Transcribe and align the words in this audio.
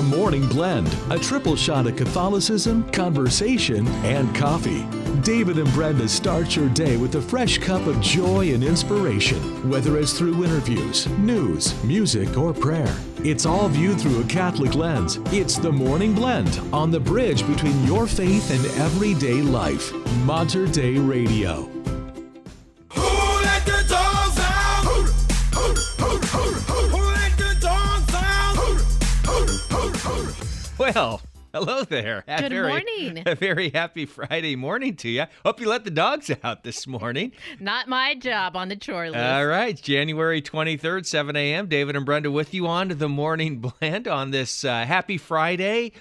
The 0.00 0.16
Morning 0.16 0.48
Blend, 0.48 0.88
a 1.10 1.18
triple 1.18 1.54
shot 1.54 1.86
of 1.86 1.94
Catholicism, 1.94 2.90
conversation, 2.90 3.86
and 4.02 4.34
coffee. 4.34 4.86
David 5.20 5.58
and 5.58 5.70
Brenda 5.74 6.08
start 6.08 6.56
your 6.56 6.70
day 6.70 6.96
with 6.96 7.16
a 7.16 7.20
fresh 7.20 7.58
cup 7.58 7.86
of 7.86 8.00
joy 8.00 8.54
and 8.54 8.64
inspiration, 8.64 9.68
whether 9.68 9.98
it's 9.98 10.14
through 10.16 10.42
interviews, 10.42 11.06
news, 11.18 11.74
music, 11.84 12.38
or 12.38 12.54
prayer. 12.54 12.96
It's 13.24 13.44
all 13.44 13.68
viewed 13.68 14.00
through 14.00 14.22
a 14.22 14.24
Catholic 14.24 14.74
lens. 14.74 15.18
It's 15.32 15.58
The 15.58 15.70
Morning 15.70 16.14
Blend 16.14 16.58
on 16.72 16.90
the 16.90 17.00
bridge 17.00 17.46
between 17.46 17.84
your 17.84 18.06
faith 18.06 18.50
and 18.50 18.64
everyday 18.80 19.42
life. 19.42 19.92
Mater 20.24 20.66
Dei 20.66 20.96
Radio. 20.96 21.79
Well, 30.80 31.20
hello 31.52 31.84
there. 31.84 32.24
A 32.26 32.40
Good 32.40 32.52
very- 32.52 32.68
morning. 32.68 33.22
A 33.26 33.34
very 33.34 33.68
happy 33.68 34.06
Friday 34.06 34.56
morning 34.56 34.96
to 34.96 35.10
you. 35.10 35.24
Hope 35.44 35.60
you 35.60 35.68
let 35.68 35.84
the 35.84 35.90
dogs 35.90 36.30
out 36.42 36.64
this 36.64 36.86
morning. 36.86 37.32
Not 37.60 37.86
my 37.86 38.14
job 38.14 38.56
on 38.56 38.68
the 38.70 38.76
chore 38.76 39.10
list. 39.10 39.18
All 39.22 39.44
right, 39.44 39.76
January 39.80 40.40
23rd, 40.40 41.04
7 41.04 41.36
a.m. 41.36 41.66
David 41.66 41.96
and 41.96 42.06
Brenda 42.06 42.30
with 42.30 42.54
you 42.54 42.66
on 42.66 42.88
to 42.88 42.94
the 42.94 43.10
morning 43.10 43.58
blend 43.80 44.08
on 44.08 44.30
this 44.30 44.64
uh, 44.64 44.86
happy 44.86 45.18
Friday. 45.18 45.92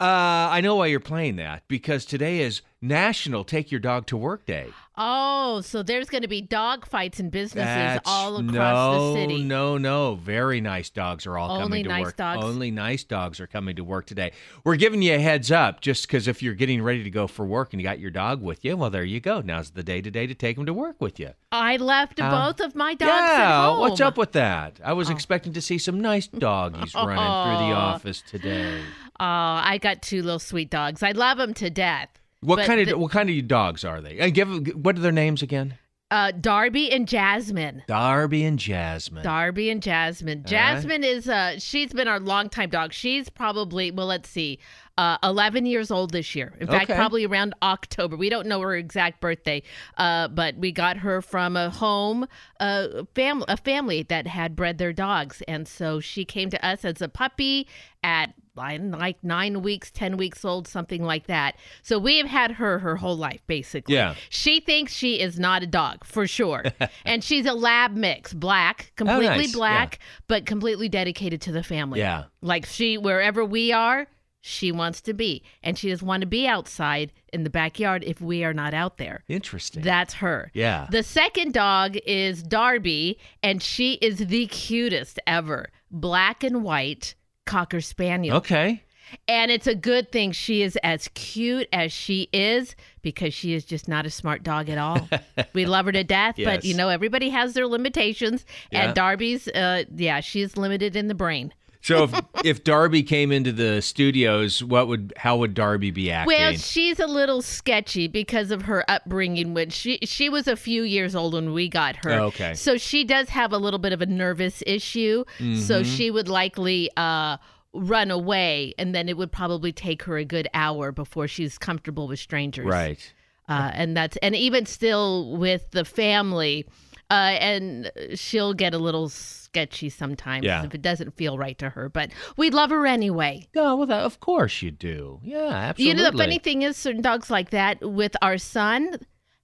Uh, 0.00 0.48
I 0.50 0.62
know 0.62 0.76
why 0.76 0.86
you're 0.86 0.98
playing 0.98 1.36
that 1.36 1.62
because 1.68 2.06
today 2.06 2.40
is 2.40 2.62
National 2.80 3.44
Take 3.44 3.70
Your 3.70 3.80
Dog 3.80 4.06
to 4.06 4.16
Work 4.16 4.46
Day. 4.46 4.68
oh, 4.96 5.60
so 5.60 5.82
there's 5.82 6.08
going 6.08 6.22
to 6.22 6.28
be 6.28 6.40
dog 6.40 6.86
fights 6.86 7.20
in 7.20 7.28
businesses 7.28 7.66
That's- 7.66 8.00
all 8.06 8.36
across 8.36 8.52
no, 8.54 9.12
the 9.12 9.20
city. 9.20 9.42
No, 9.42 9.76
no, 9.76 10.14
very 10.14 10.62
nice 10.62 10.88
dogs 10.88 11.26
are 11.26 11.36
all 11.36 11.50
Only 11.50 11.62
coming 11.64 11.82
to 11.84 11.88
nice 11.90 12.04
work. 12.04 12.16
dogs? 12.16 12.44
Only 12.44 12.70
nice 12.70 13.04
dogs 13.04 13.40
are 13.40 13.46
coming 13.46 13.76
to 13.76 13.84
work 13.84 14.06
today. 14.06 14.32
We're 14.64 14.76
giving 14.76 15.02
you 15.02 15.14
a 15.14 15.18
heads 15.18 15.50
up 15.50 15.82
just 15.82 16.06
because 16.06 16.26
if 16.28 16.42
you're 16.42 16.54
getting 16.54 16.80
ready 16.82 17.02
to 17.04 17.10
go 17.10 17.26
for 17.26 17.44
work 17.44 17.74
and 17.74 17.82
you 17.82 17.86
got 17.86 17.98
your 17.98 18.10
dog 18.10 18.40
with 18.40 18.64
you, 18.64 18.78
well, 18.78 18.88
there 18.88 19.04
you 19.04 19.20
go. 19.20 19.42
Now's 19.42 19.70
the 19.72 19.82
day 19.82 20.00
today 20.00 20.26
to 20.26 20.34
take 20.34 20.56
him 20.56 20.64
to 20.64 20.72
work 20.72 20.96
with 20.98 21.20
you. 21.20 21.32
I 21.52 21.76
left 21.76 22.18
Uh, 22.18 22.30
both 22.46 22.60
of 22.66 22.74
my 22.74 22.94
dogs 22.94 23.10
yeah, 23.10 23.42
at 23.60 23.64
home. 23.66 23.80
what's 23.80 24.00
up 24.00 24.16
with 24.16 24.32
that? 24.32 24.80
I 24.82 24.94
was 24.94 25.10
expecting 25.10 25.52
to 25.52 25.60
see 25.60 25.76
some 25.76 26.00
nice 26.00 26.26
doggies 26.26 26.94
running 26.94 27.16
through 27.16 27.66
the 27.68 27.74
office 27.74 28.22
today. 28.26 28.80
Oh, 29.20 29.24
I 29.24 29.78
got 29.80 30.02
two 30.02 30.22
little 30.22 30.38
sweet 30.38 30.70
dogs. 30.70 31.02
I 31.02 31.12
love 31.12 31.38
them 31.38 31.52
to 31.54 31.68
death. 31.70 32.08
What 32.40 32.64
kind 32.66 32.80
of 32.80 32.88
the- 32.88 32.98
what 32.98 33.12
kind 33.12 33.28
of 33.28 33.48
dogs 33.48 33.84
are 33.84 34.00
they? 34.00 34.18
And 34.18 34.32
give 34.34 34.48
what 34.74 34.96
are 34.96 35.00
their 35.00 35.12
names 35.12 35.42
again? 35.42 35.74
Uh, 36.10 36.32
Darby 36.32 36.90
and 36.90 37.06
Jasmine. 37.06 37.84
Darby 37.86 38.44
and 38.44 38.58
Jasmine. 38.58 39.22
Darby 39.22 39.70
and 39.70 39.80
Jasmine. 39.80 40.42
Jasmine 40.44 41.04
is 41.04 41.28
uh 41.28 41.58
she's 41.60 41.92
been 41.92 42.08
our 42.08 42.18
longtime 42.18 42.70
dog. 42.70 42.92
She's 42.92 43.28
probably 43.28 43.90
well, 43.92 44.06
let's 44.06 44.28
see, 44.28 44.58
uh, 44.98 45.18
eleven 45.22 45.66
years 45.66 45.90
old 45.92 46.10
this 46.12 46.34
year. 46.34 46.52
In 46.58 46.66
fact, 46.66 46.84
Okay. 46.90 46.96
probably 46.96 47.26
around 47.26 47.54
October. 47.62 48.16
We 48.16 48.28
don't 48.28 48.48
know 48.48 48.60
her 48.62 48.74
exact 48.74 49.20
birthday, 49.20 49.62
uh, 49.98 50.26
but 50.28 50.56
we 50.56 50.72
got 50.72 50.96
her 50.96 51.22
from 51.22 51.56
a 51.56 51.70
home, 51.70 52.26
uh, 52.58 53.04
family, 53.14 53.44
a 53.48 53.56
family 53.58 54.02
that 54.04 54.26
had 54.26 54.56
bred 54.56 54.78
their 54.78 54.92
dogs, 54.92 55.42
and 55.46 55.68
so 55.68 56.00
she 56.00 56.24
came 56.24 56.50
to 56.50 56.66
us 56.66 56.84
as 56.84 57.00
a 57.00 57.08
puppy 57.08 57.68
at 58.02 58.32
like 58.56 59.22
nine 59.22 59.62
weeks, 59.62 59.90
ten 59.90 60.16
weeks 60.16 60.44
old, 60.44 60.68
something 60.68 61.02
like 61.02 61.26
that. 61.26 61.56
So 61.82 61.98
we 61.98 62.18
have 62.18 62.26
had 62.26 62.52
her 62.52 62.78
her 62.80 62.96
whole 62.96 63.16
life, 63.16 63.40
basically. 63.46 63.94
Yeah. 63.94 64.14
She 64.28 64.60
thinks 64.60 64.92
she 64.92 65.20
is 65.20 65.38
not 65.38 65.62
a 65.62 65.66
dog 65.66 66.04
for 66.04 66.26
sure, 66.26 66.64
and 67.04 67.22
she's 67.24 67.46
a 67.46 67.54
lab 67.54 67.92
mix, 67.94 68.32
black, 68.34 68.92
completely 68.96 69.26
Oh, 69.28 69.36
nice. 69.36 69.52
black, 69.54 69.98
but 70.28 70.46
completely 70.46 70.88
dedicated 70.88 71.40
to 71.42 71.52
the 71.52 71.62
family. 71.62 72.00
Yeah. 72.00 72.24
Like 72.42 72.66
she, 72.66 72.98
wherever 72.98 73.44
we 73.44 73.72
are, 73.72 74.06
she 74.42 74.72
wants 74.72 75.02
to 75.02 75.12
be, 75.12 75.42
and 75.62 75.76
she 75.78 75.90
doesn't 75.90 76.06
want 76.06 76.22
to 76.22 76.26
be 76.26 76.46
outside 76.46 77.12
in 77.32 77.44
the 77.44 77.50
backyard 77.50 78.02
if 78.06 78.20
we 78.22 78.42
are 78.42 78.54
not 78.54 78.72
out 78.72 78.96
there. 78.96 79.22
Interesting. 79.28 79.82
That's 79.82 80.14
her. 80.14 80.50
Yeah. 80.54 80.86
The 80.90 81.02
second 81.02 81.52
dog 81.52 81.96
is 82.06 82.42
Darby, 82.42 83.18
and 83.42 83.62
she 83.62 83.94
is 83.94 84.16
the 84.18 84.46
cutest 84.46 85.20
ever. 85.26 85.68
Black 85.90 86.42
and 86.42 86.62
white 86.64 87.14
cocker 87.50 87.80
spaniel. 87.80 88.36
okay. 88.36 88.82
And 89.26 89.50
it's 89.50 89.66
a 89.66 89.74
good 89.74 90.12
thing 90.12 90.30
she 90.30 90.62
is 90.62 90.78
as 90.84 91.08
cute 91.14 91.68
as 91.72 91.92
she 91.92 92.28
is 92.32 92.76
because 93.02 93.34
she 93.34 93.54
is 93.54 93.64
just 93.64 93.88
not 93.88 94.06
a 94.06 94.10
smart 94.10 94.44
dog 94.44 94.68
at 94.68 94.78
all. 94.78 95.08
we 95.52 95.66
love 95.66 95.86
her 95.86 95.92
to 95.92 96.04
death, 96.04 96.36
but 96.38 96.64
you 96.64 96.74
know, 96.74 96.88
everybody 96.88 97.28
has 97.30 97.54
their 97.54 97.66
limitations. 97.66 98.44
Yeah. 98.70 98.84
And 98.84 98.94
Darby's, 98.94 99.48
uh, 99.48 99.82
yeah, 99.96 100.20
she's 100.20 100.56
limited 100.56 100.94
in 100.94 101.08
the 101.08 101.14
brain. 101.16 101.52
So 101.82 102.04
if 102.04 102.14
if 102.44 102.64
Darby 102.64 103.02
came 103.02 103.32
into 103.32 103.52
the 103.52 103.80
studios, 103.82 104.62
what 104.62 104.88
would 104.88 105.12
how 105.16 105.36
would 105.38 105.54
Darby 105.54 105.90
be 105.90 106.10
acting? 106.10 106.36
Well, 106.36 106.52
she's 106.54 107.00
a 107.00 107.06
little 107.06 107.40
sketchy 107.42 108.06
because 108.06 108.50
of 108.50 108.62
her 108.62 108.84
upbringing. 108.88 109.54
When 109.54 109.70
she 109.70 109.98
she 110.02 110.28
was 110.28 110.46
a 110.46 110.56
few 110.56 110.82
years 110.82 111.14
old 111.16 111.34
when 111.34 111.52
we 111.52 111.68
got 111.68 111.96
her, 112.04 112.10
Oh, 112.12 112.24
okay. 112.26 112.54
So 112.54 112.76
she 112.76 113.04
does 113.04 113.28
have 113.30 113.52
a 113.52 113.58
little 113.58 113.78
bit 113.78 113.92
of 113.92 114.02
a 114.02 114.06
nervous 114.06 114.62
issue. 114.66 115.24
So 115.38 115.44
Mm-hmm. 115.44 115.82
she 115.84 116.10
would 116.10 116.28
likely 116.28 116.90
uh, 116.96 117.38
run 117.72 118.10
away, 118.10 118.74
and 118.78 118.94
then 118.94 119.08
it 119.08 119.16
would 119.16 119.32
probably 119.32 119.72
take 119.72 120.02
her 120.02 120.18
a 120.18 120.24
good 120.24 120.48
hour 120.52 120.92
before 120.92 121.28
she's 121.28 121.56
comfortable 121.56 122.08
with 122.08 122.18
strangers. 122.18 122.66
right. 122.66 123.12
uh, 123.48 123.70
and 123.72 123.96
that's 123.96 124.16
and 124.18 124.34
even 124.36 124.66
still 124.66 125.36
with 125.36 125.70
the 125.70 125.84
family, 125.84 126.66
uh, 127.10 127.14
and 127.40 127.90
she'll 128.14 128.54
get 128.54 128.74
a 128.74 128.78
little 128.78 129.08
sketchy 129.50 129.88
sometimes 129.88 130.44
Yeah. 130.44 130.64
if 130.64 130.74
it 130.74 130.82
doesn't 130.82 131.16
feel 131.16 131.36
right 131.36 131.58
to 131.58 131.70
her. 131.70 131.88
But 131.88 132.10
we 132.36 132.50
love 132.50 132.70
her 132.70 132.86
anyway. 132.86 133.48
No, 133.54 133.76
well, 133.76 133.86
that, 133.88 134.02
of 134.02 134.20
course 134.20 134.62
you 134.62 134.70
do. 134.70 135.20
Yeah, 135.22 135.38
absolutely. 135.48 135.84
You 135.84 135.94
know, 136.04 136.10
the 136.10 136.16
funny 136.18 136.38
thing 136.38 136.62
is, 136.62 136.76
certain 136.76 137.02
dogs 137.02 137.30
like 137.30 137.50
that 137.50 137.80
with 137.80 138.16
our 138.22 138.38
son, 138.38 139.00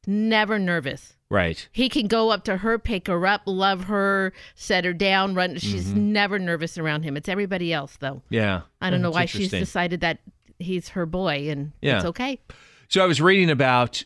never 0.06 0.58
nervous. 0.58 1.14
Right. 1.28 1.68
He 1.72 1.88
can 1.88 2.06
go 2.06 2.30
up 2.30 2.44
to 2.44 2.58
her, 2.58 2.78
pick 2.78 3.08
her 3.08 3.26
up, 3.26 3.42
love 3.46 3.84
her, 3.84 4.32
set 4.54 4.84
her 4.84 4.92
down, 4.92 5.34
run. 5.34 5.56
She's 5.58 5.86
Mm-hmm. 5.88 6.12
never 6.12 6.38
nervous 6.38 6.78
around 6.78 7.02
him. 7.02 7.16
It's 7.16 7.28
everybody 7.28 7.72
else, 7.72 7.96
though. 7.98 8.22
Yeah. 8.30 8.62
I 8.80 8.90
don't 8.90 9.02
know 9.02 9.08
That's 9.08 9.14
why 9.16 9.26
she's 9.26 9.50
decided 9.50 10.02
that 10.02 10.18
he's 10.60 10.90
her 10.90 11.04
boy, 11.04 11.50
and 11.50 11.72
Yeah. 11.82 11.96
it's 11.96 12.04
okay. 12.06 12.38
So 12.88 13.02
I 13.02 13.06
was 13.06 13.20
reading 13.20 13.50
about 13.50 14.04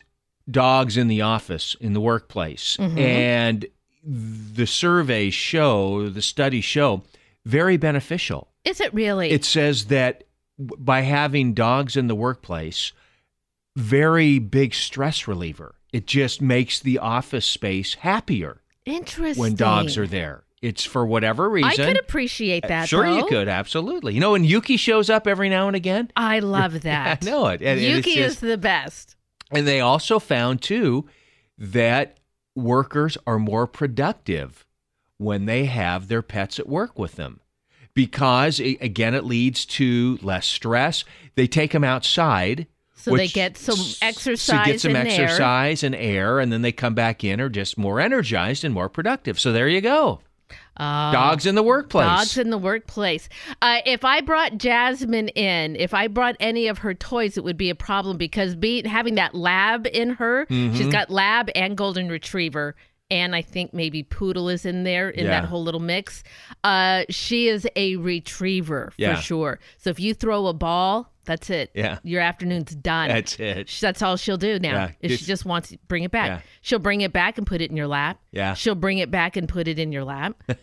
dogs 0.49 0.97
in 0.97 1.07
the 1.07 1.21
office, 1.21 1.75
in 1.79 1.93
the 1.93 2.01
workplace, 2.01 2.75
Mm-hmm. 2.77 2.97
and 2.97 3.65
the 4.03 4.65
surveys 4.65 5.33
show, 5.33 6.09
the 6.09 6.21
studies 6.21 6.65
show, 6.65 7.03
very 7.45 7.77
beneficial. 7.77 8.47
Is 8.65 8.79
it 8.79 8.93
really? 8.93 9.29
It 9.31 9.45
says 9.45 9.85
that 9.85 10.23
by 10.57 11.01
having 11.01 11.53
dogs 11.53 11.95
in 11.97 12.07
the 12.07 12.15
workplace, 12.15 12.91
very 13.75 14.39
big 14.39 14.73
stress 14.73 15.27
reliever. 15.27 15.75
It 15.93 16.07
just 16.07 16.41
makes 16.41 16.79
the 16.79 16.99
office 16.99 17.45
space 17.45 17.95
happier 17.95 18.61
interesting. 18.85 19.39
when 19.41 19.55
dogs 19.55 19.97
are 19.97 20.07
there. 20.07 20.43
It's 20.61 20.85
for 20.85 21.05
whatever 21.05 21.49
reason. 21.49 21.71
I 21.71 21.75
could 21.75 21.99
appreciate 21.99 22.67
that. 22.67 22.87
Sure, 22.87 23.07
you 23.07 23.25
could 23.25 23.47
absolutely. 23.47 24.13
You 24.13 24.19
know, 24.19 24.33
when 24.33 24.43
Yuki 24.43 24.77
shows 24.77 25.09
up 25.09 25.25
every 25.27 25.49
now 25.49 25.65
and 25.67 25.75
again, 25.75 26.11
I 26.15 26.39
love 26.39 26.81
that. 26.83 27.23
I 27.23 27.25
know 27.25 27.47
it. 27.47 27.61
And- 27.61 27.79
and 27.79 27.81
Yuki 27.81 28.15
just- 28.15 28.35
is 28.35 28.39
the 28.41 28.57
best. 28.57 29.15
And 29.49 29.67
they 29.67 29.81
also 29.81 30.19
found 30.19 30.61
too 30.61 31.09
that 31.57 32.17
workers 32.55 33.17
are 33.25 33.39
more 33.39 33.67
productive 33.67 34.65
when 35.17 35.45
they 35.45 35.65
have 35.65 36.07
their 36.07 36.21
pets 36.21 36.59
at 36.59 36.67
work 36.67 36.97
with 36.97 37.15
them 37.15 37.39
because 37.93 38.59
again 38.59 39.13
it 39.13 39.25
leads 39.25 39.65
to 39.65 40.17
less 40.21 40.47
stress. 40.47 41.03
They 41.35 41.47
take 41.47 41.71
them 41.71 41.83
outside 41.83 42.67
So 42.95 43.15
they 43.15 43.27
get 43.27 43.57
some 43.57 43.79
exercise 44.01 44.65
to 44.65 44.71
get 44.71 44.81
some 44.81 44.95
and 44.95 45.07
air. 45.07 45.23
exercise 45.23 45.83
and 45.83 45.95
air 45.95 46.39
and 46.39 46.51
then 46.51 46.61
they 46.61 46.71
come 46.71 46.95
back 46.95 47.23
in 47.23 47.39
are 47.41 47.49
just 47.49 47.77
more 47.77 47.99
energized 47.99 48.63
and 48.63 48.73
more 48.73 48.89
productive. 48.89 49.39
So 49.39 49.51
there 49.51 49.67
you 49.67 49.81
go. 49.81 50.21
Uh, 50.77 51.11
Dogs 51.11 51.45
in 51.45 51.55
the 51.55 51.63
workplace. 51.63 52.05
Dogs 52.07 52.37
in 52.37 52.49
the 52.49 52.57
workplace. 52.57 53.27
Uh, 53.61 53.79
if 53.85 54.05
I 54.05 54.21
brought 54.21 54.57
Jasmine 54.57 55.27
in, 55.29 55.75
if 55.75 55.93
I 55.93 56.07
brought 56.07 56.35
any 56.39 56.67
of 56.67 56.79
her 56.79 56.93
toys, 56.93 57.37
it 57.37 57.43
would 57.43 57.57
be 57.57 57.69
a 57.69 57.75
problem 57.75 58.17
because 58.17 58.55
be, 58.55 58.87
having 58.87 59.15
that 59.15 59.35
lab 59.35 59.85
in 59.87 60.11
her, 60.11 60.45
Mm-hmm. 60.45 60.75
she's 60.75 60.87
got 60.87 61.09
lab 61.09 61.49
and 61.55 61.75
golden 61.77 62.09
retriever. 62.09 62.75
And 63.11 63.35
I 63.35 63.41
think 63.41 63.73
maybe 63.73 64.03
poodle 64.03 64.47
is 64.47 64.65
in 64.65 64.83
there 64.85 65.09
in 65.09 65.25
Yeah. 65.25 65.41
that 65.41 65.45
whole 65.49 65.61
little 65.61 65.81
mix. 65.81 66.23
Uh, 66.63 67.03
she 67.09 67.49
is 67.49 67.67
a 67.75 67.97
retriever 67.97 68.91
for 68.95 69.01
Yeah. 69.01 69.19
sure. 69.19 69.59
So 69.77 69.89
if 69.89 69.99
you 69.99 70.13
throw 70.13 70.47
a 70.47 70.53
ball, 70.53 71.11
that's 71.25 71.49
it. 71.49 71.71
Yeah. 71.73 71.99
Your 72.03 72.21
afternoon's 72.21 72.73
done. 72.75 73.09
That's 73.09 73.39
it. 73.39 73.75
That's 73.81 74.01
all 74.01 74.17
she'll 74.17 74.37
do 74.37 74.59
now. 74.59 74.71
Yeah, 74.73 74.91
If 75.01 75.19
she 75.19 75.25
just 75.25 75.45
wants 75.45 75.69
to 75.69 75.77
bring 75.87 76.03
it 76.03 76.11
back. 76.11 76.27
Yeah. 76.27 76.41
She'll 76.61 76.79
bring 76.79 77.01
it 77.01 77.13
back 77.13 77.37
and 77.37 77.45
put 77.45 77.61
it 77.61 77.69
in 77.69 77.77
your 77.77 77.87
lap. 77.87 78.19
Yeah. 78.31 78.53
She'll 78.53 78.75
bring 78.75 78.97
it 78.97 79.11
back 79.11 79.35
and 79.37 79.47
put 79.47 79.67
it 79.67 79.79
in 79.79 79.91
your 79.91 80.03
lap. 80.03 80.41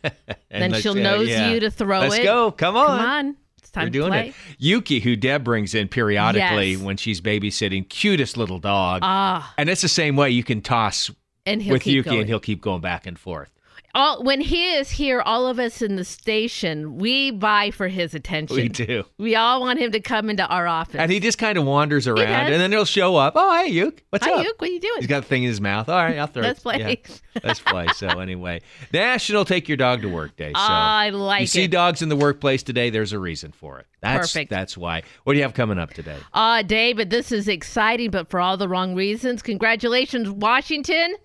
And 0.50 0.72
then 0.72 0.80
she'll 0.80 0.94
nose 0.94 1.28
yeah. 1.28 1.50
you 1.50 1.60
to 1.60 1.70
throw 1.70 2.00
Let's 2.00 2.16
it. 2.16 2.22
go. 2.24 2.50
Come 2.50 2.74
on. 2.74 2.86
Come 2.98 3.06
on. 3.06 3.36
It's 3.58 3.70
time 3.70 3.84
to 3.86 3.90
doing 3.90 4.08
play. 4.08 4.28
it. 4.28 4.34
Yuki, 4.56 4.98
who 5.00 5.14
Deb 5.14 5.44
brings 5.44 5.74
in 5.74 5.88
periodically 5.88 6.72
Yes. 6.72 6.80
when 6.80 6.96
she's 6.96 7.20
babysitting, 7.20 7.86
cutest 7.88 8.38
little 8.38 8.58
dog. 8.58 9.00
Ah, 9.04 9.52
and 9.58 9.68
it's 9.68 9.82
the 9.82 9.88
same 9.88 10.16
way 10.16 10.30
you 10.30 10.42
can 10.42 10.62
toss 10.62 11.10
and 11.44 11.64
with 11.66 11.86
Yuki 11.86 12.08
going. 12.08 12.20
and 12.20 12.28
he'll 12.28 12.40
keep 12.40 12.62
going 12.62 12.80
back 12.80 13.06
and 13.06 13.18
forth. 13.18 13.50
All 13.94 14.22
when 14.22 14.40
he 14.40 14.74
is 14.74 14.90
here, 14.90 15.20
all 15.20 15.46
of 15.46 15.58
us 15.58 15.80
in 15.82 15.96
the 15.96 16.04
station, 16.04 16.98
we 16.98 17.30
vie 17.30 17.70
for 17.70 17.88
his 17.88 18.14
attention. 18.14 18.56
We 18.56 18.68
do. 18.68 19.04
We 19.18 19.34
all 19.34 19.60
want 19.60 19.78
him 19.78 19.92
to 19.92 20.00
come 20.00 20.30
into 20.30 20.46
our 20.46 20.66
office. 20.66 20.96
And 20.96 21.10
he 21.10 21.20
just 21.20 21.38
kind 21.38 21.56
of 21.58 21.64
wanders 21.64 22.06
around, 22.06 22.52
and 22.52 22.60
then 22.60 22.70
he'll 22.70 22.84
show 22.84 23.16
up. 23.16 23.34
Oh, 23.36 23.56
hey, 23.56 23.72
Yuke. 23.72 24.00
What's 24.10 24.26
Hi, 24.26 24.32
up? 24.32 24.46
Yuke, 24.46 24.58
what 24.58 24.68
are 24.68 24.72
you 24.72 24.80
doing? 24.80 24.94
He's 24.98 25.06
got 25.06 25.24
a 25.24 25.26
thing 25.26 25.42
in 25.42 25.48
his 25.48 25.60
mouth. 25.60 25.88
All 25.88 25.96
right, 25.96 26.18
I'll 26.18 26.26
throw 26.26 26.42
Let's 26.42 26.60
it. 26.60 26.62
play. 26.62 26.78
Yeah, 26.78 27.40
let's 27.42 27.60
play. 27.60 27.86
So 27.94 28.06
anyway, 28.20 28.60
National 28.92 29.44
Take 29.44 29.68
Your 29.68 29.76
Dog 29.76 30.02
to 30.02 30.08
Work 30.08 30.36
Day. 30.36 30.52
So 30.52 30.60
I 30.60 31.10
like 31.10 31.42
you 31.42 31.46
see 31.46 31.66
dogs 31.66 32.02
in 32.02 32.08
the 32.08 32.16
workplace 32.16 32.62
today. 32.62 32.90
There's 32.90 33.12
a 33.12 33.18
reason 33.18 33.52
for 33.52 33.78
it. 33.80 33.86
That's 34.00 34.32
Perfect. 34.32 34.50
that's 34.50 34.76
why. 34.76 35.02
What 35.24 35.32
do 35.32 35.38
you 35.38 35.42
have 35.42 35.54
coming 35.54 35.78
up 35.78 35.92
today? 35.92 36.18
Ah, 36.34 36.62
David, 36.62 37.10
this 37.10 37.32
is 37.32 37.48
exciting, 37.48 38.10
but 38.10 38.30
for 38.30 38.38
all 38.40 38.56
the 38.56 38.68
wrong 38.68 38.94
reasons. 38.94 39.42
Congratulations, 39.42 40.30
Washington. 40.30 41.16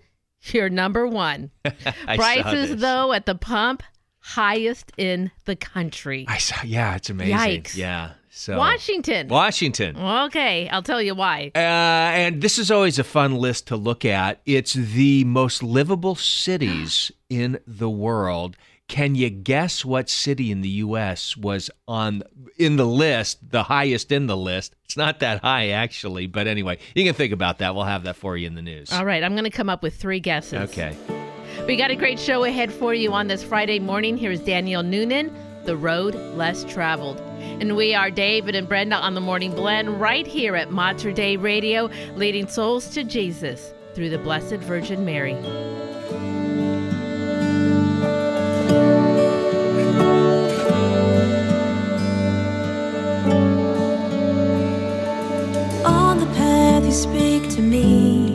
You're 0.52 0.68
number 0.68 1.06
one. 1.06 1.50
Prices, 2.06 2.76
though, 2.76 3.12
at 3.12 3.26
the 3.26 3.34
pump, 3.34 3.82
highest 4.18 4.92
in 4.96 5.30
the 5.44 5.56
country. 5.56 6.24
I 6.28 6.38
saw. 6.38 6.62
Yeah, 6.64 6.96
it's 6.96 7.10
amazing. 7.10 7.36
Yikes. 7.36 7.76
Yeah. 7.76 8.12
So 8.36 8.58
Washington. 8.58 9.28
Washington. 9.28 9.96
Okay, 9.96 10.68
I'll 10.68 10.82
tell 10.82 11.00
you 11.00 11.14
why. 11.14 11.52
Uh, 11.54 11.58
and 11.58 12.42
this 12.42 12.58
is 12.58 12.68
always 12.68 12.98
a 12.98 13.04
fun 13.04 13.36
list 13.36 13.68
to 13.68 13.76
look 13.76 14.04
at. 14.04 14.40
It's 14.44 14.72
the 14.72 15.22
most 15.22 15.62
livable 15.62 16.16
cities 16.16 17.12
in 17.30 17.60
the 17.64 17.88
world. 17.88 18.56
Can 18.94 19.16
you 19.16 19.28
guess 19.28 19.84
what 19.84 20.08
city 20.08 20.52
in 20.52 20.60
the 20.60 20.68
U.S. 20.68 21.36
was 21.36 21.68
on 21.88 22.22
in 22.58 22.76
the 22.76 22.86
list, 22.86 23.50
the 23.50 23.64
highest 23.64 24.12
in 24.12 24.28
the 24.28 24.36
list? 24.36 24.76
It's 24.84 24.96
not 24.96 25.18
that 25.18 25.40
high 25.40 25.70
actually, 25.70 26.28
but 26.28 26.46
anyway, 26.46 26.78
you 26.94 27.02
can 27.02 27.12
think 27.12 27.32
about 27.32 27.58
that. 27.58 27.74
We'll 27.74 27.86
have 27.86 28.04
that 28.04 28.14
for 28.14 28.36
you 28.36 28.46
in 28.46 28.54
the 28.54 28.62
news. 28.62 28.92
All 28.92 29.04
right, 29.04 29.24
I'm 29.24 29.32
going 29.32 29.42
to 29.42 29.50
come 29.50 29.68
up 29.68 29.82
with 29.82 29.96
three 29.96 30.20
guesses. 30.20 30.70
Okay. 30.70 30.96
We 31.66 31.74
got 31.74 31.90
a 31.90 31.96
great 31.96 32.20
show 32.20 32.44
ahead 32.44 32.72
for 32.72 32.94
you 32.94 33.12
on 33.12 33.26
this 33.26 33.42
Friday 33.42 33.80
morning. 33.80 34.16
Here's 34.16 34.38
Daniel 34.38 34.84
Noonan, 34.84 35.34
The 35.64 35.76
Road 35.76 36.14
Less 36.36 36.62
Traveled. 36.62 37.20
And 37.40 37.74
we 37.74 37.96
are 37.96 38.12
David 38.12 38.54
and 38.54 38.68
Brenda 38.68 38.94
on 38.94 39.14
the 39.14 39.20
Morning 39.20 39.50
Blend 39.56 40.00
right 40.00 40.24
here 40.24 40.54
at 40.54 40.70
Mater 40.70 41.10
Dei 41.10 41.36
Radio, 41.36 41.90
leading 42.14 42.46
souls 42.46 42.90
to 42.90 43.02
Jesus 43.02 43.74
through 43.96 44.10
the 44.10 44.18
Blessed 44.18 44.58
Virgin 44.58 45.04
Mary. 45.04 45.34
Speak 56.94 57.50
to 57.50 57.60
me, 57.60 58.32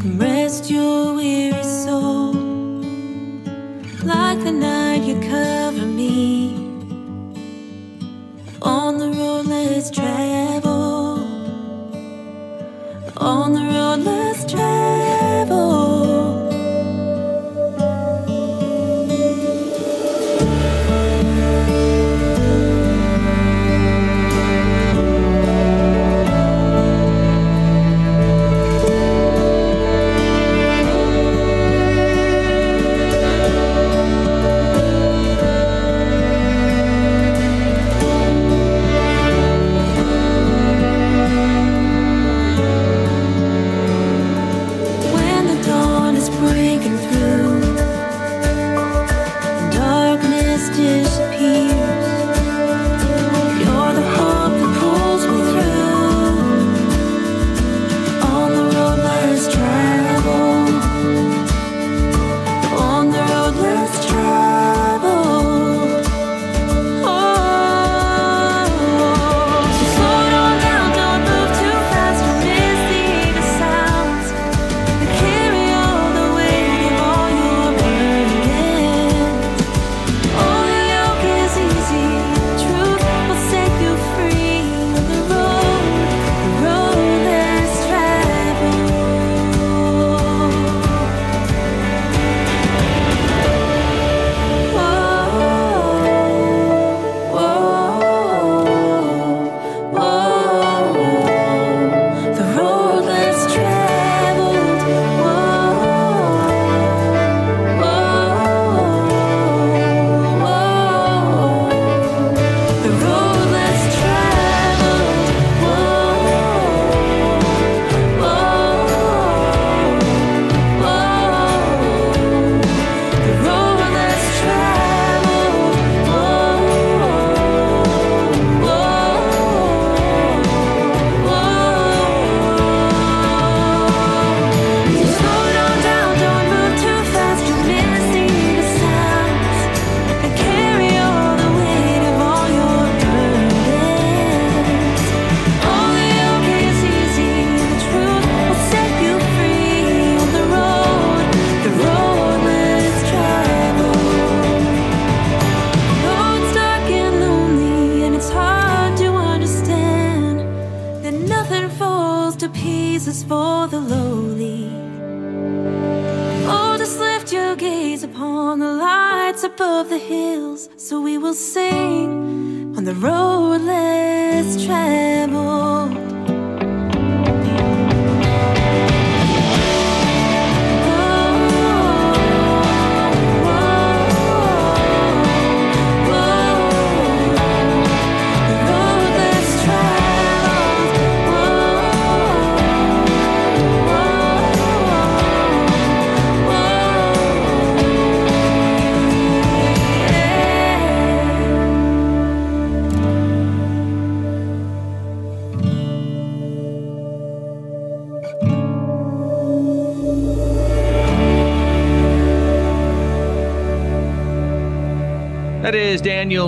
and 0.00 0.20
rest 0.20 0.70
your 0.70 1.14
weary 1.14 1.62
soul. 1.64 2.34
Like 4.04 4.38
the 4.44 4.52
night 4.52 5.02
you 5.04 5.18
cover 5.20 5.86
me. 5.86 6.54
On 8.60 8.98
the 8.98 9.08
road 9.08 9.46
let's 9.46 9.90
travel. 9.90 11.24
On 13.16 13.52
the 13.54 13.64
road 13.74 14.00
let's 14.04 14.44
travel. 14.44 14.77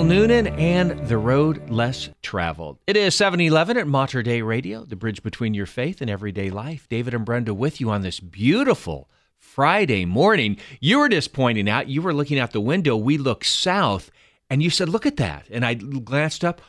Noonan 0.03 0.47
and 0.47 1.07
The 1.07 1.17
Road 1.17 1.69
Less 1.69 2.09
Traveled. 2.21 2.79
It 2.87 2.97
is 2.97 3.15
7-Eleven 3.15 3.77
at 3.77 3.87
Mater 3.87 4.23
Dei 4.23 4.41
Radio, 4.41 4.83
the 4.83 4.95
bridge 4.95 5.21
between 5.23 5.53
your 5.53 5.65
faith 5.65 6.01
and 6.01 6.09
everyday 6.09 6.49
life. 6.49 6.87
David 6.89 7.13
and 7.13 7.23
Brenda 7.25 7.53
with 7.53 7.79
you 7.79 7.89
on 7.91 8.01
this 8.01 8.19
beautiful 8.19 9.09
Friday 9.37 10.05
morning. 10.05 10.57
You 10.79 10.99
were 10.99 11.09
just 11.09 11.33
pointing 11.33 11.69
out, 11.69 11.87
you 11.87 12.01
were 12.01 12.13
looking 12.13 12.39
out 12.39 12.51
the 12.51 12.59
window. 12.61 12.95
We 12.97 13.17
look 13.17 13.43
south, 13.43 14.11
and 14.49 14.61
you 14.63 14.69
said, 14.69 14.89
look 14.89 15.05
at 15.05 15.17
that. 15.17 15.45
And 15.51 15.65
I 15.65 15.75
glanced 15.75 16.43
up, 16.43 16.61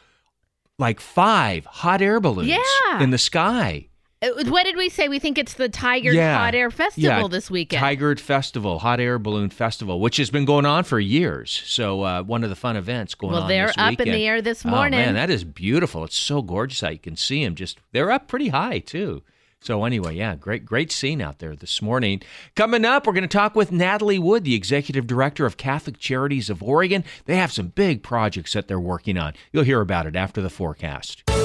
like 0.78 1.00
five 1.00 1.64
hot 1.64 2.02
air 2.02 2.20
balloons 2.20 2.48
Yeah. 2.48 3.02
in 3.02 3.10
the 3.10 3.18
sky. 3.18 3.88
Uh, 4.22 4.44
What 4.46 4.64
did 4.64 4.76
we 4.76 4.88
say? 4.88 5.08
We 5.08 5.18
think 5.18 5.36
it's 5.38 5.54
the 5.54 5.68
Tigard 5.68 6.14
Yeah. 6.14 6.38
Hot 6.38 6.54
Air 6.54 6.70
Festival 6.70 7.02
Yeah, 7.22 7.28
this 7.28 7.50
weekend. 7.50 7.82
Tigard 7.82 8.20
Festival, 8.20 8.78
Hot 8.78 9.00
Air 9.00 9.18
Balloon 9.18 9.50
Festival, 9.50 10.00
which 10.00 10.16
has 10.18 10.30
been 10.30 10.44
going 10.44 10.64
on 10.66 10.84
for 10.84 11.00
years. 11.00 11.62
So 11.66 12.02
uh, 12.02 12.22
one 12.22 12.44
of 12.44 12.50
the 12.50 12.56
fun 12.56 12.76
events 12.76 13.14
going 13.14 13.32
Well, 13.32 13.42
on. 13.42 13.48
Well, 13.48 13.72
they're 13.74 13.84
up 13.84 14.00
in 14.00 14.10
the 14.10 14.26
air 14.26 14.40
this 14.40 14.64
morning. 14.64 15.00
Oh 15.00 15.04
man, 15.04 15.14
that 15.14 15.30
is 15.30 15.44
beautiful. 15.44 16.04
It's 16.04 16.16
so 16.16 16.40
gorgeous 16.42 16.82
out. 16.82 16.92
You 16.92 16.98
can 16.98 17.16
see 17.16 17.44
them. 17.44 17.54
Just 17.54 17.78
they're 17.92 18.10
up 18.10 18.28
pretty 18.28 18.48
high 18.48 18.78
too. 18.78 19.22
So 19.60 19.84
anyway, 19.84 20.16
yeah, 20.16 20.34
great, 20.34 20.64
great 20.66 20.90
scene 20.90 21.20
out 21.20 21.38
there 21.38 21.54
this 21.54 21.80
morning. 21.80 22.20
Coming 22.56 22.84
up, 22.84 23.06
we're 23.06 23.12
going 23.12 23.22
to 23.22 23.28
talk 23.28 23.54
with 23.54 23.70
Natalie 23.70 24.18
Wood, 24.18 24.42
the 24.42 24.56
executive 24.56 25.06
director 25.06 25.46
of 25.46 25.56
Catholic 25.56 25.98
Charities 25.98 26.50
of 26.50 26.64
Oregon. 26.64 27.04
They 27.26 27.36
have 27.36 27.52
some 27.52 27.68
big 27.68 28.02
projects 28.02 28.54
that 28.54 28.66
they're 28.66 28.80
working 28.80 29.16
on. 29.16 29.34
You'll 29.52 29.62
hear 29.62 29.80
about 29.80 30.06
it 30.06 30.16
after 30.16 30.42
the 30.42 30.50
forecast. 30.50 31.22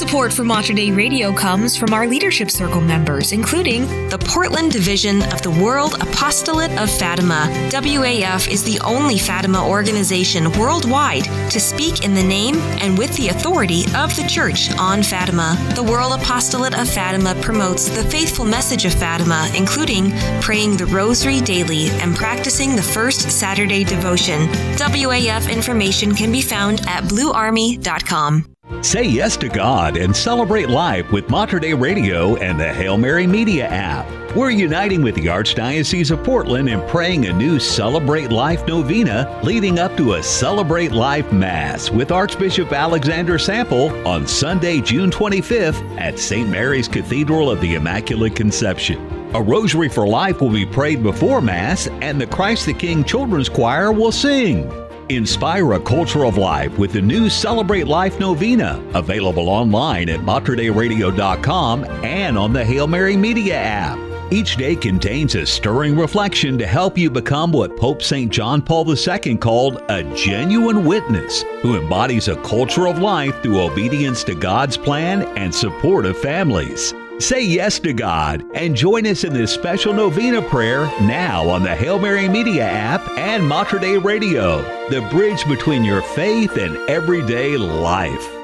Support 0.00 0.32
for 0.32 0.44
Mater 0.44 0.72
Dei 0.72 0.92
Radio 0.92 1.30
comes 1.30 1.76
from 1.76 1.92
our 1.92 2.06
Leadership 2.06 2.50
Circle 2.50 2.80
members, 2.80 3.32
including 3.32 3.82
the 4.08 4.16
Portland 4.16 4.72
Division 4.72 5.22
of 5.24 5.42
the 5.42 5.50
World 5.50 5.96
Apostolate 6.00 6.70
of 6.80 6.90
Fatima. 6.90 7.46
WAF 7.68 8.50
is 8.50 8.64
the 8.64 8.80
only 8.80 9.18
Fatima 9.18 9.68
organization 9.68 10.50
worldwide 10.52 11.24
to 11.50 11.60
speak 11.60 12.02
in 12.02 12.14
the 12.14 12.22
name 12.22 12.54
and 12.80 12.96
with 12.96 13.14
the 13.18 13.28
authority 13.28 13.82
of 13.94 14.16
the 14.16 14.26
Church 14.26 14.74
on 14.78 15.02
Fatima. 15.02 15.54
The 15.76 15.84
World 15.84 16.18
Apostolate 16.18 16.80
of 16.80 16.88
Fatima 16.88 17.34
promotes 17.42 17.90
the 17.90 18.04
faithful 18.04 18.46
message 18.46 18.86
of 18.86 18.94
Fatima, 18.94 19.50
including 19.54 20.12
praying 20.40 20.78
the 20.78 20.86
Rosary 20.86 21.42
daily 21.42 21.90
and 22.00 22.16
practicing 22.16 22.74
the 22.74 22.82
First 22.82 23.30
Saturday 23.30 23.84
devotion. 23.84 24.48
WAF 24.78 25.52
information 25.52 26.14
can 26.14 26.32
be 26.32 26.40
found 26.40 26.80
at 26.88 27.04
bluearmy.com. 27.04 28.46
Say 28.82 29.04
yes 29.04 29.36
to 29.36 29.48
God 29.50 29.98
and 29.98 30.16
celebrate 30.16 30.70
life 30.70 31.12
with 31.12 31.28
Mater 31.28 31.60
Dei 31.60 31.74
Radio 31.74 32.36
and 32.36 32.58
the 32.58 32.72
Hail 32.72 32.96
Mary 32.96 33.26
Media 33.26 33.66
app. 33.66 34.08
We're 34.34 34.50
uniting 34.50 35.02
with 35.02 35.16
the 35.16 35.26
Archdiocese 35.26 36.10
of 36.10 36.24
Portland 36.24 36.70
and 36.70 36.88
praying 36.88 37.26
a 37.26 37.32
new 37.32 37.60
Celebrate 37.60 38.32
Life 38.32 38.66
novena 38.66 39.38
leading 39.44 39.78
up 39.78 39.94
to 39.98 40.14
a 40.14 40.22
Celebrate 40.22 40.92
Life 40.92 41.30
Mass 41.30 41.90
with 41.90 42.10
Archbishop 42.10 42.72
Alexander 42.72 43.38
Sample 43.38 43.90
on 44.08 44.26
Sunday, 44.26 44.80
June 44.80 45.10
25th 45.10 46.00
at 46.00 46.18
St. 46.18 46.48
Mary's 46.48 46.88
Cathedral 46.88 47.50
of 47.50 47.60
the 47.60 47.74
Immaculate 47.74 48.34
Conception. 48.34 48.98
A 49.34 49.42
rosary 49.42 49.90
for 49.90 50.08
life 50.08 50.40
will 50.40 50.50
be 50.50 50.64
prayed 50.64 51.02
before 51.02 51.42
Mass, 51.42 51.86
and 52.00 52.18
the 52.18 52.26
Christ 52.26 52.64
the 52.64 52.72
King 52.72 53.04
Children's 53.04 53.50
Choir 53.50 53.92
will 53.92 54.10
sing. 54.10 54.72
Inspire 55.10 55.72
a 55.72 55.80
culture 55.80 56.24
of 56.24 56.36
life 56.36 56.78
with 56.78 56.92
the 56.92 57.02
new 57.02 57.28
Celebrate 57.28 57.88
Life 57.88 58.20
Novena, 58.20 58.80
available 58.94 59.48
online 59.48 60.08
at 60.08 60.20
materdeiradio.com 60.20 61.84
and 62.04 62.38
on 62.38 62.52
the 62.52 62.64
Hail 62.64 62.86
Mary 62.86 63.16
Media 63.16 63.56
app. 63.56 63.98
Each 64.30 64.54
day 64.54 64.76
contains 64.76 65.34
a 65.34 65.44
stirring 65.44 65.96
reflection 65.96 66.56
to 66.58 66.66
help 66.66 66.96
you 66.96 67.10
become 67.10 67.50
what 67.50 67.76
Pope 67.76 68.04
St. 68.04 68.30
John 68.30 68.62
Paul 68.62 68.88
II 68.88 69.36
called 69.38 69.82
a 69.88 70.04
genuine 70.14 70.84
witness 70.84 71.42
who 71.60 71.76
embodies 71.76 72.28
a 72.28 72.36
culture 72.42 72.86
of 72.86 73.00
life 73.00 73.42
through 73.42 73.62
obedience 73.62 74.22
to 74.24 74.36
God's 74.36 74.76
plan 74.76 75.22
and 75.36 75.52
support 75.52 76.06
of 76.06 76.16
families. 76.18 76.94
Say 77.20 77.44
yes 77.44 77.78
to 77.80 77.92
God 77.92 78.46
and 78.54 78.74
join 78.74 79.06
us 79.06 79.24
in 79.24 79.34
this 79.34 79.52
special 79.52 79.92
novena 79.92 80.40
prayer 80.40 80.86
now 81.02 81.46
on 81.50 81.62
the 81.62 81.76
Hail 81.76 81.98
Mary 81.98 82.30
Media 82.30 82.64
app 82.64 83.06
and 83.18 83.46
Mater 83.46 83.78
Dei 83.78 83.98
Radio, 83.98 84.62
the 84.88 85.06
bridge 85.10 85.46
between 85.46 85.84
your 85.84 86.00
faith 86.00 86.56
and 86.56 86.78
everyday 86.88 87.58
life. 87.58 88.39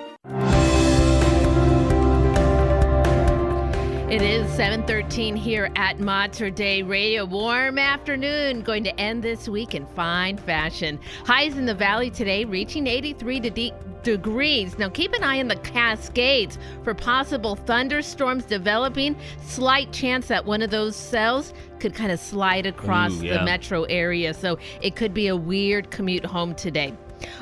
It 4.17 4.23
is 4.23 4.47
7:13 4.53 5.37
here 5.37 5.69
at 5.77 6.01
Mater 6.01 6.49
Dei 6.49 6.83
Radio. 6.83 7.27
Warm 7.27 7.79
afternoon 7.79 8.63
going 8.63 8.83
to 8.85 8.99
end 8.99 9.23
this 9.23 9.47
week 9.47 9.75
in 9.75 9.85
fine 9.89 10.39
fashion. 10.39 10.99
Highs 11.27 11.59
in 11.59 11.67
the 11.67 11.75
valley 11.75 12.09
today 12.09 12.47
reaching 12.47 12.87
83 12.87 13.41
de- 13.41 13.51
de- 13.51 13.75
degrees. 14.03 14.79
Now 14.79 14.89
keep 14.89 15.13
an 15.13 15.23
eye 15.23 15.39
on 15.39 15.49
the 15.49 15.57
Cascades 15.57 16.57
for 16.83 16.95
possible 16.95 17.57
thunderstorms 17.57 18.47
developing. 18.47 19.17
Slight 19.43 19.93
chance 19.93 20.29
that 20.29 20.47
one 20.47 20.63
of 20.63 20.71
those 20.71 20.97
cells 20.97 21.53
could 21.79 21.95
kind 21.95 22.11
of 22.11 22.19
slide 22.19 22.65
across 22.65 23.21
Ooh, 23.21 23.27
yeah. 23.27 23.37
the 23.37 23.45
metro 23.45 23.83
area, 23.83 24.33
so 24.33 24.59
it 24.81 24.97
could 24.97 25.13
be 25.13 25.27
a 25.29 25.37
weird 25.37 25.91
commute 25.91 26.25
home 26.25 26.55
today. 26.55 26.95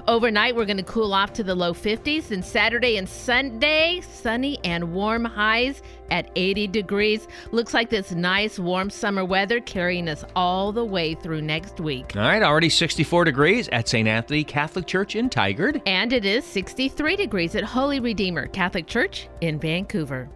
Overnight, 0.06 0.56
we're 0.56 0.64
going 0.64 0.76
to 0.76 0.82
cool 0.82 1.14
off 1.14 1.32
to 1.34 1.44
the 1.44 1.54
low 1.54 1.72
50s. 1.72 2.30
And 2.30 2.44
Saturday 2.44 2.96
and 2.96 3.08
Sunday, 3.08 4.00
sunny 4.00 4.58
and 4.64 4.92
warm 4.92 5.24
highs 5.24 5.82
at 6.10 6.30
80 6.36 6.68
degrees. 6.68 7.26
Looks 7.52 7.74
like 7.74 7.90
this 7.90 8.12
nice 8.12 8.58
warm 8.58 8.90
summer 8.90 9.24
weather 9.24 9.60
carrying 9.60 10.08
us 10.08 10.24
all 10.36 10.72
the 10.72 10.84
way 10.84 11.14
through 11.14 11.42
next 11.42 11.80
week. 11.80 12.16
All 12.16 12.22
right, 12.22 12.42
already 12.42 12.68
64 12.68 13.24
degrees 13.24 13.68
at 13.68 13.88
St. 13.88 14.08
Anthony 14.08 14.44
Catholic 14.44 14.86
Church 14.86 15.16
in 15.16 15.30
Tigard. 15.30 15.82
And 15.86 16.12
it 16.12 16.24
is 16.24 16.44
63 16.44 17.16
degrees 17.16 17.54
at 17.54 17.64
Holy 17.64 18.00
Redeemer 18.00 18.46
Catholic 18.48 18.86
Church 18.86 19.28
in 19.40 19.58
Vancouver. 19.58 20.28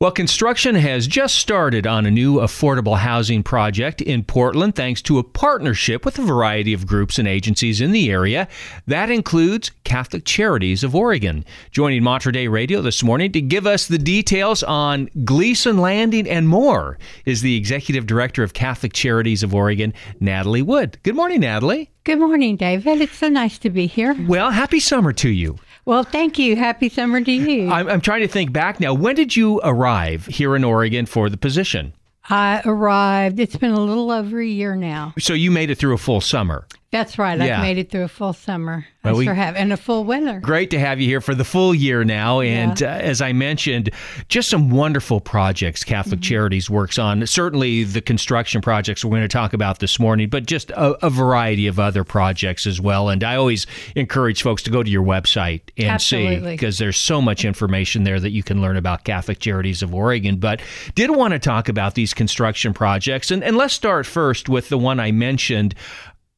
Well, 0.00 0.12
construction 0.12 0.76
has 0.76 1.06
just 1.06 1.36
started 1.36 1.86
on 1.86 2.06
a 2.06 2.10
new 2.10 2.36
affordable 2.36 2.96
housing 2.96 3.42
project 3.42 4.00
in 4.00 4.24
Portland 4.24 4.74
thanks 4.74 5.02
to 5.02 5.18
a 5.18 5.22
partnership 5.22 6.06
with 6.06 6.18
a 6.18 6.22
variety 6.22 6.72
of 6.72 6.86
groups 6.86 7.18
and 7.18 7.28
agencies 7.28 7.82
in 7.82 7.92
the 7.92 8.10
area. 8.10 8.48
That 8.86 9.10
includes 9.10 9.70
Catholic 9.84 10.24
Charities 10.24 10.82
of 10.82 10.94
Oregon. 10.94 11.44
Joining 11.70 12.02
Mater 12.02 12.32
Dei 12.32 12.48
Radio 12.48 12.80
this 12.80 13.02
morning 13.02 13.30
to 13.32 13.42
give 13.42 13.66
us 13.66 13.88
the 13.88 13.98
details 13.98 14.62
on 14.62 15.10
Gleason 15.22 15.76
Landing 15.76 16.26
and 16.26 16.48
more 16.48 16.96
is 17.26 17.42
the 17.42 17.54
Executive 17.58 18.06
Director 18.06 18.42
of 18.42 18.54
Catholic 18.54 18.94
Charities 18.94 19.42
of 19.42 19.54
Oregon, 19.54 19.92
Natalie 20.18 20.62
Wood. 20.62 20.98
Good 21.02 21.14
morning, 21.14 21.40
Natalie. 21.40 21.90
Good 22.04 22.20
morning, 22.20 22.56
David. 22.56 23.02
It's 23.02 23.18
so 23.18 23.28
nice 23.28 23.58
to 23.58 23.68
be 23.68 23.86
here. 23.86 24.16
Well, 24.26 24.50
happy 24.50 24.80
summer 24.80 25.12
to 25.12 25.28
you. 25.28 25.58
Well, 25.90 26.04
thank 26.04 26.38
you. 26.38 26.54
Happy 26.54 26.88
summer 26.88 27.20
to 27.20 27.32
you. 27.32 27.68
I'm, 27.68 27.88
I'm 27.88 28.00
trying 28.00 28.20
to 28.20 28.28
think 28.28 28.52
back 28.52 28.78
now. 28.78 28.94
When 28.94 29.16
did 29.16 29.34
you 29.34 29.60
arrive 29.64 30.26
here 30.26 30.54
in 30.54 30.62
Oregon 30.62 31.04
for 31.04 31.28
the 31.28 31.36
position? 31.36 31.94
I 32.28 32.62
arrived, 32.64 33.40
it's 33.40 33.56
been 33.56 33.72
a 33.72 33.80
little 33.80 34.12
over 34.12 34.40
a 34.40 34.46
year 34.46 34.76
now. 34.76 35.14
So 35.18 35.32
you 35.32 35.50
made 35.50 35.68
it 35.68 35.78
through 35.78 35.94
a 35.94 35.98
full 35.98 36.20
summer. 36.20 36.64
That's 36.92 37.18
right. 37.18 37.38
Yeah. 37.38 37.58
I've 37.58 37.62
made 37.62 37.78
it 37.78 37.88
through 37.88 38.02
a 38.02 38.08
full 38.08 38.32
summer. 38.32 38.84
Well, 39.04 39.14
I 39.14 39.18
we- 39.18 39.24
sure 39.24 39.34
have. 39.34 39.54
And 39.54 39.72
a 39.72 39.76
full 39.76 40.02
winter. 40.04 40.40
Great 40.40 40.70
to 40.70 40.78
have 40.78 41.00
you 41.00 41.06
here 41.06 41.20
for 41.20 41.36
the 41.36 41.44
full 41.44 41.72
year 41.72 42.02
now. 42.02 42.40
And 42.40 42.82
uh, 42.82 42.86
as 42.86 43.22
I 43.22 43.32
mentioned, 43.32 43.90
just 44.28 44.50
some 44.50 44.70
wonderful 44.70 45.20
projects 45.20 45.84
Catholic 45.84 46.20
Charities 46.20 46.68
works 46.68 46.98
on. 46.98 47.24
Certainly 47.28 47.84
the 47.84 48.00
construction 48.00 48.60
projects 48.60 49.04
we're 49.04 49.10
going 49.10 49.22
to 49.22 49.28
talk 49.28 49.52
about 49.52 49.78
this 49.78 50.00
morning, 50.00 50.28
but 50.28 50.46
just 50.46 50.70
a, 50.70 51.06
a 51.06 51.10
variety 51.10 51.68
of 51.68 51.78
other 51.78 52.02
projects 52.02 52.66
as 52.66 52.80
well. 52.80 53.08
And 53.08 53.22
I 53.22 53.36
always 53.36 53.68
encourage 53.94 54.42
folks 54.42 54.62
to 54.64 54.70
go 54.70 54.82
to 54.82 54.90
your 54.90 55.04
website 55.04 55.62
and 55.78 56.02
see 56.02 56.40
because 56.40 56.78
there's 56.78 56.96
so 56.96 57.22
much 57.22 57.44
information 57.44 58.02
there 58.02 58.18
that 58.18 58.30
you 58.30 58.42
can 58.42 58.60
learn 58.60 58.76
about 58.76 59.04
Catholic 59.04 59.38
Charities 59.38 59.82
of 59.82 59.94
Oregon. 59.94 60.38
But 60.38 60.60
did 60.96 61.10
want 61.10 61.32
to 61.32 61.38
talk 61.38 61.68
about 61.68 61.94
these 61.94 62.12
construction 62.12 62.74
projects. 62.74 63.30
And, 63.30 63.44
and 63.44 63.56
let's 63.56 63.74
start 63.74 64.06
first 64.06 64.48
with 64.48 64.68
the 64.70 64.78
one 64.78 64.98
I 64.98 65.12
mentioned. 65.12 65.76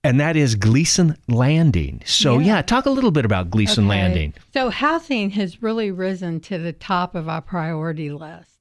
And 0.04 0.18
that 0.18 0.36
is 0.36 0.56
Gleason 0.56 1.16
Landing. 1.28 2.02
So, 2.04 2.38
Yeah. 2.38 2.56
yeah, 2.56 2.62
talk 2.62 2.86
a 2.86 2.90
little 2.90 3.12
bit 3.12 3.24
about 3.24 3.50
Gleason 3.50 3.84
Okay. 3.84 4.00
Landing. 4.00 4.34
So, 4.52 4.70
housing 4.70 5.30
has 5.30 5.62
really 5.62 5.92
risen 5.92 6.40
to 6.40 6.58
the 6.58 6.72
top 6.72 7.14
of 7.14 7.28
our 7.28 7.40
priority 7.40 8.10
list 8.10 8.58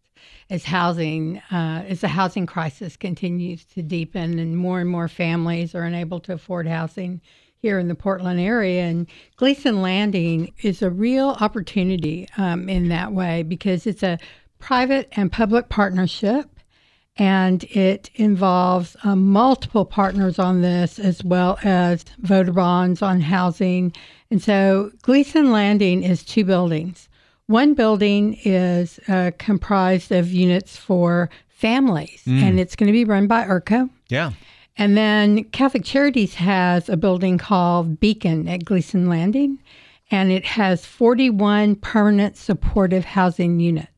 as 0.51 0.65
housing, 0.65 1.41
uh, 1.51 1.83
as 1.87 2.01
the 2.01 2.09
housing 2.09 2.45
crisis 2.45 2.95
continues 2.95 3.65
to 3.65 3.81
deepen 3.81 4.37
and 4.37 4.55
more 4.55 4.79
and 4.81 4.89
more 4.89 5.07
families 5.07 5.73
are 5.73 5.83
unable 5.83 6.19
to 6.19 6.33
afford 6.33 6.67
housing 6.67 7.21
here 7.57 7.79
in 7.79 7.87
the 7.87 7.95
Portland 7.95 8.39
area. 8.39 8.83
And 8.83 9.07
Gleason 9.37 9.81
Landing 9.81 10.51
is 10.61 10.83
a 10.83 10.91
real 10.91 11.37
opportunity 11.39 12.27
um, 12.37 12.69
in 12.69 12.89
that 12.89 13.13
way 13.13 13.41
because 13.41 13.87
it's 13.87 14.03
a 14.03 14.19
private 14.59 15.09
and 15.13 15.31
public 15.31 15.69
partnership. 15.69 16.50
And 17.17 17.63
it 17.65 18.09
involves 18.15 18.95
uh, 19.03 19.15
multiple 19.15 19.85
partners 19.85 20.39
on 20.39 20.61
this, 20.61 20.97
as 20.97 21.23
well 21.23 21.59
as 21.63 22.05
voter 22.19 22.53
bonds 22.53 23.01
on 23.01 23.19
housing. 23.21 23.93
And 24.29 24.41
so 24.41 24.91
Gleason 25.01 25.51
Landing 25.51 26.03
is 26.03 26.23
two 26.23 26.45
buildings. 26.45 27.09
One 27.47 27.73
building 27.73 28.39
is 28.45 28.99
uh, 29.09 29.31
comprised 29.37 30.11
of 30.13 30.31
units 30.31 30.77
for 30.77 31.29
families, 31.49 32.23
and 32.25 32.59
it's 32.59 32.75
going 32.75 32.87
to 32.87 32.93
be 32.93 33.03
run 33.05 33.27
by 33.27 33.43
IRCO. 33.43 33.89
Yeah. 34.07 34.31
And 34.77 34.97
then 34.97 35.43
Catholic 35.45 35.83
Charities 35.83 36.33
has 36.35 36.87
a 36.87 36.95
building 36.97 37.37
called 37.37 37.99
Beacon 37.99 38.47
at 38.47 38.63
Gleason 38.63 39.09
Landing, 39.09 39.59
and 40.09 40.31
it 40.31 40.45
has 40.45 40.85
41 40.85 41.75
permanent 41.75 42.37
supportive 42.37 43.03
housing 43.05 43.59
units. 43.59 43.90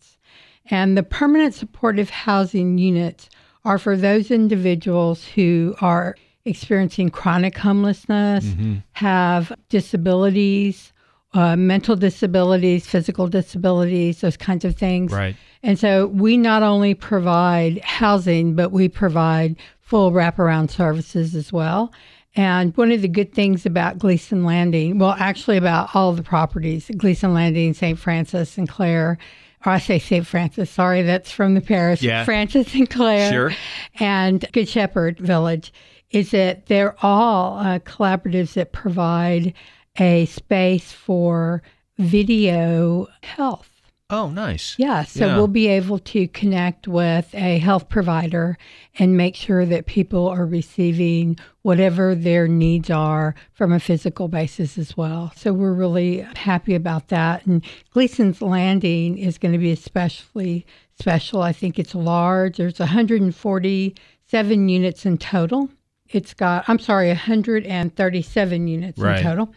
And 0.70 0.98
the 0.98 1.04
permanent 1.04 1.54
supportive 1.54 2.10
housing 2.10 2.78
units 2.78 3.30
are 3.66 3.78
for 3.78 3.96
those 3.98 4.32
individuals 4.32 5.26
who 5.26 5.76
are 5.82 6.16
experiencing 6.46 7.10
chronic 7.10 7.58
homelessness, 7.58 8.46
have 8.94 9.54
disabilities, 9.70 10.92
uh, 11.34 11.56
mental 11.56 11.96
disabilities, 11.96 12.86
physical 12.86 13.28
disabilities, 13.28 14.22
those 14.22 14.38
kinds 14.38 14.66
of 14.66 14.76
things. 14.76 15.12
Right. 15.12 15.36
And 15.64 15.80
so 15.80 16.08
we 16.08 16.38
not 16.38 16.62
only 16.64 16.94
provide 16.94 17.80
housing, 17.80 18.56
but 18.56 18.72
we 18.72 18.90
provide 18.90 19.56
full 19.80 20.12
wraparound 20.12 20.70
services 20.70 21.36
as 21.36 21.52
well. 21.52 21.94
And 22.36 22.76
one 22.76 22.92
of 22.92 23.02
the 23.02 23.08
good 23.08 23.34
things 23.34 23.66
about 23.66 24.00
Gleason 24.00 24.44
Landing, 24.44 24.98
well, 24.98 25.16
actually 25.20 25.58
about 25.58 25.96
all 25.96 26.14
the 26.14 26.24
properties, 26.24 26.90
Gleason 26.98 27.34
Landing, 27.34 27.74
St. 27.74 27.98
Francis, 27.98 28.58
and 28.58 28.68
Clare, 28.68 29.18
or 29.66 29.72
I 29.74 29.80
say 29.80 30.00
St. 30.00 30.26
Francis, 30.28 30.70
sorry, 30.70 31.02
that's 31.04 31.32
from 31.32 31.54
the 31.54 31.62
parish, 31.62 32.02
Yeah. 32.02 32.26
Francis 32.26 32.74
and 32.76 32.90
Clare, 32.90 33.32
Sure. 33.32 33.52
and 34.00 34.46
Good 34.52 34.68
Shepherd 34.70 35.20
Village, 35.20 35.72
is 36.12 36.32
that 36.32 36.66
they're 36.68 36.96
all 37.04 37.58
uh, 37.60 37.80
collaboratives 37.80 38.54
that 38.54 38.72
provide 38.72 39.54
a 40.00 40.26
space 40.26 40.92
for 40.92 41.62
video 41.98 43.08
health. 43.24 43.73
Oh, 44.14 44.30
nice. 44.30 44.76
Yeah, 44.78 45.04
so 45.06 45.26
Yeah. 45.26 45.36
we'll 45.36 45.48
be 45.48 45.68
able 45.68 45.98
to 46.00 46.28
connect 46.28 46.88
with 46.88 47.34
a 47.34 47.58
health 47.58 47.90
provider 47.90 48.58
and 49.00 49.18
make 49.18 49.36
sure 49.36 49.66
that 49.66 49.88
people 49.88 50.28
are 50.28 50.46
receiving 50.46 51.38
whatever 51.64 52.14
their 52.14 52.48
needs 52.48 52.90
are 52.92 53.34
from 53.54 53.72
a 53.74 53.80
physical 53.80 54.28
basis 54.28 54.78
as 54.78 54.96
well. 54.96 55.32
So 55.36 55.52
we're 55.52 55.74
really 55.74 56.20
happy 56.36 56.76
about 56.76 57.08
that. 57.08 57.46
And 57.48 57.64
Gleason's 57.92 58.40
Landing 58.42 59.18
is 59.18 59.38
going 59.40 59.54
to 59.54 59.58
be 59.58 59.72
especially 59.72 60.66
special. 61.00 61.42
I 61.42 61.52
think 61.52 61.80
it's 61.80 61.96
large. 61.96 62.58
There's 62.58 62.80
147 62.80 64.70
units 64.70 65.06
in 65.06 65.18
total. 65.18 65.70
It's 66.10 66.34
got, 66.36 66.66
I'm 66.68 66.78
sorry, 66.80 67.08
137 67.08 68.68
units 68.68 69.00
Right. 69.00 69.18
in 69.18 69.24
total. 69.24 69.54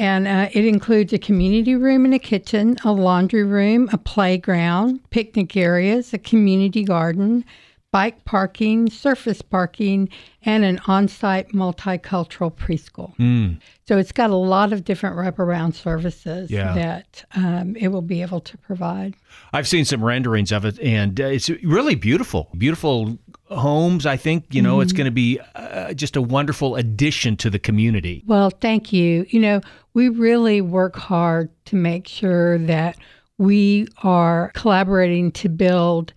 And 0.00 0.26
uh, 0.26 0.48
it 0.54 0.64
includes 0.64 1.12
a 1.12 1.18
community 1.18 1.74
room 1.74 2.06
and 2.06 2.14
a 2.14 2.18
kitchen, 2.18 2.78
a 2.86 2.90
laundry 2.90 3.44
room, 3.44 3.90
a 3.92 3.98
playground, 3.98 4.98
picnic 5.10 5.54
areas, 5.58 6.14
a 6.14 6.18
community 6.18 6.84
garden, 6.84 7.44
bike 7.92 8.24
parking, 8.24 8.88
surface 8.88 9.42
parking, 9.42 10.08
and 10.42 10.64
an 10.64 10.80
on 10.86 11.08
site 11.08 11.48
multicultural 11.50 12.52
preschool. 12.54 13.14
Hmm. 13.16 13.54
So 13.86 13.98
it's 13.98 14.12
got 14.12 14.30
a 14.30 14.36
lot 14.36 14.72
of 14.72 14.84
different 14.84 15.16
wraparound 15.16 15.74
services 15.74 16.50
Yeah. 16.50 16.72
that 16.74 17.24
um, 17.34 17.74
it 17.76 17.88
will 17.88 18.02
be 18.02 18.22
able 18.22 18.40
to 18.40 18.56
provide. 18.58 19.14
I've 19.52 19.66
seen 19.66 19.84
some 19.84 20.04
renderings 20.04 20.52
of 20.52 20.64
it, 20.64 20.78
and 20.80 21.20
uh, 21.20 21.24
it's 21.24 21.48
really 21.48 21.96
beautiful. 21.96 22.48
Beautiful 22.56 23.18
homes. 23.50 24.06
I 24.06 24.16
think 24.16 24.46
you 24.54 24.62
know 24.62 24.80
it's 24.80 24.92
going 24.92 25.06
to 25.06 25.10
be 25.10 25.40
uh, 25.56 25.92
just 25.94 26.14
a 26.14 26.22
wonderful 26.22 26.76
addition 26.76 27.36
to 27.38 27.50
the 27.50 27.58
community. 27.58 28.22
Well, 28.26 28.50
thank 28.50 28.92
you. 28.92 29.26
You 29.30 29.40
know, 29.40 29.60
we 29.94 30.08
really 30.08 30.60
work 30.60 30.94
hard 30.96 31.50
to 31.66 31.76
make 31.76 32.06
sure 32.06 32.58
that 32.58 32.96
we 33.38 33.88
are 34.04 34.52
collaborating 34.54 35.32
to 35.32 35.48
build 35.48 36.12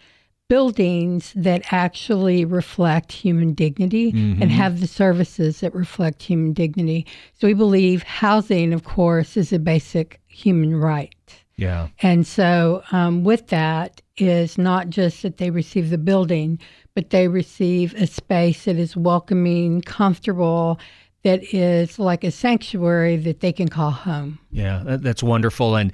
buildings 0.54 1.34
that 1.36 1.64
actually 1.74 2.46
reflect 2.46 3.12
human 3.12 3.56
dignity 3.56 4.12
and 4.40 4.52
have 4.52 4.82
the 4.82 4.86
services 4.86 5.62
that 5.62 5.74
reflect 5.74 6.22
human 6.22 6.54
dignity. 6.54 7.08
So 7.34 7.48
we 7.48 7.56
believe 7.56 8.04
housing, 8.04 8.72
of 8.72 8.84
course, 8.84 9.36
is 9.36 9.52
a 9.52 9.58
basic 9.58 10.22
human 10.28 10.76
right. 10.76 11.16
Yeah. 11.56 11.88
And 12.04 12.28
so, 12.28 12.84
um, 12.92 13.24
with 13.24 13.48
that, 13.48 14.00
is 14.18 14.60
not 14.60 14.92
just 14.92 15.24
that 15.24 15.38
they 15.38 15.50
receive 15.50 15.90
the 15.90 15.98
building, 15.98 16.60
but 16.94 17.10
they 17.10 17.28
receive 17.28 17.96
a 17.96 18.06
space 18.06 18.66
that 18.66 18.76
is 18.76 18.96
welcoming, 18.96 19.82
comfortable, 19.82 20.80
that 21.24 21.42
is 21.52 21.98
like 21.98 22.24
a 22.24 22.30
sanctuary 22.30 23.18
that 23.18 23.40
they 23.40 23.52
can 23.52 23.70
call 23.70 23.90
home. 23.90 24.38
Yeah, 24.52 24.84
that, 24.86 25.02
that's 25.02 25.24
wonderful. 25.24 25.76
And 25.76 25.92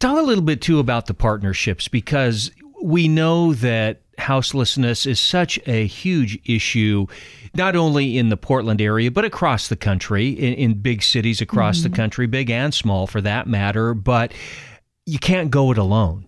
talk 0.00 0.18
a 0.18 0.22
little 0.22 0.44
bit 0.44 0.60
too 0.60 0.80
about 0.80 1.06
the 1.06 1.14
partnerships 1.14 1.88
because 1.88 2.50
we 2.82 3.08
know 3.08 3.54
that 3.54 4.02
houselessness 4.18 5.06
is 5.06 5.18
such 5.18 5.58
a 5.66 5.86
huge 5.86 6.38
issue, 6.44 7.06
not 7.54 7.74
only 7.74 8.18
in 8.18 8.28
the 8.28 8.36
Portland 8.36 8.80
area, 8.80 9.10
but 9.10 9.24
across 9.24 9.68
the 9.68 9.76
country, 9.76 10.28
in, 10.28 10.54
in 10.54 10.80
big 10.80 11.02
cities 11.02 11.40
across 11.40 11.82
the 11.82 11.90
country, 11.90 12.26
big 12.26 12.50
and 12.50 12.72
small 12.72 13.06
for 13.06 13.20
that 13.20 13.46
matter. 13.46 13.94
But 13.94 14.32
you 15.06 15.18
can't 15.18 15.50
go 15.50 15.72
it 15.72 15.78
alone. 15.78 16.26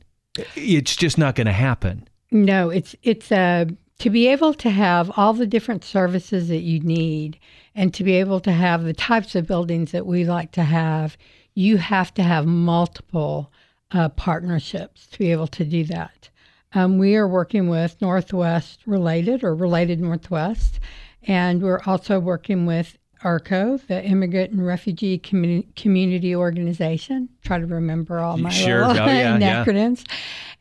It's 0.56 0.96
just 0.96 1.18
not 1.18 1.34
going 1.34 1.46
to 1.46 1.52
happen. 1.52 2.08
No, 2.30 2.70
it's 2.70 2.96
it's 3.02 3.30
uh, 3.30 3.66
to 3.98 4.10
be 4.10 4.26
able 4.28 4.54
to 4.54 4.70
have 4.70 5.12
all 5.16 5.34
the 5.34 5.46
different 5.46 5.84
services 5.84 6.48
that 6.48 6.62
you 6.62 6.80
need, 6.80 7.38
and 7.74 7.92
to 7.94 8.02
be 8.02 8.14
able 8.14 8.40
to 8.40 8.52
have 8.52 8.84
the 8.84 8.94
types 8.94 9.34
of 9.34 9.46
buildings 9.46 9.92
that 9.92 10.06
we 10.06 10.24
like 10.24 10.52
to 10.52 10.62
have. 10.62 11.16
You 11.54 11.76
have 11.76 12.14
to 12.14 12.22
have 12.22 12.46
multiple 12.46 13.52
uh, 13.90 14.08
partnerships 14.08 15.06
to 15.08 15.18
be 15.18 15.30
able 15.30 15.48
to 15.48 15.64
do 15.64 15.84
that. 15.84 16.30
Um, 16.74 16.98
we 16.98 17.16
are 17.16 17.28
working 17.28 17.68
with 17.68 18.00
Northwest 18.00 18.80
Related 18.86 19.44
or 19.44 19.54
Related 19.54 20.00
Northwest, 20.00 20.80
and 21.26 21.62
we're 21.62 21.80
also 21.86 22.18
working 22.18 22.66
with 22.66 22.96
IRCO, 23.22 23.86
the 23.86 24.04
Immigrant 24.04 24.50
and 24.52 24.66
Refugee 24.66 25.18
Commu- 25.18 25.64
Community 25.76 26.34
Organization. 26.34 27.28
Try 27.44 27.58
to 27.60 27.66
remember 27.66 28.18
all 28.18 28.36
my 28.36 28.50
Sure. 28.50 28.86
little 28.88 29.02
Oh, 29.02 29.06
yeah, 29.06 29.36
yeah. 29.38 29.64
acronyms. 29.64 30.04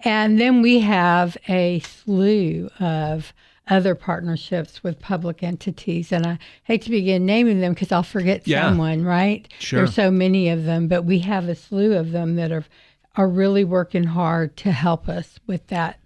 And 0.02 0.39
then 0.39 0.62
we 0.62 0.80
have 0.80 1.38
a 1.47 1.80
slew 1.80 2.69
of 2.80 3.34
other 3.67 3.95
partnerships 3.95 4.84
with 4.84 5.00
public 5.00 5.41
entities. 5.41 6.12
And 6.12 6.26
I 6.28 6.39
hate 6.65 6.82
to 6.84 6.89
begin 6.91 7.26
naming 7.26 7.62
them 7.62 7.74
because 7.74 7.91
I'll 7.91 8.04
forget 8.04 8.47
Yeah. 8.47 8.67
someone, 8.67 9.06
right? 9.06 9.47
Sure. 9.60 9.80
There's 9.80 9.95
so 9.95 10.12
many 10.12 10.50
of 10.50 10.65
them, 10.65 10.88
but 10.88 11.04
we 11.06 11.19
have 11.19 11.47
a 11.47 11.56
slew 11.56 11.93
of 11.93 12.12
them 12.12 12.36
that 12.36 12.52
are 12.52 12.65
are 13.17 13.28
really 13.28 13.65
working 13.65 14.06
hard 14.06 14.56
to 14.56 14.71
help 14.71 15.10
us 15.10 15.38
with 15.45 15.67
that 15.67 16.00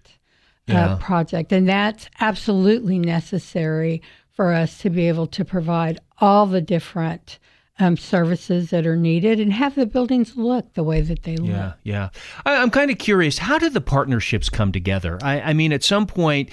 Yeah. 0.66 0.94
uh, 0.94 0.98
project. 0.98 1.52
And 1.52 1.68
that's 1.68 2.08
absolutely 2.20 2.98
necessary 2.98 4.02
for 4.32 4.52
us 4.52 4.78
to 4.78 4.90
be 4.90 5.08
able 5.08 5.26
to 5.28 5.44
provide 5.44 6.00
all 6.18 6.46
the 6.46 6.60
different 6.60 7.38
um, 7.78 7.96
services 7.96 8.70
that 8.70 8.86
are 8.86 8.96
needed 8.96 9.38
and 9.38 9.52
have 9.52 9.74
the 9.74 9.86
buildings 9.86 10.36
look 10.36 10.74
the 10.74 10.82
way 10.82 11.02
that 11.02 11.22
they 11.24 11.36
look. 11.36 11.50
Yeah, 11.50 11.72
yeah. 11.84 12.08
I, 12.44 12.56
I'm 12.56 12.70
kind 12.70 12.90
of 12.90 12.98
curious. 12.98 13.38
How 13.38 13.58
do 13.58 13.68
the 13.68 13.80
partnerships 13.80 14.48
come 14.48 14.72
together? 14.72 15.18
I, 15.22 15.40
I 15.40 15.52
mean, 15.52 15.72
at 15.72 15.84
some 15.84 16.06
point, 16.06 16.50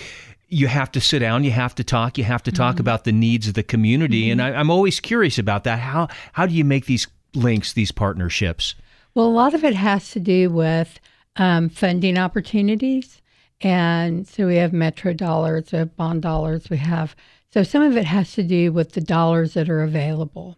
you 0.49 0.67
have 0.67 0.91
to 0.91 1.01
sit 1.01 1.19
down, 1.19 1.43
you 1.43 1.51
have 1.51 1.73
to 1.75 1.83
talk, 1.83 2.17
you 2.17 2.23
have 2.25 2.43
to 2.43 2.51
talk 2.51 2.79
about 2.79 3.05
the 3.05 3.11
needs 3.11 3.47
of 3.47 3.55
the 3.55 3.63
community, 3.63 4.29
and 4.29 4.41
I, 4.41 4.51
I'm 4.51 4.69
always 4.69 4.99
curious 4.99 5.39
about 5.39 5.63
that. 5.63 5.79
How 5.79 6.09
how 6.33 6.45
do 6.45 6.53
you 6.53 6.63
make 6.63 6.85
these 6.85 7.07
links, 7.33 7.73
these 7.73 7.91
partnerships? 7.91 8.75
Well, 9.15 9.25
a 9.25 9.29
lot 9.29 9.55
of 9.55 9.63
it 9.63 9.73
has 9.73 10.11
to 10.11 10.19
do 10.19 10.51
with 10.51 10.99
um, 11.37 11.69
funding 11.69 12.19
opportunities. 12.19 13.21
And 13.63 14.27
so 14.27 14.47
we 14.47 14.57
have 14.57 14.73
Metro 14.73 15.13
dollars, 15.13 15.71
we 15.71 15.79
have 15.79 15.95
bond 15.95 16.21
dollars, 16.21 16.69
we 16.69 16.77
have, 16.77 17.15
so 17.51 17.63
some 17.63 17.81
of 17.81 17.95
it 17.95 18.05
has 18.05 18.33
to 18.33 18.43
do 18.43 18.73
with 18.73 18.91
the 18.91 19.01
dollars 19.01 19.53
that 19.53 19.69
are 19.69 19.81
available. 19.81 20.57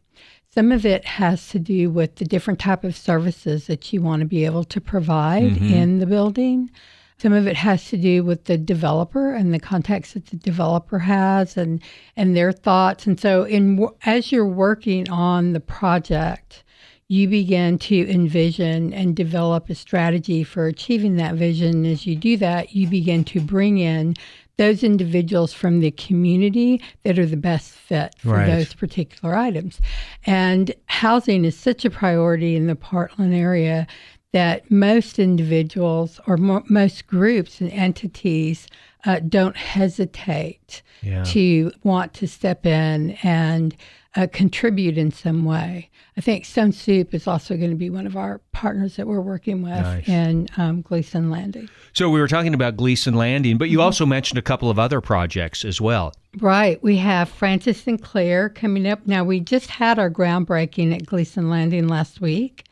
Some 0.50 0.72
of 0.72 0.86
it 0.86 1.06
has 1.06 1.50
to 1.50 1.60
do 1.60 1.90
with 1.90 2.16
the 2.16 2.26
different 2.26 2.60
type 2.60 2.84
of 2.84 2.96
services 2.96 3.68
that 3.68 3.94
you 3.94 4.02
want 4.02 4.22
to 4.22 4.26
be 4.26 4.46
able 4.46 4.64
to 4.64 4.82
provide 4.82 5.52
mm-hmm. 5.52 5.74
in 5.74 6.00
the 6.00 6.06
building. 6.06 6.72
Some 7.18 7.34
of 7.34 7.46
it 7.46 7.58
has 7.58 7.90
to 7.90 7.98
do 7.98 8.24
with 8.24 8.46
the 8.46 8.58
developer 8.58 9.34
and 9.34 9.54
the 9.54 9.60
context 9.60 10.16
that 10.16 10.28
the 10.28 10.38
developer 10.38 11.00
has 11.00 11.58
and 11.58 11.82
and 12.16 12.36
their 12.36 12.52
thoughts. 12.52 13.06
And 13.06 13.20
so 13.20 13.44
in 13.44 13.88
as 14.06 14.32
you're 14.32 14.46
working 14.48 15.10
on 15.10 15.54
the 15.54 15.60
project, 15.60 16.64
you 17.08 17.28
begin 17.28 17.78
to 17.78 18.10
envision 18.10 18.92
and 18.94 19.16
develop 19.16 19.70
a 19.70 19.76
strategy 19.76 20.44
for 20.44 20.66
achieving 20.68 21.18
that 21.18 21.36
vision. 21.36 21.86
As 21.86 22.08
you 22.08 22.16
do 22.16 22.36
that, 22.38 22.74
you 22.76 22.88
begin 22.88 23.24
to 23.26 23.40
bring 23.40 23.78
in 23.78 24.16
those 24.58 24.84
individuals 24.84 25.54
from 25.54 25.82
the 25.82 25.92
community 25.92 26.82
that 27.04 27.20
are 27.20 27.26
the 27.26 27.38
best 27.38 27.72
fit 27.72 28.16
for 28.18 28.30
Right. 28.30 28.48
those 28.48 28.74
particular 28.74 29.36
items. 29.36 29.80
And 30.26 30.74
housing 30.86 31.46
is 31.46 31.56
such 31.58 31.86
a 31.86 31.90
priority 31.90 32.56
in 32.56 32.68
the 32.68 32.76
Portland 32.76 33.36
area 33.36 33.86
that 34.32 34.70
most 34.72 35.20
individuals 35.20 36.20
or 36.26 36.38
mo- 36.38 36.64
most 36.70 37.06
groups 37.08 37.62
and 37.62 37.72
entities 37.72 38.68
uh, 39.06 39.20
don't 39.20 39.56
hesitate 39.56 40.82
Yeah. 41.04 41.24
to 41.26 41.72
want 41.84 42.14
to 42.16 42.28
step 42.28 42.66
in 42.66 43.12
and 43.22 43.76
uh, 44.16 44.28
contribute 44.32 44.98
in 44.98 45.12
some 45.12 45.44
way. 45.46 45.90
I 46.18 46.22
think 46.22 46.46
Stone 46.46 46.72
Soup 46.72 47.14
is 47.14 47.28
also 47.28 47.58
going 47.58 47.72
to 47.72 47.76
be 47.76 47.90
one 47.90 48.08
of 48.08 48.16
our 48.16 48.40
partners 48.54 48.96
that 48.96 49.06
we're 49.08 49.20
working 49.20 49.62
with 49.62 49.74
Nice. 49.82 50.08
in 50.08 50.48
um, 50.56 50.82
Gleason 50.82 51.30
Landing. 51.30 51.70
So 51.92 52.10
we 52.10 52.22
were 52.22 52.28
talking 52.28 52.54
about 52.54 52.78
Gleason 52.78 53.16
Landing, 53.16 53.58
but 53.58 53.70
you 53.70 53.82
also 53.82 54.06
mentioned 54.06 54.38
a 54.38 54.42
couple 54.42 54.70
of 54.70 54.80
other 54.80 55.02
projects 55.02 55.66
as 55.66 55.82
well. 55.82 56.14
Right. 56.40 56.82
We 56.82 56.98
have 56.98 57.30
Francis 57.30 57.86
and 57.88 58.02
Clare 58.02 58.50
coming 58.50 58.88
up. 58.88 59.06
Now, 59.06 59.24
we 59.24 59.42
just 59.42 59.70
had 59.70 60.00
our 60.00 60.10
groundbreaking 60.10 60.94
at 60.94 61.06
Gleason 61.06 61.50
Landing 61.50 61.88
last 61.88 62.22
week. 62.22 62.64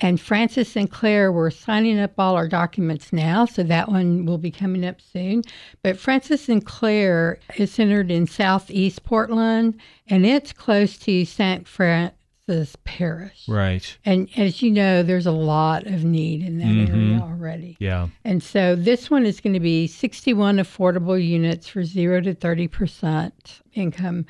And 0.00 0.20
Francis 0.20 0.76
and 0.76 0.90
Clare, 0.90 1.32
we're 1.32 1.50
signing 1.50 1.98
up 1.98 2.12
all 2.18 2.34
our 2.34 2.48
documents 2.48 3.12
now, 3.12 3.46
so 3.46 3.62
that 3.62 3.88
one 3.88 4.26
will 4.26 4.38
be 4.38 4.50
coming 4.50 4.84
up 4.84 5.00
soon. 5.00 5.42
But 5.82 5.98
Francis 5.98 6.48
and 6.48 6.64
Clare 6.64 7.38
is 7.56 7.72
centered 7.72 8.10
in 8.10 8.26
southeast 8.26 9.04
Portland, 9.04 9.80
and 10.06 10.26
it's 10.26 10.52
close 10.52 10.98
to 10.98 11.24
St. 11.24 11.66
Francis 11.66 12.76
Parish. 12.84 13.48
Right. 13.48 13.96
And 14.04 14.28
as 14.36 14.60
you 14.60 14.70
know, 14.70 15.02
there's 15.02 15.26
a 15.26 15.32
lot 15.32 15.86
of 15.86 16.04
need 16.04 16.42
in 16.42 16.58
that 16.58 16.66
mm-hmm. 16.66 16.94
area 16.94 17.20
already. 17.22 17.76
Yeah. 17.80 18.08
And 18.22 18.42
so 18.42 18.76
this 18.76 19.10
one 19.10 19.24
is 19.24 19.40
going 19.40 19.54
to 19.54 19.60
be 19.60 19.86
61 19.86 20.58
affordable 20.58 21.22
units 21.24 21.68
for 21.68 21.84
0 21.84 22.20
to 22.20 22.34
30% 22.34 23.32
income 23.72 24.26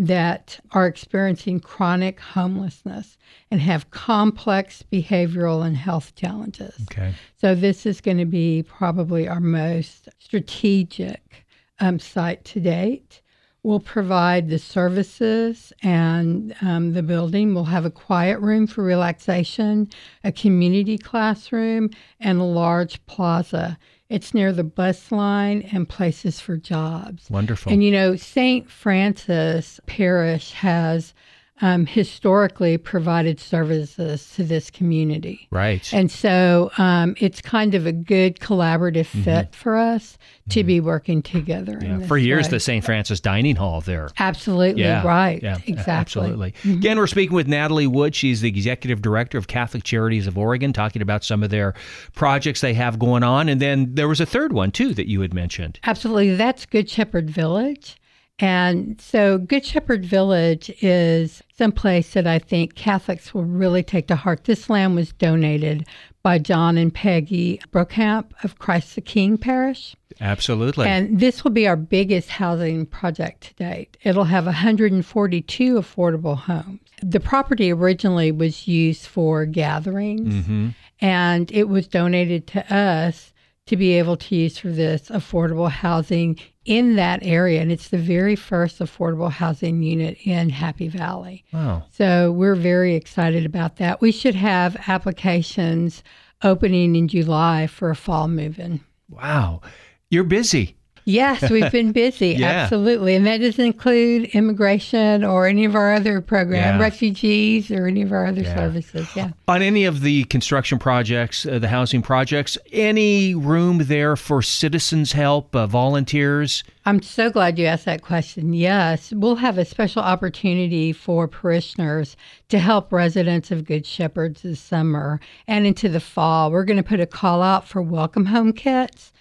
that 0.00 0.58
are 0.70 0.86
experiencing 0.86 1.60
chronic 1.60 2.20
homelessness 2.20 3.18
and 3.50 3.60
have 3.60 3.90
complex 3.90 4.82
behavioral 4.90 5.64
and 5.64 5.76
health 5.76 6.14
challenges. 6.14 6.74
Okay. 6.90 7.12
So 7.36 7.54
this 7.54 7.84
is 7.84 8.00
going 8.00 8.16
to 8.16 8.24
be 8.24 8.62
probably 8.62 9.28
our 9.28 9.40
most 9.40 10.08
strategic 10.18 11.44
um, 11.80 11.98
site 11.98 12.46
to 12.46 12.60
date. 12.60 13.20
We'll 13.62 13.80
provide 13.80 14.48
the 14.48 14.58
services 14.58 15.70
and 15.82 16.56
um, 16.62 16.94
the 16.94 17.02
building. 17.02 17.52
We'll 17.52 17.64
have 17.64 17.84
a 17.84 17.90
quiet 17.90 18.40
room 18.40 18.66
for 18.66 18.82
relaxation, 18.82 19.90
a 20.24 20.32
community 20.32 20.96
classroom, 20.96 21.90
and 22.18 22.40
a 22.40 22.44
large 22.44 23.04
plaza. 23.04 23.76
It's 24.10 24.34
near 24.34 24.52
the 24.52 24.64
bus 24.64 25.12
line 25.12 25.62
and 25.72 25.88
places 25.88 26.40
for 26.40 26.56
jobs. 26.56 27.30
Wonderful. 27.30 27.72
And 27.72 27.82
you 27.82 27.92
know, 27.92 28.16
St. 28.16 28.68
Francis 28.68 29.80
Parish 29.86 30.50
has 30.52 31.14
um, 31.62 31.86
historically 31.86 32.78
provided 32.78 33.38
services 33.38 34.32
to 34.34 34.44
this 34.44 34.70
community. 34.70 35.46
right. 35.50 35.92
And 35.92 36.10
so 36.10 36.70
um, 36.78 37.14
it's 37.18 37.40
kind 37.40 37.74
of 37.74 37.86
a 37.86 37.92
good 37.92 38.38
collaborative 38.40 39.06
fit 39.06 39.54
for 39.54 39.76
us 39.76 40.16
to 40.50 40.64
be 40.64 40.80
working 40.80 41.22
together. 41.22 41.72
in 41.74 41.80
Mm-hmm. 41.80 42.00
Yeah. 42.00 42.06
For 42.06 42.18
years, 42.18 42.46
way. 42.46 42.50
the 42.50 42.60
St. 42.60 42.84
Francis 42.84 43.20
Dining 43.20 43.56
Hall 43.56 43.80
there. 43.80 44.08
Absolutely 44.18 44.82
Yeah. 44.82 45.06
right. 45.06 45.42
Yeah. 45.42 45.58
Exactly. 45.66 46.30
Mm-hmm. 46.30 46.72
Again, 46.72 46.98
we're 46.98 47.06
speaking 47.06 47.34
with 47.36 47.46
Natalie 47.46 47.86
Wood. 47.86 48.14
She's 48.14 48.40
the 48.40 48.48
executive 48.48 49.02
director 49.02 49.38
of 49.38 49.46
Catholic 49.46 49.84
Charities 49.84 50.26
of 50.26 50.36
Oregon, 50.38 50.72
talking 50.72 51.02
about 51.02 51.24
some 51.24 51.42
of 51.42 51.50
their 51.50 51.74
projects 52.14 52.60
they 52.60 52.74
have 52.74 52.98
going 52.98 53.22
on. 53.22 53.48
And 53.48 53.60
then 53.60 53.94
there 53.94 54.08
was 54.08 54.20
a 54.20 54.26
third 54.26 54.52
one, 54.52 54.70
too, 54.70 54.94
that 54.94 55.08
you 55.08 55.20
had 55.20 55.34
mentioned. 55.34 55.78
Absolutely. 55.84 56.34
That's 56.36 56.66
Good 56.66 56.88
Shepherd 56.88 57.30
Village. 57.30 57.96
And 58.40 58.98
so 59.00 59.36
Good 59.38 59.66
Shepherd 59.66 60.04
Village 60.04 60.70
is 60.80 61.42
someplace 61.56 62.14
that 62.14 62.26
I 62.26 62.38
think 62.38 62.74
Catholics 62.74 63.34
will 63.34 63.44
really 63.44 63.82
take 63.82 64.08
to 64.08 64.16
heart. 64.16 64.44
This 64.44 64.70
land 64.70 64.94
was 64.94 65.12
donated 65.12 65.86
by 66.22 66.38
John 66.38 66.78
and 66.78 66.92
Peggy 66.92 67.60
Brokamp 67.70 68.32
of 68.42 68.58
Christ 68.58 68.94
the 68.94 69.02
King 69.02 69.36
Parish. 69.36 69.94
Absolutely. 70.20 70.86
And 70.86 71.20
this 71.20 71.44
will 71.44 71.50
be 71.50 71.66
our 71.66 71.76
biggest 71.76 72.30
housing 72.30 72.86
project 72.86 73.42
to 73.42 73.54
date. 73.54 73.96
It'll 74.02 74.24
have 74.24 74.46
142 74.46 75.74
affordable 75.74 76.36
homes. 76.36 76.80
The 77.02 77.20
property 77.20 77.72
originally 77.72 78.32
was 78.32 78.68
used 78.68 79.06
for 79.06 79.46
gatherings, 79.46 80.34
mm-hmm. 80.34 80.68
and 81.00 81.50
it 81.52 81.68
was 81.68 81.88
donated 81.88 82.46
to 82.48 82.74
us 82.74 83.32
to 83.66 83.76
be 83.76 83.92
able 83.92 84.16
to 84.16 84.34
use 84.34 84.58
for 84.58 84.68
this 84.68 85.08
affordable 85.08 85.70
housing 85.70 86.38
in 86.70 86.94
that 86.94 87.18
area. 87.24 87.60
And 87.60 87.72
it's 87.72 87.88
the 87.88 87.98
very 87.98 88.36
first 88.36 88.78
affordable 88.78 89.30
housing 89.30 89.82
unit 89.82 90.16
in 90.24 90.50
Happy 90.50 90.86
Valley. 90.86 91.44
wow. 91.52 91.82
So 91.90 92.30
we're 92.30 92.54
very 92.54 92.94
excited 92.94 93.44
about 93.44 93.76
that. 93.76 94.00
We 94.00 94.12
should 94.12 94.36
have 94.36 94.76
applications 94.86 96.04
opening 96.42 96.94
in 96.94 97.08
July 97.08 97.66
for 97.66 97.90
a 97.90 97.96
fall 97.96 98.28
move 98.28 98.60
in. 98.60 98.80
Wow. 99.08 99.62
You're 100.10 100.22
busy. 100.22 100.76
Yes, 101.10 101.50
we've 101.50 101.70
been 101.72 101.92
busy. 101.92 102.28
Yeah. 102.40 102.48
Absolutely. 102.62 103.14
And 103.16 103.26
that 103.26 103.38
doesn't 103.38 103.64
include 103.64 104.24
immigration 104.34 105.24
or 105.24 105.46
any 105.46 105.64
of 105.64 105.74
our 105.74 105.92
other 105.94 106.20
programs, 106.20 106.78
Yeah. 106.78 106.78
refugees 106.78 107.70
or 107.70 107.86
any 107.86 108.02
of 108.02 108.12
our 108.12 108.26
other 108.26 108.42
Yeah. 108.42 108.54
services. 108.54 109.08
Yeah. 109.14 109.30
On 109.48 109.60
any 109.62 109.84
of 109.84 110.00
the 110.02 110.24
construction 110.24 110.78
projects, 110.78 111.44
uh, 111.44 111.58
the 111.58 111.68
housing 111.68 112.02
projects, 112.02 112.56
any 112.72 113.34
room 113.34 113.78
there 113.86 114.16
for 114.16 114.42
citizens' 114.42 115.12
help, 115.12 115.54
uh, 115.54 115.66
volunteers? 115.66 116.62
I'm 116.86 117.02
so 117.02 117.30
glad 117.30 117.58
you 117.58 117.66
asked 117.66 117.84
that 117.84 118.02
question. 118.02 118.54
Yes, 118.54 119.12
we'll 119.14 119.36
have 119.36 119.58
a 119.58 119.64
special 119.64 120.02
opportunity 120.02 120.92
for 120.92 121.28
parishioners 121.28 122.16
to 122.48 122.58
help 122.58 122.92
residents 122.92 123.50
of 123.50 123.64
Good 123.66 123.84
Shepherds 123.84 124.42
this 124.42 124.60
summer 124.60 125.20
and 125.46 125.66
into 125.66 125.88
the 125.88 126.00
fall. 126.00 126.50
We're 126.50 126.64
going 126.64 126.78
to 126.78 126.82
put 126.82 127.00
a 127.00 127.06
call 127.06 127.42
out 127.42 127.68
for 127.68 127.82
welcome 127.82 128.26
home 128.26 128.52
kits. 128.52 129.12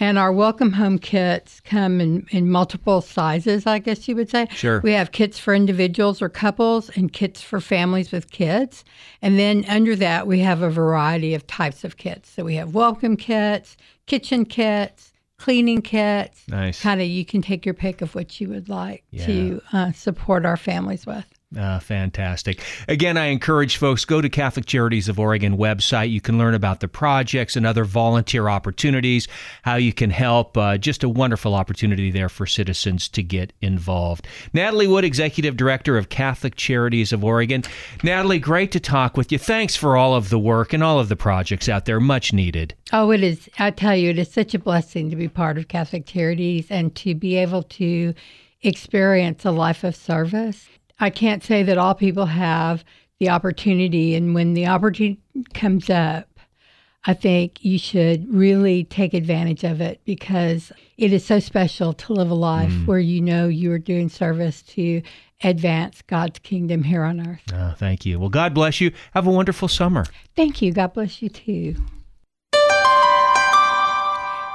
And 0.00 0.18
our 0.18 0.32
welcome 0.32 0.72
home 0.72 0.98
kits 0.98 1.60
come 1.60 2.00
in, 2.00 2.26
in 2.30 2.50
multiple 2.50 3.00
sizes, 3.00 3.66
I 3.66 3.78
guess 3.78 4.08
you 4.08 4.16
would 4.16 4.28
say. 4.30 4.48
Sure. 4.50 4.80
We 4.80 4.92
have 4.92 5.12
kits 5.12 5.38
for 5.38 5.54
individuals 5.54 6.20
or 6.20 6.28
couples 6.28 6.90
and 6.96 7.12
kits 7.12 7.40
for 7.40 7.60
families 7.60 8.10
with 8.10 8.30
kids. 8.30 8.84
And 9.22 9.38
then 9.38 9.64
under 9.68 9.94
that, 9.96 10.26
we 10.26 10.40
have 10.40 10.62
a 10.62 10.70
variety 10.70 11.34
of 11.34 11.46
types 11.46 11.84
of 11.84 11.96
kits. 11.96 12.28
So 12.28 12.44
we 12.44 12.56
have 12.56 12.74
welcome 12.74 13.16
kits, 13.16 13.76
kitchen 14.06 14.44
kits, 14.44 15.12
cleaning 15.38 15.82
kits. 15.82 16.42
Nice. 16.48 16.80
Kind 16.80 17.00
of, 17.00 17.06
you 17.06 17.24
can 17.24 17.42
take 17.42 17.64
your 17.64 17.74
pick 17.74 18.02
of 18.02 18.14
what 18.14 18.40
you 18.40 18.48
would 18.48 18.68
like 18.68 19.04
to 19.20 19.60
uh, 19.72 19.92
support 19.92 20.44
our 20.44 20.56
families 20.56 21.06
with. 21.06 21.26
Uh, 21.56 21.78
fantastic. 21.78 22.60
Again, 22.88 23.16
I 23.16 23.26
encourage 23.26 23.76
folks 23.76 24.04
go 24.04 24.20
to 24.20 24.28
Catholic 24.28 24.66
Charities 24.66 25.08
of 25.08 25.18
Oregon 25.18 25.56
website. 25.56 26.10
You 26.10 26.20
can 26.20 26.38
learn 26.38 26.54
about 26.54 26.80
the 26.80 26.88
projects 26.88 27.56
and 27.56 27.66
other 27.66 27.84
volunteer 27.84 28.48
opportunities, 28.48 29.28
how 29.62 29.76
you 29.76 29.92
can 29.92 30.10
help. 30.10 30.56
Uh, 30.56 30.78
just 30.78 31.04
a 31.04 31.08
wonderful 31.08 31.54
opportunity 31.54 32.10
there 32.10 32.28
for 32.28 32.46
citizens 32.46 33.08
to 33.10 33.22
get 33.22 33.52
involved. 33.60 34.26
Natalie 34.52 34.88
Wood, 34.88 35.04
Executive 35.04 35.56
Director 35.56 35.96
of 35.96 36.08
Catholic 36.08 36.56
Charities 36.56 37.12
of 37.12 37.24
Oregon. 37.24 37.62
Natalie, 38.02 38.38
great 38.38 38.72
to 38.72 38.80
talk 38.80 39.16
with 39.16 39.30
you. 39.30 39.38
Thanks 39.38 39.76
for 39.76 39.96
all 39.96 40.14
of 40.14 40.30
the 40.30 40.38
work 40.38 40.72
and 40.72 40.82
all 40.82 40.98
of 40.98 41.08
the 41.08 41.16
projects 41.16 41.68
out 41.68 41.84
there. 41.84 42.00
Much 42.00 42.32
needed. 42.32 42.74
Oh, 42.92 43.10
it 43.10 43.22
is. 43.22 43.48
I 43.58 43.70
tell 43.70 43.96
you, 43.96 44.10
it 44.10 44.18
is 44.18 44.30
such 44.30 44.54
a 44.54 44.58
blessing 44.58 45.10
to 45.10 45.16
be 45.16 45.28
part 45.28 45.58
of 45.58 45.68
Catholic 45.68 46.06
Charities 46.06 46.66
and 46.70 46.94
to 46.96 47.14
be 47.14 47.36
able 47.36 47.62
to 47.62 48.14
experience 48.62 49.44
a 49.44 49.50
life 49.50 49.84
of 49.84 49.94
service. 49.94 50.68
I 50.98 51.10
can't 51.10 51.42
say 51.42 51.62
that 51.64 51.78
all 51.78 51.94
people 51.94 52.26
have 52.26 52.84
the 53.18 53.30
opportunity, 53.30 54.14
and 54.14 54.34
when 54.34 54.54
the 54.54 54.66
opportunity 54.66 55.20
comes 55.52 55.90
up, 55.90 56.28
I 57.06 57.14
think 57.14 57.64
you 57.64 57.78
should 57.78 58.32
really 58.32 58.84
take 58.84 59.12
advantage 59.12 59.62
of 59.62 59.80
it 59.80 60.00
because 60.04 60.72
it 60.96 61.12
is 61.12 61.24
so 61.24 61.38
special 61.38 61.92
to 61.92 62.12
live 62.14 62.30
a 62.30 62.34
life 62.34 62.72
where 62.86 62.98
you 62.98 63.20
know 63.20 63.46
you 63.46 63.70
are 63.72 63.78
doing 63.78 64.08
service 64.08 64.62
to 64.62 65.02
advance 65.42 66.00
God's 66.02 66.38
kingdom 66.38 66.82
here 66.82 67.04
on 67.04 67.26
earth. 67.26 67.42
Uh, 67.52 67.74
thank 67.74 68.06
you. 68.06 68.18
Well, 68.18 68.30
God 68.30 68.54
bless 68.54 68.80
you. 68.80 68.90
Have 69.12 69.26
a 69.26 69.30
wonderful 69.30 69.68
summer. 69.68 70.06
Thank 70.34 70.62
you. 70.62 70.72
God 70.72 70.94
bless 70.94 71.20
you 71.20 71.28
too. 71.28 71.76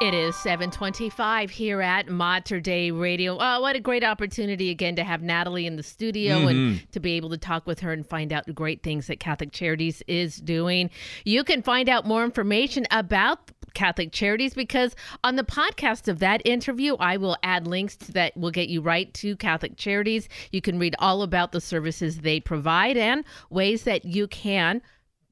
It 0.01 0.13
is 0.13 0.33
725 0.38 1.49
here 1.49 1.81
at 1.81 2.07
Mater 2.07 2.62
Dei 2.62 2.89
Radio. 2.89 3.38
Oh, 3.38 3.59
what 3.59 3.75
a 3.75 3.81
great 3.81 4.01
opportunity 4.01 4.69
again 4.69 4.95
to 4.95 5.03
have 5.03 5.21
Natalie 5.21 5.65
in 5.65 5.75
the 5.75 5.83
studio 5.83 6.47
and 6.47 6.57
mm-hmm. 6.57 6.85
to 6.93 6.99
be 7.01 7.17
able 7.17 7.29
to 7.31 7.38
talk 7.38 7.67
with 7.67 7.81
her 7.81 7.91
and 7.91 8.07
find 8.07 8.31
out 8.31 8.45
the 8.45 8.53
great 8.53 8.81
things 8.81 9.07
that 9.07 9.19
Catholic 9.19 9.51
Charities 9.51 10.01
is 10.07 10.38
doing. 10.38 10.89
You 11.25 11.43
can 11.43 11.62
find 11.62 11.89
out 11.89 12.05
more 12.05 12.23
information 12.23 12.88
about 12.91 13.51
Catholic 13.73 14.13
Charities 14.13 14.53
because 14.53 14.95
on 15.25 15.35
the 15.35 15.43
podcast 15.43 16.07
of 16.07 16.19
that 16.19 16.41
interview, 16.45 16.95
I 16.95 17.17
will 17.17 17.35
add 17.43 17.67
links 17.67 17.97
to 17.97 18.13
that 18.13 18.38
will 18.38 18.51
get 18.51 18.69
you 18.69 18.79
right 18.79 19.13
to 19.15 19.35
Catholic 19.35 19.75
Charities. 19.75 20.29
You 20.53 20.62
can 20.62 20.79
read 20.79 20.95
all 20.99 21.23
about 21.23 21.51
the 21.51 21.59
services 21.59 22.19
they 22.19 22.39
provide 22.39 22.95
and 22.95 23.25
ways 23.49 23.83
that 23.83 24.05
you 24.05 24.29
can 24.29 24.81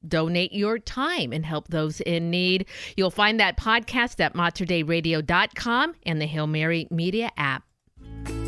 donate 0.06 0.52
your 0.52 0.78
time 0.78 1.32
and 1.32 1.44
help 1.44 1.68
those 1.68 2.00
in 2.00 2.30
need. 2.30 2.66
You'll 2.96 3.10
find 3.10 3.40
that 3.40 3.56
podcast 3.56 4.20
at 4.20 4.34
materdeiradio.com 4.34 5.94
and 6.04 6.20
the 6.20 6.26
Hail 6.26 6.46
Mary 6.46 6.86
Media 6.90 7.30
app. 7.36 7.64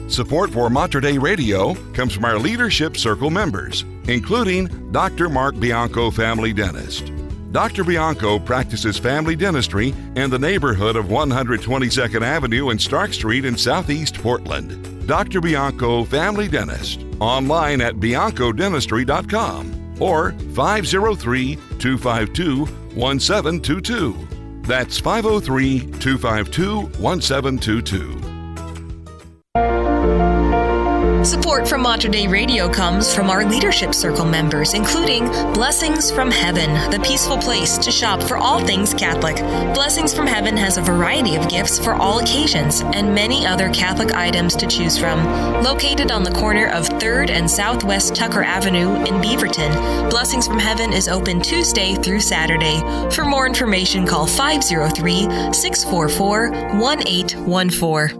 Support 0.09 0.51
for 0.51 0.69
Mater 0.69 1.01
Dei 1.01 1.19
Radio 1.19 1.75
comes 1.93 2.13
from 2.13 2.25
our 2.25 2.39
Leadership 2.39 2.97
Circle 2.97 3.31
members, 3.31 3.85
including 4.09 4.91
Dr. 4.91 5.29
Mark 5.29 5.59
Bianco, 5.61 6.11
family 6.11 6.53
dentist. 6.53 7.13
Dr. 7.53 7.85
Bianco 7.85 8.39
practices 8.39 8.99
family 8.99 9.37
dentistry 9.37 9.95
in 10.17 10.31
the 10.31 10.39
neighborhood 10.39 10.97
of 10.97 11.07
122nd 11.07 12.23
Avenue 12.23 12.71
and 12.71 12.81
Stark 12.81 13.13
Street 13.13 13.45
in 13.45 13.57
Southeast 13.57 14.21
Portland. 14.21 15.07
Dr. 15.07 15.41
Bianco, 15.41 16.05
family 16.05 16.49
dentist, 16.49 17.05
online 17.21 17.81
at 17.81 17.95
biancodentistry.com 17.97 19.90
or 20.01 20.33
503 20.55 21.57
252 21.79 22.65
1722. 22.95 24.29
That's 24.63 24.99
503 24.99 25.81
252 25.81 26.81
1722. 26.99 28.31
Support 31.25 31.69
from 31.69 31.83
Mater 31.83 32.09
Dei 32.09 32.29
Radio 32.29 32.67
comes 32.67 33.15
from 33.15 33.29
our 33.29 33.45
Leadership 33.45 33.95
Circle 33.95 34.25
members, 34.25 34.73
including 34.73 35.27
Blessings 35.53 36.11
from 36.11 36.31
Heaven, 36.31 36.73
the 36.91 36.99
peaceful 37.01 37.37
place 37.37 37.77
to 37.77 37.93
shop 37.93 38.23
for 38.23 38.39
all 38.39 38.65
things 38.65 38.95
Catholic. 38.95 39.37
Blessings 39.75 40.15
from 40.15 40.27
Heaven 40.27 40.57
has 40.57 40.79
a 40.79 40.83
variety 40.83 41.37
of 41.37 41.47
gifts 41.51 41.79
for 41.79 41.95
all 41.95 42.21
occasions 42.21 42.81
and 42.81 43.15
many 43.15 43.47
other 43.47 43.69
Catholic 43.69 44.15
items 44.15 44.57
to 44.57 44.67
choose 44.67 44.97
from. 44.97 45.23
Located 45.63 46.11
on 46.11 46.23
the 46.23 46.33
corner 46.33 46.69
of 46.69 46.89
3rd 46.89 47.29
and 47.29 47.51
Southwest 47.51 48.15
Tucker 48.15 48.43
Avenue 48.43 48.95
in 49.05 49.21
Beaverton, 49.21 50.09
Blessings 50.09 50.47
from 50.47 50.59
Heaven 50.59 50.91
is 50.91 51.07
open 51.07 51.43
Tuesday 51.43 51.97
through 51.97 52.21
Saturday. 52.21 52.81
For 53.11 53.27
more 53.27 53.47
information, 53.47 54.07
call 54.07 54.27
503 54.27 55.53
644 55.53 56.51
1814. 56.81 58.20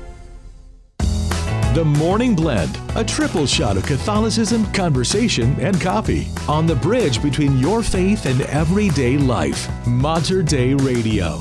The 1.73 1.85
Morning 1.85 2.35
Blend, 2.35 2.77
a 2.97 3.03
triple 3.05 3.45
shot 3.45 3.77
of 3.77 3.85
Catholicism, 3.85 4.69
conversation, 4.73 5.55
and 5.61 5.79
coffee 5.79 6.27
on 6.49 6.65
the 6.65 6.75
bridge 6.75 7.23
between 7.23 7.59
your 7.59 7.81
faith 7.81 8.25
and 8.25 8.41
everyday 8.41 9.17
life. 9.17 9.69
Mater 9.87 10.43
Dei 10.43 10.73
Radio. 10.73 11.39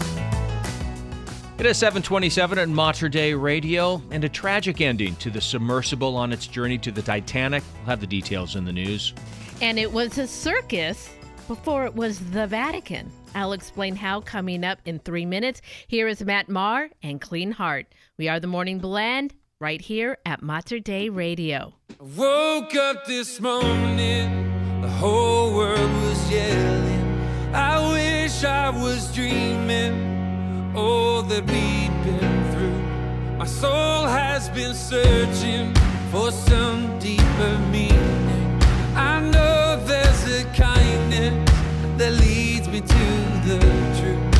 It 1.58 1.66
is 1.66 1.78
727 1.78 2.60
at 2.60 2.68
Mater 2.68 3.08
Dei 3.08 3.34
Radio, 3.34 4.00
and 4.12 4.22
a 4.22 4.28
tragic 4.28 4.80
ending 4.80 5.16
to 5.16 5.30
the 5.30 5.40
submersible 5.40 6.14
on 6.14 6.32
its 6.32 6.46
journey 6.46 6.78
to 6.78 6.92
the 6.92 7.02
Titanic. 7.02 7.64
We'll 7.78 7.86
have 7.86 8.00
the 8.00 8.06
details 8.06 8.54
in 8.54 8.64
the 8.64 8.72
news. 8.72 9.12
And 9.60 9.80
it 9.80 9.92
was 9.92 10.16
a 10.16 10.28
circus 10.28 11.10
before 11.48 11.86
it 11.86 11.96
was 11.96 12.20
the 12.30 12.46
Vatican. 12.46 13.10
I'll 13.34 13.52
explain 13.52 13.96
how 13.96 14.20
coming 14.20 14.62
up 14.62 14.78
in 14.84 15.00
three 15.00 15.26
minutes. 15.26 15.60
Here 15.88 16.06
is 16.06 16.22
Matt 16.22 16.48
Maher 16.48 16.88
and 17.02 17.20
Clean 17.20 17.50
Heart. 17.50 17.86
We 18.16 18.28
are 18.28 18.38
the 18.38 18.46
Morning 18.46 18.78
Blend 18.78 19.34
right 19.60 19.82
here 19.82 20.16
at 20.24 20.42
Mater 20.42 20.78
Dei 20.78 21.10
Radio. 21.10 21.74
I 21.90 22.04
woke 22.16 22.74
up 22.74 23.04
this 23.04 23.40
morning, 23.40 24.80
the 24.80 24.88
whole 24.88 25.54
world 25.54 25.92
was 26.02 26.30
yelling. 26.30 27.54
I 27.54 27.92
wish 27.92 28.42
I 28.42 28.70
was 28.70 29.14
dreaming 29.14 30.72
all 30.74 31.22
that 31.24 31.42
we've 31.42 32.04
been 32.04 32.52
through. 32.52 33.36
My 33.36 33.44
soul 33.44 34.06
has 34.06 34.48
been 34.48 34.74
searching 34.74 35.74
for 36.10 36.32
some 36.32 36.98
deeper 36.98 37.58
meaning. 37.70 38.62
I 38.96 39.20
know 39.20 39.78
there's 39.84 40.40
a 40.40 40.44
kindness 40.54 41.50
that 41.98 42.12
leads 42.12 42.66
me 42.66 42.80
to 42.80 43.04
the 43.44 43.58
truth. 44.00 44.38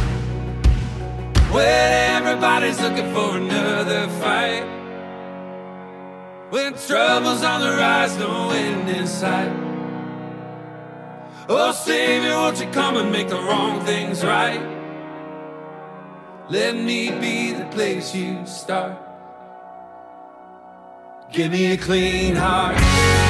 When 1.53 1.93
everybody's 2.17 2.81
looking 2.81 3.13
for 3.13 3.37
another 3.37 4.09
fight. 4.21 4.80
When 6.51 6.75
trouble's 6.75 7.45
on 7.45 7.61
the 7.61 7.71
rise, 7.77 8.19
no 8.19 8.51
end 8.51 8.91
in 8.91 9.07
sight. 9.07 9.53
Oh, 11.49 11.71
Savior, 11.71 12.33
won't 12.33 12.61
you 12.61 12.67
come 12.71 12.97
and 12.97 13.13
make 13.13 13.29
the 13.29 13.37
wrong 13.37 13.85
things 13.85 14.25
right? 14.25 14.61
Let 16.49 16.75
me 16.75 17.13
be 17.13 17.53
the 17.53 17.67
place 17.67 18.13
you 18.13 18.45
start. 18.47 18.99
Give 21.31 21.53
me 21.53 21.71
a 21.71 21.77
clean 21.77 22.35
heart. 22.35 23.30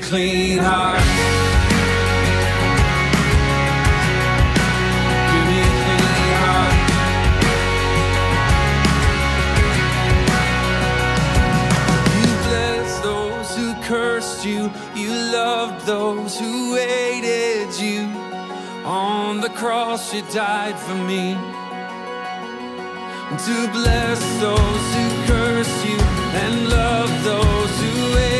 A 0.00 0.08
clean 0.08 0.58
heart. 0.58 1.00
You. 14.44 14.70
You 14.94 15.10
loved 15.32 15.84
those 15.86 16.38
who 16.38 16.74
hated 16.74 17.78
you. 17.78 18.06
On 18.86 19.40
the 19.40 19.50
cross, 19.50 20.14
you 20.14 20.22
died 20.32 20.78
for 20.78 20.94
me. 20.94 21.34
To 23.46 23.56
bless 23.72 24.20
those 24.40 24.84
who 24.94 25.06
curse 25.26 25.84
you 25.84 25.98
and 26.42 26.68
love 26.70 27.10
those 27.24 27.72
who 27.82 28.18
hate 28.18 28.39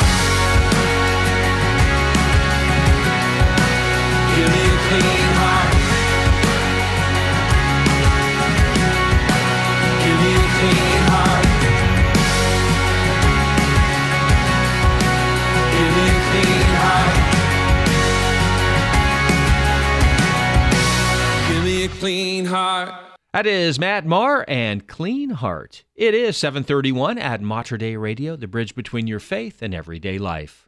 That 23.33 23.47
is 23.47 23.79
Matt 23.79 24.05
Maher 24.05 24.43
and 24.49 24.85
Clean 24.85 25.29
Heart. 25.29 25.85
It 25.95 26.13
is 26.13 26.35
731 26.35 27.17
at 27.17 27.39
Mater 27.39 27.77
Dei 27.77 27.95
Radio, 27.95 28.35
the 28.35 28.45
bridge 28.45 28.75
between 28.75 29.07
your 29.07 29.21
faith 29.21 29.61
and 29.61 29.73
everyday 29.73 30.17
life. 30.17 30.67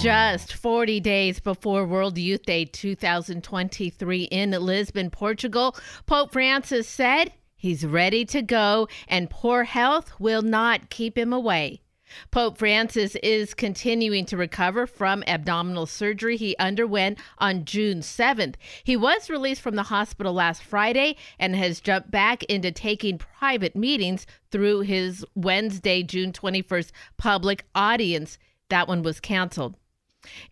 Just 0.00 0.54
40 0.54 1.00
days 1.00 1.40
before 1.40 1.84
World 1.84 2.18
Youth 2.18 2.44
Day 2.44 2.66
2023 2.66 4.22
in 4.22 4.52
Lisbon, 4.52 5.10
Portugal, 5.10 5.74
Pope 6.06 6.30
Francis 6.30 6.86
said 6.86 7.32
he's 7.56 7.84
ready 7.84 8.24
to 8.26 8.42
go 8.42 8.86
and 9.08 9.28
poor 9.28 9.64
health 9.64 10.12
will 10.20 10.42
not 10.42 10.88
keep 10.88 11.18
him 11.18 11.32
away. 11.32 11.81
Pope 12.30 12.58
Francis 12.58 13.16
is 13.22 13.54
continuing 13.54 14.24
to 14.26 14.36
recover 14.36 14.86
from 14.86 15.22
abdominal 15.26 15.86
surgery 15.86 16.36
he 16.36 16.56
underwent 16.58 17.18
on 17.38 17.64
June 17.64 18.00
7th. 18.00 18.54
He 18.84 18.96
was 18.96 19.30
released 19.30 19.60
from 19.62 19.76
the 19.76 19.84
hospital 19.84 20.32
last 20.32 20.62
Friday 20.62 21.16
and 21.38 21.56
has 21.56 21.80
jumped 21.80 22.10
back 22.10 22.42
into 22.44 22.72
taking 22.72 23.18
private 23.18 23.76
meetings 23.76 24.26
through 24.50 24.80
his 24.80 25.24
Wednesday, 25.34 26.02
June 26.02 26.32
21st 26.32 26.90
public 27.16 27.64
audience. 27.74 28.38
That 28.68 28.88
one 28.88 29.02
was 29.02 29.20
canceled. 29.20 29.76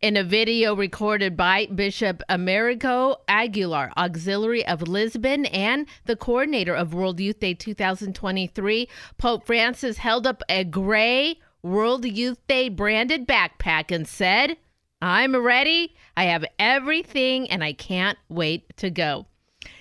In 0.01 0.17
a 0.17 0.25
video 0.25 0.75
recorded 0.75 1.37
by 1.37 1.67
Bishop 1.67 2.23
Américo 2.29 3.19
Aguiar, 3.29 3.93
Auxiliary 3.97 4.67
of 4.67 4.83
Lisbon 4.83 5.47
and 5.47 5.87
the 6.07 6.17
coordinator 6.17 6.75
of 6.75 6.93
World 6.93 7.21
Youth 7.21 7.39
Day 7.39 7.55
2023, 7.55 8.89
Pope 9.17 9.47
Francis 9.47 9.99
held 9.99 10.27
up 10.27 10.43
a 10.49 10.65
gray 10.65 11.39
World 11.63 12.05
Youth 12.05 12.47
Day 12.47 12.69
branded 12.69 13.27
backpack 13.27 13.95
and 13.95 14.09
said, 14.09 14.57
I'm 15.03 15.37
ready. 15.37 15.95
I 16.17 16.25
have 16.25 16.45
everything 16.59 17.51
and 17.51 17.63
I 17.63 17.73
can't 17.73 18.19
wait 18.29 18.77
to 18.79 18.91
go. 18.91 19.27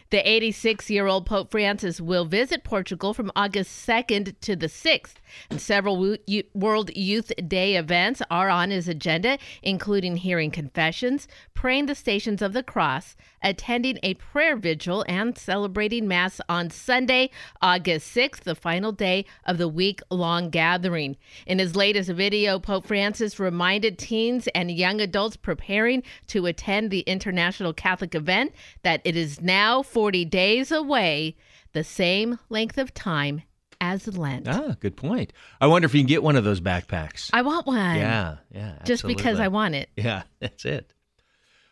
The 0.10 0.28
86 0.28 0.90
year 0.90 1.08
old 1.08 1.26
Pope 1.26 1.52
Francis 1.52 2.02
will 2.02 2.26
visit 2.26 2.64
Portugal 2.64 3.14
from 3.14 3.32
August 3.36 3.88
2nd 3.88 4.36
to 4.42 4.56
the 4.56 4.68
6th, 4.68 5.16
and 5.50 5.62
several 5.62 6.18
World 6.54 6.92
Youth 6.96 7.32
Day 7.48 7.76
events 7.76 8.22
are 8.30 8.50
on 8.50 8.72
his 8.72 8.88
agenda, 8.88 9.38
including 9.62 10.18
hearing 10.18 10.52
confessions, 10.52 11.28
praying 11.54 11.88
the 11.88 11.96
Stations 11.96 12.42
of 12.42 12.54
the 12.54 12.64
Cross, 12.64 13.16
attending 13.42 14.00
a 14.04 14.14
prayer 14.16 14.56
vigil, 14.56 15.06
and 15.08 15.38
celebrating 15.38 16.08
Mass 16.08 16.42
on 16.50 16.70
Sunday, 16.70 17.30
August 17.62 18.16
6th, 18.16 18.42
the 18.42 18.56
final 18.56 18.92
day 18.92 19.26
of 19.46 19.58
the 19.58 19.68
week 19.68 20.02
long 20.10 20.50
gathering. 20.50 21.18
In 21.46 21.60
his 21.60 21.76
latest 21.76 22.10
video, 22.10 22.60
Pope 22.60 22.88
Francis 22.88 23.40
reminded 23.40 23.98
teens 23.98 24.48
and 24.56 24.72
young 24.72 25.02
adults 25.02 25.36
preparing 25.36 26.04
to 26.28 26.46
attend 26.46 26.92
the 26.92 27.02
International 27.02 27.74
Catholic 27.74 28.16
event 28.16 28.54
that 28.84 29.02
it 29.04 29.16
is 29.16 29.42
now 29.42 29.82
40 29.82 30.26
days 30.26 30.72
away, 30.72 31.36
the 31.74 31.84
same 31.84 32.40
length 32.50 32.78
of 32.78 32.94
time 32.94 33.44
as 33.82 34.08
Lent. 34.18 34.48
Ah, 34.48 34.76
good 34.80 34.96
point. 34.96 35.34
I 35.62 35.68
wonder 35.68 35.86
if 35.86 35.94
you 35.94 36.02
can 36.02 36.08
get 36.08 36.24
one 36.24 36.36
of 36.36 36.44
those 36.44 36.62
backpacks. 36.62 37.30
I 37.34 37.42
want 37.42 37.66
one. 37.68 37.96
yeah, 37.96 38.38
yeah. 38.54 38.80
Just 38.86 39.06
because. 39.06 39.40
I 39.40 39.48
want 39.48 39.76
it. 39.76 39.90
Yeah, 39.96 40.24
that's 40.40 40.66
it. 40.66 40.94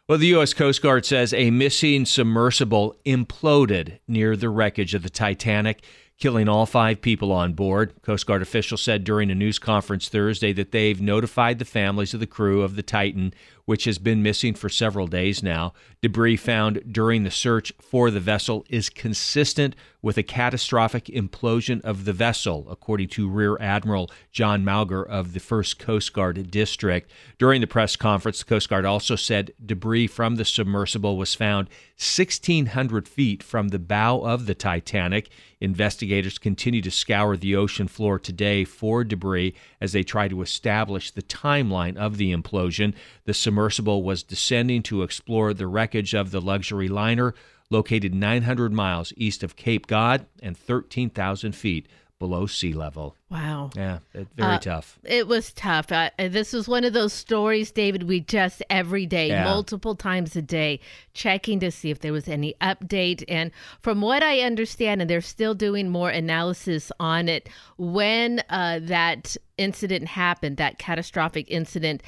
Well, 0.08 0.18
the 0.18 0.28
U.S. 0.28 0.54
Coast 0.54 0.82
Guard 0.82 1.06
says 1.06 1.34
a 1.34 1.52
missing 1.52 2.06
submersible 2.06 2.96
imploded 3.06 4.00
near 4.08 4.38
the 4.38 4.48
wreckage 4.48 4.94
of 4.94 5.04
the 5.04 5.10
Titanic, 5.10 5.84
killing 6.18 6.48
all 6.48 6.66
five 6.66 7.02
people 7.02 7.34
on 7.34 7.52
board. 7.52 7.94
Coast 8.04 8.26
Guard 8.26 8.42
officials 8.42 8.82
said 8.82 9.04
during 9.04 9.30
a 9.30 9.36
news 9.36 9.60
conference 9.60 10.08
Thursday 10.08 10.54
that 10.54 10.72
they've 10.72 11.02
notified 11.02 11.60
the 11.60 11.66
families 11.66 12.14
of 12.14 12.22
the 12.22 12.26
crew 12.26 12.62
of 12.62 12.78
the 12.78 12.84
Titan, 12.84 13.34
which 13.68 13.84
has 13.84 13.98
been 13.98 14.24
missing 14.24 14.54
for 14.54 14.70
several 14.70 15.08
days 15.08 15.44
now. 15.44 15.74
Debris 16.02 16.38
found 16.38 16.82
during 16.90 17.26
the 17.26 17.30
search 17.30 17.74
for 17.82 18.10
the 18.10 18.22
vessel 18.22 18.66
is 18.70 18.90
consistent 18.90 19.76
with 20.02 20.18
a 20.18 20.24
catastrophic 20.24 21.06
implosion 21.06 21.82
of 21.82 22.06
the 22.06 22.14
vessel, 22.14 22.66
according 22.70 23.10
to 23.10 23.28
Rear 23.28 23.58
Admiral 23.60 24.10
John 24.32 24.64
Mauger 24.64 25.04
of 25.04 25.34
the 25.34 25.42
1st 25.42 25.80
Coast 25.80 26.14
Guard 26.14 26.50
District. 26.50 27.12
During 27.38 27.60
the 27.60 27.68
press 27.68 27.98
conference, 27.98 28.40
the 28.40 28.46
Coast 28.46 28.70
Guard 28.70 28.86
also 28.86 29.18
said 29.18 29.52
debris 29.64 30.08
from 30.08 30.38
the 30.38 30.46
submersible 30.46 31.18
was 31.18 31.36
found 31.36 31.68
1,600 31.98 33.06
feet 33.06 33.44
from 33.44 33.68
the 33.68 33.80
bow 33.80 34.22
of 34.22 34.46
the 34.46 34.56
Titanic. 34.56 35.30
Investigators 35.60 36.38
continue 36.38 36.82
to 36.84 36.92
scour 36.92 37.36
the 37.36 37.56
ocean 37.56 37.88
floor 37.88 38.18
today 38.18 38.64
for 38.64 39.04
debris 39.04 39.56
as 39.82 39.92
they 39.92 40.04
try 40.04 40.28
to 40.28 40.44
establish 40.44 41.10
the 41.10 41.24
timeline 41.24 41.98
of 41.98 42.18
the 42.18 42.32
implosion. 42.32 42.94
The 43.26 43.34
submersible 43.34 43.57
was 44.04 44.24
descending 44.24 44.84
to 44.84 45.04
explore 45.04 45.54
the 45.54 45.68
wreckage 45.68 46.14
of 46.14 46.32
the 46.32 46.40
luxury 46.40 46.88
liner 46.88 47.34
located 47.70 48.14
900 48.14 48.72
miles 48.72 49.12
east 49.18 49.44
of 49.44 49.56
Cape 49.56 49.88
Cod 49.88 50.26
and 50.42 50.56
13,000 50.56 51.54
feet 51.54 51.88
below 52.20 52.48
sea 52.48 52.74
level. 52.74 53.16
Wow. 53.30 53.70
Yeah, 53.76 54.00
it- 54.14 54.28
very 54.36 54.56
Uh, 54.56 54.60
tough. 54.60 54.98
It 55.04 55.28
was 55.28 55.54
tough. 55.54 55.92
Uh, 55.92 56.10
this 56.18 56.52
was 56.54 56.68
one 56.68 56.84
of 56.84 56.94
those 56.94 57.14
stories, 57.14 57.72
David, 57.72 58.04
we 58.04 58.22
just 58.22 58.64
every 58.70 59.06
day, 59.06 59.28
Yeah. 59.28 59.44
multiple 59.44 59.96
times 59.96 60.36
a 60.36 60.42
day, 60.42 60.80
checking 61.14 61.60
to 61.60 61.70
see 61.70 61.92
if 61.92 62.00
there 62.00 62.14
was 62.14 62.28
any 62.28 62.56
update. 62.62 63.24
And 63.28 63.52
from 63.82 64.02
what 64.02 64.24
I 64.24 64.42
understand, 64.42 65.02
and 65.02 65.10
they're 65.10 65.22
still 65.22 65.54
doing 65.54 65.90
more 65.90 66.10
analysis 66.10 66.92
on 67.00 67.30
it, 67.30 67.50
when 67.78 68.42
uh, 68.50 68.80
that 68.84 69.38
incident 69.58 70.08
happened, 70.08 70.58
that 70.58 70.80
catastrophic 70.80 71.46
incident, 71.50 72.02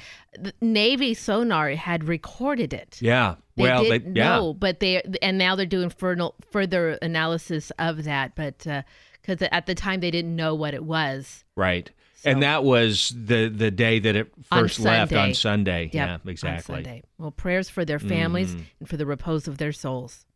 Navy 0.60 1.14
sonar 1.14 1.70
had 1.70 2.04
recorded 2.04 2.72
it. 2.72 2.98
Yeah. 3.00 3.36
They 3.56 3.62
well, 3.64 3.82
they, 3.82 3.90
didn't 3.90 4.16
yeah. 4.16 4.36
know, 4.36 4.54
but 4.54 4.80
they 4.80 5.02
and 5.20 5.36
now 5.36 5.54
they're 5.54 5.66
doing 5.66 5.90
further 5.90 6.30
further 6.50 6.98
analysis 7.02 7.70
of 7.78 8.04
that, 8.04 8.34
but 8.34 8.66
because 9.20 9.46
at 9.50 9.66
the 9.66 9.74
time 9.74 10.00
they 10.00 10.10
didn't 10.10 10.34
know 10.36 10.54
what 10.54 10.74
it 10.74 10.84
was. 10.84 11.44
Right. 11.56 11.90
and 12.24 12.42
that 12.42 12.64
was 12.64 13.14
the 13.16 13.48
the 13.48 13.70
day 13.70 13.98
that 13.98 14.14
it 14.14 14.30
On 14.52 14.60
first 14.64 14.78
left 14.80 15.12
on 15.14 15.32
Sunday. 15.32 15.84
Yep, 15.84 15.94
yeah, 15.94 16.14
on 16.22 16.28
exactly. 16.28 16.74
Sunday. 16.76 17.02
Well, 17.16 17.30
prayers 17.30 17.70
for 17.70 17.84
their 17.84 17.98
families 17.98 18.54
Mhm. 18.54 18.64
and 18.80 18.88
for 18.88 18.96
the 18.98 19.06
repose 19.06 19.48
of 19.48 19.56
their 19.56 19.72
souls. 19.72 20.26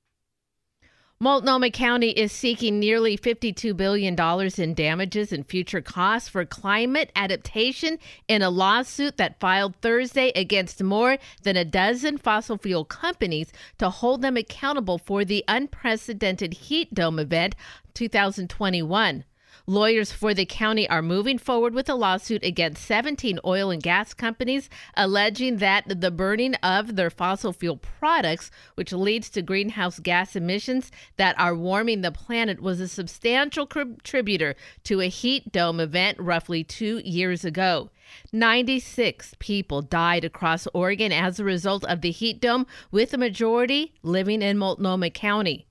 Multnomah 1.20 1.70
County 1.70 2.10
is 2.10 2.32
seeking 2.32 2.80
nearly 2.80 3.16
$52 3.16 3.74
billion 3.76 4.16
in 4.58 4.74
damages 4.74 5.32
and 5.32 5.46
future 5.46 5.80
costs 5.80 6.28
for 6.28 6.44
climate 6.44 7.10
adaptation 7.14 7.98
in 8.28 8.42
a 8.42 8.50
lawsuit 8.50 9.16
that 9.16 9.38
filed 9.38 9.76
Thursday 9.76 10.32
against 10.34 10.82
more 10.82 11.16
than 11.42 11.56
a 11.56 11.64
dozen 11.64 12.18
fossil 12.18 12.58
fuel 12.58 12.84
companies 12.84 13.52
to 13.78 13.90
hold 13.90 14.22
them 14.22 14.36
accountable 14.36 14.98
for 14.98 15.24
the 15.24 15.44
unprecedented 15.46 16.52
heat 16.54 16.92
dome 16.92 17.18
event 17.20 17.54
2021. 17.94 19.24
Lawyers 19.66 20.12
for 20.12 20.34
the 20.34 20.44
county 20.44 20.86
are 20.90 21.00
moving 21.00 21.38
forward 21.38 21.72
with 21.72 21.88
a 21.88 21.94
lawsuit 21.94 22.44
against 22.44 22.84
17 22.84 23.40
oil 23.46 23.70
and 23.70 23.82
gas 23.82 24.12
companies, 24.12 24.68
alleging 24.94 25.56
that 25.56 26.00
the 26.00 26.10
burning 26.10 26.54
of 26.56 26.96
their 26.96 27.08
fossil 27.08 27.50
fuel 27.50 27.78
products, 27.78 28.50
which 28.74 28.92
leads 28.92 29.30
to 29.30 29.40
greenhouse 29.40 30.00
gas 30.00 30.36
emissions 30.36 30.92
that 31.16 31.38
are 31.38 31.56
warming 31.56 32.02
the 32.02 32.12
planet, 32.12 32.60
was 32.60 32.78
a 32.78 32.88
substantial 32.88 33.64
contributor 33.66 34.54
to 34.82 35.00
a 35.00 35.08
heat 35.08 35.50
dome 35.50 35.80
event 35.80 36.18
roughly 36.20 36.62
two 36.62 37.00
years 37.02 37.42
ago. 37.42 37.90
96 38.32 39.34
people 39.38 39.80
died 39.80 40.24
across 40.24 40.68
Oregon 40.74 41.10
as 41.10 41.40
a 41.40 41.44
result 41.44 41.86
of 41.86 42.02
the 42.02 42.10
heat 42.10 42.38
dome, 42.38 42.66
with 42.90 43.12
the 43.12 43.18
majority 43.18 43.94
living 44.02 44.42
in 44.42 44.58
Multnomah 44.58 45.08
County. 45.10 45.66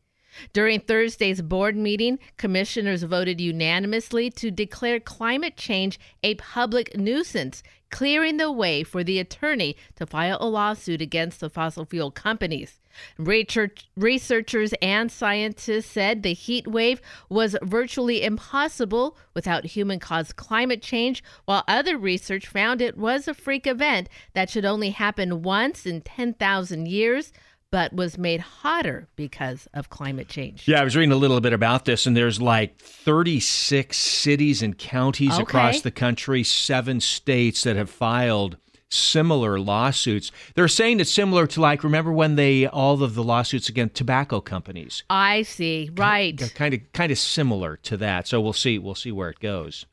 During 0.51 0.79
Thursday's 0.79 1.41
board 1.41 1.75
meeting, 1.75 2.19
commissioners 2.37 3.03
voted 3.03 3.39
unanimously 3.39 4.29
to 4.31 4.51
declare 4.51 4.99
climate 4.99 5.57
change 5.57 5.99
a 6.23 6.35
public 6.35 6.97
nuisance, 6.97 7.63
clearing 7.89 8.37
the 8.37 8.51
way 8.51 8.83
for 8.83 9.03
the 9.03 9.19
attorney 9.19 9.75
to 9.95 10.05
file 10.05 10.37
a 10.39 10.47
lawsuit 10.47 11.01
against 11.01 11.39
the 11.39 11.49
fossil 11.49 11.85
fuel 11.85 12.11
companies. 12.11 12.79
Researchers 13.17 14.73
and 14.81 15.11
scientists 15.11 15.87
said 15.87 16.21
the 16.21 16.33
heat 16.33 16.67
wave 16.67 17.01
was 17.27 17.55
virtually 17.63 18.23
impossible 18.23 19.17
without 19.33 19.65
human 19.65 19.99
caused 19.99 20.35
climate 20.35 20.81
change, 20.81 21.23
while 21.45 21.63
other 21.67 21.97
research 21.97 22.47
found 22.47 22.81
it 22.81 22.97
was 22.97 23.27
a 23.27 23.33
freak 23.33 23.65
event 23.65 24.09
that 24.33 24.49
should 24.49 24.65
only 24.65 24.91
happen 24.91 25.41
once 25.41 25.87
in 25.87 26.01
10,000 26.01 26.87
years 26.87 27.33
but 27.73 27.91
was 27.91 28.19
made 28.19 28.39
hotter 28.39 29.07
because 29.15 29.67
of 29.73 29.89
climate 29.89 30.27
change. 30.27 30.67
Yeah, 30.67 30.79
I 30.79 30.83
was 30.83 30.95
reading 30.95 31.11
a 31.11 31.15
little 31.15 31.41
bit 31.41 31.53
about 31.53 31.85
this, 31.85 32.05
and 32.05 32.15
there's 32.15 32.39
like 32.39 32.77
36 32.77 33.97
cities 33.97 34.61
and 34.61 34.77
counties 34.77 35.39
across 35.39 35.81
the 35.81 35.89
country, 35.89 36.43
seven 36.43 36.99
states 36.99 37.63
that 37.63 37.75
have 37.75 37.89
filed 37.89 38.57
similar 38.89 39.59
lawsuits. 39.59 40.31
They're 40.53 40.67
saying 40.67 40.99
it's 40.99 41.09
similar 41.09 41.47
to 41.47 41.61
like 41.61 41.83
remember 41.83 42.11
when 42.11 42.35
they 42.35 42.67
all 42.67 43.01
of 43.01 43.15
the 43.15 43.23
lawsuits 43.23 43.69
against 43.69 43.95
tobacco 43.95 44.39
companies. 44.39 45.01
I 45.09 45.41
see. 45.41 45.89
Right. 45.95 46.37
They're 46.37 46.49
kind 46.49 46.75
of 46.75 46.81
kind 46.93 47.11
of 47.11 47.17
similar 47.17 47.77
to 47.77 47.97
that. 47.97 48.27
So 48.27 48.39
we'll 48.39 48.53
see 48.53 48.77
we'll 48.77 48.93
see 48.93 49.11
where 49.11 49.31
it 49.31 49.39
goes. 49.39 49.87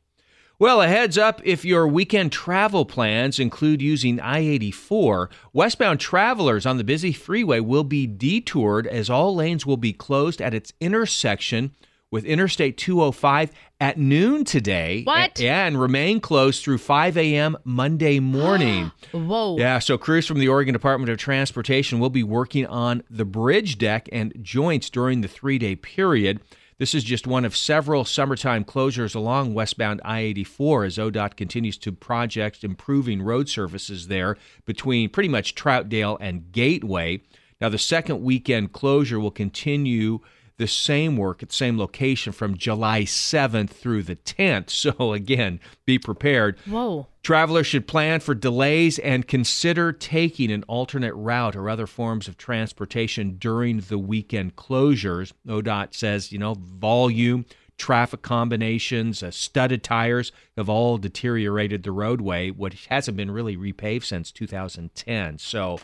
Well, 0.61 0.79
a 0.79 0.87
heads 0.87 1.17
up 1.17 1.41
if 1.43 1.65
your 1.65 1.87
weekend 1.87 2.31
travel 2.31 2.85
plans 2.85 3.39
include 3.39 3.81
using 3.81 4.19
I 4.19 4.41
84, 4.41 5.31
westbound 5.53 5.99
travelers 5.99 6.67
on 6.67 6.77
the 6.77 6.83
busy 6.83 7.13
freeway 7.13 7.61
will 7.61 7.83
be 7.83 8.05
detoured 8.05 8.85
as 8.85 9.09
all 9.09 9.35
lanes 9.35 9.65
will 9.65 9.75
be 9.75 9.91
closed 9.91 10.39
at 10.39 10.53
its 10.53 10.71
intersection 10.79 11.71
with 12.11 12.25
Interstate 12.25 12.77
205 12.77 13.49
at 13.79 13.97
noon 13.97 14.45
today. 14.45 15.01
What? 15.03 15.39
A- 15.39 15.43
Yeah, 15.43 15.65
and 15.65 15.81
remain 15.81 16.19
closed 16.19 16.63
through 16.63 16.77
5 16.77 17.17
a.m. 17.17 17.57
Monday 17.63 18.19
morning. 18.37 18.91
Whoa. 19.13 19.57
Yeah, 19.57 19.79
so 19.79 19.97
crews 19.97 20.27
from 20.27 20.37
the 20.37 20.49
Oregon 20.49 20.73
Department 20.73 21.09
of 21.09 21.17
Transportation 21.17 21.99
will 21.99 22.11
be 22.11 22.21
working 22.21 22.67
on 22.67 23.01
the 23.09 23.25
bridge 23.25 23.79
deck 23.79 24.07
and 24.11 24.31
joints 24.43 24.91
during 24.91 25.21
the 25.21 25.27
three 25.27 25.57
day 25.57 25.75
period. 25.75 26.39
This 26.81 26.95
is 26.95 27.03
just 27.03 27.27
one 27.27 27.45
of 27.45 27.55
several 27.55 28.05
summertime 28.05 28.65
closures 28.65 29.13
along 29.13 29.53
westbound 29.53 30.01
I 30.03 30.21
84 30.21 30.85
as 30.85 30.97
ODOT 30.97 31.35
continues 31.35 31.77
to 31.77 31.91
project 31.91 32.63
improving 32.63 33.21
road 33.21 33.47
surfaces 33.47 34.07
there 34.07 34.35
between 34.65 35.11
pretty 35.11 35.29
much 35.29 35.53
Troutdale 35.53 36.17
and 36.19 36.51
Gateway. 36.51 37.21
Now, 37.61 37.69
the 37.69 37.77
second 37.77 38.23
weekend 38.23 38.73
closure 38.73 39.19
will 39.19 39.29
continue 39.29 40.21
the 40.57 40.67
same 40.67 41.17
work 41.17 41.41
at 41.41 41.49
the 41.49 41.55
same 41.55 41.77
location 41.77 42.33
from 42.33 42.57
July 42.57 43.03
7th 43.03 43.69
through 43.69 44.03
the 44.03 44.15
10th. 44.15 44.69
So, 44.81 45.13
again, 45.13 45.59
be 45.85 45.99
prepared. 45.99 46.57
Whoa. 46.65 47.07
Travelers 47.23 47.67
should 47.67 47.87
plan 47.87 48.19
for 48.19 48.33
delays 48.33 48.97
and 48.97 49.27
consider 49.27 49.91
taking 49.91 50.51
an 50.51 50.63
alternate 50.63 51.13
route 51.13 51.55
or 51.55 51.69
other 51.69 51.85
forms 51.85 52.27
of 52.27 52.35
transportation 52.35 53.37
during 53.37 53.81
the 53.81 53.99
weekend 53.99 54.55
closures. 54.55 55.33
ODOT 55.47 55.93
says, 55.93 56.31
you 56.31 56.39
know, 56.39 56.55
volume, 56.55 57.45
traffic 57.77 58.23
combinations, 58.23 59.21
uh, 59.21 59.29
studded 59.29 59.83
tires 59.83 60.31
have 60.57 60.69
all 60.69 60.97
deteriorated 60.97 61.83
the 61.83 61.91
roadway, 61.91 62.49
which 62.49 62.87
hasn't 62.87 63.17
been 63.17 63.31
really 63.31 63.55
repaved 63.55 64.05
since 64.05 64.31
2010. 64.31 65.37
So, 65.37 65.79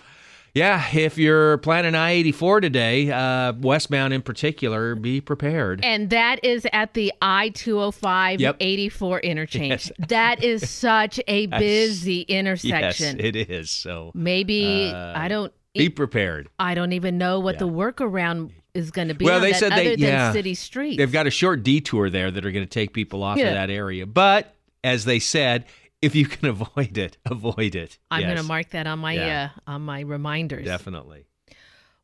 yeah, 0.58 0.84
if 0.94 1.18
you're 1.18 1.58
planning 1.60 1.96
I 1.96 2.12
84 2.12 2.62
today, 2.62 3.12
uh, 3.12 3.54
westbound 3.54 4.14
in 4.14 4.22
particular, 4.22 4.96
be 4.96 5.22
prepared. 5.22 5.84
And 5.84 6.10
that 6.10 6.44
is 6.44 6.66
at 6.74 6.94
the 6.94 7.14
I 7.22 7.50
205 7.50 8.42
Yep. 8.42 8.58
84 8.60 9.20
interchange. 9.20 9.70
Yes. 9.70 9.92
That 10.10 10.44
is 10.44 10.70
such 10.70 11.20
a 11.28 11.46
busy 11.48 12.26
Yes, 12.28 12.38
intersection. 12.38 13.20
it 13.20 13.36
is. 13.36 13.70
So, 13.70 14.12
Maybe 14.14 14.92
Uh, 14.94 15.14
I 15.16 15.28
don't 15.28 15.54
be 15.76 15.90
prepared. 15.90 16.50
I 16.58 16.74
don't 16.74 16.94
even 16.94 17.18
know 17.18 17.40
what 17.40 17.60
the 17.60 17.68
workaround 17.68 18.50
is 18.74 18.90
going 18.92 19.10
to 19.10 19.14
be 19.14 19.26
Well, 19.26 19.36
on 19.36 19.42
they 19.42 19.54
said 19.54 19.72
other 19.74 19.84
they- 19.84 19.90
than 19.96 20.00
yeah. 20.10 20.32
city 20.32 20.54
streets. 20.56 20.98
They've 20.98 21.12
got 21.12 21.28
a 21.28 21.32
short 21.32 21.64
detour 21.64 22.10
there 22.10 22.32
that 22.32 22.46
are 22.46 22.52
going 22.52 22.66
to 22.66 22.70
take 22.70 22.94
people 22.94 23.22
off 23.24 23.38
Yeah. 23.38 23.48
of 23.48 23.54
that 23.54 23.70
area. 23.70 24.06
But 24.06 24.54
as 24.84 25.06
they 25.06 25.20
said, 25.20 25.66
if 26.02 26.16
you 26.16 26.26
can 26.26 26.48
avoid 26.56 26.98
it, 26.98 27.18
avoid 27.26 27.76
it. 27.76 27.98
I'm 28.12 28.24
going 28.24 28.36
to 28.38 28.44
mark 28.44 28.70
that 28.72 28.88
on 28.88 29.00
my 29.00 29.14
Yeah. 29.14 29.50
uh, 29.68 29.72
on 29.72 29.82
my 29.84 30.00
reminders. 30.02 30.66
Definitely. 30.66 31.26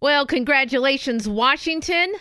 Well, 0.02 0.26
congratulations, 0.26 1.28
Washington. 1.30 2.14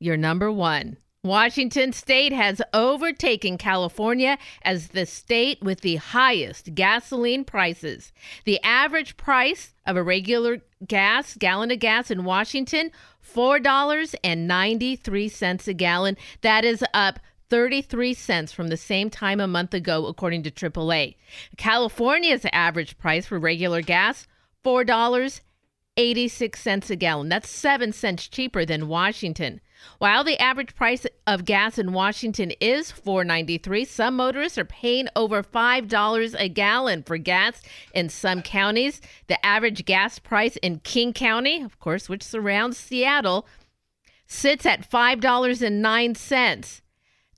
You're 0.00 0.16
number 0.16 0.50
one. 0.50 0.96
Washington 1.22 1.92
state 1.94 2.32
has 2.34 2.60
overtaken 2.74 3.56
California 3.56 4.36
as 4.62 4.88
the 4.88 5.06
state 5.06 5.62
with 5.62 5.80
the 5.80 5.96
highest 5.96 6.74
gasoline 6.74 7.44
prices. 7.46 8.12
The 8.44 8.60
average 8.62 9.16
price 9.16 9.72
of 9.86 9.96
a 9.96 10.02
regular 10.02 10.60
gas, 10.86 11.34
gallon 11.36 11.70
of 11.70 11.78
gas 11.78 12.10
in 12.10 12.24
Washington, 12.24 12.90
$4.93 13.24 15.68
a 15.68 15.74
gallon. 15.74 16.16
That 16.42 16.64
is 16.64 16.84
up 16.92 17.20
33 17.50 18.14
cents 18.14 18.52
from 18.52 18.68
the 18.68 18.76
same 18.76 19.10
time 19.10 19.40
a 19.40 19.46
month 19.46 19.74
ago, 19.74 20.06
according 20.06 20.42
to 20.44 20.50
AAA. 20.50 21.16
California's 21.56 22.46
average 22.52 22.98
price 22.98 23.26
for 23.26 23.38
regular 23.38 23.82
gas, 23.82 24.26
$4. 24.64 25.40
86 25.96 26.90
a 26.90 26.96
gallon. 26.96 27.28
That's 27.28 27.48
7 27.48 27.92
cents 27.92 28.26
cheaper 28.26 28.64
than 28.64 28.88
Washington. 28.88 29.60
While 29.98 30.24
the 30.24 30.40
average 30.40 30.74
price 30.74 31.06
of 31.26 31.44
gas 31.44 31.78
in 31.78 31.92
Washington 31.92 32.52
is 32.60 32.90
4.93, 32.90 33.86
some 33.86 34.16
motorists 34.16 34.58
are 34.58 34.64
paying 34.64 35.08
over 35.14 35.42
$5 35.42 36.34
a 36.38 36.48
gallon 36.48 37.02
for 37.02 37.18
gas 37.18 37.62
in 37.92 38.08
some 38.08 38.40
counties. 38.42 39.00
The 39.26 39.44
average 39.44 39.84
gas 39.84 40.18
price 40.18 40.56
in 40.56 40.80
King 40.80 41.12
County, 41.12 41.62
of 41.62 41.78
course, 41.78 42.08
which 42.08 42.22
surrounds 42.22 42.78
Seattle, 42.78 43.46
sits 44.26 44.64
at 44.64 44.90
$5.09. 44.90 46.80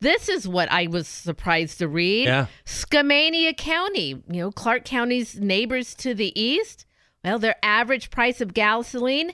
This 0.01 0.29
is 0.29 0.47
what 0.47 0.71
I 0.71 0.87
was 0.87 1.09
surprised 1.09 1.79
to 1.79 1.89
read. 1.89 2.27
Yeah. 2.27 2.47
Skamania 2.65 3.57
County, 3.57 4.23
you 4.29 4.43
know, 4.43 4.51
Clark 4.51 4.85
County's 4.85 5.41
neighbors 5.41 5.95
to 5.97 6.15
the 6.15 6.39
east, 6.41 6.87
well, 7.25 7.39
their 7.39 7.57
average 7.63 8.11
price 8.11 8.41
of 8.41 8.55
gasoline, 8.55 9.33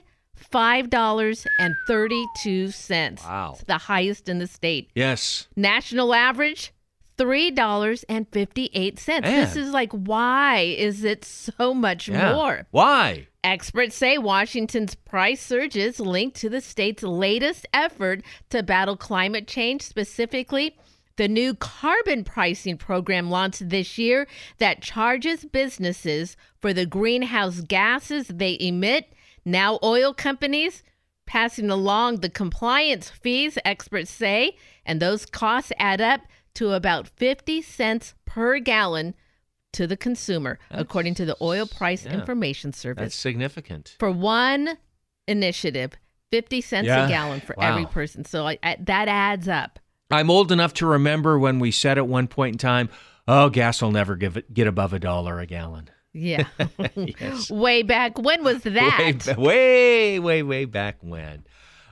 $5.32. 0.51 3.23
Wow. 3.23 3.51
It's 3.53 3.63
the 3.65 3.77
highest 3.77 4.27
in 4.29 4.39
the 4.39 4.47
state. 4.47 4.89
Yes. 4.95 5.47
National 5.55 6.13
average, 6.13 6.73
$3.58. 7.17 9.23
This 9.23 9.55
is 9.55 9.71
like, 9.71 9.91
why 9.91 10.75
is 10.77 11.03
it 11.03 11.25
so 11.25 11.73
much 11.73 12.09
Yeah. 12.09 12.33
more? 12.33 12.67
Why? 12.71 13.27
Experts 13.43 13.95
say 13.95 14.17
Washington's 14.17 14.95
price 14.95 15.41
surges 15.41 15.99
linked 15.99 16.37
to 16.37 16.49
the 16.49 16.61
state's 16.61 17.03
latest 17.03 17.67
effort 17.73 18.21
to 18.49 18.63
battle 18.63 18.95
climate 18.95 19.47
change, 19.47 19.81
specifically 19.81 20.77
the 21.15 21.27
new 21.27 21.53
carbon 21.53 22.23
pricing 22.23 22.75
program 22.77 23.29
launched 23.29 23.69
this 23.69 23.97
year 23.99 24.27
that 24.57 24.81
charges 24.81 25.45
businesses 25.45 26.35
for 26.59 26.73
the 26.73 26.87
greenhouse 26.87 27.61
gases 27.61 28.27
they 28.29 28.57
emit. 28.59 29.13
Now, 29.45 29.77
oil 29.83 30.13
companies 30.13 30.81
passing 31.27 31.69
along 31.69 32.21
the 32.21 32.29
compliance 32.29 33.09
fees, 33.09 33.57
experts 33.63 34.09
say, 34.09 34.57
and 34.85 34.99
those 35.01 35.25
costs 35.25 35.71
add 35.77 36.01
up 36.01 36.21
to 36.55 36.71
about 36.71 37.07
50 37.07 37.61
cents 37.61 38.13
per 38.25 38.59
gallon 38.59 39.15
to 39.73 39.87
the 39.87 39.97
consumer, 39.97 40.59
according 40.69 41.15
to 41.15 41.25
the 41.25 41.35
Oil 41.41 41.65
Price 41.65 42.05
yeah. 42.05 42.13
Information 42.13 42.73
Service 42.73 43.01
That's 43.01 43.15
significant. 43.15 43.95
for 43.99 44.11
one 44.11 44.77
initiative, 45.27 45.93
50 46.31 46.61
cents 46.61 46.85
Yeah. 46.87 47.05
a 47.05 47.07
gallon 47.09 47.39
for 47.41 47.55
Wow. 47.57 47.71
every 47.71 47.85
person. 47.87 48.23
So 48.25 48.47
I, 48.47 48.59
I, 48.61 48.77
that 48.81 49.07
adds 49.07 49.47
up. 49.47 49.79
I'm 50.11 50.29
old 50.29 50.51
enough 50.51 50.73
to 50.75 50.85
remember 50.85 51.39
when 51.39 51.59
we 51.59 51.71
said 51.71 51.97
at 51.97 52.07
one 52.07 52.27
point 52.27 52.53
in 52.55 52.57
time, 52.59 52.89
oh, 53.27 53.49
gas 53.49 53.81
will 53.81 53.91
never 53.91 54.15
give 54.15 54.37
it, 54.37 54.53
get 54.53 54.67
above 54.67 54.93
a 54.93 54.99
dollar 54.99 55.39
a 55.39 55.45
gallon. 55.47 55.89
Yeah. 56.13 56.45
Yes. 56.95 57.49
Way 57.51 57.81
back. 57.81 58.19
When 58.19 58.43
was 58.43 58.61
that? 58.63 59.35
Way, 59.37 59.39
way, 59.39 60.19
way, 60.19 60.43
way 60.43 60.65
back 60.65 60.97
when. 61.01 61.45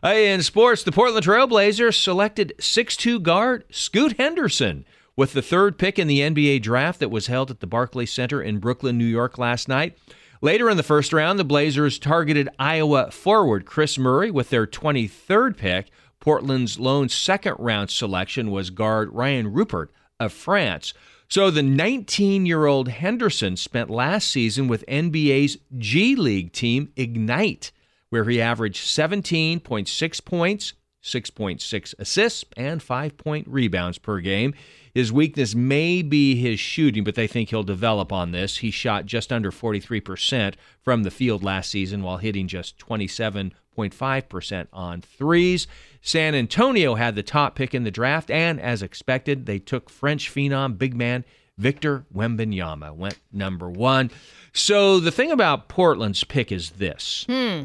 In 0.04 0.42
sports, 0.42 0.82
the 0.82 0.92
Portland 0.92 1.24
Trailblazers 1.24 1.94
selected 1.94 2.54
6'2 2.58 3.22
guard 3.22 3.66
Scoot 3.70 4.18
Henderson 4.18 4.84
with 5.16 5.34
the 5.34 5.44
third 5.44 5.78
pick 5.78 6.00
in 6.00 6.08
the 6.08 6.22
NBA 6.22 6.64
draft 6.64 7.00
that 7.02 7.12
was 7.12 7.28
held 7.28 7.52
at 7.52 7.60
the 7.60 7.68
Barclays 7.68 8.12
Center 8.12 8.42
in 8.42 8.58
Brooklyn, 8.58 8.98
New 8.98 9.06
York 9.06 9.38
last 9.38 9.68
night. 9.68 9.96
Later 10.42 10.72
in 10.72 10.78
the 10.78 10.82
first 10.82 11.14
round, 11.14 11.38
the 11.38 11.44
Blazers 11.44 12.00
targeted 12.00 12.50
Iowa 12.58 13.12
forward 13.12 13.68
Kris 13.68 14.00
Murray 14.00 14.32
with 14.32 14.50
their 14.50 14.66
23rd 14.66 15.56
pick. 15.56 15.92
Portland's 16.20 16.80
lone 16.80 17.08
second 17.08 17.58
round 17.60 17.92
selection 17.92 18.50
was 18.50 18.72
guard 18.72 19.12
Rayan 19.12 19.54
Rupert 19.54 19.92
of 20.20 20.34
France. 20.34 20.96
So 21.28 21.52
the 21.52 21.62
19 21.62 22.48
year 22.48 22.66
old 22.66 22.88
Henderson 22.88 23.56
spent 23.56 23.92
last 23.92 24.30
season 24.30 24.68
with 24.68 24.84
NBA's 24.88 25.60
G 25.78 26.16
League 26.16 26.54
team 26.54 26.92
Ignite, 26.96 27.72
where 28.12 28.26
he 28.26 28.40
averaged 28.40 28.86
17.6 28.86 30.26
points, 30.26 30.74
6.6 31.04 31.96
assists, 31.98 32.46
and 32.56 32.84
5 32.84 33.18
point 33.18 33.48
rebounds 33.48 33.98
per 33.98 34.20
game. 34.20 34.54
His 34.94 35.12
weakness 35.12 35.56
may 35.56 36.02
be 36.02 36.36
his 36.36 36.60
shooting, 36.60 37.04
but 37.04 37.16
they 37.16 37.26
think 37.26 37.50
he'll 37.50 37.64
develop 37.64 38.12
on 38.12 38.32
this. 38.32 38.58
He 38.58 38.70
shot 38.70 39.06
just 39.06 39.32
under 39.32 39.50
43% 39.50 40.56
from 40.82 41.04
the 41.04 41.10
field 41.10 41.44
last 41.44 41.72
season 41.72 42.04
while 42.04 42.18
hitting 42.18 42.48
just 42.48 42.78
27.5% 42.78 44.68
on 44.74 45.02
threes. 45.02 45.66
San 46.02 46.36
Antonio 46.36 46.96
had 46.96 47.16
the 47.16 47.24
top 47.24 47.56
pick 47.56 47.74
in 47.74 47.86
the 47.86 47.92
draft, 47.92 48.30
and 48.30 48.60
as 48.60 48.84
expected, 48.84 49.46
they 49.46 49.60
took 49.60 49.90
French 49.90 50.32
phenom 50.32 50.78
big 50.78 50.94
man 50.94 51.24
Victor 51.58 52.06
Wembanyama, 52.14 52.96
went 52.96 53.20
number 53.32 53.70
one. 53.70 54.10
So 54.52 55.00
the 55.00 55.12
thing 55.12 55.32
about 55.32 55.70
Portland's 55.70 56.24
pick 56.24 56.52
is 56.52 56.72
this 56.72 57.26
Hmm. 57.30 57.64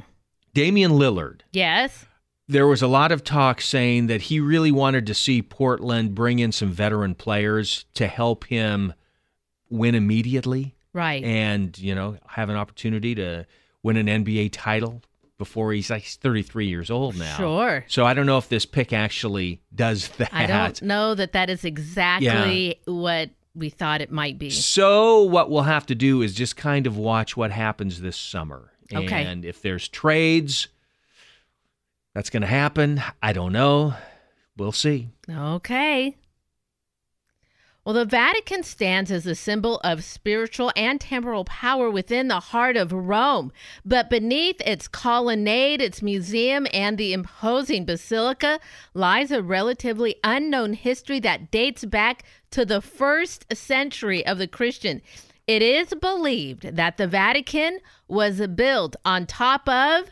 Damian 0.56 0.92
Lillard 0.92 1.40
Yes. 1.52 2.06
there 2.48 2.66
was 2.66 2.80
a 2.82 2.86
lot 2.88 3.12
of 3.12 3.22
talk 3.22 3.60
saying 3.60 4.06
that 4.08 4.22
he 4.22 4.40
really 4.40 4.72
wanted 4.72 5.06
to 5.06 5.14
see 5.14 5.42
Portland 5.42 6.14
bring 6.14 6.38
in 6.38 6.50
some 6.52 6.70
veteran 6.72 7.14
players 7.14 7.84
to 7.94 8.06
help 8.06 8.44
him 8.46 8.92
win 9.68 9.94
immediately 9.94 10.74
Right. 10.92 11.22
and, 11.24 11.76
you 11.78 11.94
know, 11.94 12.16
have 12.28 12.48
an 12.48 12.56
opportunity 12.56 13.14
to 13.16 13.46
win 13.82 13.96
an 13.98 14.06
NBA 14.08 14.48
title 14.52 15.02
before 15.38 15.72
he's 15.74 15.90
like 15.90 16.04
33 16.04 16.66
years 16.68 16.90
old 16.90 17.18
now. 17.18 17.36
Sure. 17.36 17.84
So 17.88 18.06
I 18.06 18.14
don't 18.14 18.24
know 18.24 18.38
if 18.38 18.48
this 18.48 18.64
pick 18.64 18.94
actually 18.94 19.60
does 19.74 20.08
that. 20.16 20.30
I 20.32 20.46
don't 20.46 20.80
know 20.80 21.14
that 21.14 21.32
that 21.32 21.50
is 21.50 21.64
exactly 21.66 22.80
what 22.86 23.28
we 23.54 23.68
thought 23.68 24.00
it 24.00 24.10
might 24.10 24.38
be. 24.38 24.48
So 24.50 25.22
what 25.22 25.50
we'll 25.50 25.62
have 25.64 25.84
to 25.86 25.94
do 25.94 26.22
is 26.22 26.32
just 26.34 26.56
kind 26.56 26.86
of 26.86 26.96
watch 26.96 27.36
what 27.36 27.50
happens 27.50 28.00
this 28.00 28.16
summer. 28.16 28.72
Okay. 28.94 29.24
And 29.24 29.44
if 29.44 29.62
there's 29.62 29.88
trades, 29.88 30.68
that's 32.14 32.30
going 32.30 32.42
to 32.42 32.46
happen. 32.46 33.02
I 33.22 33.32
don't 33.32 33.52
know. 33.52 33.94
We'll 34.56 34.72
see. 34.72 35.08
Okay. 35.28 36.16
Well, 37.86 37.94
the 37.94 38.04
Vatican 38.04 38.64
stands 38.64 39.12
as 39.12 39.26
a 39.26 39.36
symbol 39.36 39.78
of 39.84 40.02
spiritual 40.02 40.72
and 40.74 41.00
temporal 41.00 41.44
power 41.44 41.88
within 41.88 42.26
the 42.26 42.40
heart 42.40 42.76
of 42.76 42.92
Rome. 42.92 43.52
But 43.84 44.10
beneath 44.10 44.60
its 44.62 44.88
colonnade, 44.88 45.80
its 45.80 46.02
museum, 46.02 46.66
and 46.72 46.98
the 46.98 47.12
imposing 47.12 47.84
basilica 47.84 48.58
lies 48.92 49.30
a 49.30 49.40
relatively 49.40 50.16
unknown 50.24 50.72
history 50.72 51.20
that 51.20 51.52
dates 51.52 51.84
back 51.84 52.24
to 52.50 52.64
the 52.64 52.80
first 52.80 53.46
century 53.56 54.26
of 54.26 54.38
the 54.38 54.48
Christian. 54.48 55.00
It 55.46 55.62
is 55.62 55.94
believed 56.00 56.76
that 56.76 56.96
the 56.96 57.06
Vatican 57.06 57.78
was 58.08 58.44
built 58.48 58.96
on 59.04 59.26
top 59.26 59.68
of 59.68 60.10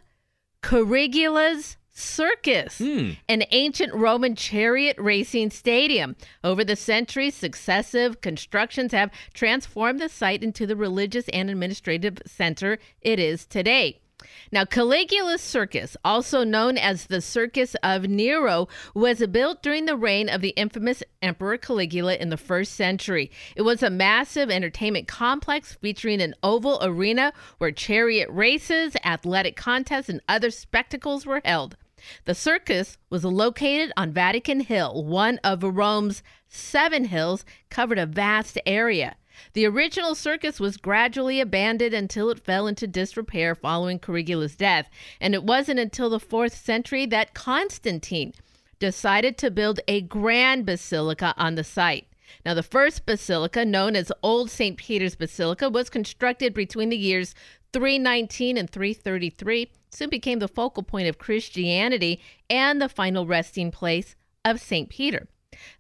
Caligula's 0.63 1.77
Circus, 1.97 2.79
hmm. 2.79 3.11
an 3.29 3.45
ancient 3.53 3.95
Roman 3.95 4.35
chariot 4.35 4.97
racing 4.99 5.51
stadium. 5.51 6.17
Over 6.43 6.65
the 6.65 6.75
centuries, 6.75 7.37
successive 7.37 8.21
constructions 8.21 8.91
have 8.91 9.13
transformed 9.33 10.01
the 10.01 10.09
site 10.09 10.43
into 10.43 10.67
the 10.67 10.75
religious 10.75 11.29
and 11.29 11.49
administrative 11.49 12.19
center 12.27 12.79
it 13.01 13.21
is 13.21 13.47
today. 13.47 14.01
Now, 14.51 14.65
Caligula's 14.65 15.41
Circus, 15.41 15.97
also 16.05 16.45
known 16.45 16.79
as 16.79 17.07
the 17.07 17.21
Circus 17.21 17.75
of 17.83 18.09
Nero, 18.09 18.69
was 18.95 19.27
built 19.27 19.63
during 19.63 19.87
the 19.87 19.97
reign 19.97 20.29
of 20.29 20.41
the 20.41 20.51
infamous 20.51 21.03
Emperor 21.23 21.59
Caligula 21.59 22.17
in 22.17 22.31
the 22.31 22.37
first 22.37 22.75
century. 22.75 23.31
It 23.57 23.63
was 23.63 23.83
a 23.83 23.91
massive 23.91 24.51
entertainment 24.51 25.09
complex 25.09 25.75
featuring 25.75 26.21
an 26.21 26.35
oval 26.43 26.79
arena 26.83 27.33
where 27.59 27.73
chariot 27.73 28.29
races, 28.31 28.97
athletic 29.05 29.57
contests, 29.57 30.09
and 30.09 30.21
other 30.29 30.51
spectacles 30.51 31.27
were 31.27 31.43
held. 31.45 31.77
The 32.25 32.35
circus 32.35 32.99
was 33.11 33.25
located 33.25 33.93
on 33.97 34.13
Vatican 34.13 34.61
Hill, 34.61 35.05
one 35.05 35.39
of 35.45 35.63
Rome's 35.63 36.23
seven 36.49 37.05
hills, 37.05 37.45
covered 37.71 37.99
a 37.99 38.07
vast 38.07 38.59
area. 38.67 39.17
The 39.55 39.67
original 39.67 40.15
circus 40.15 40.61
was 40.61 40.77
gradually 40.77 41.41
abandoned 41.41 41.95
until 41.95 42.31
it 42.31 42.41
fell 42.41 42.67
into 42.67 42.87
disrepair 42.87 43.55
following 43.55 43.99
Caligula's 43.99 44.57
death, 44.57 44.89
and 45.21 45.35
it 45.35 45.45
wasn't 45.45 45.81
until 45.81 46.09
the 46.09 46.21
4th 46.21 46.53
century 46.53 47.07
that 47.07 47.35
Constantine 47.35 48.33
decided 48.79 49.37
to 49.39 49.51
build 49.51 49.81
a 49.89 50.01
grand 50.03 50.67
basilica 50.67 51.35
on 51.37 51.55
the 51.55 51.65
site. 51.65 52.07
Now, 52.45 52.55
the 52.55 52.63
first 52.63 53.07
basilica, 53.07 53.65
known 53.65 53.97
as 53.97 54.13
Old 54.23 54.51
St. 54.51 54.77
Peter's 54.77 55.15
Basilica, 55.15 55.69
was 55.69 55.91
constructed 55.91 56.53
between 56.55 56.89
the 56.89 56.97
years 56.97 57.35
319 57.75 58.57
and 58.57 58.71
333, 58.71 59.71
soon 59.91 60.09
became 60.09 60.39
the 60.39 60.49
focal 60.49 60.85
point 60.85 61.09
of 61.09 61.19
Christianity 61.19 62.21
and 62.49 62.81
the 62.81 62.89
final 62.89 63.27
resting 63.27 63.71
place 63.71 64.15
of 64.45 64.61
St. 64.61 64.89
Peter. 64.89 65.27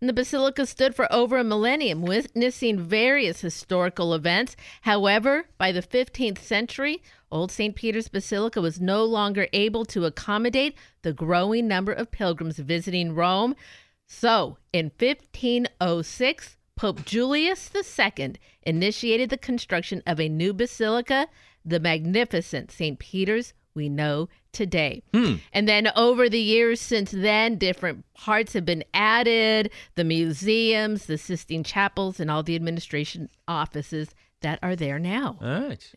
And 0.00 0.08
the 0.08 0.12
basilica 0.12 0.66
stood 0.66 0.94
for 0.94 1.12
over 1.12 1.36
a 1.36 1.44
millennium, 1.44 2.02
witnessing 2.02 2.80
various 2.80 3.40
historical 3.40 4.12
events. 4.12 4.56
However, 4.82 5.46
by 5.56 5.72
the 5.72 5.82
15th 5.82 6.38
century, 6.38 7.02
Old 7.30 7.50
St. 7.50 7.74
Peter's 7.74 8.08
Basilica 8.08 8.60
was 8.60 8.80
no 8.80 9.04
longer 9.04 9.46
able 9.52 9.84
to 9.86 10.04
accommodate 10.04 10.76
the 11.02 11.12
growing 11.12 11.66
number 11.68 11.92
of 11.92 12.10
pilgrims 12.10 12.58
visiting 12.58 13.14
Rome. 13.14 13.54
So, 14.06 14.58
in 14.72 14.90
1506, 14.98 16.56
Pope 16.76 17.04
Julius 17.04 17.70
II 17.72 18.34
initiated 18.62 19.30
the 19.30 19.38
construction 19.38 20.02
of 20.06 20.20
a 20.20 20.28
new 20.28 20.52
basilica, 20.52 21.28
the 21.64 21.80
magnificent 21.80 22.70
St. 22.70 22.98
Peter's 22.98 23.54
we 23.74 23.88
know 23.88 24.28
today. 24.52 25.02
Hmm. 25.12 25.34
And 25.52 25.68
then 25.68 25.90
over 25.96 26.28
the 26.28 26.40
years 26.40 26.80
since 26.80 27.10
then, 27.10 27.56
different 27.56 28.04
parts 28.14 28.52
have 28.52 28.64
been 28.64 28.84
added 28.94 29.70
the 29.96 30.04
museums, 30.04 31.06
the 31.06 31.18
Sistine 31.18 31.64
Chapels, 31.64 32.20
and 32.20 32.30
all 32.30 32.42
the 32.42 32.54
administration 32.54 33.28
offices 33.48 34.14
that 34.42 34.58
are 34.62 34.76
there 34.76 34.98
now. 34.98 35.38
All 35.40 35.68
right. 35.68 35.92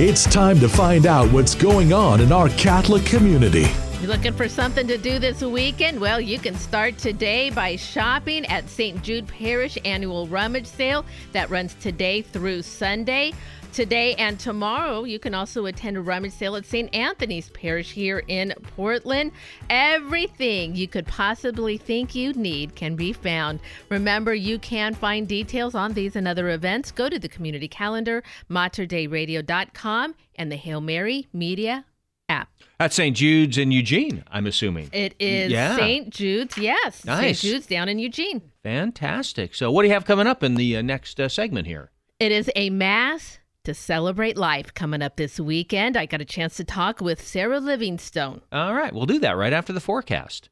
It's 0.00 0.24
time 0.24 0.58
to 0.60 0.68
find 0.68 1.06
out 1.06 1.30
what's 1.30 1.54
going 1.54 1.92
on 1.92 2.20
in 2.20 2.32
our 2.32 2.48
Catholic 2.50 3.04
community. 3.04 3.66
You 4.00 4.08
looking 4.08 4.32
for 4.32 4.48
something 4.48 4.88
to 4.88 4.98
do 4.98 5.20
this 5.20 5.42
weekend? 5.42 6.00
Well, 6.00 6.20
you 6.20 6.38
can 6.38 6.56
start 6.56 6.98
today 6.98 7.50
by 7.50 7.76
shopping 7.76 8.44
at 8.46 8.68
St. 8.68 9.00
Jude 9.02 9.28
Parish 9.28 9.78
Annual 9.84 10.26
Rummage 10.26 10.66
Sale 10.66 11.04
that 11.30 11.50
runs 11.50 11.74
today 11.74 12.22
through 12.22 12.62
Sunday. 12.62 13.32
Today 13.72 14.14
and 14.16 14.38
tomorrow, 14.38 15.04
you 15.04 15.18
can 15.18 15.32
also 15.32 15.64
attend 15.64 15.96
a 15.96 16.02
rummage 16.02 16.32
sale 16.34 16.56
at 16.56 16.66
St. 16.66 16.94
Anthony's 16.94 17.48
Parish 17.48 17.90
here 17.92 18.22
in 18.28 18.52
Portland. 18.76 19.32
Everything 19.70 20.76
you 20.76 20.86
could 20.86 21.06
possibly 21.06 21.78
think 21.78 22.14
you'd 22.14 22.36
need 22.36 22.74
can 22.74 22.96
be 22.96 23.14
found. 23.14 23.60
Remember, 23.88 24.34
you 24.34 24.58
can 24.58 24.92
find 24.92 25.26
details 25.26 25.74
on 25.74 25.94
these 25.94 26.16
and 26.16 26.28
other 26.28 26.50
events. 26.50 26.92
Go 26.92 27.08
to 27.08 27.18
the 27.18 27.30
community 27.30 27.66
calendar, 27.66 28.22
materdeiradio.com, 28.50 30.14
and 30.34 30.52
the 30.52 30.56
Hail 30.56 30.82
Mary 30.82 31.28
Media 31.32 31.86
app. 32.28 32.50
That's 32.78 32.94
St. 32.94 33.16
Jude's 33.16 33.56
in 33.56 33.70
Eugene, 33.70 34.22
I'm 34.30 34.46
assuming. 34.46 34.90
It 34.92 35.14
is 35.18 35.50
Yeah. 35.50 35.76
St. 35.76 36.10
Jude's, 36.10 36.58
yes. 36.58 37.06
Nice. 37.06 37.38
St. 37.40 37.52
Jude's 37.52 37.66
down 37.66 37.88
in 37.88 37.98
Eugene. 37.98 38.42
Fantastic. 38.62 39.54
So, 39.54 39.72
what 39.72 39.80
do 39.80 39.88
you 39.88 39.94
have 39.94 40.04
coming 40.04 40.26
up 40.26 40.42
in 40.42 40.56
the 40.56 40.76
uh, 40.76 40.82
next 40.82 41.18
uh, 41.18 41.30
segment 41.30 41.66
here? 41.66 41.90
It 42.20 42.32
is 42.32 42.50
a 42.54 42.68
mass 42.70 43.38
to 43.64 43.74
celebrate 43.74 44.36
life 44.36 44.74
coming 44.74 45.02
up 45.02 45.16
this 45.16 45.38
weekend. 45.38 45.96
I 45.96 46.06
got 46.06 46.20
a 46.20 46.24
chance 46.24 46.56
to 46.56 46.64
talk 46.64 47.00
with 47.00 47.26
Sarah 47.26 47.60
Livingstone. 47.60 48.40
All 48.50 48.74
right, 48.74 48.92
we'll 48.92 49.06
do 49.06 49.18
that 49.20 49.36
right 49.36 49.52
after 49.52 49.72
the 49.72 49.80
forecast. 49.80 50.48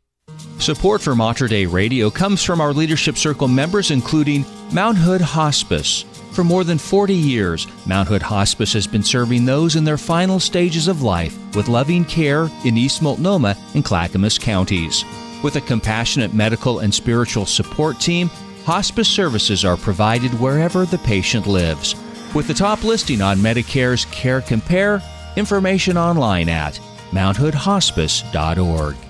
Support 0.59 1.01
for 1.01 1.17
Mater 1.17 1.49
Dei 1.49 1.67
Radio 1.67 2.11
comes 2.11 2.45
from 2.45 2.61
our 2.61 2.73
Leadership 2.73 3.17
Circle 3.17 3.49
members, 3.49 3.91
including 3.91 4.45
Mount 4.73 4.97
Hood 4.97 5.21
Hospice. 5.21 6.05
For 6.33 6.45
more 6.45 6.63
than 6.63 6.79
40 6.79 7.15
years, 7.15 7.67
Mount 7.87 8.09
Hood 8.09 8.23
Hospice 8.23 8.73
has 8.75 8.87
been 8.87 9.03
serving 9.03 9.45
those 9.45 9.75
in 9.75 9.83
their 9.83 9.99
final 9.99 10.39
stages 10.39 10.87
of 10.87 11.03
life 11.03 11.37
with 11.57 11.69
loving 11.69 12.05
care 12.05 12.49
in 12.65 12.77
East 12.77 13.03
Multnomah 13.03 13.57
and 13.75 13.85
Clackamas 13.85 14.39
counties. 14.39 15.05
With 15.43 15.57
a 15.57 15.61
compassionate 15.61 16.35
medical 16.35 16.79
and 16.81 16.95
spiritual 16.95 17.47
support 17.47 17.99
team, 17.99 18.29
hospice 18.65 19.09
services 19.09 19.65
are 19.65 19.77
provided 19.77 20.31
wherever 20.39 20.85
the 20.85 20.99
patient 20.99 21.47
lives. 21.47 21.97
With 22.33 22.47
the 22.47 22.55
top 22.55 22.85
listing 22.85 23.23
on 23.23 23.39
Medicare's 23.39 24.05
Care 24.07 24.41
Compare, 24.41 25.03
information 25.37 25.97
online 25.97 26.49
at 26.49 26.75
mounthoodhospice.org. 27.11 29.10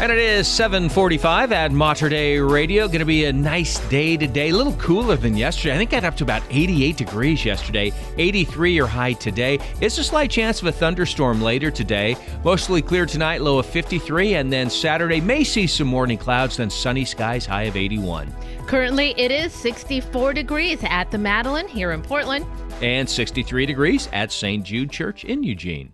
And 0.00 0.10
it 0.10 0.16
is 0.16 0.48
745 0.48 1.52
at 1.52 1.72
Mater 1.72 2.08
Dei 2.08 2.40
Radio. 2.40 2.86
Going 2.86 3.00
to 3.00 3.04
be 3.04 3.26
a 3.26 3.32
nice 3.34 3.78
day 3.90 4.16
today. 4.16 4.48
A 4.48 4.56
little 4.56 4.72
cooler 4.76 5.14
than 5.14 5.36
yesterday. 5.36 5.74
I 5.74 5.76
think 5.76 5.90
got 5.90 6.04
up 6.04 6.16
to 6.16 6.24
about 6.24 6.42
88 6.48 6.96
degrees 6.96 7.44
yesterday. 7.44 7.92
83 8.16 8.72
your 8.72 8.86
high 8.86 9.12
today. 9.12 9.58
It's 9.82 9.98
a 9.98 10.02
slight 10.02 10.30
chance 10.30 10.62
of 10.62 10.68
a 10.68 10.72
thunderstorm 10.72 11.42
later 11.42 11.70
today. 11.70 12.16
Mostly 12.42 12.80
clear 12.80 13.04
tonight, 13.04 13.42
low 13.42 13.58
of 13.58 13.66
53. 13.66 14.36
And 14.36 14.50
then 14.50 14.70
Saturday 14.70 15.20
may 15.20 15.44
see 15.44 15.66
some 15.66 15.88
morning 15.88 16.16
clouds, 16.16 16.56
then 16.56 16.70
sunny 16.70 17.04
skies, 17.04 17.44
high 17.44 17.64
of 17.64 17.76
81. 17.76 18.34
Currently, 18.66 19.12
it 19.18 19.30
is 19.30 19.52
64 19.52 20.32
degrees 20.32 20.78
at 20.84 21.10
the 21.10 21.18
Madeleine 21.18 21.68
here 21.68 21.92
in 21.92 22.00
Portland. 22.00 22.46
And 22.80 23.06
63 23.06 23.66
degrees 23.66 24.08
at 24.14 24.32
St. 24.32 24.64
Jude 24.64 24.90
Church 24.90 25.26
in 25.26 25.42
Eugene. 25.42 25.92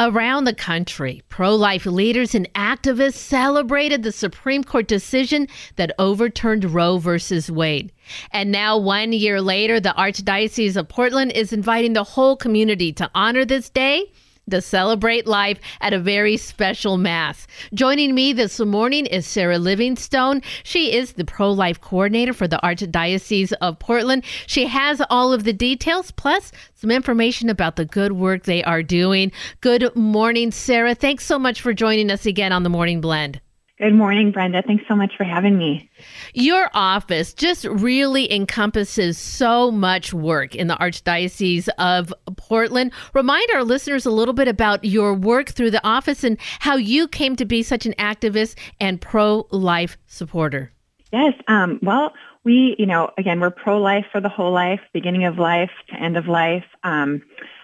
Around 0.00 0.44
the 0.44 0.54
country, 0.54 1.22
pro 1.28 1.54
life 1.54 1.84
leaders 1.84 2.34
and 2.34 2.52
activists 2.54 3.14
celebrated 3.14 4.02
the 4.02 4.10
Supreme 4.10 4.64
Court 4.64 4.88
decision 4.88 5.46
that 5.76 5.92
overturned 5.98 6.64
Roe 6.64 6.98
versus 6.98 7.50
Wade. 7.50 7.92
And 8.32 8.50
now, 8.50 8.78
one 8.78 9.12
year 9.12 9.40
later, 9.40 9.80
the 9.80 9.94
Archdiocese 9.96 10.76
of 10.76 10.88
Portland 10.88 11.32
is 11.32 11.52
inviting 11.52 11.92
the 11.92 12.04
whole 12.04 12.36
community 12.36 12.92
to 12.94 13.10
honor 13.14 13.44
this 13.44 13.68
day 13.68 14.10
to 14.50 14.60
celebrate 14.60 15.26
life 15.26 15.58
at 15.80 15.92
a 15.92 15.98
very 15.98 16.36
special 16.36 16.96
Mass. 16.96 17.46
Joining 17.74 18.14
me 18.14 18.32
this 18.32 18.58
morning 18.60 19.06
is 19.06 19.26
Sarah 19.26 19.58
Livingstone. 19.58 20.42
She 20.62 20.94
is 20.94 21.12
the 21.12 21.24
pro 21.24 21.50
life 21.50 21.80
coordinator 21.80 22.32
for 22.32 22.48
the 22.48 22.60
Archdiocese 22.62 23.52
of 23.60 23.78
Portland. 23.78 24.24
She 24.46 24.66
has 24.66 25.02
all 25.10 25.32
of 25.32 25.44
the 25.44 25.52
details, 25.52 26.10
plus 26.12 26.52
some 26.74 26.90
information 26.90 27.50
about 27.50 27.76
the 27.76 27.84
good 27.84 28.12
work 28.12 28.44
they 28.44 28.64
are 28.64 28.82
doing. 28.82 29.32
Good 29.60 29.94
morning, 29.94 30.50
Sarah. 30.50 30.94
Thanks 30.94 31.24
so 31.24 31.38
much 31.38 31.60
for 31.60 31.74
joining 31.74 32.10
us 32.10 32.24
again 32.24 32.52
on 32.52 32.62
the 32.62 32.70
Morning 32.70 33.00
Blend. 33.00 33.41
Good 33.82 33.94
morning, 33.94 34.30
Brenda. 34.30 34.62
Thanks 34.64 34.84
so 34.86 34.94
much 34.94 35.10
for 35.16 35.24
having 35.24 35.58
me. 35.58 35.90
Your 36.34 36.70
office 36.72 37.34
just 37.34 37.64
really 37.64 38.32
encompasses 38.32 39.18
so 39.18 39.72
much 39.72 40.14
work 40.14 40.54
in 40.54 40.68
the 40.68 40.76
Archdiocese 40.76 41.68
of 41.78 42.14
Portland. 42.36 42.92
Remind 43.12 43.50
our 43.50 43.64
listeners 43.64 44.06
a 44.06 44.12
little 44.12 44.34
bit 44.34 44.46
about 44.46 44.84
your 44.84 45.14
work 45.14 45.48
through 45.48 45.72
the 45.72 45.84
office 45.84 46.22
and 46.22 46.38
how 46.60 46.76
you 46.76 47.08
came 47.08 47.34
to 47.34 47.44
be 47.44 47.64
such 47.64 47.84
an 47.84 47.94
activist 47.94 48.56
and 48.78 49.00
pro 49.00 49.48
life 49.50 49.98
supporter. 50.06 50.70
Yes. 51.12 51.32
Um, 51.48 51.80
well, 51.82 52.12
we, 52.44 52.76
you 52.78 52.86
know, 52.86 53.10
again, 53.18 53.40
we're 53.40 53.50
pro 53.50 53.80
life 53.80 54.04
for 54.12 54.20
the 54.20 54.28
whole 54.28 54.52
life, 54.52 54.80
beginning 54.92 55.24
of 55.24 55.38
life 55.38 55.72
to 55.88 56.00
end 56.00 56.16
of 56.16 56.28
life. 56.28 56.64
Um, 56.84 57.20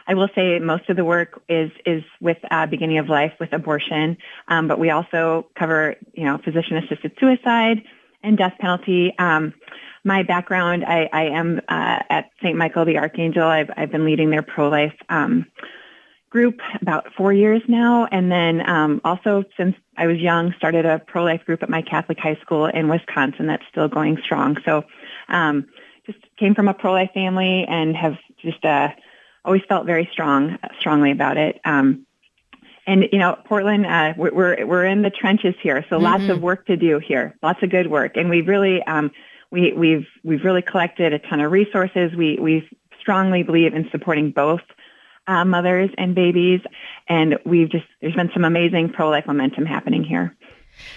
I 0.09 0.15
will 0.15 0.29
say 0.35 0.59
most 0.59 0.89
of 0.89 0.97
the 0.97 1.05
work 1.05 1.41
is 1.49 1.71
is 1.85 2.03
with 2.21 2.39
uh, 2.51 2.67
beginning 2.67 2.99
of 2.99 3.09
life 3.09 3.35
with 3.39 3.53
abortion, 3.53 4.17
um, 4.49 4.67
but 4.67 4.79
we 4.79 4.91
also 4.91 5.47
cover 5.55 5.97
you 6.15 6.25
know 6.25 6.39
physician 6.39 6.79
assisted 6.79 7.13
suicide 7.21 7.83
and 8.23 8.39
death 8.39 8.55
penalty. 8.59 9.15
Um, 9.19 9.53
my 10.05 10.23
background, 10.23 10.85
I, 10.85 11.11
I 11.13 11.25
am 11.25 11.61
uh, 11.69 12.01
at 12.09 12.31
St. 12.43 12.57
Michael 12.57 12.87
the 12.87 12.97
Archangel. 12.97 13.45
I've 13.45 13.71
I've 13.77 13.93
been 13.93 14.07
leading 14.07 14.31
their 14.31 14.43
pro 14.43 14.71
life 14.71 14.95
um, 15.11 15.45
group 16.31 16.59
about 16.81 17.13
four 17.15 17.35
years 17.35 17.61
now, 17.69 18.07
and 18.11 18.33
then 18.33 18.69
um, 18.69 19.03
also 19.05 19.45
since 19.59 19.77
I 19.99 20.07
was 20.07 20.17
young, 20.17 20.55
started 20.57 20.87
a 20.87 21.01
pro 21.01 21.23
life 21.23 21.45
group 21.45 21.63
at 21.63 21.69
my 21.69 21.83
Catholic 21.83 22.19
high 22.19 22.37
school 22.37 22.65
in 22.65 22.89
Wisconsin 22.89 23.47
that's 23.47 23.65
still 23.71 23.89
going 23.89 24.19
strong. 24.25 24.57
So. 24.65 24.85
Um, 25.29 25.69
just 26.07 26.25
came 26.39 26.55
from 26.55 26.69
a 26.69 26.73
pro 26.73 26.93
life 26.93 27.11
family 27.13 27.67
and 27.69 27.95
have 27.95 28.17
just 28.41 28.65
uh, 28.65 28.89
always 29.49 29.62
felt 29.66 29.86
very 29.86 30.07
strong, 30.12 30.59
strongly 30.78 31.11
about 31.11 31.38
it. 31.38 31.59
Um, 31.64 32.07
and 32.86 33.05
you 33.12 33.18
know, 33.18 33.38
Portland, 33.46 33.86
uh, 33.86 34.12
we're, 34.14 34.66
we're 34.66 34.84
in 34.84 35.01
the 35.01 35.11
trenches 35.11 35.55
here, 35.62 35.84
so 35.88 35.96
lots 35.96 36.28
of 36.28 36.42
work 36.42 36.66
to 36.66 36.76
do 36.76 36.99
here, 36.99 37.34
lots 37.42 37.62
of 37.62 37.70
good 37.70 37.86
work, 37.90 38.16
and 38.16 38.28
we've 38.28 38.46
really 38.46 38.82
um, 38.82 39.11
we 39.51 39.72
we've 39.72 40.07
we've 40.22 40.44
really 40.44 40.62
collected 40.62 41.12
a 41.14 41.18
ton 41.18 41.40
of 41.40 41.51
resources. 41.51 42.14
We 42.14 42.38
we 42.38 42.68
strongly 43.01 43.42
believe 43.42 43.74
in 43.74 43.88
supporting 43.90 44.32
both 44.32 44.61
uh, 45.26 45.44
mothers 45.44 45.90
and 45.96 46.14
babies, 46.14 46.61
and 47.09 47.38
we've 47.44 47.70
just 47.70 47.86
there's 48.01 48.14
been 48.14 48.30
some 48.32 48.44
amazing 48.44 48.90
pro 48.90 49.09
life 49.11 49.26
momentum 49.26 49.66
happening 49.66 50.05
here. 50.05 50.34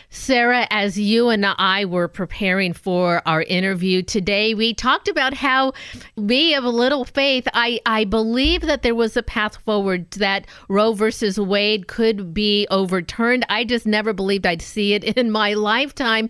Sarah, 0.10 0.68
as 0.70 1.00
you 1.00 1.30
and 1.30 1.46
I 1.46 1.86
were 1.86 2.08
preparing 2.08 2.74
for 2.74 3.22
our 3.26 3.44
interview 3.44 4.02
today, 4.02 4.54
we 4.54 4.74
talked 4.74 5.08
about 5.08 5.34
how 5.34 5.74
we 6.16 6.54
of 6.56 6.64
a 6.64 6.70
little 6.70 7.06
faith. 7.06 7.48
I, 7.54 7.80
I 7.86 8.06
believe 8.06 8.62
that 8.62 8.82
there 8.82 8.96
was 8.96 9.16
a 9.18 9.24
path 9.24 9.58
forward 9.58 10.10
that 10.12 10.48
Roe 10.70 10.94
versus 10.94 11.40
Wade 11.40 11.88
could 11.88 12.34
be 12.34 12.68
overturned. 12.70 13.46
I 13.50 13.64
just 13.64 13.86
never 13.86 14.14
believed 14.14 14.46
I'd 14.46 14.62
see 14.62 14.94
it 14.94 15.04
in 15.04 15.32
my 15.32 15.54
lifetime. 15.54 16.30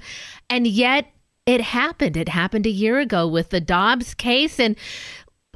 And 0.49 0.67
yet 0.67 1.11
it 1.45 1.61
happened. 1.61 2.17
It 2.17 2.29
happened 2.29 2.65
a 2.65 2.71
year 2.71 2.99
ago 2.99 3.27
with 3.27 3.49
the 3.49 3.59
Dobbs 3.59 4.13
case. 4.13 4.59
And 4.59 4.75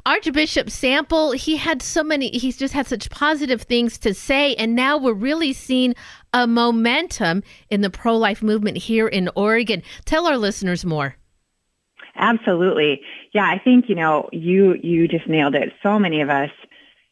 Archbishop 0.06 0.70
Sample, 0.70 1.32
he 1.32 1.56
had 1.56 1.82
so 1.82 2.02
many, 2.02 2.30
he's 2.30 2.56
just 2.56 2.72
had 2.72 2.86
such 2.86 3.10
positive 3.10 3.62
things 3.62 3.98
to 3.98 4.14
say. 4.14 4.54
And 4.54 4.74
now 4.74 4.96
we're 4.96 5.12
really 5.12 5.52
seeing 5.52 5.94
a 6.32 6.46
momentum 6.46 7.42
in 7.68 7.80
the 7.80 7.90
pro 7.90 8.16
life 8.16 8.42
movement 8.42 8.78
here 8.78 9.08
in 9.08 9.28
Oregon. 9.34 9.82
Tell 10.04 10.26
our 10.26 10.38
listeners 10.38 10.84
more. 10.84 11.16
Absolutely. 12.14 13.02
Yeah, 13.34 13.44
I 13.44 13.58
think, 13.62 13.86
you 13.88 13.94
know, 13.96 14.30
you 14.32 14.76
you 14.82 15.06
just 15.08 15.28
nailed 15.28 15.54
it. 15.54 15.72
So 15.82 15.98
many 15.98 16.22
of 16.22 16.30
us 16.30 16.50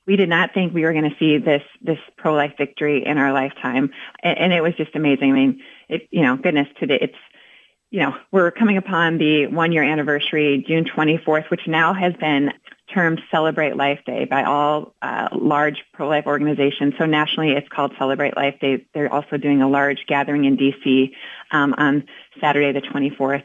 we 0.06 0.16
did 0.16 0.28
not 0.28 0.52
think 0.52 0.74
we 0.74 0.82
were 0.82 0.92
going 0.92 1.10
to 1.10 1.16
see 1.18 1.38
this 1.38 1.62
this 1.80 1.98
pro 2.16 2.34
life 2.34 2.52
victory 2.58 3.04
in 3.04 3.18
our 3.18 3.32
lifetime, 3.32 3.90
and, 4.22 4.38
and, 4.38 4.52
it 4.52 4.62
was 4.62 4.74
just 4.74 4.94
amazing. 4.94 5.30
I 5.30 5.34
mean, 5.34 5.60
it 5.88 6.08
you 6.10 6.22
know, 6.22 6.36
goodness, 6.36 6.68
today 6.78 6.98
it's 7.00 7.16
you 7.90 8.00
know 8.00 8.14
we're 8.30 8.50
coming 8.50 8.76
upon 8.76 9.18
the 9.18 9.46
one 9.46 9.72
year 9.72 9.82
anniversary, 9.82 10.64
June 10.66 10.84
twenty 10.84 11.18
fourth, 11.24 11.46
which 11.48 11.66
now 11.66 11.94
has 11.94 12.12
been 12.14 12.50
termed 12.94 13.20
Celebrate 13.30 13.76
Life 13.76 14.00
Day 14.06 14.24
by 14.24 14.44
all 14.44 14.94
uh, 15.02 15.28
large 15.32 15.84
pro-life 15.92 16.26
organizations. 16.26 16.94
So 16.98 17.06
nationally, 17.06 17.52
it's 17.52 17.68
called 17.68 17.92
Celebrate 17.98 18.36
Life 18.36 18.60
Day. 18.60 18.86
They're 18.94 19.12
also 19.12 19.36
doing 19.36 19.60
a 19.60 19.68
large 19.68 20.06
gathering 20.06 20.44
in 20.44 20.56
D.C. 20.56 21.14
Um, 21.50 21.74
on 21.76 22.04
Saturday, 22.40 22.72
the 22.72 22.86
24th. 22.86 23.44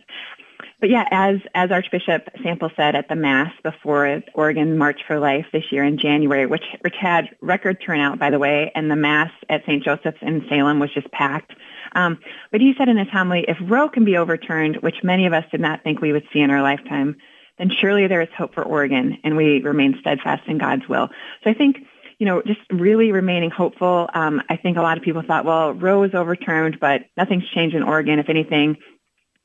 But 0.79 0.89
yeah, 0.89 1.05
as 1.11 1.39
as 1.53 1.71
Archbishop 1.71 2.29
Sample 2.41 2.71
said 2.75 2.95
at 2.95 3.09
the 3.09 3.15
Mass 3.15 3.51
before 3.63 4.21
Oregon 4.33 4.77
March 4.77 5.01
for 5.05 5.19
Life 5.19 5.45
this 5.51 5.71
year 5.71 5.83
in 5.83 5.97
January, 5.97 6.45
which 6.45 6.63
which 6.81 6.95
had 6.97 7.35
record 7.41 7.83
turnout 7.85 8.17
by 8.17 8.29
the 8.29 8.39
way, 8.39 8.71
and 8.75 8.89
the 8.89 8.95
Mass 8.95 9.31
at 9.49 9.63
St. 9.65 9.83
Joseph's 9.83 10.19
in 10.21 10.45
Salem 10.47 10.79
was 10.79 10.93
just 10.93 11.11
packed. 11.11 11.51
Um, 11.93 12.17
but 12.51 12.61
he 12.61 12.73
said 12.77 12.87
in 12.87 12.97
his 12.97 13.09
homily, 13.09 13.43
if 13.47 13.57
Roe 13.61 13.89
can 13.89 14.05
be 14.05 14.15
overturned, 14.15 14.77
which 14.77 15.03
many 15.03 15.25
of 15.25 15.33
us 15.33 15.43
did 15.51 15.59
not 15.59 15.83
think 15.83 15.99
we 15.99 16.13
would 16.13 16.27
see 16.31 16.39
in 16.39 16.49
our 16.49 16.61
lifetime, 16.61 17.17
then 17.59 17.69
surely 17.69 18.07
there 18.07 18.21
is 18.21 18.29
hope 18.35 18.55
for 18.55 18.63
Oregon, 18.63 19.19
and 19.23 19.37
we 19.37 19.61
remain 19.61 19.97
steadfast 19.99 20.47
in 20.47 20.57
God's 20.57 20.87
will. 20.87 21.09
So 21.43 21.49
I 21.49 21.53
think, 21.53 21.77
you 22.17 22.25
know, 22.25 22.41
just 22.41 22.61
really 22.71 23.11
remaining 23.11 23.51
hopeful. 23.51 24.09
Um, 24.13 24.41
I 24.49 24.55
think 24.55 24.77
a 24.77 24.81
lot 24.81 24.97
of 24.97 25.03
people 25.03 25.21
thought, 25.21 25.45
well, 25.45 25.73
Roe 25.73 25.99
was 25.99 26.13
overturned, 26.13 26.79
but 26.79 27.01
nothing's 27.17 27.47
changed 27.49 27.75
in 27.75 27.83
Oregon. 27.83 28.17
If 28.17 28.29
anything, 28.29 28.77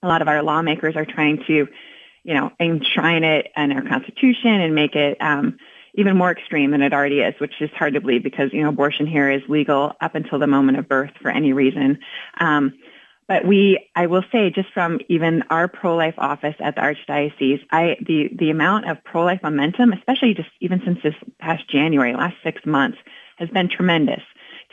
a 0.02 0.08
lot 0.08 0.22
of 0.22 0.28
our 0.28 0.42
lawmakers 0.42 0.96
are 0.96 1.04
trying 1.04 1.42
to, 1.46 1.66
you 2.22 2.34
know, 2.34 2.52
enshrine 2.60 3.24
it 3.24 3.48
in 3.56 3.72
our 3.72 3.82
Constitution 3.82 4.60
and 4.60 4.74
make 4.74 4.94
it 4.94 5.20
um, 5.20 5.58
even 5.94 6.16
more 6.16 6.30
extreme 6.30 6.70
than 6.70 6.82
it 6.82 6.92
already 6.92 7.20
is, 7.20 7.34
which 7.40 7.54
is 7.60 7.70
hard 7.70 7.94
to 7.94 8.00
believe 8.00 8.22
because, 8.22 8.52
you 8.52 8.62
know, 8.62 8.68
abortion 8.68 9.06
here 9.06 9.30
is 9.30 9.42
legal 9.48 9.92
up 10.00 10.14
until 10.14 10.38
the 10.38 10.46
moment 10.46 10.78
of 10.78 10.88
birth 10.88 11.12
for 11.20 11.30
any 11.30 11.52
reason. 11.52 11.98
Um, 12.38 12.74
but 13.26 13.46
we, 13.46 13.88
I 13.94 14.06
will 14.06 14.24
say, 14.30 14.50
just 14.50 14.72
from 14.72 15.00
even 15.08 15.42
our 15.50 15.68
pro-life 15.68 16.14
office 16.18 16.54
at 16.60 16.74
the 16.74 16.82
Archdiocese, 16.82 17.60
I 17.70 17.96
the 18.00 18.30
the 18.36 18.50
amount 18.50 18.90
of 18.90 19.02
pro-life 19.04 19.40
momentum, 19.42 19.92
especially 19.92 20.34
just 20.34 20.50
even 20.60 20.82
since 20.84 20.98
this 21.02 21.14
past 21.38 21.68
January, 21.68 22.14
last 22.14 22.36
six 22.42 22.64
months, 22.66 22.98
has 23.36 23.48
been 23.50 23.68
tremendous. 23.68 24.22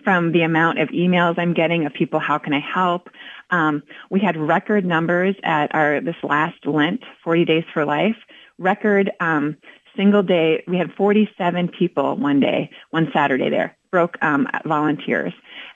From 0.03 0.31
the 0.31 0.41
amount 0.41 0.79
of 0.79 0.89
emails 0.89 1.37
I'm 1.37 1.53
getting 1.53 1.85
of 1.85 1.93
people, 1.93 2.19
how 2.19 2.39
can 2.39 2.53
I 2.53 2.59
help? 2.59 3.09
Um, 3.51 3.83
we 4.09 4.19
had 4.19 4.35
record 4.35 4.83
numbers 4.83 5.35
at 5.43 5.73
our 5.75 6.01
this 6.01 6.15
last 6.23 6.65
Lent, 6.65 7.03
40 7.23 7.45
Days 7.45 7.63
for 7.73 7.85
Life. 7.85 8.15
Record 8.57 9.11
um, 9.19 9.57
single 9.95 10.23
day, 10.23 10.63
we 10.67 10.77
had 10.77 10.91
47 10.93 11.69
people 11.69 12.15
one 12.15 12.39
day, 12.39 12.71
one 12.89 13.09
Saturday 13.13 13.49
there, 13.49 13.77
broke 13.91 14.17
um, 14.21 14.47
volunteers. 14.65 15.33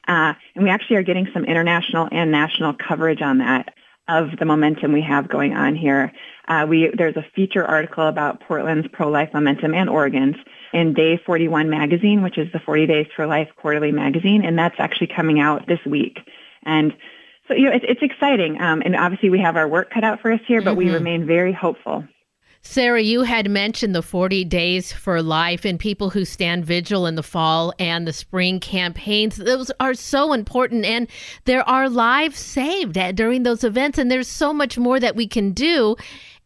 Uh, 0.07 0.33
and 0.55 0.63
we 0.63 0.69
actually 0.69 0.97
are 0.97 1.03
getting 1.03 1.27
some 1.33 1.45
international 1.45 2.07
and 2.11 2.31
national 2.31 2.73
coverage 2.73 3.21
on 3.21 3.39
that 3.39 3.73
of 4.07 4.37
the 4.37 4.45
momentum 4.45 4.93
we 4.93 5.01
have 5.01 5.27
going 5.27 5.53
on 5.53 5.75
here. 5.75 6.11
Uh, 6.47 6.65
we, 6.69 6.91
there's 6.95 7.15
a 7.15 7.25
feature 7.35 7.65
article 7.65 8.07
about 8.07 8.39
Portland's 8.41 8.87
pro-life 8.91 9.29
momentum 9.33 9.73
and 9.73 9.89
Oregon's 9.89 10.35
in 10.73 10.93
Day 10.93 11.19
41 11.25 11.69
magazine, 11.69 12.21
which 12.21 12.37
is 12.37 12.51
the 12.51 12.59
40 12.59 12.85
Days 12.85 13.07
for 13.15 13.25
Life 13.25 13.49
quarterly 13.55 13.91
magazine, 13.91 14.45
and 14.45 14.57
that's 14.57 14.75
actually 14.77 15.07
coming 15.07 15.39
out 15.39 15.67
this 15.67 15.79
week. 15.85 16.19
And 16.63 16.93
so, 17.47 17.55
you 17.55 17.65
know, 17.65 17.71
it's, 17.71 17.85
it's 17.87 18.01
exciting. 18.01 18.61
Um, 18.61 18.81
and 18.83 18.95
obviously 18.95 19.29
we 19.29 19.39
have 19.39 19.55
our 19.55 19.67
work 19.67 19.91
cut 19.91 20.03
out 20.03 20.21
for 20.21 20.31
us 20.31 20.41
here, 20.47 20.61
but 20.61 20.71
mm-hmm. 20.71 20.89
we 20.89 20.91
remain 20.91 21.25
very 21.25 21.53
hopeful. 21.53 22.03
Sarah, 22.67 23.01
you 23.01 23.21
had 23.21 23.49
mentioned 23.49 23.95
the 23.95 24.01
40 24.01 24.43
Days 24.43 24.91
for 24.91 25.21
Life 25.21 25.63
and 25.63 25.79
people 25.79 26.09
who 26.09 26.25
stand 26.25 26.65
vigil 26.65 27.05
in 27.05 27.15
the 27.15 27.23
fall 27.23 27.71
and 27.79 28.05
the 28.05 28.11
spring 28.11 28.59
campaigns. 28.59 29.37
Those 29.37 29.71
are 29.79 29.93
so 29.93 30.33
important, 30.33 30.83
and 30.83 31.07
there 31.45 31.65
are 31.69 31.87
lives 31.87 32.37
saved 32.39 32.97
at, 32.97 33.15
during 33.15 33.43
those 33.43 33.63
events, 33.63 33.97
and 33.97 34.11
there's 34.11 34.27
so 34.27 34.51
much 34.51 34.77
more 34.77 34.99
that 34.99 35.15
we 35.15 35.25
can 35.25 35.51
do. 35.51 35.95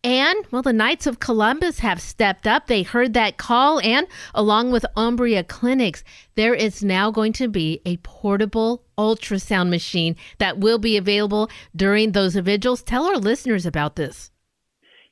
And, 0.03 0.45
well, 0.51 0.61
the 0.61 0.73
Knights 0.73 1.07
of 1.07 1.19
Columbus 1.19 1.79
have 1.79 2.01
stepped 2.01 2.45
up. 2.45 2.67
They 2.67 2.83
heard 2.83 3.13
that 3.13 3.37
call, 3.37 3.79
and 3.79 4.05
along 4.35 4.71
with 4.71 4.85
Obria 4.95 5.47
Clinics, 5.47 6.03
there 6.35 6.53
is 6.53 6.83
now 6.83 7.09
going 7.09 7.33
to 7.33 7.47
be 7.47 7.81
a 7.85 7.97
portable 7.97 8.83
ultrasound 8.99 9.69
machine 9.69 10.15
that 10.37 10.59
will 10.59 10.77
be 10.77 10.95
available 10.95 11.49
during 11.75 12.11
those 12.11 12.35
vigils. 12.35 12.83
Tell 12.83 13.05
our 13.05 13.17
listeners 13.17 13.65
about 13.65 13.95
this. 13.95 14.31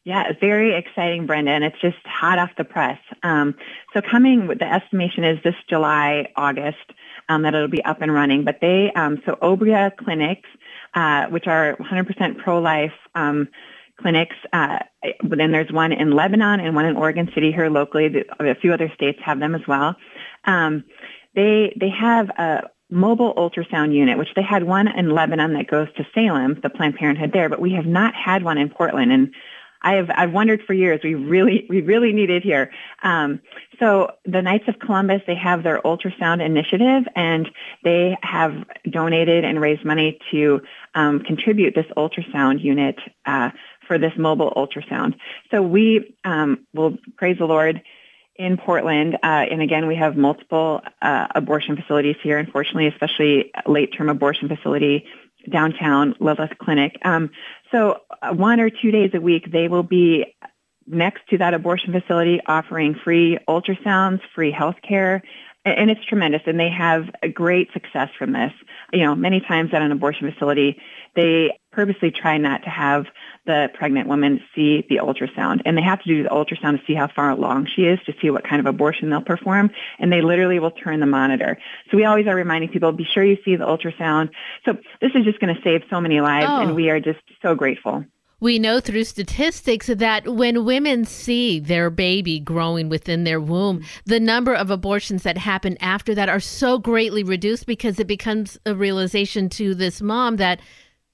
Yeah, 0.07 0.31
very 0.39 0.73
exciting, 0.73 1.25
Brenda, 1.25 1.51
and 1.51 1.65
it's 1.65 1.81
just 1.81 1.97
hot 2.05 2.39
off 2.39 2.51
the 2.57 2.63
press. 2.63 2.97
Um, 3.23 3.55
so 3.93 3.99
coming, 4.01 4.47
the 4.47 4.63
estimation 4.63 5.25
is 5.25 5.37
this 5.43 5.53
July, 5.69 6.31
August, 6.37 6.93
um, 7.27 7.41
that 7.41 7.53
it'll 7.53 7.67
be 7.67 7.83
up 7.83 8.01
and 8.01 8.13
running. 8.13 8.45
But 8.45 8.59
they, 8.61 8.89
um, 8.95 9.21
so 9.25 9.35
Obria 9.41 9.93
clinics, 9.97 10.47
uh, 10.93 11.25
which 11.25 11.45
are 11.45 11.75
100% 11.75 12.37
pro-life 12.37 12.93
um, 13.15 13.49
clinics, 13.99 14.37
uh, 14.53 14.79
then 15.23 15.51
there's 15.51 15.73
one 15.73 15.91
in 15.91 16.11
Lebanon 16.11 16.61
and 16.61 16.73
one 16.73 16.85
in 16.85 16.95
Oregon 16.95 17.29
City 17.35 17.51
here 17.51 17.69
locally. 17.69 18.23
A 18.39 18.55
few 18.55 18.71
other 18.71 18.89
states 18.95 19.19
have 19.25 19.41
them 19.41 19.55
as 19.55 19.67
well. 19.67 19.97
Um, 20.45 20.85
they 21.35 21.75
they 21.77 21.89
have 21.89 22.29
a 22.29 22.69
mobile 22.89 23.33
ultrasound 23.35 23.93
unit, 23.93 24.17
which 24.17 24.33
they 24.37 24.41
had 24.41 24.63
one 24.63 24.87
in 24.87 25.09
Lebanon 25.09 25.53
that 25.55 25.67
goes 25.67 25.89
to 25.97 26.07
Salem, 26.15 26.57
the 26.63 26.69
Planned 26.69 26.95
Parenthood 26.95 27.33
there, 27.33 27.49
but 27.49 27.59
we 27.59 27.73
have 27.73 27.85
not 27.85 28.15
had 28.15 28.43
one 28.43 28.57
in 28.57 28.69
Portland. 28.69 29.11
And 29.11 29.33
I 29.81 29.93
have 29.93 30.09
I've 30.09 30.31
wondered 30.31 30.61
for 30.65 30.73
years. 30.73 31.01
We 31.03 31.15
really 31.15 31.65
we 31.69 31.81
really 31.81 32.13
need 32.13 32.29
it 32.29 32.43
here. 32.43 32.71
Um, 33.03 33.41
so 33.79 34.11
the 34.25 34.41
Knights 34.41 34.67
of 34.67 34.79
Columbus 34.79 35.21
they 35.27 35.35
have 35.35 35.63
their 35.63 35.81
ultrasound 35.81 36.45
initiative, 36.45 37.03
and 37.15 37.47
they 37.83 38.17
have 38.21 38.53
donated 38.89 39.43
and 39.43 39.61
raised 39.61 39.85
money 39.85 40.19
to 40.31 40.61
um, 40.95 41.19
contribute 41.21 41.75
this 41.75 41.85
ultrasound 41.95 42.63
unit 42.63 42.99
uh, 43.25 43.51
for 43.87 43.97
this 43.97 44.13
mobile 44.17 44.51
ultrasound. 44.55 45.15
So 45.51 45.61
we 45.61 46.15
um, 46.23 46.65
will 46.73 46.97
praise 47.17 47.37
the 47.37 47.45
Lord 47.45 47.81
in 48.35 48.57
Portland, 48.57 49.15
uh, 49.15 49.25
and 49.25 49.63
again, 49.63 49.87
we 49.87 49.95
have 49.95 50.15
multiple 50.15 50.81
uh, 51.01 51.27
abortion 51.33 51.75
facilities 51.75 52.17
here. 52.21 52.37
Unfortunately, 52.37 52.87
especially 52.87 53.51
late-term 53.65 54.09
abortion 54.09 54.47
facility 54.47 55.05
downtown 55.49 56.13
Lilith 56.19 56.57
Clinic. 56.59 56.97
Um, 57.03 57.31
so 57.71 58.01
uh, 58.21 58.33
one 58.33 58.59
or 58.59 58.69
two 58.69 58.91
days 58.91 59.11
a 59.13 59.21
week, 59.21 59.51
they 59.51 59.67
will 59.67 59.83
be 59.83 60.35
next 60.85 61.27
to 61.29 61.37
that 61.37 61.53
abortion 61.53 61.91
facility 61.91 62.39
offering 62.45 62.95
free 62.95 63.37
ultrasounds, 63.47 64.21
free 64.33 64.51
health 64.51 64.77
care, 64.87 65.21
and 65.65 65.91
it's 65.91 66.03
tremendous. 66.05 66.41
And 66.45 66.59
they 66.59 66.69
have 66.69 67.09
a 67.21 67.27
great 67.27 67.71
success 67.73 68.09
from 68.17 68.31
this. 68.31 68.53
You 68.93 69.05
know, 69.05 69.15
many 69.15 69.41
times 69.41 69.71
at 69.73 69.81
an 69.81 69.91
abortion 69.91 70.31
facility, 70.31 70.79
they 71.15 71.59
purposely 71.71 72.11
try 72.11 72.37
not 72.37 72.63
to 72.63 72.69
have 72.69 73.05
the 73.47 73.69
pregnant 73.73 74.07
woman 74.07 74.39
see 74.53 74.85
the 74.89 74.97
ultrasound. 74.97 75.61
And 75.65 75.75
they 75.75 75.81
have 75.81 76.01
to 76.03 76.07
do 76.07 76.21
the 76.21 76.29
ultrasound 76.29 76.79
to 76.79 76.85
see 76.85 76.93
how 76.93 77.07
far 77.07 77.31
along 77.31 77.67
she 77.75 77.83
is 77.83 77.99
to 78.05 78.13
see 78.21 78.29
what 78.29 78.47
kind 78.47 78.59
of 78.59 78.67
abortion 78.67 79.09
they'll 79.09 79.21
perform. 79.21 79.71
And 79.97 80.11
they 80.11 80.21
literally 80.21 80.59
will 80.59 80.71
turn 80.71 80.99
the 80.99 81.07
monitor. 81.07 81.57
So 81.89 81.97
we 81.97 82.05
always 82.05 82.27
are 82.27 82.35
reminding 82.35 82.69
people, 82.69 82.91
be 82.91 83.07
sure 83.11 83.23
you 83.23 83.37
see 83.43 83.55
the 83.55 83.65
ultrasound. 83.65 84.29
So 84.65 84.73
this 85.01 85.11
is 85.15 85.25
just 85.25 85.39
going 85.39 85.55
to 85.55 85.61
save 85.63 85.81
so 85.89 85.99
many 85.99 86.21
lives. 86.21 86.45
Oh. 86.47 86.61
And 86.61 86.75
we 86.75 86.91
are 86.91 86.99
just 86.99 87.19
so 87.41 87.55
grateful. 87.55 88.05
We 88.39 88.59
know 88.59 88.79
through 88.79 89.05
statistics 89.05 89.87
that 89.87 90.27
when 90.27 90.63
women 90.63 91.05
see 91.05 91.59
their 91.59 91.89
baby 91.89 92.39
growing 92.39 92.87
within 92.87 93.23
their 93.23 93.41
womb, 93.41 93.83
the 94.05 94.19
number 94.19 94.53
of 94.53 94.69
abortions 94.69 95.23
that 95.23 95.39
happen 95.39 95.75
after 95.79 96.13
that 96.13 96.29
are 96.29 96.39
so 96.39 96.77
greatly 96.77 97.23
reduced 97.23 97.65
because 97.65 97.99
it 97.99 98.05
becomes 98.05 98.59
a 98.67 98.75
realization 98.75 99.49
to 99.49 99.73
this 99.73 100.03
mom 100.03 100.35
that 100.35 100.59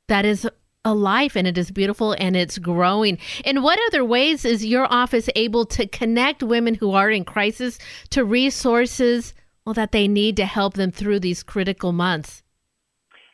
that 0.09 0.25
is 0.25 0.45
a 0.85 0.93
life 0.93 1.35
and 1.35 1.47
it 1.47 1.57
is 1.57 1.71
beautiful 1.71 2.13
and 2.19 2.35
it's 2.35 2.57
growing. 2.57 3.17
In 3.45 3.61
what 3.61 3.79
other 3.87 4.03
ways 4.03 4.45
is 4.45 4.65
your 4.65 4.91
office 4.91 5.29
able 5.35 5.65
to 5.67 5.87
connect 5.87 6.43
women 6.43 6.75
who 6.75 6.91
are 6.91 7.09
in 7.09 7.23
crisis 7.25 7.79
to 8.09 8.25
resources 8.25 9.33
well, 9.65 9.73
that 9.73 9.93
they 9.93 10.07
need 10.07 10.35
to 10.37 10.45
help 10.45 10.73
them 10.73 10.91
through 10.91 11.19
these 11.19 11.41
critical 11.41 11.91
months? 11.93 12.43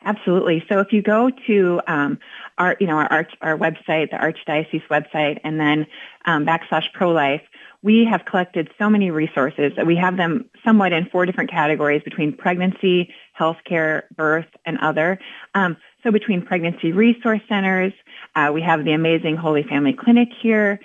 Absolutely. 0.06 0.64
So 0.70 0.80
if 0.80 0.94
you 0.94 1.02
go 1.02 1.30
to 1.48 1.82
um, 1.88 2.20
our, 2.58 2.78
you 2.80 2.88
know, 2.88 2.96
our, 2.96 3.12
arch, 3.12 3.32
our 3.42 3.58
website, 3.58 4.12
the 4.12 4.18
Archdiocese 4.18 4.88
website, 4.90 5.40
and 5.44 5.60
then 5.60 5.88
um, 6.26 6.46
backslash 6.46 6.86
pro-life, 6.94 7.42
we 7.82 8.06
have 8.10 8.26
collected 8.26 8.70
so 8.78 8.90
many 8.90 9.10
resources. 9.10 9.74
That 9.76 9.88
we 9.88 9.96
have 9.96 10.18
them 10.18 10.50
somewhat 10.66 10.94
in 10.94 11.08
four 11.10 11.26
different 11.26 11.50
categories 11.50 12.02
between 12.04 12.36
pregnancy, 12.36 13.14
healthcare, 13.38 14.04
birth, 14.16 14.48
and 14.66 14.78
other. 14.80 15.20
Um, 15.56 15.78
so 16.10 16.14
between 16.14 16.42
pregnancy 16.42 16.92
resource 16.92 17.42
centers, 17.48 17.94
uh, 18.36 18.50
we 18.52 18.64
have 18.64 18.84
the 18.84 18.94
amazing 18.94 19.36
Holy 19.36 19.62
Family 19.62 19.94
Clinic 19.94 20.30
here. 20.42 20.80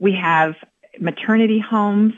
We 0.00 0.12
have 0.20 0.54
maternity 0.98 1.60
homes, 1.60 2.14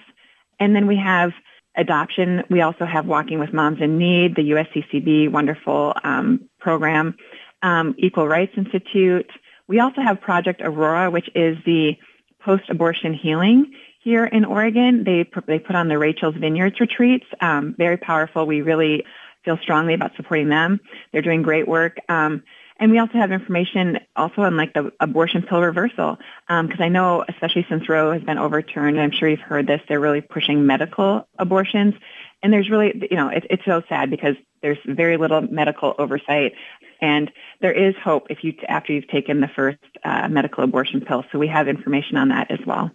and 0.58 0.74
then 0.74 0.86
we 0.86 0.96
have 0.96 1.32
adoption. 1.76 2.42
We 2.48 2.62
also 2.62 2.86
have 2.86 3.04
Walking 3.04 3.40
with 3.40 3.52
Moms 3.52 3.82
in 3.82 3.98
Need, 3.98 4.36
the 4.36 4.52
USCCB 4.52 5.30
wonderful 5.30 5.92
um, 6.02 6.48
program, 6.58 7.14
um, 7.62 7.94
Equal 7.98 8.26
Rights 8.26 8.52
Institute. 8.56 9.30
We 9.68 9.80
also 9.80 10.00
have 10.00 10.18
Project 10.22 10.62
Aurora, 10.64 11.10
which 11.10 11.28
is 11.34 11.58
the 11.66 11.98
post-abortion 12.42 13.12
healing 13.12 13.70
here 14.02 14.24
in 14.24 14.46
Oregon. 14.46 15.04
They 15.04 15.28
they 15.46 15.58
put 15.58 15.76
on 15.76 15.88
the 15.88 15.98
Rachel's 15.98 16.36
Vineyards 16.36 16.80
retreats. 16.80 17.26
Um, 17.42 17.74
very 17.76 17.98
powerful. 17.98 18.46
We 18.46 18.62
really 18.62 19.04
feel 19.44 19.58
strongly 19.58 19.94
about 19.94 20.16
supporting 20.16 20.48
them. 20.48 20.80
They're 21.12 21.22
doing 21.22 21.42
great 21.42 21.68
work. 21.68 21.98
Um, 22.08 22.42
and 22.78 22.90
we 22.90 22.98
also 22.98 23.14
have 23.14 23.30
information 23.30 23.98
also 24.16 24.40
on 24.42 24.56
like 24.56 24.72
the 24.72 24.90
abortion 25.00 25.42
pill 25.42 25.60
reversal, 25.60 26.18
because 26.48 26.80
I 26.80 26.88
know, 26.88 27.24
especially 27.28 27.66
since 27.68 27.88
Roe 27.88 28.12
has 28.12 28.22
been 28.22 28.38
overturned, 28.38 28.98
I'm 28.98 29.10
sure 29.10 29.28
you've 29.28 29.40
heard 29.40 29.66
this, 29.66 29.82
they're 29.86 30.00
really 30.00 30.22
pushing 30.22 30.64
medical 30.64 31.28
abortions. 31.38 31.94
And 32.42 32.50
there's 32.50 32.70
really, 32.70 33.06
you 33.10 33.18
know, 33.18 33.28
it, 33.28 33.44
it's 33.50 33.64
so 33.66 33.82
sad 33.86 34.08
because 34.08 34.34
there's 34.62 34.78
very 34.86 35.18
little 35.18 35.42
medical 35.42 35.94
oversight, 35.98 36.54
and 37.02 37.30
there 37.60 37.72
is 37.72 37.94
hope 38.02 38.28
if 38.30 38.42
you 38.44 38.54
after 38.66 38.94
you've 38.94 39.08
taken 39.08 39.40
the 39.40 39.48
first 39.48 39.78
uh, 40.04 40.28
medical 40.28 40.64
abortion 40.64 41.02
pill. 41.02 41.24
So 41.32 41.38
we 41.38 41.48
have 41.48 41.68
information 41.68 42.16
on 42.16 42.28
that 42.28 42.50
as 42.50 42.60
well. 42.66 42.90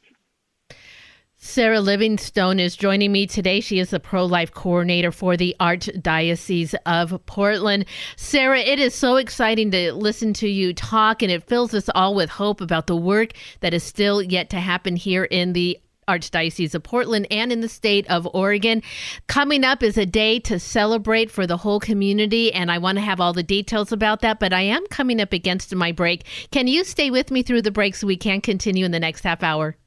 Sarah 1.45 1.79
Livingstone 1.79 2.59
is 2.59 2.75
joining 2.75 3.11
me 3.11 3.27
today. 3.27 3.59
She 3.61 3.77
is 3.77 3.91
the 3.91 3.99
pro 3.99 4.25
life 4.25 4.51
coordinator 4.51 5.11
for 5.11 5.37
the 5.37 5.55
Archdiocese 5.59 6.73
of 6.87 7.23
Portland. 7.27 7.85
Sarah, 8.17 8.59
it 8.59 8.79
is 8.79 8.95
so 8.95 9.17
exciting 9.17 9.69
to 9.69 9.93
listen 9.93 10.33
to 10.33 10.49
you 10.49 10.73
talk, 10.73 11.21
and 11.21 11.31
it 11.31 11.43
fills 11.43 11.75
us 11.75 11.87
all 11.93 12.15
with 12.15 12.31
hope 12.31 12.61
about 12.61 12.87
the 12.87 12.95
work 12.95 13.33
that 13.59 13.75
is 13.75 13.83
still 13.83 14.23
yet 14.23 14.49
to 14.49 14.59
happen 14.59 14.95
here 14.95 15.23
in 15.23 15.53
the 15.53 15.79
Archdiocese 16.07 16.73
of 16.73 16.81
Portland 16.81 17.27
and 17.29 17.51
in 17.51 17.61
the 17.61 17.69
state 17.69 18.07
of 18.09 18.27
Oregon. 18.33 18.81
Coming 19.27 19.63
up 19.63 19.83
is 19.83 19.99
a 19.99 20.05
day 20.05 20.39
to 20.41 20.59
celebrate 20.59 21.29
for 21.29 21.45
the 21.45 21.57
whole 21.57 21.79
community, 21.79 22.51
and 22.51 22.71
I 22.71 22.79
want 22.79 22.97
to 22.97 23.03
have 23.03 23.21
all 23.21 23.33
the 23.33 23.43
details 23.43 23.91
about 23.91 24.21
that, 24.21 24.39
but 24.39 24.51
I 24.51 24.61
am 24.61 24.85
coming 24.87 25.21
up 25.21 25.31
against 25.31 25.73
my 25.75 25.91
break. 25.91 26.25
Can 26.49 26.67
you 26.67 26.83
stay 26.83 27.11
with 27.11 27.29
me 27.29 27.43
through 27.43 27.61
the 27.61 27.71
break 27.71 27.93
so 27.93 28.07
we 28.07 28.17
can 28.17 28.41
continue 28.41 28.83
in 28.83 28.91
the 28.91 28.99
next 28.99 29.23
half 29.23 29.43
hour? 29.43 29.77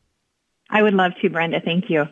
I 0.70 0.82
would 0.82 0.94
love 0.94 1.12
to, 1.22 1.30
Brenda. 1.30 1.60
Thank 1.60 1.88
you. 1.88 2.06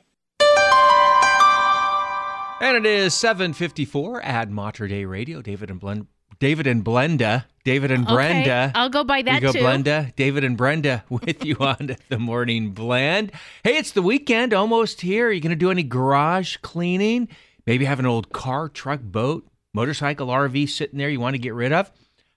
And 2.59 2.77
it 2.77 2.87
is 2.87 3.13
754 3.15 4.23
at 4.23 4.51
Mater 4.51 4.89
Dei 4.89 5.05
Radio. 5.05 5.43
David 5.43 5.71
and 5.71 5.79
Blend, 5.79 6.07
David 6.39 6.67
and 6.67 6.83
Blenda, 6.83 7.45
David 7.65 7.91
and 7.91 8.07
Brenda. 8.07 8.69
Okay, 8.69 8.73
I'll 8.75 8.89
go 8.89 9.05
by 9.05 9.21
that 9.23 9.43
you 9.43 9.49
go, 9.49 9.53
too. 9.53 9.59
Blenda, 9.59 10.15
David 10.17 10.43
and 10.43 10.57
Brenda 10.57 11.05
with 11.11 11.45
you 11.45 11.57
on 11.57 11.97
the 12.09 12.19
morning 12.19 12.71
blend. 12.71 13.33
Hey, 13.63 13.77
it's 13.77 13.93
the 13.93 14.03
weekend 14.03 14.55
almost 14.55 15.03
here. 15.03 15.29
Are 15.29 15.33
you 15.33 15.41
going 15.41 15.51
to 15.51 15.57
do 15.57 15.71
any 15.71 15.83
garage 15.83 16.57
cleaning? 16.59 17.29
Maybe 17.67 17.85
have 17.85 17.99
an 17.99 18.07
old 18.07 18.33
car, 18.33 18.71
truck, 18.71 19.01
boat, 19.03 19.47
motorcycle, 19.75 20.29
RV 20.29 20.69
sitting 20.71 20.99
there 20.99 21.11
you 21.11 21.21
want 21.21 21.35
to 21.35 21.39
get 21.39 21.53
rid 21.53 21.73
of? 21.73 21.91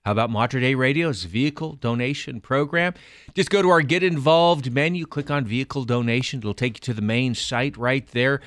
How 0.04 0.12
about 0.12 0.30
Mater 0.30 0.60
Dei 0.60 0.74
Radio's 0.74 1.24
vehicle 1.24 1.74
donation 1.74 2.40
program? 2.40 2.94
Just 3.34 3.50
go 3.50 3.60
to 3.60 3.68
our 3.68 3.82
Get 3.82 4.02
Involved 4.02 4.72
menu, 4.72 5.04
click 5.04 5.30
on 5.30 5.44
Vehicle 5.44 5.84
Donation. 5.84 6.38
It'll 6.38 6.54
take 6.54 6.78
you 6.78 6.80
to 6.80 6.94
the 6.94 7.02
main 7.02 7.34
site 7.34 7.76
right 7.76 8.06
there. 8.08 8.40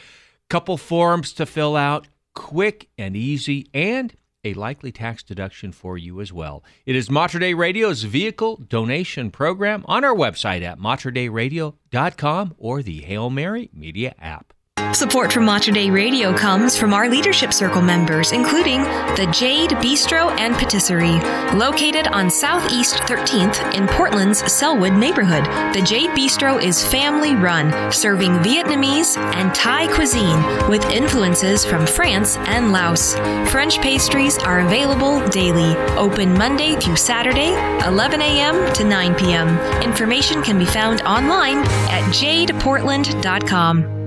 Couple 0.49 0.77
forms 0.77 1.31
to 1.33 1.45
fill 1.45 1.75
out, 1.75 2.07
quick 2.33 2.89
and 2.97 3.15
easy, 3.15 3.67
and 3.73 4.15
a 4.43 4.53
likely 4.55 4.91
tax 4.91 5.23
deduction 5.23 5.71
for 5.71 5.97
you 5.97 6.19
as 6.21 6.33
well. 6.33 6.63
It 6.85 6.95
is 6.95 7.09
Mater 7.09 7.39
Dei 7.39 7.53
Radio's 7.53 8.03
vehicle 8.03 8.57
donation 8.57 9.31
program 9.31 9.85
on 9.87 10.03
our 10.03 10.15
website 10.15 10.63
at 10.63 10.79
materdeiradio.com 10.79 12.55
or 12.57 12.83
the 12.83 13.01
Hail 13.01 13.29
Mary 13.29 13.69
Media 13.73 14.15
app. 14.19 14.52
Support 14.91 15.33
for 15.33 15.41
Mater 15.41 15.71
Dei 15.71 15.89
Radio 15.89 16.35
comes 16.35 16.77
from 16.77 16.93
our 16.93 17.09
Leadership 17.09 17.51
Circle 17.51 17.81
members, 17.81 18.31
including 18.31 18.83
the 19.15 19.27
Jade 19.33 19.71
Bistro 19.71 20.29
and 20.39 20.55
Patisserie, 20.55 21.19
located 21.57 22.07
on 22.07 22.29
Southeast 22.29 22.95
13th 22.97 23.73
in 23.73 23.87
Portland's 23.87 24.43
Sellwood 24.43 24.97
neighborhood. 24.97 25.45
The 25.73 25.81
Jade 25.81 26.11
Bistro 26.11 26.61
is 26.61 26.85
family 26.85 27.35
run, 27.35 27.91
serving 27.91 28.33
Vietnamese 28.39 29.17
and 29.17 29.53
Thai 29.55 29.87
cuisine 29.93 30.69
with 30.69 30.85
influences 30.91 31.65
from 31.65 31.87
France 31.87 32.37
and 32.37 32.71
Laos. 32.71 33.15
French 33.51 33.79
pastries 33.81 34.37
are 34.37 34.59
available 34.59 35.25
daily, 35.29 35.75
open 35.97 36.33
Monday 36.33 36.75
through 36.79 36.97
Saturday, 36.97 37.53
11 37.87 38.21
a.m. 38.21 38.73
to 38.73 38.83
9 38.83 39.15
p.m. 39.15 39.59
Information 39.81 40.43
can 40.43 40.59
be 40.59 40.65
found 40.65 41.01
online 41.01 41.57
at 41.89 42.03
jadeportland.com. 42.13 44.02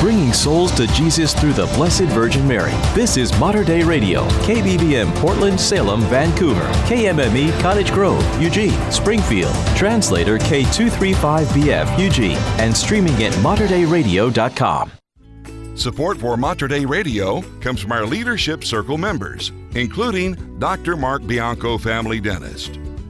Bringing 0.00 0.32
souls 0.32 0.70
to 0.76 0.86
Jesus 0.88 1.34
through 1.34 1.54
the 1.54 1.66
Blessed 1.74 2.04
Virgin 2.04 2.46
Mary. 2.46 2.70
This 2.94 3.16
is 3.16 3.36
Mater 3.40 3.64
Dei 3.64 3.82
Radio, 3.82 4.28
KBVM 4.46 5.12
Portland, 5.16 5.58
Salem, 5.58 6.02
Vancouver, 6.02 6.68
KMME 6.86 7.60
Cottage 7.60 7.90
Grove, 7.90 8.24
Eugene, 8.40 8.78
Springfield, 8.92 9.52
translator 9.74 10.38
K235BF 10.38 11.98
Eugene, 11.98 12.38
and 12.58 12.76
streaming 12.76 13.24
at 13.24 13.32
materDeiRadio.com. 13.42 14.92
Support 15.74 16.18
for 16.18 16.36
Mater 16.36 16.68
Dei 16.68 16.84
Radio 16.84 17.42
comes 17.60 17.80
from 17.80 17.90
our 17.90 18.06
Leadership 18.06 18.62
Circle 18.62 18.98
members, 18.98 19.50
including 19.74 20.58
Dr. 20.60 20.96
Mark 20.96 21.26
Bianco, 21.26 21.76
family 21.76 22.20
dentist. 22.20 22.78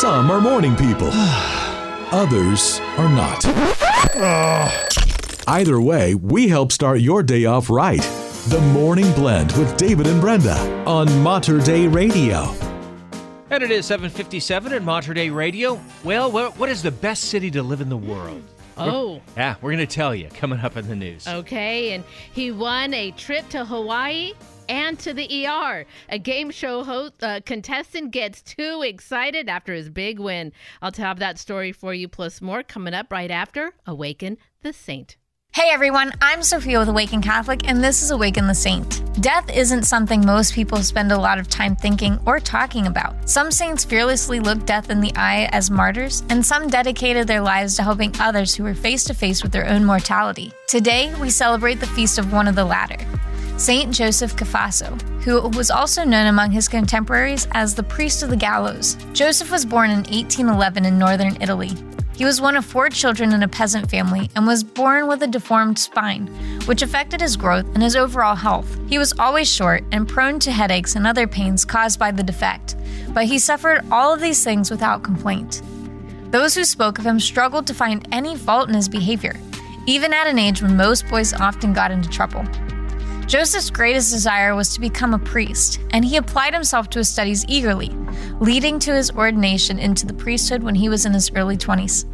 Some 0.00 0.30
are 0.30 0.40
morning 0.40 0.74
people, 0.76 1.10
others 1.12 2.80
are 2.96 3.10
not. 3.10 3.44
Either 5.46 5.78
way, 5.78 6.14
we 6.14 6.48
help 6.48 6.72
start 6.72 7.00
your 7.02 7.22
day 7.22 7.44
off 7.44 7.68
right. 7.68 8.00
The 8.48 8.62
Morning 8.72 9.12
Blend 9.12 9.52
with 9.58 9.76
David 9.76 10.06
and 10.06 10.18
Brenda 10.18 10.56
on 10.86 11.22
Mater 11.22 11.60
Dei 11.60 11.86
Radio. 11.86 12.44
And 13.50 13.62
it 13.62 13.70
is 13.70 13.84
757 13.84 14.72
at 14.72 14.82
Mater 14.82 15.12
Dei 15.12 15.28
Radio. 15.28 15.78
Well, 16.02 16.32
what 16.32 16.56
what 16.56 16.70
is 16.70 16.82
the 16.82 16.92
best 16.92 17.24
city 17.24 17.50
to 17.50 17.62
live 17.62 17.82
in 17.82 17.90
the 17.90 17.98
world? 17.98 18.42
Oh. 18.78 19.20
Yeah, 19.36 19.56
we're 19.60 19.72
going 19.72 19.86
to 19.86 19.94
tell 19.94 20.14
you 20.14 20.30
coming 20.30 20.60
up 20.60 20.78
in 20.78 20.88
the 20.88 20.96
news. 20.96 21.28
Okay, 21.28 21.92
and 21.92 22.04
he 22.32 22.50
won 22.50 22.94
a 22.94 23.10
trip 23.10 23.46
to 23.50 23.66
Hawaii 23.66 24.32
and 24.70 24.98
to 25.00 25.12
the 25.12 25.46
ER. 25.46 25.84
A 26.08 26.18
game 26.18 26.50
show 26.50 26.84
host 26.84 27.22
uh, 27.22 27.40
contestant 27.44 28.12
gets 28.12 28.40
too 28.40 28.82
excited 28.84 29.48
after 29.48 29.74
his 29.74 29.90
big 29.90 30.20
win. 30.20 30.52
I'll 30.80 30.92
have 30.96 31.18
that 31.18 31.38
story 31.38 31.72
for 31.72 31.92
you, 31.92 32.06
plus 32.08 32.40
more 32.40 32.62
coming 32.62 32.94
up 32.94 33.10
right 33.10 33.30
after 33.30 33.74
Awaken 33.86 34.38
the 34.62 34.72
Saint. 34.72 35.16
Hey 35.52 35.70
everyone, 35.72 36.12
I'm 36.22 36.44
Sophia 36.44 36.78
with 36.78 36.88
Awaken 36.90 37.20
Catholic, 37.20 37.68
and 37.68 37.82
this 37.82 38.04
is 38.04 38.12
Awaken 38.12 38.46
the 38.46 38.54
Saint. 38.54 39.02
Death 39.20 39.50
isn't 39.50 39.82
something 39.82 40.24
most 40.24 40.54
people 40.54 40.78
spend 40.78 41.10
a 41.10 41.18
lot 41.18 41.40
of 41.40 41.48
time 41.48 41.74
thinking 41.74 42.20
or 42.24 42.38
talking 42.38 42.86
about. 42.86 43.28
Some 43.28 43.50
saints 43.50 43.84
fearlessly 43.84 44.38
looked 44.38 44.64
death 44.64 44.90
in 44.90 45.00
the 45.00 45.12
eye 45.16 45.48
as 45.50 45.68
martyrs, 45.68 46.22
and 46.30 46.46
some 46.46 46.68
dedicated 46.68 47.26
their 47.26 47.40
lives 47.40 47.74
to 47.74 47.82
helping 47.82 48.14
others 48.20 48.54
who 48.54 48.62
were 48.62 48.74
face 48.74 49.02
to 49.04 49.12
face 49.12 49.42
with 49.42 49.50
their 49.50 49.68
own 49.68 49.84
mortality. 49.84 50.52
Today, 50.68 51.12
we 51.16 51.30
celebrate 51.30 51.80
the 51.80 51.86
feast 51.88 52.18
of 52.20 52.32
one 52.32 52.46
of 52.46 52.54
the 52.54 52.64
latter. 52.64 53.04
Saint 53.56 53.92
Joseph 53.92 54.36
Cafasso, 54.36 55.02
who 55.22 55.48
was 55.48 55.72
also 55.72 56.04
known 56.04 56.28
among 56.28 56.52
his 56.52 56.68
contemporaries 56.68 57.48
as 57.52 57.74
the 57.74 57.82
priest 57.82 58.22
of 58.22 58.30
the 58.30 58.36
gallows. 58.36 58.94
Joseph 59.14 59.50
was 59.50 59.66
born 59.66 59.90
in 59.90 60.04
1811 60.04 60.86
in 60.86 60.96
northern 60.96 61.36
Italy. 61.42 61.72
He 62.20 62.26
was 62.26 62.38
one 62.38 62.54
of 62.54 62.66
four 62.66 62.90
children 62.90 63.32
in 63.32 63.42
a 63.42 63.48
peasant 63.48 63.90
family 63.90 64.28
and 64.36 64.46
was 64.46 64.62
born 64.62 65.08
with 65.08 65.22
a 65.22 65.26
deformed 65.26 65.78
spine, 65.78 66.26
which 66.66 66.82
affected 66.82 67.22
his 67.22 67.34
growth 67.34 67.64
and 67.72 67.82
his 67.82 67.96
overall 67.96 68.34
health. 68.34 68.78
He 68.90 68.98
was 68.98 69.14
always 69.18 69.50
short 69.50 69.84
and 69.90 70.06
prone 70.06 70.38
to 70.40 70.52
headaches 70.52 70.96
and 70.96 71.06
other 71.06 71.26
pains 71.26 71.64
caused 71.64 71.98
by 71.98 72.10
the 72.10 72.22
defect, 72.22 72.76
but 73.14 73.24
he 73.24 73.38
suffered 73.38 73.86
all 73.90 74.12
of 74.12 74.20
these 74.20 74.44
things 74.44 74.70
without 74.70 75.02
complaint. 75.02 75.62
Those 76.30 76.54
who 76.54 76.64
spoke 76.64 76.98
of 76.98 77.06
him 77.06 77.20
struggled 77.20 77.66
to 77.68 77.72
find 77.72 78.06
any 78.12 78.36
fault 78.36 78.68
in 78.68 78.74
his 78.74 78.90
behavior, 78.90 79.32
even 79.86 80.12
at 80.12 80.26
an 80.26 80.38
age 80.38 80.60
when 80.60 80.76
most 80.76 81.08
boys 81.08 81.32
often 81.32 81.72
got 81.72 81.90
into 81.90 82.10
trouble. 82.10 82.44
Joseph's 83.30 83.70
greatest 83.70 84.10
desire 84.10 84.56
was 84.56 84.74
to 84.74 84.80
become 84.80 85.14
a 85.14 85.18
priest, 85.20 85.78
and 85.92 86.04
he 86.04 86.16
applied 86.16 86.52
himself 86.52 86.90
to 86.90 86.98
his 86.98 87.08
studies 87.08 87.44
eagerly, 87.46 87.90
leading 88.40 88.80
to 88.80 88.92
his 88.92 89.12
ordination 89.12 89.78
into 89.78 90.04
the 90.04 90.12
priesthood 90.12 90.64
when 90.64 90.74
he 90.74 90.88
was 90.88 91.06
in 91.06 91.12
his 91.12 91.30
early 91.36 91.56
20s. 91.56 92.06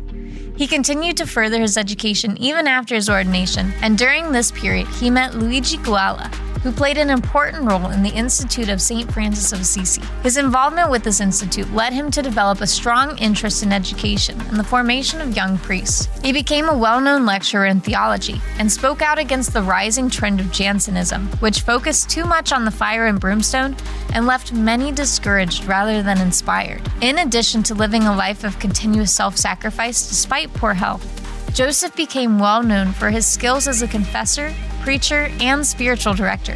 He 0.59 0.67
continued 0.67 1.17
to 1.17 1.27
further 1.27 1.59
his 1.59 1.79
education 1.79 2.37
even 2.37 2.67
after 2.67 2.95
his 2.95 3.09
ordination, 3.09 3.73
and 3.81 3.97
during 3.97 4.31
this 4.31 4.51
period, 4.51 4.89
he 4.89 5.09
met 5.09 5.35
Luigi 5.35 5.79
Guala, 5.79 6.31
who 6.63 6.73
played 6.73 6.99
an 6.99 7.11
important 7.11 7.65
role 7.65 7.91
in 7.91 8.03
the 8.03 8.11
Institute 8.11 8.69
of 8.69 8.81
St. 8.81 9.11
Francis 9.13 9.53
of 9.53 9.61
Assisi. 9.61 10.03
His 10.23 10.37
involvement 10.37 10.91
with 10.91 11.05
this 11.05 11.21
institute 11.21 11.73
led 11.73 11.93
him 11.93 12.11
to 12.11 12.23
develop 12.23 12.61
a 12.61 12.67
strong 12.67 13.17
interest 13.19 13.63
in 13.63 13.73
education 13.73 14.41
and 14.43 14.57
the 14.57 14.65
formation 14.65 15.21
of 15.21 15.37
young 15.37 15.59
priests. 15.59 16.09
He 16.23 16.33
became 16.33 16.69
a 16.69 16.77
well 16.77 17.01
known 17.01 17.27
lecturer 17.27 17.67
in 17.67 17.81
theology 17.81 18.41
and 18.59 18.71
spoke 18.71 19.03
out 19.03 19.19
against 19.19 19.53
the 19.53 19.63
rising 19.63 20.11
trend 20.11 20.41
of 20.41 20.53
Jansenism, 20.53 21.27
which 21.41 21.61
focused 21.61 22.11
too 22.11 22.25
much 22.25 22.53
on 22.53 22.65
the 22.65 22.71
fire 22.71 23.07
and 23.07 23.21
brimstone 23.21 23.77
and 24.13 24.27
left 24.27 24.53
many 24.53 24.93
discouraged 24.93 25.65
rather 25.65 26.03
than 26.03 26.21
inspired. 26.21 26.83
In 27.01 27.19
addition 27.19 27.63
to 27.65 27.75
living 27.75 28.05
a 28.05 28.17
life 28.17 28.45
of 28.45 28.59
continuous 28.59 29.15
self 29.15 29.37
sacrifice 29.37 30.09
despite 30.09 30.53
poor 30.55 30.75
health, 30.75 31.26
Joseph 31.57 31.97
became 31.97 32.39
well 32.39 32.63
known 32.63 32.93
for 32.93 33.09
his 33.09 33.27
skills 33.27 33.67
as 33.67 33.81
a 33.81 33.89
confessor, 33.89 34.53
preacher, 34.83 35.31
and 35.41 35.67
spiritual 35.67 36.13
director. 36.13 36.55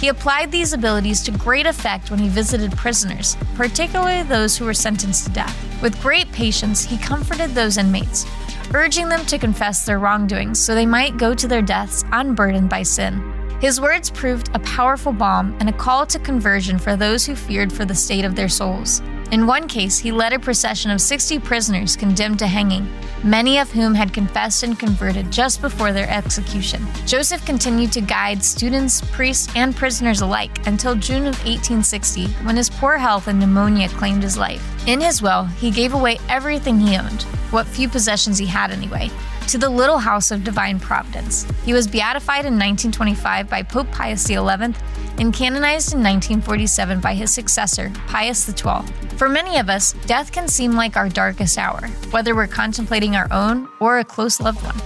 He 0.00 0.08
applied 0.08 0.50
these 0.50 0.72
abilities 0.72 1.22
to 1.22 1.30
great 1.30 1.64
effect 1.64 2.10
when 2.10 2.18
he 2.18 2.28
visited 2.28 2.76
prisoners, 2.76 3.36
particularly 3.54 4.24
those 4.24 4.56
who 4.56 4.64
were 4.64 4.74
sentenced 4.74 5.26
to 5.26 5.32
death. 5.32 5.80
With 5.80 6.02
great 6.02 6.26
patience, 6.32 6.84
he 6.84 6.98
comforted 6.98 7.50
those 7.50 7.76
inmates, 7.76 8.26
urging 8.74 9.08
them 9.08 9.24
to 9.26 9.38
confess 9.38 9.86
their 9.86 10.00
wrongdoings 10.00 10.58
so 10.58 10.74
they 10.74 10.86
might 10.86 11.18
go 11.18 11.32
to 11.32 11.46
their 11.46 11.62
deaths 11.62 12.02
unburdened 12.10 12.68
by 12.68 12.82
sin. 12.82 13.22
His 13.60 13.80
words 13.80 14.10
proved 14.10 14.50
a 14.54 14.58
powerful 14.58 15.12
balm 15.12 15.56
and 15.60 15.68
a 15.68 15.72
call 15.72 16.04
to 16.06 16.18
conversion 16.18 16.80
for 16.80 16.96
those 16.96 17.24
who 17.24 17.36
feared 17.36 17.72
for 17.72 17.84
the 17.84 17.94
state 17.94 18.24
of 18.24 18.34
their 18.34 18.48
souls. 18.48 19.02
In 19.32 19.46
one 19.46 19.66
case, 19.66 19.98
he 19.98 20.12
led 20.12 20.32
a 20.32 20.38
procession 20.38 20.90
of 20.90 21.00
60 21.00 21.40
prisoners 21.40 21.96
condemned 21.96 22.38
to 22.38 22.46
hanging, 22.46 22.88
many 23.24 23.58
of 23.58 23.70
whom 23.72 23.92
had 23.94 24.14
confessed 24.14 24.62
and 24.62 24.78
converted 24.78 25.32
just 25.32 25.60
before 25.60 25.92
their 25.92 26.08
execution. 26.08 26.86
Joseph 27.06 27.44
continued 27.44 27.90
to 27.92 28.00
guide 28.00 28.44
students, 28.44 29.00
priests, 29.10 29.52
and 29.56 29.74
prisoners 29.74 30.20
alike 30.20 30.64
until 30.66 30.94
June 30.94 31.26
of 31.26 31.36
1860, 31.44 32.28
when 32.44 32.56
his 32.56 32.70
poor 32.70 32.98
health 32.98 33.26
and 33.26 33.40
pneumonia 33.40 33.88
claimed 33.88 34.22
his 34.22 34.38
life. 34.38 34.62
In 34.86 35.00
his 35.00 35.20
will, 35.20 35.44
he 35.44 35.72
gave 35.72 35.92
away 35.92 36.18
everything 36.28 36.78
he 36.78 36.96
owned, 36.96 37.22
what 37.50 37.66
few 37.66 37.88
possessions 37.88 38.38
he 38.38 38.46
had 38.46 38.70
anyway, 38.70 39.10
to 39.48 39.58
the 39.58 39.68
Little 39.68 39.98
House 39.98 40.30
of 40.30 40.42
Divine 40.42 40.80
Providence. 40.80 41.46
He 41.64 41.72
was 41.72 41.86
beatified 41.86 42.44
in 42.44 42.54
1925 42.54 43.48
by 43.48 43.62
Pope 43.62 43.90
Pius 43.92 44.26
XI 44.26 44.36
and 44.38 45.32
canonized 45.32 45.92
in 45.92 46.02
1947 46.02 47.00
by 47.00 47.14
his 47.14 47.32
successor, 47.32 47.92
Pius 48.08 48.44
XII. 48.44 48.92
For 49.16 49.28
many 49.28 49.58
of 49.58 49.70
us, 49.70 49.92
death 50.06 50.32
can 50.32 50.48
seem 50.48 50.72
like 50.72 50.96
our 50.96 51.08
darkest 51.08 51.58
hour, 51.58 51.86
whether 52.10 52.34
we're 52.34 52.48
contemplating 52.48 53.14
our 53.14 53.28
own 53.30 53.68
or 53.78 53.98
a 53.98 54.04
close 54.04 54.40
loved 54.40 54.62
one. 54.64 54.76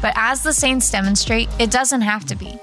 But 0.00 0.14
as 0.16 0.42
the 0.42 0.52
saints 0.52 0.90
demonstrate, 0.90 1.48
it 1.60 1.70
doesn't 1.70 2.00
have 2.00 2.24
to 2.26 2.34
be. 2.34 2.58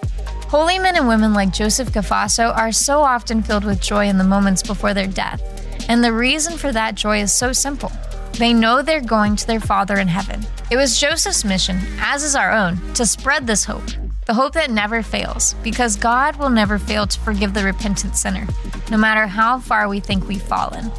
Holy 0.50 0.78
men 0.78 0.98
and 0.98 1.08
women 1.08 1.34
like 1.34 1.54
Joseph 1.54 1.92
Cafasso 1.92 2.56
are 2.56 2.72
so 2.74 3.00
often 3.00 3.42
filled 3.42 3.64
with 3.64 3.82
joy 3.82 4.08
in 4.08 4.18
the 4.18 4.24
moments 4.24 4.62
before 4.62 4.94
their 4.94 5.08
death. 5.08 5.42
And 5.88 6.04
the 6.04 6.12
reason 6.12 6.58
for 6.58 6.72
that 6.74 6.96
joy 6.96 7.22
is 7.22 7.32
so 7.32 7.54
simple. 7.54 7.92
They 8.34 8.54
know 8.54 8.82
they're 8.82 9.02
going 9.02 9.36
to 9.36 9.48
their 9.48 9.60
Father 9.60 9.98
in 9.98 10.08
heaven. 10.08 10.46
It 10.72 10.78
was 10.78 11.00
Joseph's 11.00 11.44
mission, 11.44 11.80
as 12.00 12.24
is 12.24 12.36
our 12.36 12.52
own, 12.52 12.78
to 12.94 13.06
spread 13.06 13.48
this 13.48 13.66
hope. 13.66 13.84
The 14.26 14.34
hope 14.34 14.54
that 14.54 14.70
never 14.70 15.02
fails, 15.02 15.56
because 15.64 15.96
God 15.96 16.36
will 16.36 16.50
never 16.50 16.78
fail 16.78 17.08
to 17.08 17.20
forgive 17.20 17.54
the 17.54 17.64
repentant 17.64 18.16
sinner, 18.16 18.48
no 18.92 18.98
matter 18.98 19.28
how 19.28 19.60
far 19.60 19.90
we 19.90 20.00
think 20.00 20.28
we've 20.28 20.42
fallen. 20.42 20.92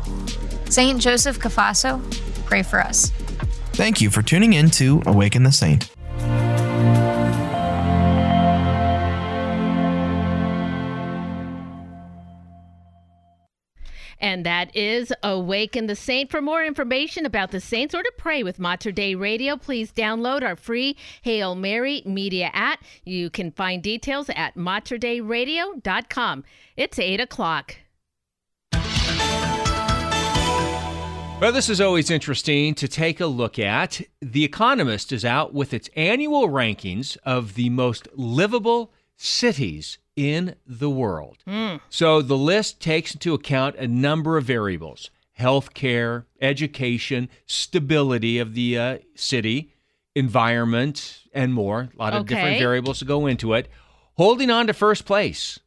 Saint 0.69 1.01
Joseph 1.01 1.39
Cafasso, 1.39 2.03
pray 2.45 2.63
for 2.63 2.81
us. 2.81 3.11
Thank 3.73 4.01
you 4.01 4.11
for 4.11 4.23
tuning 4.23 4.53
in 4.53 4.71
to 4.71 5.03
Awaken 5.07 5.45
the 5.45 5.53
Saint. 5.53 5.89
And 14.19 14.45
that 14.47 14.75
is 14.75 15.13
Awaken 15.23 15.87
the 15.87 15.97
Saint. 15.97 16.31
For 16.31 16.41
more 16.41 16.65
information 16.65 17.27
about 17.27 17.51
the 17.51 17.61
saints 17.61 17.95
or 17.95 18.03
to 18.03 18.13
pray 18.17 18.43
with 18.43 18.59
Mater 18.59 18.93
Dei 18.93 19.15
Radio, 19.15 19.57
please 19.57 19.93
download 19.93 20.43
our 20.43 20.57
free 20.57 20.97
Hail 21.23 21.55
Mary 21.55 22.03
Media 22.05 22.51
app. 22.53 22.83
You 23.05 23.31
can 23.31 23.51
find 23.53 23.83
details 23.83 24.31
at 24.31 24.57
materdeiradio.com. 24.57 26.45
It's 26.77 26.99
8 26.99 27.21
o'clock. 27.21 27.77
Well, 31.41 31.53
this 31.53 31.71
is 31.71 31.81
always 31.81 32.11
interesting 32.11 32.75
to 32.75 32.87
take 32.87 33.19
a 33.19 33.27
look 33.27 33.59
at. 33.59 34.03
The 34.21 34.45
Economist 34.45 35.11
is 35.11 35.25
out 35.25 35.55
with 35.55 35.73
its 35.73 35.89
annual 35.97 36.49
rankings 36.49 37.17
of 37.25 37.55
the 37.55 37.71
most 37.71 38.09
livable 38.15 38.93
cities 39.17 39.97
in 40.21 40.55
the 40.67 40.91
world. 40.91 41.39
So 41.89 42.21
the 42.21 42.37
list 42.37 42.81
takes 42.81 43.15
into 43.15 43.33
account 43.33 43.77
a 43.77 43.89
number 43.89 44.37
of 44.37 44.45
variables 44.45 45.11
healthcare, 45.39 46.25
education, 46.43 47.31
stability 47.47 48.39
of 48.39 48.53
the 48.55 48.79
uh, 48.79 48.99
city, 49.15 49.73
environment, 50.15 51.23
and 51.33 51.55
more. 51.55 51.89
A 51.95 51.99
lot 51.99 52.13
of 52.13 52.27
different 52.27 52.59
variables 52.59 52.99
to 52.99 53.07
go 53.07 53.27
into 53.27 53.55
it. 53.55 53.69
Holding 54.19 54.51
on 54.51 54.67
to 54.67 54.75
first 54.75 55.07
place. 55.07 55.59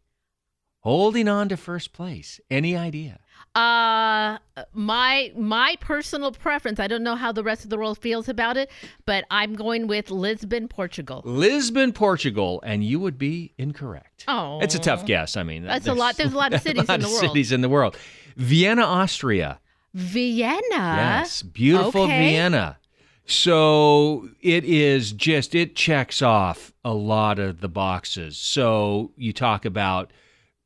Holding 0.81 1.27
on 1.27 1.49
to 1.49 1.57
first 1.57 1.91
place. 1.91 2.39
Any 2.51 2.75
idea? 2.77 3.19
Uh 3.55 4.39
my 4.73 5.31
my 5.35 5.75
personal 5.79 6.31
preference, 6.31 6.79
I 6.79 6.87
don't 6.87 7.03
know 7.03 7.15
how 7.15 7.31
the 7.31 7.43
rest 7.43 7.63
of 7.63 7.69
the 7.69 7.77
world 7.77 7.99
feels 7.99 8.27
about 8.27 8.57
it, 8.57 8.71
but 9.05 9.25
I'm 9.29 9.53
going 9.53 9.85
with 9.87 10.09
Lisbon, 10.09 10.67
Portugal. 10.67 11.21
Lisbon, 11.23 11.93
Portugal, 11.93 12.61
and 12.65 12.83
you 12.83 12.99
would 12.99 13.17
be 13.17 13.53
incorrect. 13.57 14.25
Oh. 14.27 14.59
It's 14.61 14.73
a 14.73 14.79
tough 14.79 15.05
guess. 15.05 15.37
I 15.37 15.43
mean, 15.43 15.63
That's 15.63 15.87
a 15.87 15.93
lot- 15.93 16.17
there's 16.17 16.33
a 16.33 16.37
lot 16.37 16.53
of 16.53 16.61
cities 16.63 16.87
lot 16.87 16.95
in 16.95 17.01
the 17.01 17.07
world. 17.07 17.19
Cities 17.19 17.51
in 17.51 17.61
the 17.61 17.69
world. 17.69 17.97
Vienna, 18.35 18.83
Austria. 18.83 19.59
Vienna. 19.93 20.59
yes, 20.71 21.43
beautiful 21.43 22.03
okay. 22.03 22.29
Vienna. 22.29 22.79
So 23.25 24.29
it 24.41 24.65
is 24.65 25.11
just 25.13 25.55
it 25.55 25.75
checks 25.75 26.21
off 26.21 26.73
a 26.83 26.93
lot 26.93 27.39
of 27.39 27.61
the 27.61 27.69
boxes. 27.69 28.37
So 28.37 29.11
you 29.15 29.31
talk 29.31 29.63
about 29.65 30.11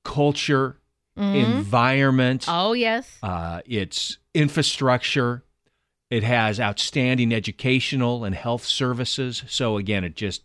culture, 0.04 0.80
Mhm. 1.18 1.36
environment. 1.58 2.46
Oh, 2.48 2.74
yes. 2.74 3.18
Uh, 3.24 3.62
it's 3.66 4.18
infrastructure. 4.34 5.44
It 6.10 6.24
has 6.24 6.60
outstanding 6.60 7.34
educational 7.34 8.24
and 8.24 8.34
health 8.36 8.64
services. 8.66 9.44
So 9.48 9.78
again, 9.78 10.04
it 10.04 10.16
just 10.16 10.44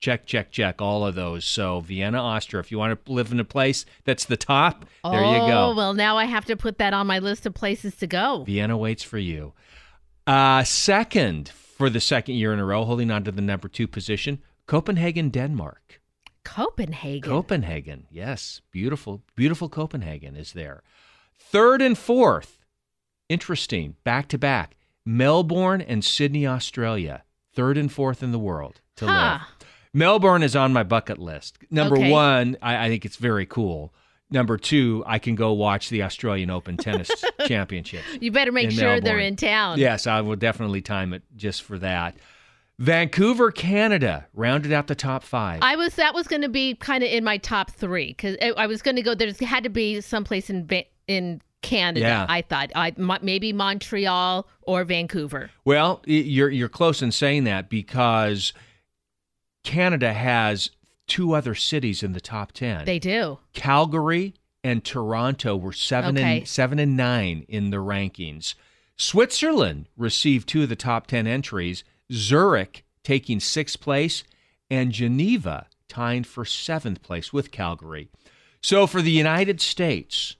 check, 0.00 0.26
check, 0.26 0.52
check 0.52 0.80
all 0.82 1.04
of 1.06 1.14
those. 1.14 1.44
So 1.44 1.80
Vienna, 1.80 2.22
Austria. 2.22 2.60
If 2.60 2.70
you 2.70 2.78
want 2.78 3.04
to 3.04 3.12
live 3.12 3.32
in 3.32 3.40
a 3.40 3.44
place 3.44 3.84
that's 4.04 4.24
the 4.24 4.36
top, 4.36 4.84
there 5.04 5.20
you 5.20 5.26
Oh, 5.42 5.48
go. 5.48 5.74
well, 5.74 5.94
now 5.94 6.16
I 6.18 6.26
have 6.26 6.44
to 6.46 6.56
put 6.56 6.78
that 6.78 6.92
on 6.94 7.06
my 7.06 7.18
list 7.18 7.46
of 7.46 7.54
places 7.54 7.96
to 7.96 8.06
go. 8.06 8.44
Vienna 8.44 8.76
waits 8.76 9.02
for 9.02 9.18
you. 9.18 9.54
Uh, 10.26 10.62
second 10.62 11.48
for 11.48 11.90
the 11.90 12.00
second 12.00 12.34
year 12.36 12.52
in 12.52 12.60
a 12.60 12.64
row, 12.64 12.84
holding 12.84 13.10
on 13.10 13.24
to 13.24 13.32
the 13.32 13.42
number 13.42 13.66
two 13.68 13.88
position, 13.88 14.38
Copenhagen, 14.66 15.30
Denmark. 15.30 16.00
Copenhagen. 16.44 17.30
Copenhagen, 17.30 18.06
yes, 18.10 18.60
beautiful, 18.70 19.22
beautiful 19.36 19.68
Copenhagen 19.68 20.36
is 20.36 20.52
there. 20.52 20.82
Third 21.38 21.80
and 21.82 21.96
fourth, 21.96 22.64
interesting, 23.28 23.96
back 24.04 24.28
to 24.28 24.38
back, 24.38 24.76
Melbourne 25.04 25.80
and 25.80 26.04
Sydney, 26.04 26.46
Australia. 26.46 27.24
Third 27.54 27.76
and 27.76 27.92
fourth 27.92 28.22
in 28.22 28.32
the 28.32 28.38
world 28.38 28.80
to 28.96 29.06
Huh. 29.06 29.12
live. 29.12 29.40
Melbourne 29.94 30.42
is 30.42 30.56
on 30.56 30.72
my 30.72 30.82
bucket 30.82 31.18
list. 31.18 31.58
Number 31.70 31.96
Okay. 31.98 32.10
one, 32.10 32.56
I, 32.62 32.86
I 32.86 32.88
think 32.88 33.04
it's 33.04 33.16
very 33.16 33.44
cool. 33.44 33.92
Number 34.30 34.56
two, 34.56 35.04
I 35.06 35.18
can 35.18 35.34
go 35.34 35.52
watch 35.52 35.90
the 35.90 36.02
Australian 36.02 36.48
Open 36.48 36.78
Tennis 36.78 37.10
Championships. 37.46 38.06
You 38.18 38.32
better 38.32 38.52
make 38.52 38.70
sure 38.70 38.98
they're 38.98 39.18
in 39.18 39.36
town. 39.36 39.78
Yes, 39.78 40.06
I 40.06 40.22
will 40.22 40.36
definitely 40.36 40.80
time 40.80 41.12
it 41.12 41.22
just 41.36 41.62
for 41.62 41.78
that. 41.80 42.16
Vancouver, 42.82 43.52
Canada, 43.52 44.26
rounded 44.34 44.72
out 44.72 44.88
the 44.88 44.96
top 44.96 45.22
five. 45.22 45.60
I 45.62 45.76
was 45.76 45.94
that 45.94 46.14
was 46.14 46.26
going 46.26 46.42
to 46.42 46.48
be 46.48 46.74
kind 46.74 47.04
of 47.04 47.10
in 47.10 47.22
my 47.22 47.38
top 47.38 47.70
three 47.70 48.08
because 48.08 48.36
I 48.56 48.66
was 48.66 48.82
going 48.82 48.96
to 48.96 49.02
go. 49.02 49.14
There's 49.14 49.38
had 49.38 49.62
to 49.62 49.70
be 49.70 50.00
someplace 50.00 50.50
in 50.50 50.68
in 51.06 51.40
Canada. 51.62 52.00
Yeah. 52.00 52.26
I 52.28 52.42
thought 52.42 52.72
I 52.74 52.92
maybe 52.96 53.52
Montreal 53.52 54.48
or 54.62 54.82
Vancouver. 54.82 55.50
Well, 55.64 56.02
you're 56.06 56.50
you're 56.50 56.68
close 56.68 57.02
in 57.02 57.12
saying 57.12 57.44
that 57.44 57.70
because 57.70 58.52
Canada 59.62 60.12
has 60.12 60.70
two 61.06 61.34
other 61.34 61.54
cities 61.54 62.02
in 62.02 62.14
the 62.14 62.20
top 62.20 62.50
ten. 62.50 62.84
They 62.84 62.98
do. 62.98 63.38
Calgary 63.52 64.34
and 64.64 64.84
Toronto 64.84 65.56
were 65.56 65.72
seven 65.72 66.18
Okay. 66.18 66.38
and 66.38 66.48
seven 66.48 66.80
and 66.80 66.96
nine 66.96 67.46
in 67.48 67.70
the 67.70 67.76
rankings. 67.76 68.56
Switzerland 68.96 69.86
received 69.96 70.48
two 70.48 70.64
of 70.64 70.68
the 70.68 70.74
top 70.74 71.06
ten 71.06 71.28
entries. 71.28 71.84
Zurich 72.10 72.84
taking 73.02 73.40
sixth 73.40 73.80
place, 73.80 74.24
and 74.70 74.92
Geneva 74.92 75.66
tying 75.88 76.24
for 76.24 76.44
seventh 76.44 77.02
place 77.02 77.32
with 77.32 77.50
Calgary. 77.50 78.08
So 78.62 78.86
for 78.86 79.02
the 79.02 79.10
United 79.10 79.60
States, 79.60 80.36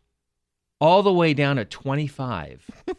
all 0.80 1.02
the 1.02 1.12
way 1.12 1.34
down 1.34 1.58
at 1.58 1.70
25, 1.70 2.70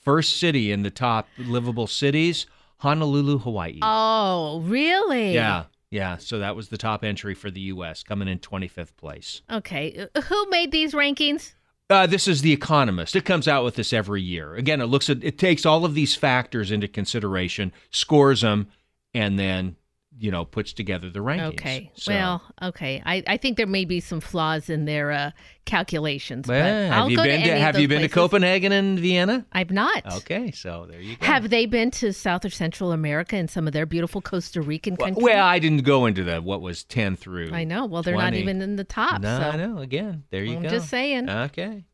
first 0.00 0.36
city 0.36 0.72
in 0.72 0.82
the 0.82 0.90
top 0.90 1.28
livable 1.38 1.86
cities, 1.86 2.46
Honolulu, 2.78 3.38
Hawaii. 3.38 3.78
Oh, 3.82 4.60
really? 4.64 5.32
Yeah, 5.34 5.64
yeah. 5.90 6.16
So 6.16 6.38
that 6.38 6.56
was 6.56 6.68
the 6.68 6.78
top 6.78 7.04
entry 7.04 7.34
for 7.34 7.50
the 7.50 7.60
U.S., 7.60 8.02
coming 8.02 8.28
in 8.28 8.38
25th 8.38 8.96
place. 8.96 9.42
Okay. 9.50 10.06
Uh, 10.14 10.20
Who 10.22 10.46
made 10.50 10.72
these 10.72 10.94
rankings? 10.94 11.52
Uh, 11.90 12.06
this 12.06 12.28
is 12.28 12.40
The 12.40 12.52
Economist. 12.52 13.16
It 13.16 13.24
comes 13.24 13.48
out 13.48 13.64
with 13.64 13.74
this 13.74 13.92
every 13.92 14.22
year. 14.22 14.54
Again, 14.54 14.80
it 14.80 14.86
looks 14.86 15.10
at 15.10 15.24
it 15.24 15.38
takes 15.38 15.66
all 15.66 15.84
of 15.84 15.94
these 15.94 16.14
factors 16.14 16.70
into 16.70 16.86
consideration, 16.86 17.72
scores 17.90 18.42
them, 18.42 18.68
and 19.12 19.36
then 19.36 19.74
you 20.20 20.30
know 20.30 20.44
puts 20.44 20.72
together 20.72 21.10
the 21.10 21.20
rankings. 21.20 21.54
Okay. 21.54 21.90
So- 21.94 22.12
Well, 22.12 22.42
okay. 22.62 23.02
I, 23.04 23.22
I 23.26 23.36
think 23.38 23.56
there 23.56 23.66
may 23.66 23.84
be 23.84 24.00
some 24.00 24.20
flaws 24.20 24.68
in 24.68 24.84
their 24.84 25.10
uh, 25.10 25.30
calculations. 25.64 26.46
Well, 26.46 26.62
but 26.62 26.94
I'll 26.94 27.02
have 27.02 27.10
you 27.10 27.16
been 27.16 27.40
to, 27.40 27.46
to, 27.48 27.58
have 27.58 27.78
you 27.80 27.88
been 27.88 28.02
to. 28.02 28.08
Copenhagen 28.08 28.70
and 28.72 28.98
Vienna? 28.98 29.46
I've 29.52 29.70
not. 29.70 30.04
Okay, 30.18 30.50
so 30.50 30.86
there 30.90 31.00
you 31.00 31.16
go. 31.16 31.26
Have 31.26 31.48
they 31.48 31.66
been 31.66 31.90
to 31.92 32.12
South 32.12 32.44
or 32.44 32.50
Central 32.50 32.92
America 32.92 33.36
and 33.36 33.48
some 33.50 33.66
of 33.66 33.72
their 33.72 33.86
beautiful 33.86 34.20
Costa 34.20 34.60
Rican 34.60 34.96
countries? 34.96 35.24
Well, 35.24 35.44
I 35.44 35.58
didn't 35.58 35.84
go 35.84 36.06
into 36.06 36.22
the 36.22 36.40
what 36.42 36.60
was 36.60 36.84
ten 36.84 37.16
through. 37.16 37.52
I 37.52 37.64
know. 37.64 37.86
Well, 37.86 38.02
they're 38.02 38.16
not 38.16 38.34
even 38.34 38.60
in 38.60 38.76
the 38.76 38.84
top. 38.84 39.22
No, 39.22 39.38
so. 39.38 39.48
I 39.48 39.56
know. 39.56 39.78
Again, 39.78 40.24
there 40.30 40.44
you 40.44 40.52
go. 40.52 40.56
I'm 40.58 40.62
go. 40.64 40.68
just 40.68 40.88
saying. 40.90 41.30
Okay. 41.30 41.84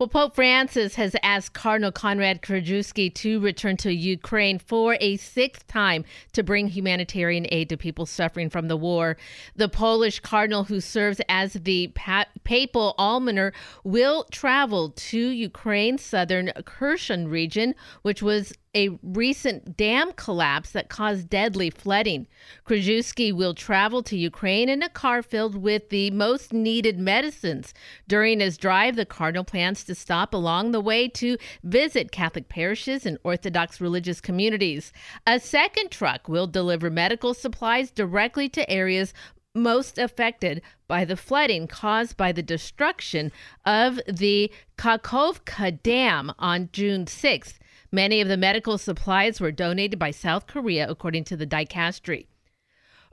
Well, 0.00 0.08
Pope 0.08 0.34
Francis 0.34 0.94
has 0.94 1.14
asked 1.22 1.52
Cardinal 1.52 1.92
Konrad 1.92 2.40
Krajewski 2.40 3.14
to 3.16 3.38
return 3.38 3.76
to 3.76 3.92
Ukraine 3.92 4.58
for 4.58 4.96
a 4.98 5.18
sixth 5.18 5.66
time 5.66 6.06
to 6.32 6.42
bring 6.42 6.68
humanitarian 6.68 7.46
aid 7.50 7.68
to 7.68 7.76
people 7.76 8.06
suffering 8.06 8.48
from 8.48 8.68
the 8.68 8.78
war. 8.78 9.18
The 9.56 9.68
Polish 9.68 10.18
cardinal, 10.20 10.64
who 10.64 10.80
serves 10.80 11.20
as 11.28 11.52
the 11.52 11.88
pa- 11.88 12.24
papal 12.44 12.94
almoner, 12.96 13.52
will 13.84 14.24
travel 14.30 14.88
to 14.88 15.18
Ukraine's 15.18 16.02
southern 16.02 16.50
Kherson 16.64 17.28
region, 17.28 17.74
which 18.00 18.22
was 18.22 18.54
a 18.74 18.88
recent 19.02 19.76
dam 19.76 20.12
collapse 20.12 20.70
that 20.70 20.88
caused 20.88 21.28
deadly 21.28 21.70
flooding. 21.70 22.26
Krajewski 22.64 23.32
will 23.32 23.52
travel 23.52 24.02
to 24.04 24.16
Ukraine 24.16 24.68
in 24.68 24.82
a 24.82 24.88
car 24.88 25.22
filled 25.22 25.56
with 25.56 25.88
the 25.88 26.10
most 26.12 26.52
needed 26.52 26.98
medicines. 26.98 27.74
During 28.06 28.38
his 28.38 28.56
drive, 28.56 28.94
the 28.94 29.04
cardinal 29.04 29.44
plans 29.44 29.82
to 29.84 29.94
stop 29.94 30.32
along 30.32 30.70
the 30.70 30.80
way 30.80 31.08
to 31.08 31.36
visit 31.64 32.12
Catholic 32.12 32.48
parishes 32.48 33.06
and 33.06 33.18
Orthodox 33.24 33.80
religious 33.80 34.20
communities. 34.20 34.92
A 35.26 35.40
second 35.40 35.90
truck 35.90 36.28
will 36.28 36.46
deliver 36.46 36.90
medical 36.90 37.34
supplies 37.34 37.90
directly 37.90 38.48
to 38.50 38.70
areas 38.70 39.12
most 39.52 39.98
affected 39.98 40.62
by 40.86 41.04
the 41.04 41.16
flooding 41.16 41.66
caused 41.66 42.16
by 42.16 42.30
the 42.30 42.42
destruction 42.42 43.32
of 43.66 43.98
the 44.06 44.52
Kakhovka 44.78 45.82
Dam 45.82 46.32
on 46.38 46.68
June 46.72 47.06
6th. 47.06 47.54
Many 47.92 48.20
of 48.20 48.28
the 48.28 48.36
medical 48.36 48.78
supplies 48.78 49.40
were 49.40 49.50
donated 49.50 49.98
by 49.98 50.12
South 50.12 50.46
Korea, 50.46 50.88
according 50.88 51.24
to 51.24 51.36
the 51.36 51.46
dicastery. 51.46 52.26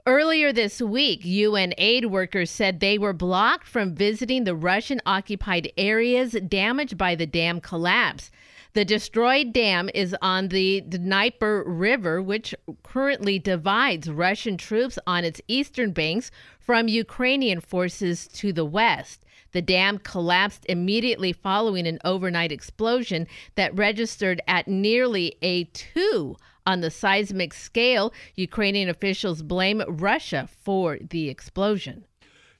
Earlier 0.06 0.52
this 0.52 0.80
week, 0.80 1.24
UN 1.24 1.74
aid 1.76 2.06
workers 2.06 2.50
said 2.50 2.78
they 2.78 2.96
were 2.96 3.12
blocked 3.12 3.66
from 3.66 3.96
visiting 3.96 4.44
the 4.44 4.54
Russian 4.54 5.00
occupied 5.04 5.72
areas 5.76 6.32
damaged 6.32 6.96
by 6.96 7.16
the 7.16 7.26
dam 7.26 7.60
collapse. 7.60 8.30
The 8.74 8.84
destroyed 8.84 9.52
dam 9.52 9.90
is 9.94 10.14
on 10.22 10.48
the 10.48 10.80
Dnieper 10.82 11.64
River, 11.66 12.22
which 12.22 12.54
currently 12.84 13.40
divides 13.40 14.08
Russian 14.08 14.56
troops 14.56 14.98
on 15.06 15.24
its 15.24 15.40
eastern 15.48 15.90
banks 15.90 16.30
from 16.60 16.86
Ukrainian 16.86 17.60
forces 17.60 18.28
to 18.28 18.52
the 18.52 18.64
west. 18.64 19.24
The 19.52 19.62
dam 19.62 19.98
collapsed 19.98 20.66
immediately 20.68 21.32
following 21.32 21.86
an 21.86 21.98
overnight 22.04 22.52
explosion 22.52 23.26
that 23.54 23.74
registered 23.74 24.40
at 24.46 24.68
nearly 24.68 25.36
a 25.42 25.64
2 25.64 26.36
on 26.66 26.80
the 26.82 26.90
seismic 26.90 27.54
scale. 27.54 28.12
Ukrainian 28.34 28.88
officials 28.88 29.42
blame 29.42 29.82
Russia 29.88 30.48
for 30.62 30.98
the 30.98 31.28
explosion. 31.30 32.04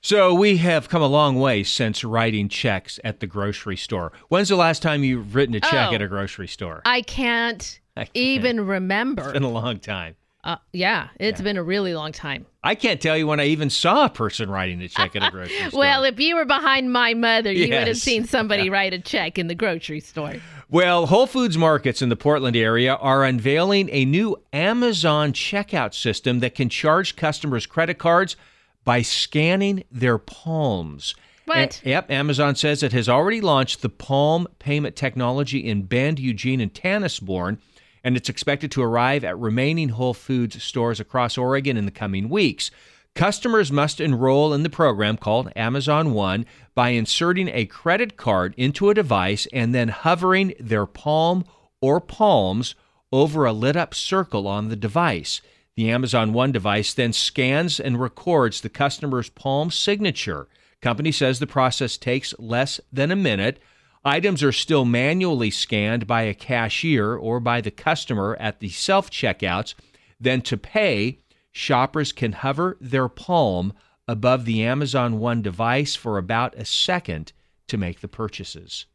So 0.01 0.33
we 0.33 0.57
have 0.57 0.87
come 0.89 1.01
a 1.01 1.07
long 1.07 1.39
way 1.39 1.61
since 1.63 2.03
writing 2.05 2.47
checks 2.47 2.99
at 3.03 3.19
the 3.19 3.27
grocery 3.27 3.75
store. 3.75 4.13
When's 4.29 4.47
the 4.49 4.55
last 4.55 4.81
time 4.81 5.03
you've 5.03 5.35
written 5.35 5.55
a 5.55 5.59
check 5.59 5.89
Oh. 5.91 5.95
at 5.95 6.01
a 6.01 6.07
grocery 6.07 6.47
store? 6.47 6.81
I 6.85 7.01
can't, 7.01 7.79
I 7.97 8.05
can't. 8.05 8.15
even 8.15 8.61
remember. 8.65 9.23
It's 9.23 9.33
been 9.33 9.43
a 9.43 9.49
long 9.49 9.77
time. 9.79 10.15
Uh, 10.43 10.55
yeah, 10.71 11.09
it's 11.19 11.41
been 11.41 11.57
a 11.57 11.63
really 11.63 11.93
long 11.93 12.13
time. 12.13 12.45
I 12.63 12.75
can't 12.75 13.01
tell 13.01 13.17
you 13.17 13.27
when 13.27 13.41
I 13.41 13.45
even 13.47 13.69
saw 13.69 14.05
a 14.05 14.09
person 14.09 14.49
writing 14.49 14.81
a 14.81 14.87
check 14.87 15.15
at 15.15 15.23
a 15.27 15.31
grocery 15.31 15.57
store. 15.67 15.79
Well, 15.79 16.03
if 16.05 16.17
you 16.19 16.35
were 16.35 16.45
behind 16.45 16.93
my 16.93 17.13
mother, 17.13 17.51
you 17.51 17.73
would 17.73 17.87
have 17.87 17.97
seen 17.97 18.25
somebody 18.25 18.69
write 18.69 18.93
a 18.93 18.99
check 18.99 19.37
in 19.37 19.47
the 19.47 19.55
grocery 19.55 19.99
store. 19.99 20.35
Well, 20.69 21.07
Whole 21.07 21.27
Foods 21.27 21.57
markets 21.57 22.01
in 22.01 22.09
the 22.09 22.15
Portland 22.15 22.55
area 22.55 22.95
are 22.95 23.25
unveiling 23.25 23.89
a 23.91 24.05
new 24.05 24.37
Amazon 24.53 25.33
checkout 25.33 25.93
system 25.93 26.39
that 26.39 26.55
can 26.55 26.69
charge 26.69 27.15
customers 27.15 27.65
credit 27.65 27.97
cards 27.97 28.37
by 28.85 29.01
scanning 29.01 29.83
their 29.91 30.17
palms. 30.17 31.15
What? 31.45 31.81
A- 31.83 31.89
yep, 31.89 32.11
Amazon 32.11 32.55
says 32.55 32.83
it 32.83 32.93
has 32.93 33.09
already 33.09 33.41
launched 33.41 33.81
the 33.81 33.89
Palm 33.89 34.47
payment 34.59 34.95
technology 34.95 35.59
in 35.59 35.83
Bend, 35.83 36.19
Eugene, 36.19 36.61
and 36.61 36.73
Tanasbourne, 36.73 37.57
and 38.03 38.15
it's 38.15 38.29
expected 38.29 38.71
to 38.71 38.81
arrive 38.81 39.23
at 39.23 39.37
remaining 39.37 39.89
Whole 39.89 40.13
Foods 40.13 40.61
stores 40.63 40.99
across 40.99 41.37
Oregon 41.37 41.77
in 41.77 41.85
the 41.85 41.91
coming 41.91 42.29
weeks. 42.29 42.71
Customers 43.15 43.71
must 43.71 43.99
enroll 43.99 44.53
in 44.53 44.63
the 44.63 44.69
program 44.69 45.17
called 45.17 45.51
Amazon 45.55 46.13
One 46.13 46.45
by 46.75 46.89
inserting 46.89 47.49
a 47.49 47.65
credit 47.65 48.15
card 48.15 48.53
into 48.57 48.89
a 48.89 48.93
device 48.93 49.47
and 49.51 49.73
then 49.73 49.89
hovering 49.89 50.53
their 50.59 50.85
palm 50.85 51.43
or 51.81 51.99
palms 51.99 52.75
over 53.11 53.45
a 53.45 53.53
lit 53.53 53.75
up 53.75 53.93
circle 53.93 54.47
on 54.47 54.69
the 54.69 54.75
device. 54.75 55.41
The 55.75 55.89
Amazon 55.89 56.33
One 56.33 56.51
device 56.51 56.93
then 56.93 57.13
scans 57.13 57.79
and 57.79 57.99
records 57.99 58.61
the 58.61 58.69
customer's 58.69 59.29
palm 59.29 59.71
signature. 59.71 60.47
Company 60.81 61.11
says 61.11 61.39
the 61.39 61.47
process 61.47 61.97
takes 61.97 62.33
less 62.39 62.79
than 62.91 63.11
a 63.11 63.15
minute. 63.15 63.59
Items 64.05 64.41
are 64.41 64.53
still 64.53 64.85
manually 64.85 65.51
scanned 65.51 66.07
by 66.07 66.21
a 66.21 66.33
cashier 66.33 67.15
or 67.15 67.39
by 67.39 67.59
the 67.59 67.71
customer 67.71 68.37
at 68.39 68.59
the 68.59 68.69
self 68.69 69.09
checkouts. 69.09 69.73
Then 70.19 70.41
to 70.43 70.57
pay, 70.57 71.19
shoppers 71.51 72.11
can 72.11 72.31
hover 72.31 72.77
their 72.79 73.09
palm 73.09 73.73
above 74.07 74.45
the 74.45 74.63
Amazon 74.63 75.19
One 75.19 75.41
device 75.41 75.95
for 75.95 76.17
about 76.17 76.55
a 76.55 76.65
second 76.65 77.33
to 77.67 77.77
make 77.77 77.99
the 77.99 78.07
purchases. 78.07 78.85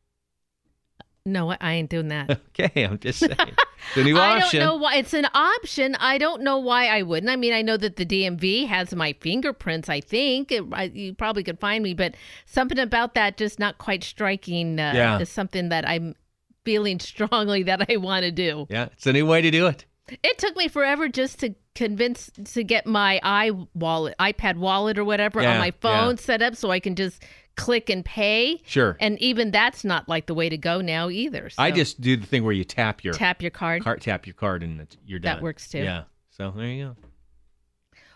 No, 1.27 1.51
I 1.59 1.72
ain't 1.75 1.89
doing 1.91 2.09
that. 2.09 2.41
Okay, 2.61 2.85
I'm 2.85 2.99
just 2.99 3.18
saying. 3.20 3.33
The 3.97 4.03
new 4.05 4.16
I 4.16 4.39
option. 4.41 4.61
don't 4.61 4.68
know 4.68 4.77
why 4.77 4.97
it's 4.97 5.12
an 5.12 5.27
option. 5.35 5.95
I 5.97 6.16
don't 6.16 6.41
know 6.43 6.57
why 6.59 6.87
I 6.87 7.03
wouldn't. 7.03 7.29
I 7.31 7.37
mean, 7.37 7.53
I 7.53 7.61
know 7.61 7.77
that 7.77 7.97
the 7.97 8.07
DMV 8.07 8.66
has 8.66 8.95
my 8.95 9.12
fingerprints. 9.20 9.91
I 9.91 10.01
think 10.01 10.51
It- 10.51 10.64
I, 10.72 10.85
you 10.85 11.12
probably 11.14 11.43
could 11.45 11.61
find 11.61 11.83
me, 11.85 11.93
but 11.93 12.14
something 12.47 12.79
about 12.79 13.12
that 13.14 13.37
just 13.37 13.59
not 13.59 13.77
quite 13.79 14.03
striking. 14.03 14.79
Uh, 14.81 14.93
Yeah. 14.95 15.18
is 15.18 15.29
something 15.29 15.68
that 15.68 15.87
I'm 15.87 16.14
feeling 16.64 16.99
strongly 17.01 17.62
that 17.64 17.85
I 17.91 17.97
want 17.97 18.22
to 18.25 18.31
do. 18.31 18.66
Yeah, 18.70 18.89
it's 18.93 19.07
a 19.07 19.12
new 19.12 19.27
way 19.27 19.43
to 19.43 19.51
do 19.51 19.66
it. 19.66 19.85
It 20.22 20.39
took 20.39 20.57
me 20.57 20.68
forever 20.68 21.09
just 21.09 21.39
to 21.41 21.55
convince 21.75 22.31
to 22.53 22.62
get 22.62 22.87
my 22.87 23.18
i 23.25 23.51
wallet, 23.75 24.14
iPad 24.20 24.57
wallet 24.57 24.97
or 24.97 25.05
whatever 25.05 25.43
Yeah, 25.43 25.55
on 25.55 25.59
my 25.59 25.66
yeah. 25.66 25.72
phone 25.81 26.16
set 26.18 26.41
up 26.41 26.55
so 26.57 26.70
I 26.70 26.79
can 26.79 26.95
just 26.95 27.22
click 27.57 27.91
and 27.91 28.05
pay. 28.05 28.61
Sure. 28.65 28.97
And 29.01 29.19
even 29.21 29.51
that's 29.51 29.85
not 29.85 30.09
like 30.09 30.27
the 30.27 30.35
way 30.35 30.49
to 30.49 30.57
go 30.59 30.81
now 30.81 31.11
either. 31.11 31.51
I 31.59 31.71
just 31.71 32.01
do 32.01 32.17
the 32.17 32.27
thing 32.27 32.45
where 32.45 32.53
you 32.53 32.65
tap 32.65 33.05
your 33.05 33.15
tap 33.15 33.43
your 33.43 33.51
card. 33.51 33.83
card, 33.83 34.01
tap 34.01 34.27
your 34.27 34.35
card, 34.35 34.63
and 34.63 34.81
it's, 34.81 34.97
you're 35.07 35.19
done. 35.19 35.37
That 35.37 35.43
works 35.43 35.69
too. 35.69 35.79
Yeah. 35.79 36.05
So 36.31 36.53
there 36.57 36.67
you 36.67 36.85
go. 36.85 36.97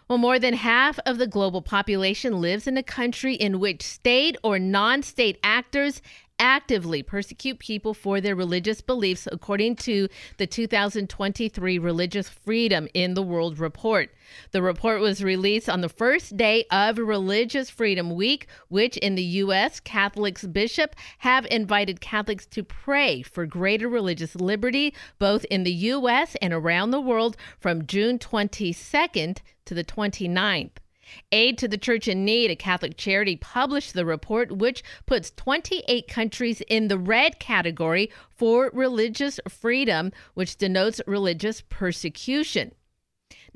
Well, 0.08 0.18
more 0.18 0.38
than 0.38 0.54
half 0.54 0.98
of 1.04 1.18
the 1.18 1.26
global 1.26 1.60
population 1.60 2.40
lives 2.40 2.66
in 2.66 2.78
a 2.78 2.82
country 2.82 3.34
in 3.34 3.60
which 3.60 3.82
state 3.82 4.36
or 4.42 4.58
non 4.58 5.02
state 5.02 5.38
actors 5.42 6.00
actively 6.38 7.02
persecute 7.02 7.58
people 7.58 7.94
for 7.94 8.20
their 8.20 8.34
religious 8.34 8.80
beliefs, 8.80 9.28
according 9.30 9.76
to 9.76 10.08
the 10.36 10.46
2023 10.46 11.78
Religious 11.78 12.28
Freedom 12.28 12.88
in 12.94 13.14
the 13.14 13.22
World 13.22 13.58
report. 13.58 14.10
The 14.52 14.62
report 14.62 15.00
was 15.00 15.24
released 15.24 15.68
on 15.68 15.80
the 15.80 15.88
first 15.88 16.36
day 16.36 16.64
of 16.70 16.98
Religious 16.98 17.70
Freedom 17.70 18.14
Week, 18.14 18.46
which 18.68 18.96
in 18.98 19.14
the 19.14 19.22
U.S., 19.22 19.80
Catholics 19.80 20.44
bishop 20.44 20.94
have 21.18 21.46
invited 21.50 22.00
Catholics 22.00 22.46
to 22.46 22.62
pray 22.62 23.22
for 23.22 23.46
greater 23.46 23.88
religious 23.88 24.34
liberty, 24.34 24.94
both 25.18 25.44
in 25.46 25.64
the 25.64 25.72
U.S. 25.72 26.36
and 26.42 26.52
around 26.52 26.90
the 26.90 27.00
world, 27.00 27.36
from 27.58 27.86
June 27.86 28.18
22nd 28.18 29.38
to 29.64 29.74
the 29.74 29.84
29th. 29.84 30.70
Aid 31.32 31.58
to 31.58 31.68
the 31.68 31.78
Church 31.78 32.08
in 32.08 32.24
Need, 32.24 32.50
a 32.50 32.56
Catholic 32.56 32.96
charity, 32.96 33.36
published 33.36 33.94
the 33.94 34.04
report, 34.04 34.52
which 34.52 34.82
puts 35.06 35.30
28 35.32 36.08
countries 36.08 36.60
in 36.68 36.88
the 36.88 36.98
red 36.98 37.38
category 37.38 38.10
for 38.30 38.70
religious 38.72 39.40
freedom, 39.48 40.12
which 40.34 40.56
denotes 40.56 41.00
religious 41.06 41.62
persecution. 41.68 42.72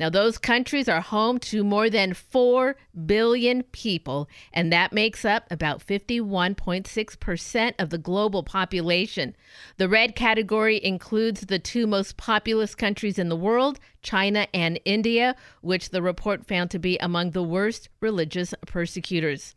Now, 0.02 0.10
those 0.10 0.36
countries 0.36 0.88
are 0.88 1.00
home 1.00 1.38
to 1.38 1.62
more 1.62 1.88
than 1.88 2.12
4 2.12 2.74
billion 3.06 3.62
people, 3.62 4.28
and 4.52 4.72
that 4.72 4.92
makes 4.92 5.24
up 5.24 5.46
about 5.48 5.86
51.6% 5.86 7.74
of 7.78 7.90
the 7.90 7.98
global 7.98 8.42
population. 8.42 9.36
The 9.76 9.88
red 9.88 10.16
category 10.16 10.84
includes 10.84 11.42
the 11.42 11.60
two 11.60 11.86
most 11.86 12.16
populous 12.16 12.74
countries 12.74 13.16
in 13.16 13.28
the 13.28 13.36
world, 13.36 13.78
China 14.02 14.48
and 14.52 14.80
India, 14.84 15.36
which 15.60 15.90
the 15.90 16.02
report 16.02 16.48
found 16.48 16.72
to 16.72 16.80
be 16.80 16.98
among 16.98 17.30
the 17.30 17.44
worst 17.44 17.88
religious 18.00 18.54
persecutors. 18.66 19.54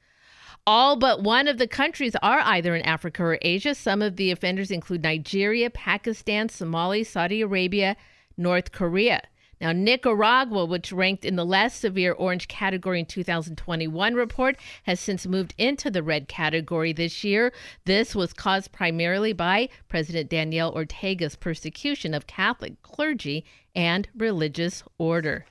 All 0.68 0.96
but 0.96 1.24
one 1.24 1.48
of 1.48 1.58
the 1.58 1.68
countries 1.68 2.16
are 2.22 2.41
either 2.41 2.76
in 2.76 2.84
Africa 2.84 3.24
or 3.24 3.39
Asia. 3.41 3.74
Some 3.74 4.04
of 4.04 4.16
the 4.16 4.30
offenders 4.30 4.70
include 4.70 5.02
Nigeria, 5.02 5.72
Pakistan, 5.72 6.50
Somalia, 6.50 7.04
Saudi 7.04 7.41
Arabia, 7.41 7.98
North 8.38 8.72
Korea. 8.72 9.24
Now, 9.62 9.72
Nicaragua, 9.72 10.66
which 10.66 10.91
ranked 10.91 11.24
in 11.24 11.36
the 11.36 11.45
less 11.45 11.76
severe 11.76 12.12
orange 12.12 12.47
category 12.47 12.99
in 12.99 13.06
2021 13.06 14.14
report, 14.14 14.58
has 14.84 14.99
since 14.99 15.26
moved 15.26 15.53
into 15.58 15.89
the 15.89 16.03
red 16.03 16.28
category 16.28 16.91
this 16.91 17.24
year. 17.24 17.53
This 17.86 18.14
was 18.14 18.34
caused 18.34 18.72
primarily 18.72 19.34
by 19.34 19.70
President 19.88 20.30
Daniel 20.30 20.72
Ortega's 20.72 21.36
persecution 21.36 22.14
of 22.14 22.28
Catholic 22.28 22.82
clergy 22.82 23.45
and 23.74 24.08
religious 24.16 24.84
order. 24.97 25.45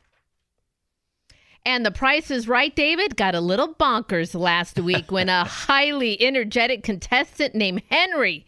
And 1.66 1.84
the 1.84 1.90
price 1.90 2.30
is 2.30 2.46
right, 2.46 2.74
David, 2.76 3.16
got 3.16 3.34
a 3.34 3.40
little 3.40 3.74
bonkers 3.74 4.38
last 4.38 4.78
week 4.78 5.11
when 5.11 5.30
a 5.30 5.44
highly 5.44 6.20
energetic 6.20 6.82
contestant 6.82 7.55
named 7.55 7.82
Henry 7.90 8.44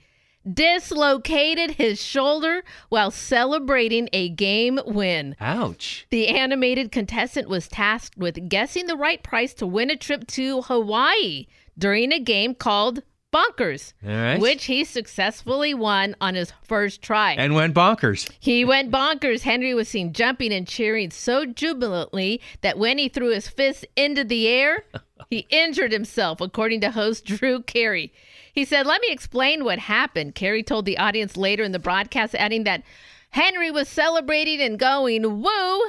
dislocated 0.52 1.72
his 1.72 2.02
shoulder 2.02 2.62
while 2.88 3.10
celebrating 3.10 4.08
a 4.12 4.28
game 4.28 4.80
win. 4.86 5.36
Ouch. 5.40 6.06
The 6.10 6.28
animated 6.28 6.92
contestant 6.92 7.48
was 7.48 7.68
tasked 7.68 8.16
with 8.16 8.48
guessing 8.48 8.86
the 8.86 8.96
right 8.96 9.22
price 9.22 9.54
to 9.54 9.66
win 9.66 9.90
a 9.90 9.96
trip 9.96 10.26
to 10.28 10.62
Hawaii 10.62 11.46
during 11.78 12.12
a 12.12 12.20
game 12.20 12.54
called 12.54 13.02
Bonkers, 13.32 13.92
right. 14.02 14.40
which 14.40 14.64
he 14.64 14.84
successfully 14.84 15.74
won 15.74 16.16
on 16.20 16.34
his 16.34 16.52
first 16.62 17.02
try. 17.02 17.32
And 17.32 17.54
went 17.54 17.74
bonkers. 17.74 18.30
He 18.40 18.64
went 18.64 18.90
bonkers. 18.90 19.42
Henry 19.42 19.74
was 19.74 19.88
seen 19.88 20.12
jumping 20.12 20.52
and 20.52 20.66
cheering 20.66 21.10
so 21.10 21.44
jubilantly 21.44 22.40
that 22.62 22.78
when 22.78 22.96
he 22.96 23.08
threw 23.08 23.30
his 23.30 23.48
fist 23.48 23.84
into 23.94 24.24
the 24.24 24.48
air, 24.48 24.84
he 25.28 25.46
injured 25.50 25.92
himself, 25.92 26.40
according 26.40 26.80
to 26.82 26.92
host 26.92 27.26
Drew 27.26 27.62
Carey. 27.62 28.12
He 28.56 28.64
said, 28.64 28.86
Let 28.86 29.02
me 29.02 29.08
explain 29.10 29.64
what 29.64 29.78
happened. 29.78 30.34
Carey 30.34 30.62
told 30.62 30.86
the 30.86 30.96
audience 30.96 31.36
later 31.36 31.62
in 31.62 31.72
the 31.72 31.78
broadcast, 31.78 32.34
adding 32.34 32.64
that 32.64 32.82
Henry 33.28 33.70
was 33.70 33.86
celebrating 33.86 34.62
and 34.62 34.78
going, 34.78 35.42
woo, 35.42 35.80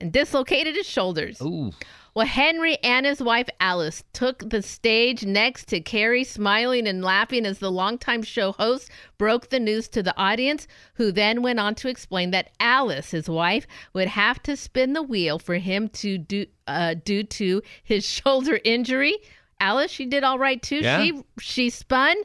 and 0.00 0.12
dislocated 0.12 0.74
his 0.74 0.86
shoulders. 0.86 1.40
Ooh. 1.40 1.70
Well, 2.12 2.26
Henry 2.26 2.78
and 2.78 3.06
his 3.06 3.22
wife 3.22 3.48
Alice 3.60 4.02
took 4.12 4.50
the 4.50 4.62
stage 4.62 5.24
next 5.24 5.68
to 5.68 5.80
Carey, 5.80 6.24
smiling 6.24 6.88
and 6.88 7.04
laughing 7.04 7.46
as 7.46 7.60
the 7.60 7.70
longtime 7.70 8.22
show 8.22 8.50
host 8.50 8.90
broke 9.16 9.50
the 9.50 9.60
news 9.60 9.86
to 9.88 10.02
the 10.02 10.16
audience, 10.16 10.66
who 10.94 11.12
then 11.12 11.40
went 11.40 11.60
on 11.60 11.76
to 11.76 11.88
explain 11.88 12.32
that 12.32 12.50
Alice, 12.58 13.12
his 13.12 13.28
wife, 13.28 13.66
would 13.92 14.08
have 14.08 14.42
to 14.42 14.56
spin 14.56 14.92
the 14.92 15.04
wheel 15.04 15.38
for 15.38 15.56
him 15.56 15.88
to 15.90 16.18
do 16.18 16.46
uh, 16.66 16.94
due 16.94 17.22
to 17.22 17.62
his 17.84 18.04
shoulder 18.08 18.58
injury. 18.64 19.18
Alice, 19.60 19.90
she 19.90 20.06
did 20.06 20.24
all 20.24 20.38
right 20.38 20.62
too. 20.62 20.76
Yeah. 20.80 21.02
She 21.02 21.22
she 21.40 21.70
spun 21.70 22.16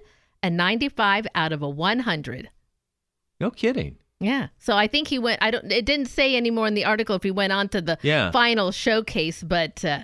a 0.43 0.49
95 0.49 1.27
out 1.35 1.51
of 1.53 1.61
a 1.61 1.69
100. 1.69 2.49
No 3.39 3.51
kidding. 3.51 3.97
Yeah. 4.19 4.47
So 4.59 4.75
I 4.75 4.87
think 4.87 5.07
he 5.07 5.17
went. 5.17 5.41
I 5.41 5.49
don't. 5.51 5.71
It 5.71 5.85
didn't 5.85 6.07
say 6.07 6.35
anymore 6.35 6.67
in 6.67 6.73
the 6.75 6.85
article 6.85 7.15
if 7.15 7.23
he 7.23 7.31
went 7.31 7.53
on 7.53 7.69
to 7.69 7.81
the 7.81 7.97
Yeah. 8.03 8.29
final 8.31 8.71
showcase, 8.71 9.41
but 9.41 9.83
uh, 9.83 10.03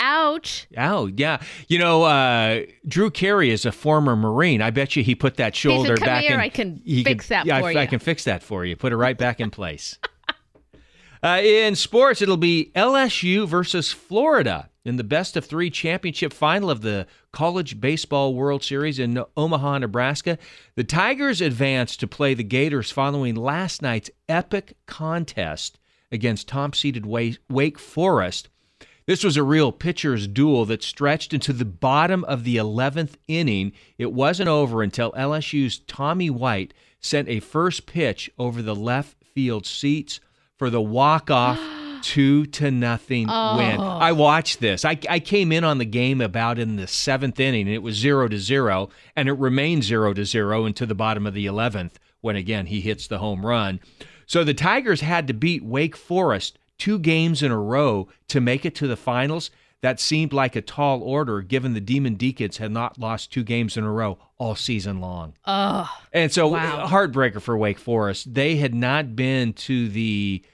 ouch. 0.00 0.66
Oh, 0.76 1.06
yeah. 1.06 1.40
You 1.68 1.78
know, 1.78 2.02
uh, 2.02 2.62
Drew 2.88 3.10
Carey 3.10 3.50
is 3.50 3.64
a 3.64 3.70
former 3.70 4.16
Marine. 4.16 4.60
I 4.60 4.70
bet 4.70 4.96
you 4.96 5.04
he 5.04 5.14
put 5.14 5.36
that 5.36 5.54
shoulder 5.54 5.96
come 5.96 6.06
back 6.06 6.24
here, 6.24 6.34
in. 6.34 6.40
I 6.40 6.48
can 6.48 6.78
fix 6.80 7.28
that 7.28 7.46
yeah, 7.46 7.60
for 7.60 7.66
I, 7.66 7.70
you. 7.70 7.78
I 7.78 7.86
can 7.86 8.00
fix 8.00 8.24
that 8.24 8.42
for 8.42 8.64
you. 8.64 8.74
Put 8.74 8.92
it 8.92 8.96
right 8.96 9.16
back 9.16 9.40
in 9.40 9.50
place. 9.50 9.98
Uh, 11.24 11.40
in 11.40 11.76
sports, 11.76 12.20
it'll 12.20 12.36
be 12.36 12.72
LSU 12.74 13.46
versus 13.46 13.92
Florida 13.92 14.68
in 14.84 14.96
the 14.96 15.04
best 15.04 15.36
of 15.36 15.44
three 15.44 15.70
championship 15.70 16.32
final 16.32 16.70
of 16.70 16.82
the 16.82 17.06
College 17.32 17.80
Baseball 17.80 18.34
World 18.34 18.64
Series 18.64 18.98
in 18.98 19.22
Omaha, 19.36 19.78
Nebraska. 19.78 20.38
The 20.74 20.84
Tigers 20.84 21.40
advanced 21.40 22.00
to 22.00 22.06
play 22.06 22.34
the 22.34 22.42
Gators 22.42 22.90
following 22.90 23.34
last 23.34 23.82
night's 23.82 24.10
epic 24.28 24.76
contest 24.86 25.78
against 26.10 26.48
top 26.48 26.74
seeded 26.74 27.06
Wake 27.06 27.78
Forest. 27.78 28.48
This 29.06 29.24
was 29.24 29.36
a 29.36 29.42
real 29.42 29.72
pitcher's 29.72 30.28
duel 30.28 30.64
that 30.66 30.82
stretched 30.82 31.34
into 31.34 31.52
the 31.52 31.64
bottom 31.64 32.22
of 32.24 32.44
the 32.44 32.56
11th 32.56 33.14
inning. 33.26 33.72
It 33.98 34.12
wasn't 34.12 34.48
over 34.48 34.82
until 34.82 35.12
LSU's 35.12 35.80
Tommy 35.80 36.30
White 36.30 36.72
sent 37.00 37.28
a 37.28 37.40
first 37.40 37.86
pitch 37.86 38.30
over 38.38 38.62
the 38.62 38.76
left 38.76 39.16
field 39.34 39.66
seats 39.66 40.20
for 40.56 40.70
the 40.70 40.80
walk-off 40.80 41.58
two 42.02 42.46
to 42.46 42.70
nothing 42.70 43.26
win. 43.28 43.80
Oh. 43.80 43.98
I 44.00 44.12
watched 44.12 44.60
this. 44.60 44.84
I, 44.84 44.98
I 45.08 45.20
came 45.20 45.52
in 45.52 45.64
on 45.64 45.78
the 45.78 45.84
game 45.84 46.20
about 46.20 46.58
in 46.58 46.76
the 46.76 46.86
seventh 46.86 47.38
inning, 47.40 47.66
and 47.66 47.74
it 47.74 47.82
was 47.82 47.94
zero 47.96 48.28
to 48.28 48.38
zero, 48.38 48.90
and 49.16 49.28
it 49.28 49.32
remained 49.34 49.84
zero 49.84 50.12
to 50.14 50.24
zero 50.24 50.66
into 50.66 50.84
the 50.86 50.94
bottom 50.94 51.26
of 51.26 51.34
the 51.34 51.46
11th 51.46 51.92
when 52.20 52.36
again 52.36 52.66
he 52.66 52.80
hits 52.80 53.06
the 53.06 53.18
home 53.18 53.44
run. 53.46 53.80
So 54.26 54.44
the 54.44 54.54
Tigers 54.54 55.00
had 55.00 55.26
to 55.28 55.34
beat 55.34 55.64
Wake 55.64 55.96
Forest 55.96 56.58
two 56.78 56.98
games 56.98 57.42
in 57.42 57.50
a 57.52 57.58
row 57.60 58.08
to 58.28 58.40
make 58.40 58.64
it 58.64 58.74
to 58.76 58.86
the 58.86 58.96
finals. 58.96 59.50
That 59.82 59.98
seemed 59.98 60.32
like 60.32 60.54
a 60.54 60.62
tall 60.62 61.02
order 61.02 61.42
given 61.42 61.74
the 61.74 61.80
Demon 61.80 62.14
Deacons 62.14 62.58
had 62.58 62.70
not 62.70 62.98
lost 63.00 63.32
two 63.32 63.42
games 63.42 63.76
in 63.76 63.82
a 63.82 63.90
row 63.90 64.16
all 64.38 64.54
season 64.54 65.00
long. 65.00 65.34
Oh. 65.44 65.90
And 66.12 66.32
so, 66.32 66.46
Wow. 66.46 66.86
heartbreaker 66.86 67.42
for 67.42 67.58
Wake 67.58 67.80
Forest. 67.80 68.32
They 68.32 68.54
had 68.56 68.76
not 68.76 69.16
been 69.16 69.52
to 69.54 69.88
the 69.88 70.44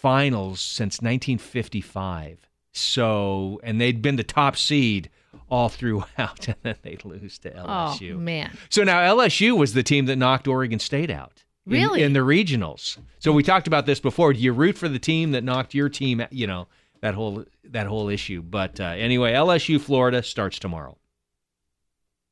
finals 0.00 0.60
since 0.60 1.00
1955. 1.00 2.38
So, 2.72 3.60
and 3.62 3.80
they'd 3.80 4.02
been 4.02 4.16
the 4.16 4.22
top 4.24 4.56
seed 4.56 5.08
all 5.48 5.68
throughout, 5.68 6.08
and 6.48 6.56
then 6.62 6.76
they 6.82 6.98
lose 7.04 7.38
to 7.38 7.50
LSU. 7.50 8.14
Oh 8.14 8.18
man. 8.18 8.56
So 8.68 8.84
now 8.84 8.98
LSU 9.00 9.56
was 9.56 9.72
the 9.74 9.82
team 9.82 10.06
that 10.06 10.16
knocked 10.16 10.46
Oregon 10.48 10.78
State 10.78 11.10
out. 11.10 11.42
in- 11.66 11.72
Really? 11.72 12.02
In, 12.02 12.12
the 12.12 12.20
regionals. 12.20 12.98
So 13.18 13.32
we 13.32 13.42
talked 13.42 13.66
about 13.66 13.86
this 13.86 13.98
before. 14.00 14.32
Do 14.32 14.38
you 14.40 14.52
root 14.52 14.76
for 14.78 14.88
the 14.88 14.98
team 14.98 15.32
that 15.32 15.42
knocked 15.44 15.74
your 15.74 15.88
team? 15.88 16.24
You 16.30 16.46
know 16.46 16.68
that 17.00 17.14
whole 17.14 17.44
that 17.64 17.86
whole 17.86 18.08
issue. 18.08 18.42
But 18.42 18.78
uh, 18.80 18.84
anyway, 18.84 19.32
LSU 19.32 19.80
Florida 19.80 20.22
starts 20.22 20.58
tomorrow. 20.58 20.96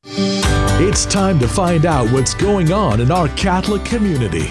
It's 0.06 1.06
time 1.06 1.38
to 1.38 1.48
find 1.48 1.86
out 1.86 2.10
what's 2.12 2.34
going 2.34 2.72
on 2.72 3.00
in 3.00 3.10
our 3.10 3.28
Catholic 3.30 3.84
community. 3.84 4.50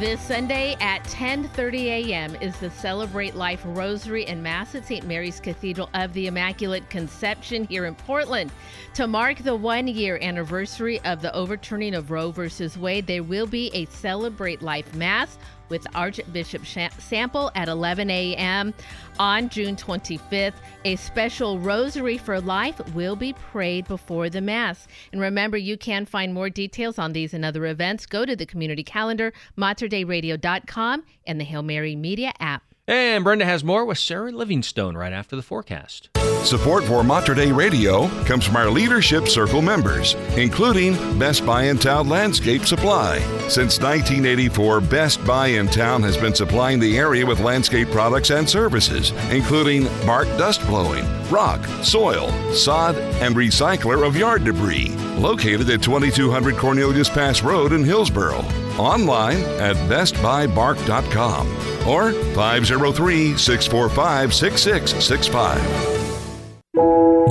This 0.00 0.18
Sunday 0.22 0.78
at 0.80 1.04
10:30 1.04 1.84
a.m. 1.84 2.34
is 2.36 2.56
the 2.56 2.70
Celebrate 2.70 3.34
Life 3.34 3.60
Rosary 3.66 4.24
and 4.24 4.42
Mass 4.42 4.74
at 4.74 4.86
St. 4.86 5.06
Mary's 5.06 5.40
Cathedral 5.40 5.90
of 5.92 6.14
the 6.14 6.26
Immaculate 6.26 6.88
Conception 6.88 7.64
here 7.64 7.84
in 7.84 7.94
Portland. 7.94 8.50
To 8.94 9.06
mark 9.06 9.40
the 9.40 9.54
one-year 9.54 10.18
anniversary 10.22 11.00
of 11.00 11.20
the 11.20 11.34
overturning 11.34 11.94
of 11.94 12.10
Roe 12.10 12.30
versus 12.30 12.78
Wade, 12.78 13.06
there 13.06 13.22
will 13.22 13.46
be 13.46 13.70
a 13.74 13.84
Celebrate 13.84 14.62
Life 14.62 14.94
Mass 14.94 15.36
with 15.70 15.86
Archbishop 15.94 16.66
Sample 16.66 17.50
at 17.54 17.68
11 17.68 18.10
a.m. 18.10 18.74
on 19.18 19.48
June 19.48 19.76
25th. 19.76 20.54
A 20.84 20.96
special 20.96 21.58
Rosary 21.58 22.18
for 22.18 22.40
Life 22.40 22.80
will 22.94 23.16
be 23.16 23.32
prayed 23.32 23.88
before 23.88 24.28
the 24.28 24.40
Mass. 24.40 24.86
And 25.12 25.20
remember, 25.20 25.56
you 25.56 25.78
can 25.78 26.04
find 26.04 26.34
more 26.34 26.50
details 26.50 26.98
on 26.98 27.12
these 27.12 27.32
and 27.32 27.44
other 27.44 27.66
events. 27.66 28.06
Go 28.06 28.26
to 28.26 28.36
the 28.36 28.46
community 28.46 28.82
calendar, 28.82 29.32
materdeiradio.com, 29.56 31.04
and 31.26 31.40
the 31.40 31.44
Hail 31.44 31.62
Mary 31.62 31.96
Media 31.96 32.32
app. 32.40 32.69
And 32.90 33.22
Brenda 33.22 33.44
has 33.44 33.62
more 33.62 33.84
with 33.84 33.98
Sarah 33.98 34.32
Livingstone 34.32 34.96
right 34.96 35.12
after 35.12 35.36
the 35.36 35.42
forecast. 35.42 36.08
Support 36.42 36.82
for 36.82 37.04
Mater 37.04 37.34
Dei 37.34 37.52
Radio 37.52 38.08
comes 38.24 38.44
from 38.44 38.56
our 38.56 38.68
Leadership 38.68 39.28
Circle 39.28 39.62
members, 39.62 40.14
including 40.36 40.94
Best 41.16 41.46
Buy 41.46 41.66
in 41.66 41.78
Town 41.78 42.08
Landscape 42.08 42.66
Supply. 42.66 43.20
Since 43.46 43.78
1984, 43.78 44.80
Best 44.80 45.24
Buy 45.24 45.46
in 45.48 45.68
Town 45.68 46.02
has 46.02 46.16
been 46.16 46.34
supplying 46.34 46.80
the 46.80 46.98
area 46.98 47.24
with 47.24 47.38
landscape 47.38 47.88
products 47.90 48.30
and 48.30 48.50
services, 48.50 49.12
including 49.30 49.84
bark 50.04 50.26
dust 50.36 50.66
blowing, 50.66 51.04
rock, 51.30 51.64
soil, 51.84 52.32
sod, 52.52 52.96
and 53.22 53.36
recycler 53.36 54.04
of 54.04 54.16
yard 54.16 54.42
debris. 54.42 54.88
Located 55.16 55.70
at 55.70 55.80
2200 55.80 56.56
Cornelius 56.56 57.08
Pass 57.08 57.40
Road 57.40 57.72
in 57.72 57.84
Hillsboro. 57.84 58.44
Online 58.78 59.42
at 59.58 59.76
bestbuybark.com 59.88 61.46
or 61.88 62.12
503 62.34 63.36
645 63.36 64.34
6665. 64.34 66.00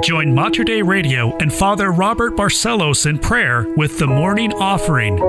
Join 0.02 0.34
Mater 0.34 0.64
Dei 0.64 0.82
Radio 0.82 1.36
and 1.38 1.54
Father 1.54 1.92
Robert 1.92 2.36
Barcelos 2.36 3.06
in 3.06 3.20
prayer 3.20 3.66
with 3.76 4.00
the 4.00 4.08
morning 4.08 4.54
offering. 4.54 5.20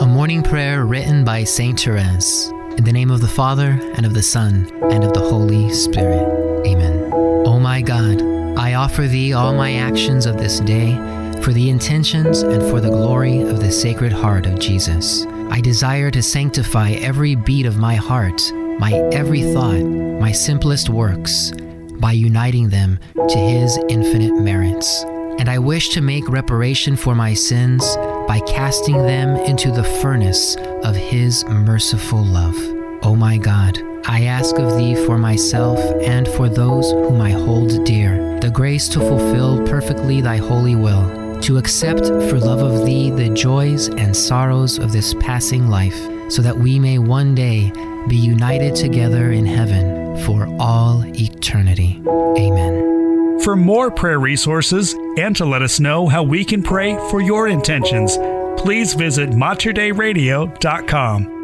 A 0.00 0.06
morning 0.06 0.42
prayer 0.42 0.86
written 0.86 1.24
by 1.24 1.44
Saint 1.44 1.80
Therese. 1.80 2.48
In 2.76 2.84
the 2.84 2.92
name 2.92 3.10
of 3.10 3.20
the 3.20 3.28
Father, 3.28 3.78
and 3.94 4.04
of 4.04 4.14
the 4.14 4.22
Son, 4.22 4.68
and 4.90 5.04
of 5.04 5.12
the 5.14 5.20
Holy 5.20 5.70
Spirit. 5.72 6.26
Amen. 6.66 7.10
O 7.12 7.60
my 7.60 7.80
God, 7.80 8.20
I 8.58 8.74
offer 8.74 9.06
thee 9.06 9.32
all 9.32 9.54
my 9.54 9.74
actions 9.74 10.26
of 10.26 10.38
this 10.38 10.58
day 10.60 10.94
for 11.40 11.52
the 11.52 11.70
intentions 11.70 12.42
and 12.42 12.62
for 12.62 12.80
the 12.80 12.90
glory 12.90 13.40
of 13.40 13.60
the 13.60 13.70
Sacred 13.70 14.12
Heart 14.12 14.46
of 14.46 14.58
Jesus. 14.58 15.24
I 15.54 15.60
desire 15.60 16.10
to 16.10 16.20
sanctify 16.20 16.90
every 16.94 17.36
beat 17.36 17.64
of 17.64 17.78
my 17.78 17.94
heart, 17.94 18.52
my 18.80 18.92
every 19.12 19.42
thought, 19.52 19.84
my 19.84 20.32
simplest 20.32 20.88
works, 20.88 21.52
by 22.00 22.10
uniting 22.10 22.70
them 22.70 22.98
to 23.14 23.38
His 23.38 23.78
infinite 23.88 24.34
merits. 24.34 25.04
And 25.38 25.48
I 25.48 25.60
wish 25.60 25.90
to 25.90 26.00
make 26.00 26.28
reparation 26.28 26.96
for 26.96 27.14
my 27.14 27.34
sins 27.34 27.84
by 28.26 28.40
casting 28.48 28.96
them 28.96 29.36
into 29.36 29.70
the 29.70 29.84
furnace 29.84 30.56
of 30.82 30.96
His 30.96 31.44
merciful 31.44 32.24
love. 32.24 32.56
O 33.04 33.14
my 33.14 33.38
God, 33.38 33.78
I 34.08 34.24
ask 34.24 34.58
of 34.58 34.76
Thee 34.76 34.96
for 35.06 35.18
myself 35.18 35.78
and 36.02 36.26
for 36.26 36.48
those 36.48 36.90
whom 36.90 37.20
I 37.20 37.30
hold 37.30 37.84
dear 37.84 38.40
the 38.40 38.50
grace 38.50 38.88
to 38.88 38.98
fulfill 38.98 39.64
perfectly 39.68 40.20
Thy 40.20 40.38
holy 40.38 40.74
will, 40.74 41.23
to 41.42 41.58
accept 41.58 42.06
for 42.06 42.38
love 42.38 42.60
of 42.60 42.86
Thee 42.86 43.10
the 43.10 43.28
joys 43.28 43.88
and 43.88 44.16
sorrows 44.16 44.78
of 44.78 44.92
this 44.92 45.14
passing 45.14 45.68
life, 45.68 45.96
so 46.30 46.40
that 46.42 46.56
we 46.56 46.78
may 46.78 46.98
one 46.98 47.34
day 47.34 47.72
be 48.08 48.16
united 48.16 48.74
together 48.74 49.32
in 49.32 49.46
heaven 49.46 50.16
for 50.24 50.46
all 50.60 51.04
eternity. 51.16 52.00
Amen. 52.06 53.40
For 53.40 53.56
more 53.56 53.90
prayer 53.90 54.20
resources 54.20 54.94
and 55.18 55.34
to 55.36 55.44
let 55.44 55.62
us 55.62 55.80
know 55.80 56.08
how 56.08 56.22
we 56.22 56.44
can 56.44 56.62
pray 56.62 56.96
for 57.10 57.20
your 57.20 57.48
intentions, 57.48 58.16
please 58.56 58.94
visit 58.94 59.30
materdeiradio.com. 59.30 61.34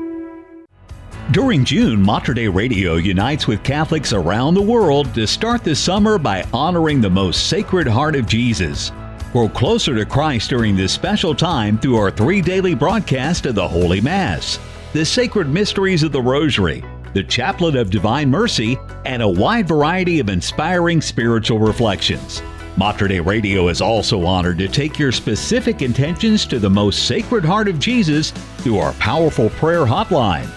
During 1.32 1.64
June, 1.64 2.02
Mater 2.02 2.34
Dei 2.34 2.48
Radio 2.48 2.94
unites 2.94 3.46
with 3.46 3.62
Catholics 3.62 4.12
around 4.12 4.54
the 4.54 4.62
world 4.62 5.14
to 5.14 5.28
start 5.28 5.62
the 5.62 5.76
summer 5.76 6.18
by 6.18 6.44
honoring 6.52 7.00
the 7.00 7.10
most 7.10 7.46
sacred 7.46 7.86
heart 7.86 8.16
of 8.16 8.26
Jesus. 8.26 8.90
Grow 9.32 9.48
closer 9.48 9.94
to 9.94 10.04
Christ 10.04 10.50
during 10.50 10.76
this 10.76 10.92
special 10.92 11.36
time 11.36 11.78
through 11.78 11.96
our 11.96 12.10
three 12.10 12.40
daily 12.40 12.74
broadcasts 12.74 13.46
of 13.46 13.54
the 13.54 13.68
Holy 13.68 14.00
Mass, 14.00 14.58
the 14.92 15.04
sacred 15.04 15.48
mysteries 15.48 16.02
of 16.02 16.10
the 16.10 16.20
Rosary, 16.20 16.82
the 17.14 17.22
Chaplet 17.22 17.76
of 17.76 17.90
Divine 17.90 18.28
Mercy, 18.28 18.76
and 19.04 19.22
a 19.22 19.28
wide 19.28 19.68
variety 19.68 20.18
of 20.18 20.28
inspiring 20.28 21.00
spiritual 21.00 21.60
reflections. 21.60 22.42
Mater 22.76 23.06
Dei 23.06 23.20
Radio 23.20 23.68
is 23.68 23.80
also 23.80 24.24
honored 24.24 24.58
to 24.58 24.66
take 24.66 24.98
your 24.98 25.12
specific 25.12 25.80
intentions 25.80 26.44
to 26.46 26.58
the 26.58 26.70
most 26.70 27.06
sacred 27.06 27.44
heart 27.44 27.68
of 27.68 27.78
Jesus 27.78 28.32
through 28.58 28.78
our 28.78 28.94
powerful 28.94 29.50
prayer 29.50 29.84
hotline. 29.84 30.50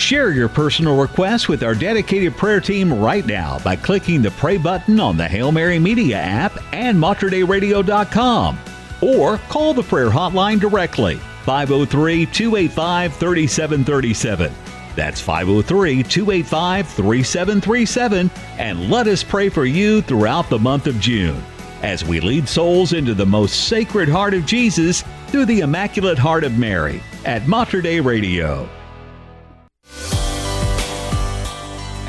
Share 0.00 0.32
your 0.32 0.48
personal 0.48 0.98
request 0.98 1.50
with 1.50 1.62
our 1.62 1.74
dedicated 1.74 2.34
prayer 2.34 2.58
team 2.58 2.90
right 2.90 3.24
now 3.26 3.58
by 3.58 3.76
clicking 3.76 4.22
the 4.22 4.30
pray 4.30 4.56
button 4.56 4.98
on 4.98 5.18
the 5.18 5.28
Hail 5.28 5.52
Mary 5.52 5.78
Media 5.78 6.16
app 6.16 6.56
and 6.72 6.96
MaterDeiRadio.com. 6.96 8.58
Or 9.02 9.36
call 9.50 9.74
the 9.74 9.82
prayer 9.82 10.08
hotline 10.08 10.58
directly, 10.58 11.16
503 11.44 12.24
285 12.26 13.14
3737. 13.14 14.52
That's 14.96 15.20
503 15.20 16.02
285 16.02 16.88
3737, 16.88 18.30
and 18.58 18.90
let 18.90 19.06
us 19.06 19.22
pray 19.22 19.50
for 19.50 19.66
you 19.66 20.00
throughout 20.00 20.48
the 20.48 20.58
month 20.58 20.86
of 20.86 20.98
June 20.98 21.40
as 21.82 22.06
we 22.06 22.20
lead 22.20 22.48
souls 22.48 22.94
into 22.94 23.12
the 23.12 23.26
most 23.26 23.68
sacred 23.68 24.08
heart 24.08 24.32
of 24.32 24.46
Jesus 24.46 25.04
through 25.26 25.44
the 25.44 25.60
Immaculate 25.60 26.18
Heart 26.18 26.44
of 26.44 26.58
Mary 26.58 27.02
at 27.26 27.46
Mater 27.46 27.82
Dei 27.82 28.00
Radio. 28.00 28.66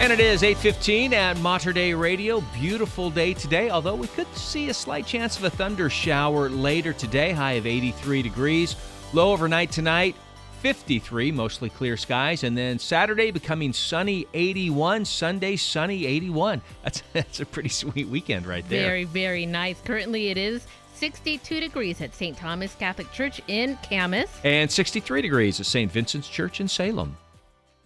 And 0.01 0.11
it 0.11 0.19
is 0.19 0.41
8:15 0.41 1.13
at 1.13 1.37
Mater 1.41 1.71
Dei 1.71 1.93
Radio. 1.93 2.41
Beautiful 2.55 3.11
day 3.11 3.35
today, 3.35 3.69
although 3.69 3.93
we 3.93 4.07
could 4.07 4.25
see 4.35 4.69
a 4.69 4.73
slight 4.73 5.05
chance 5.05 5.37
of 5.37 5.43
a 5.43 5.49
thunder 5.51 5.91
shower 5.91 6.49
later 6.49 6.91
today. 6.91 7.33
High 7.33 7.51
of 7.51 7.67
83 7.67 8.23
degrees. 8.23 8.75
Low 9.13 9.31
overnight 9.31 9.71
tonight, 9.71 10.15
53, 10.63 11.31
mostly 11.31 11.69
clear 11.69 11.97
skies, 11.97 12.43
and 12.43 12.57
then 12.57 12.79
Saturday 12.79 13.29
becoming 13.29 13.73
sunny 13.73 14.25
81, 14.33 15.05
Sunday 15.05 15.55
sunny 15.55 16.07
81. 16.07 16.63
That's 16.83 17.03
that's 17.13 17.39
a 17.39 17.45
pretty 17.45 17.69
sweet 17.69 18.07
weekend 18.07 18.47
right 18.47 18.67
there. 18.67 18.87
Very, 18.87 19.03
very 19.03 19.45
nice. 19.45 19.79
Currently, 19.81 20.29
it 20.29 20.37
is 20.39 20.65
62 20.95 21.59
degrees 21.59 22.01
at 22.01 22.15
St. 22.15 22.35
Thomas 22.35 22.73
Catholic 22.73 23.11
Church 23.11 23.39
in 23.47 23.77
Camas. 23.87 24.31
And 24.43 24.71
63 24.71 25.21
degrees 25.21 25.59
at 25.59 25.67
St. 25.67 25.91
Vincent's 25.91 26.27
Church 26.27 26.59
in 26.59 26.67
Salem. 26.67 27.17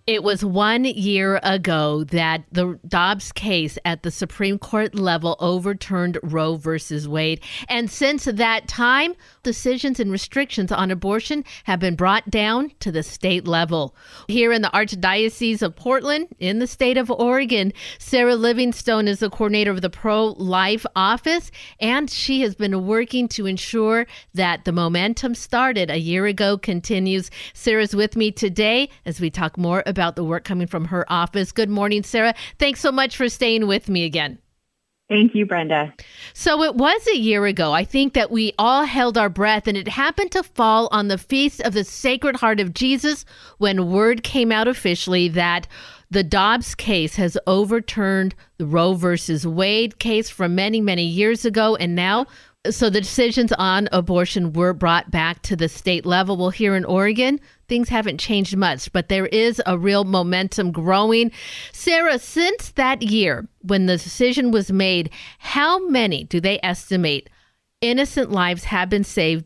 It 0.07 0.21
was 0.21 0.45
one 0.45 0.83
year 0.83 1.39
ago 1.41 2.03
that 2.03 2.43
the 2.51 2.79
Dobbs 2.87 3.31
case 3.31 3.79
at 3.83 4.03
the 4.03 4.11
Supreme 4.11 4.59
Court 4.59 4.93
level 4.93 5.35
overturned 5.39 6.19
Roe 6.21 6.57
versus 6.57 7.07
Wade. 7.07 7.41
And 7.67 7.89
since 7.89 8.25
that 8.25 8.67
time, 8.67 9.15
decisions 9.45 10.01
and 10.01 10.11
restrictions 10.11 10.73
on 10.73 10.91
abortion 10.91 11.45
have 11.63 11.79
been 11.79 11.95
brought 11.95 12.29
down 12.29 12.71
to 12.81 12.91
the 12.91 13.03
state 13.03 13.47
level. 13.47 13.95
Here 14.27 14.51
in 14.51 14.61
the 14.61 14.69
Archdiocese 14.69 15.61
of 15.61 15.77
Portland, 15.77 16.27
in 16.39 16.59
the 16.59 16.67
state 16.67 16.97
of 16.97 17.09
Oregon, 17.09 17.71
Sarah 17.97 18.35
Livingstone 18.35 19.07
is 19.07 19.19
the 19.19 19.29
coordinator 19.29 19.71
of 19.71 19.81
the 19.81 19.89
pro 19.89 20.25
life 20.25 20.85
office, 20.97 21.51
and 21.79 22.09
she 22.09 22.41
has 22.41 22.55
been 22.55 22.85
working 22.85 23.29
to 23.29 23.45
ensure 23.45 24.05
that 24.33 24.65
the 24.65 24.73
momentum 24.73 25.35
started 25.35 25.89
a 25.89 25.99
year 25.99 26.25
ago 26.25 26.57
continues. 26.57 27.31
Sarah's 27.53 27.95
with 27.95 28.17
me 28.17 28.31
today 28.31 28.89
as 29.05 29.21
we 29.21 29.29
talk 29.29 29.57
more 29.57 29.83
about 29.85 30.17
the 30.17 30.23
work 30.25 30.43
coming 30.43 30.67
from 30.67 30.85
her 30.85 31.05
office. 31.07 31.51
Good 31.51 31.69
morning, 31.69 32.03
Sarah. 32.03 32.33
Thanks 32.59 32.81
so 32.81 32.91
much 32.91 33.15
for 33.15 33.29
staying 33.29 33.67
with 33.67 33.87
me 33.87 34.03
again. 34.03 34.39
Thank 35.07 35.35
you, 35.35 35.45
Brenda. 35.45 35.93
So 36.33 36.63
it 36.63 36.75
was 36.75 37.07
a 37.07 37.17
year 37.17 37.45
ago. 37.45 37.73
I 37.73 37.85
think 37.85 38.13
that 38.13 38.31
we 38.31 38.53
all 38.57 38.85
held 38.85 39.19
our 39.19 39.29
breath, 39.29 39.67
and 39.67 39.77
it 39.77 39.87
happened 39.87 40.31
to 40.31 40.41
fall 40.41 40.89
on 40.91 41.09
the 41.09 41.19
feast 41.19 41.61
of 41.61 41.73
the 41.73 41.83
Sacred 41.83 42.37
Heart 42.37 42.59
of 42.59 42.73
Jesus 42.73 43.23
when 43.59 43.91
word 43.91 44.23
came 44.23 44.51
out 44.51 44.67
officially 44.67 45.27
that 45.29 45.67
the 46.09 46.23
Dobbs 46.23 46.73
case 46.73 47.17
has 47.17 47.37
overturned 47.45 48.33
the 48.57 48.65
Roe 48.65 48.93
versus 48.93 49.45
Wade 49.45 49.99
case 49.99 50.29
from 50.29 50.55
many, 50.55 50.81
many 50.81 51.05
years 51.05 51.45
ago. 51.45 51.75
And 51.75 51.93
now, 51.95 52.25
so 52.71 52.89
the 52.89 53.01
decisions 53.01 53.51
on 53.53 53.89
abortion 53.91 54.53
were 54.53 54.73
brought 54.73 55.11
back 55.11 55.41
to 55.43 55.55
the 55.55 55.69
state 55.69 56.05
level. 56.05 56.37
Well, 56.37 56.49
here 56.49 56.75
in 56.75 56.85
Oregon, 56.85 57.39
things 57.67 57.89
haven't 57.89 58.19
changed 58.19 58.55
much, 58.55 58.91
but 58.91 59.09
there 59.09 59.27
is 59.27 59.61
a 59.65 59.77
real 59.77 60.03
momentum 60.03 60.71
growing. 60.71 61.31
Sarah, 61.71 62.19
since 62.19 62.71
that 62.71 63.01
year 63.01 63.47
when 63.61 63.85
the 63.85 63.97
decision 63.97 64.51
was 64.51 64.71
made, 64.71 65.09
how 65.39 65.87
many 65.87 66.23
do 66.23 66.39
they 66.39 66.59
estimate 66.63 67.29
innocent 67.81 68.31
lives 68.31 68.65
have 68.65 68.89
been 68.89 69.03
saved 69.03 69.45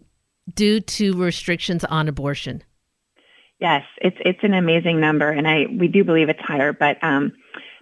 due 0.54 0.80
to 0.80 1.16
restrictions 1.16 1.84
on 1.86 2.08
abortion? 2.08 2.64
Yes, 3.60 3.84
it's 3.98 4.18
it's 4.22 4.40
an 4.44 4.54
amazing 4.54 5.02
number, 5.02 5.30
and 5.30 5.46
I 5.46 5.66
we 5.78 5.90
do 5.90 6.06
believe 6.06 6.30
it's 6.30 6.40
higher, 6.40 6.72
but 6.72 6.98
um, 7.04 7.34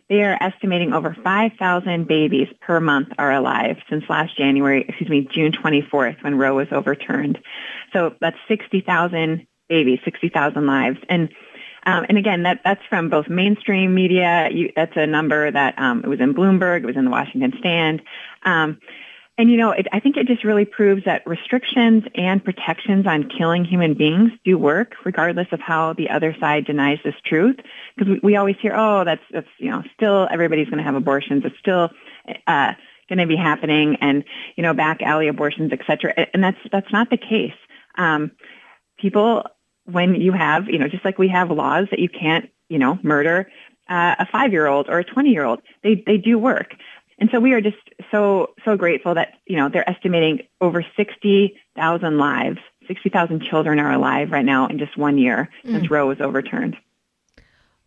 they 0.10 0.24
are 0.24 0.38
estimating 0.42 0.94
over 0.94 1.16
5,000 1.24 2.08
babies 2.08 2.48
per 2.62 2.80
month 2.80 3.10
are 3.18 3.34
alive 3.34 3.78
since 3.90 4.04
last 4.10 4.38
January, 4.38 4.86
excuse 4.88 5.10
me, 5.10 5.28
June 5.32 5.52
24th 5.52 6.24
when 6.24 6.38
Roe 6.38 6.56
was 6.56 6.68
overturned. 6.72 7.40
So 7.94 8.16
that's 8.22 8.38
60,000 8.48 9.46
babies, 9.68 10.00
60,000 10.06 10.66
lives, 10.66 11.00
and 11.10 11.30
um, 11.86 12.06
and 12.10 12.18
again, 12.18 12.44
that 12.44 12.60
that's 12.66 12.86
from 12.90 13.10
both 13.10 13.30
mainstream 13.30 13.96
media. 13.96 14.50
You, 14.52 14.74
that's 14.76 14.98
a 14.98 15.08
number 15.08 15.50
that 15.50 15.80
um, 15.80 16.04
it 16.04 16.08
was 16.08 16.20
in 16.20 16.34
Bloomberg, 16.34 16.84
it 16.84 16.86
was 16.86 16.98
in 16.98 17.06
the 17.06 17.12
Washington 17.12 17.54
Stand. 17.60 18.02
Um, 18.44 18.80
and 19.38 19.51
you 19.51 19.57
know, 19.57 19.72
it, 19.72 19.88
I 19.91 19.99
think 19.99 20.18
it 20.18 20.26
just 20.26 20.43
really 20.43 20.65
proves 20.65 21.05
that 21.05 21.22
restrictions 21.27 22.03
and 22.15 22.43
protections 22.43 23.05
on 23.05 23.30
killing 23.30 23.64
human 23.64 23.93
beings 23.93 24.31
do 24.43 24.57
work, 24.57 24.95
regardless 25.05 25.47
of 25.51 25.59
how 25.59 25.93
the 25.93 26.09
other 26.09 26.35
side 26.39 26.65
denies 26.65 26.97
this 27.03 27.14
truth. 27.23 27.57
Because 27.95 28.14
we, 28.14 28.19
we 28.23 28.35
always 28.35 28.55
hear, 28.59 28.73
"Oh, 28.76 29.03
that's 29.03 29.22
that's 29.31 29.47
you 29.59 29.69
know, 29.69 29.84
still 29.93 30.27
everybody's 30.31 30.68
going 30.68 30.80
to 30.80 30.84
have 30.84 30.95
abortions. 30.95 31.43
It's 31.45 31.57
still 31.59 31.91
uh, 32.47 32.73
going 33.09 33.19
to 33.19 33.27
be 33.27 33.35
happening, 33.35 33.97
and 34.01 34.23
you 34.55 34.64
know, 34.64 34.73
back 34.73 35.03
alley 35.03 35.27
abortions, 35.27 35.72
etc." 35.72 36.27
And 36.34 36.43
that's 36.43 36.57
that's 36.72 36.91
not 36.91 37.11
the 37.11 37.18
case. 37.18 37.53
Um, 37.95 38.31
people, 38.99 39.43
when 39.85 40.15
you 40.15 40.31
have, 40.31 40.68
you 40.68 40.80
know, 40.80 40.88
just 40.88 41.05
like 41.05 41.19
we 41.19 41.27
have 41.27 41.51
laws 41.51 41.88
that 41.91 41.99
you 41.99 42.09
can't, 42.09 42.49
you 42.69 42.80
know, 42.80 42.97
murder 43.03 43.47
uh, 43.89 44.15
a 44.19 44.26
five-year-old 44.26 44.89
or 44.89 44.99
a 44.99 45.03
twenty-year-old, 45.03 45.61
they 45.84 46.03
they 46.05 46.18
do 46.18 46.38
work. 46.38 46.76
And 47.19 47.30
so 47.31 47.39
we 47.39 47.53
are 47.53 47.61
just 47.61 47.77
so 48.11 48.53
so 48.64 48.77
grateful 48.77 49.15
that 49.15 49.34
you 49.45 49.57
know 49.57 49.69
they're 49.69 49.89
estimating 49.89 50.41
over 50.61 50.85
sixty 50.95 51.60
thousand 51.76 52.18
lives, 52.18 52.60
sixty 52.88 53.10
thousand 53.10 53.41
children 53.44 53.80
are 53.80 53.91
alive 53.91 54.31
right 54.31 54.45
now 54.45 54.68
in 54.68 54.77
just 54.77 54.98
one 54.98 55.18
year 55.18 55.49
since 55.65 55.88
Mm. 55.88 55.89
Roe 55.89 56.07
was 56.07 56.22
overturned. 56.22 56.77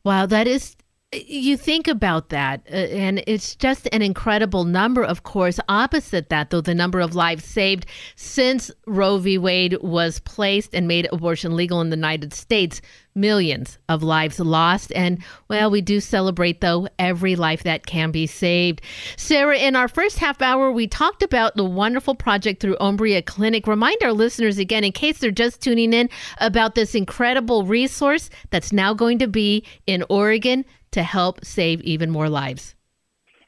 Wow, 0.05 0.27
that 0.27 0.47
is. 0.47 0.77
You 1.13 1.57
think 1.57 1.89
about 1.89 2.29
that, 2.29 2.61
uh, 2.71 2.77
and 2.77 3.25
it's 3.27 3.57
just 3.57 3.89
an 3.91 4.01
incredible 4.01 4.63
number, 4.63 5.03
of 5.03 5.25
course. 5.25 5.59
Opposite 5.69 6.29
that, 6.29 6.51
though, 6.51 6.61
the 6.61 6.73
number 6.73 7.01
of 7.01 7.17
lives 7.17 7.45
saved 7.45 7.87
since 8.15 8.71
Roe 8.87 9.19
v. 9.19 9.37
Wade 9.37 9.77
was 9.83 10.21
placed 10.21 10.73
and 10.73 10.87
made 10.87 11.09
abortion 11.13 11.57
legal 11.57 11.81
in 11.81 11.91
the 11.91 11.97
United 11.97 12.33
States, 12.33 12.81
millions 13.17 13.77
of 13.89 14.05
lives 14.05 14.39
lost. 14.39 14.93
And, 14.95 15.19
well, 15.49 15.69
we 15.69 15.81
do 15.81 15.99
celebrate, 15.99 16.61
though, 16.61 16.87
every 16.97 17.35
life 17.35 17.65
that 17.65 17.87
can 17.87 18.13
be 18.13 18.29
saved. 18.29 18.81
Sarah, 19.17 19.59
in 19.59 19.75
our 19.75 19.89
first 19.89 20.19
half 20.19 20.41
hour, 20.41 20.71
we 20.71 20.87
talked 20.87 21.25
about 21.25 21.57
the 21.57 21.65
wonderful 21.65 22.15
project 22.15 22.63
through 22.63 22.77
Obria 22.77 23.27
Clinic. 23.27 23.67
Remind 23.67 24.01
our 24.05 24.13
listeners 24.13 24.59
again, 24.59 24.85
in 24.85 24.93
case 24.93 25.19
they're 25.19 25.33
just 25.33 25.61
tuning 25.61 25.93
in, 25.93 26.09
about 26.39 26.77
this 26.77 26.95
incredible 26.95 27.67
resource 27.67 28.31
that's 28.51 28.73
now 28.73 28.95
going 28.95 29.19
to 29.19 29.27
be 29.27 29.65
in 29.89 30.05
Oregon 30.09 30.65
to 30.93 31.03
help 31.03 31.45
save 31.45 31.81
even 31.83 32.11
more 32.11 32.29
lives. 32.29 32.75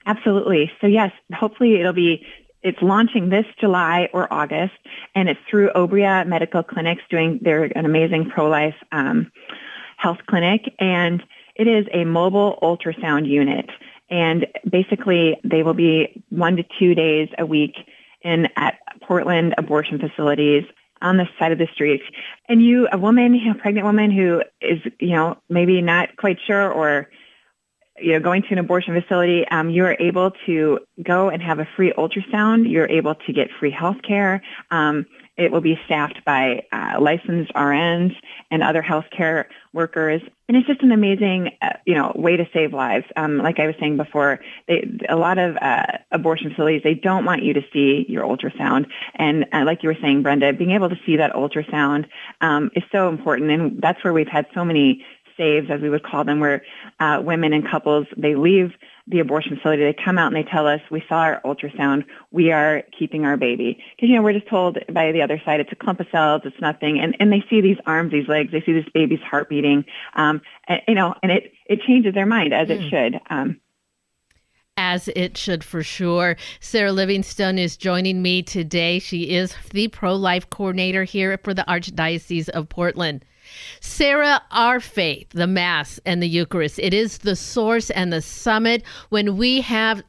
Absolutely. 0.06 0.70
So 0.80 0.86
yes, 0.86 1.12
hopefully 1.34 1.80
it'll 1.80 1.92
be. 1.92 2.26
It's 2.64 2.80
launching 2.80 3.28
this 3.28 3.44
July 3.60 4.08
or 4.12 4.32
August, 4.32 4.74
and 5.16 5.28
it's 5.28 5.40
through 5.50 5.70
Obria 5.74 6.24
Medical 6.26 6.62
Clinics 6.62 7.02
doing 7.10 7.40
their 7.42 7.64
an 7.64 7.84
amazing 7.84 8.30
pro-life 8.30 8.76
um, 8.92 9.32
health 9.96 10.18
clinic, 10.28 10.72
and 10.78 11.22
it 11.56 11.66
is 11.66 11.86
a 11.92 12.04
mobile 12.04 12.58
ultrasound 12.62 13.26
unit. 13.26 13.68
And 14.10 14.46
basically, 14.70 15.38
they 15.42 15.62
will 15.62 15.74
be 15.74 16.22
one 16.28 16.56
to 16.56 16.64
two 16.78 16.94
days 16.94 17.28
a 17.38 17.46
week 17.46 17.74
in 18.22 18.48
at 18.56 18.78
Portland 19.02 19.54
abortion 19.58 19.98
facilities 19.98 20.64
on 21.00 21.16
the 21.16 21.26
side 21.38 21.50
of 21.52 21.58
the 21.58 21.68
street. 21.74 22.02
And 22.48 22.64
you, 22.64 22.88
a 22.92 22.98
woman, 22.98 23.34
a 23.34 23.54
pregnant 23.54 23.86
woman 23.86 24.10
who 24.10 24.42
is, 24.60 24.78
you 25.00 25.10
know, 25.10 25.38
maybe 25.48 25.82
not 25.82 26.16
quite 26.16 26.38
sure 26.46 26.70
or 26.70 27.08
you 28.02 28.12
know, 28.12 28.20
going 28.20 28.42
to 28.42 28.48
an 28.50 28.58
abortion 28.58 29.00
facility, 29.00 29.46
um, 29.50 29.70
you 29.70 29.84
are 29.84 29.96
able 29.98 30.32
to 30.46 30.80
go 31.02 31.28
and 31.28 31.42
have 31.42 31.58
a 31.58 31.68
free 31.76 31.92
ultrasound. 31.92 32.70
You're 32.70 32.88
able 32.88 33.14
to 33.14 33.32
get 33.32 33.48
free 33.58 33.70
health 33.70 34.02
care. 34.06 34.42
Um, 34.70 35.06
it 35.36 35.50
will 35.50 35.62
be 35.62 35.78
staffed 35.86 36.24
by 36.26 36.62
uh, 36.72 37.00
licensed 37.00 37.52
RNs 37.54 38.14
and 38.50 38.62
other 38.62 38.82
healthcare 38.82 39.46
workers. 39.72 40.20
And 40.46 40.56
it's 40.56 40.66
just 40.66 40.82
an 40.82 40.92
amazing, 40.92 41.52
uh, 41.62 41.70
you 41.86 41.94
know, 41.94 42.12
way 42.14 42.36
to 42.36 42.46
save 42.52 42.74
lives. 42.74 43.06
Um, 43.16 43.38
like 43.38 43.58
I 43.58 43.66
was 43.66 43.74
saying 43.80 43.96
before, 43.96 44.40
they, 44.68 44.86
a 45.08 45.16
lot 45.16 45.38
of 45.38 45.56
uh, 45.56 45.86
abortion 46.10 46.50
facilities, 46.50 46.82
they 46.84 46.94
don't 46.94 47.24
want 47.24 47.42
you 47.42 47.54
to 47.54 47.62
see 47.72 48.04
your 48.08 48.24
ultrasound. 48.24 48.86
And 49.14 49.46
uh, 49.52 49.64
like 49.64 49.82
you 49.82 49.88
were 49.88 49.96
saying, 50.02 50.22
Brenda, 50.22 50.52
being 50.52 50.72
able 50.72 50.90
to 50.90 50.98
see 51.06 51.16
that 51.16 51.32
ultrasound 51.32 52.06
um, 52.42 52.70
is 52.76 52.82
so 52.92 53.08
important. 53.08 53.50
And 53.50 53.80
that's 53.80 54.04
where 54.04 54.12
we've 54.12 54.28
had 54.28 54.46
so 54.52 54.64
many 54.64 55.02
saves, 55.42 55.68
as 55.74 55.80
we 55.80 55.90
would 55.90 56.06
call 56.10 56.24
them, 56.24 56.38
where 56.44 56.58
uh, 57.04 57.16
women 57.30 57.52
and 57.52 57.64
couples 57.72 58.06
they 58.16 58.34
leave 58.34 58.70
the 59.12 59.18
abortion 59.18 59.56
facility, 59.56 59.82
they 59.82 59.96
come 60.04 60.16
out 60.20 60.28
and 60.32 60.36
they 60.36 60.48
tell 60.48 60.66
us, 60.74 60.80
we 60.88 61.02
saw 61.08 61.18
our 61.28 61.40
ultrasound, 61.44 62.04
we 62.30 62.52
are 62.52 62.84
keeping 62.96 63.24
our 63.24 63.36
baby. 63.36 63.70
Because, 63.96 64.08
you 64.08 64.16
know, 64.16 64.22
we're 64.22 64.38
just 64.40 64.48
told 64.48 64.78
by 64.98 65.10
the 65.10 65.22
other 65.22 65.40
side, 65.44 65.58
it's 65.58 65.72
a 65.72 65.76
clump 65.84 65.98
of 65.98 66.06
cells, 66.12 66.42
it's 66.44 66.60
nothing. 66.60 67.00
And, 67.00 67.16
and 67.18 67.32
they 67.32 67.42
see 67.50 67.60
these 67.60 67.80
arms, 67.84 68.12
these 68.12 68.28
legs, 68.28 68.52
they 68.52 68.62
see 68.62 68.72
this 68.72 68.88
baby's 68.94 69.24
heart 69.30 69.48
beating, 69.48 69.84
um, 70.14 70.40
and, 70.68 70.80
you 70.86 70.94
know, 70.94 71.14
and 71.22 71.32
it, 71.32 71.52
it 71.66 71.80
changes 71.82 72.14
their 72.14 72.26
mind 72.26 72.54
as 72.54 72.68
it 72.70 72.80
Mm. 72.80 72.90
should. 72.90 73.20
Um, 73.28 73.48
As 74.78 75.08
it 75.08 75.36
should 75.36 75.62
for 75.62 75.82
sure. 75.82 76.36
Sarah 76.60 76.92
Livingstone 76.92 77.58
is 77.58 77.76
joining 77.76 78.22
me 78.22 78.42
today. 78.42 78.98
She 78.98 79.34
is 79.34 79.54
the 79.70 79.88
pro 79.88 80.16
life 80.16 80.48
coordinator 80.48 81.04
here 81.04 81.38
for 81.44 81.52
the 81.52 81.64
Archdiocese 81.68 82.48
of 82.48 82.70
Portland. 82.70 83.22
Sarah, 83.80 84.40
our 84.50 84.80
faith, 84.80 85.28
the 85.30 85.46
Mass 85.46 86.00
and 86.06 86.22
the 86.22 86.28
Eucharist, 86.28 86.78
it 86.78 86.94
is 86.94 87.18
the 87.18 87.36
source 87.36 87.90
and 87.90 88.10
the 88.12 88.22
summit. 88.22 88.82
When 89.10 89.36
we 89.36 89.60
have 89.60 90.02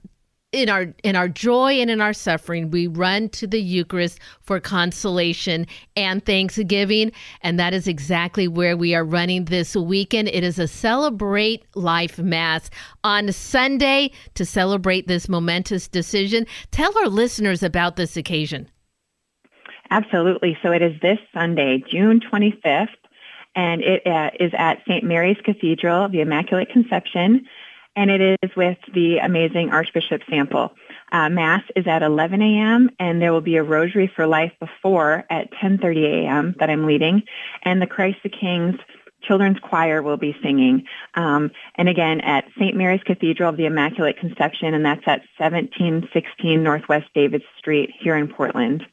in 0.54 0.70
our 0.70 0.94
in 1.04 1.16
our 1.16 1.28
joy 1.28 1.74
and 1.74 1.90
in 1.90 2.00
our 2.00 2.14
suffering, 2.14 2.70
we 2.70 2.88
run 2.88 3.28
to 3.30 3.48
the 3.48 3.60
Eucharist 3.60 4.20
for 4.42 4.60
consolation 4.60 5.68
and 5.98 6.24
thanksgiving, 6.26 7.12
and 7.42 7.60
that 7.60 7.74
is 7.74 7.88
exactly 7.88 8.48
where 8.48 8.78
we 8.78 8.96
are 8.96 9.04
running 9.04 9.46
this 9.46 9.76
weekend. 9.76 10.30
It 10.30 10.44
is 10.44 10.60
a 10.60 10.68
celebrate 10.68 11.66
life 11.76 12.20
mass 12.20 12.70
on 13.04 13.32
Sunday 13.32 14.12
to 14.36 14.46
celebrate 14.46 15.08
this 15.08 15.28
momentous 15.28 15.88
decision. 15.88 16.46
Tell 16.72 16.98
our 17.00 17.10
listeners 17.10 17.64
about 17.64 17.96
this 17.96 18.16
occasion. 18.16 18.70
Absolutely. 19.90 20.58
So 20.64 20.72
it 20.72 20.82
is 20.82 20.94
this 21.02 21.20
Sunday, 21.34 21.84
June 21.90 22.20
25th, 22.20 22.88
and 23.56 23.82
it 23.82 24.06
uh, 24.08 24.30
is 24.40 24.52
at 24.58 24.80
St. 24.88 25.04
Mary's 25.04 25.38
Cathedral, 25.44 26.10
the 26.10 26.22
Immaculate 26.22 26.70
Conception, 26.70 27.46
and 27.96 28.10
it 28.10 28.40
is 28.42 28.52
with 28.56 28.78
the 28.94 29.18
amazing 29.20 29.70
Archbishop 29.70 30.22
Sample. 30.30 30.74
Uh, 31.12 31.30
Mass 31.30 31.64
is 31.76 31.86
at 31.88 32.02
11 32.02 32.42
a.m., 32.42 32.90
and 33.00 33.22
there 33.22 33.32
will 33.32 33.42
be 33.42 33.58
a 33.58 33.64
Rosary 33.64 34.12
for 34.16 34.26
Life 34.26 34.52
before 34.60 35.26
at 35.30 35.52
10.30 35.54 36.26
a.m. 36.26 36.56
that 36.60 36.70
I'm 36.70 36.86
leading, 36.86 37.24
and 37.64 37.82
the 37.82 37.88
Christ 37.88 38.18
the 38.24 38.30
King's 38.30 38.80
Children's 39.24 39.60
Choir 39.60 40.02
will 40.02 40.18
be 40.18 40.36
singing. 40.44 40.86
Um, 41.16 41.52
and 41.76 41.88
again, 41.88 42.22
at 42.22 42.46
St. 42.60 42.76
Mary's 42.76 43.04
Cathedral 43.04 43.50
of 43.50 43.58
the 43.58 43.66
Immaculate 43.66 44.18
Conception, 44.20 44.74
and 44.74 44.86
that's 44.86 45.04
at 45.08 45.22
1716 45.38 46.62
Northwest 46.62 47.08
Davis 47.16 47.42
Street 47.58 47.90
here 48.00 48.16
in 48.16 48.28
Portland. 48.28 48.84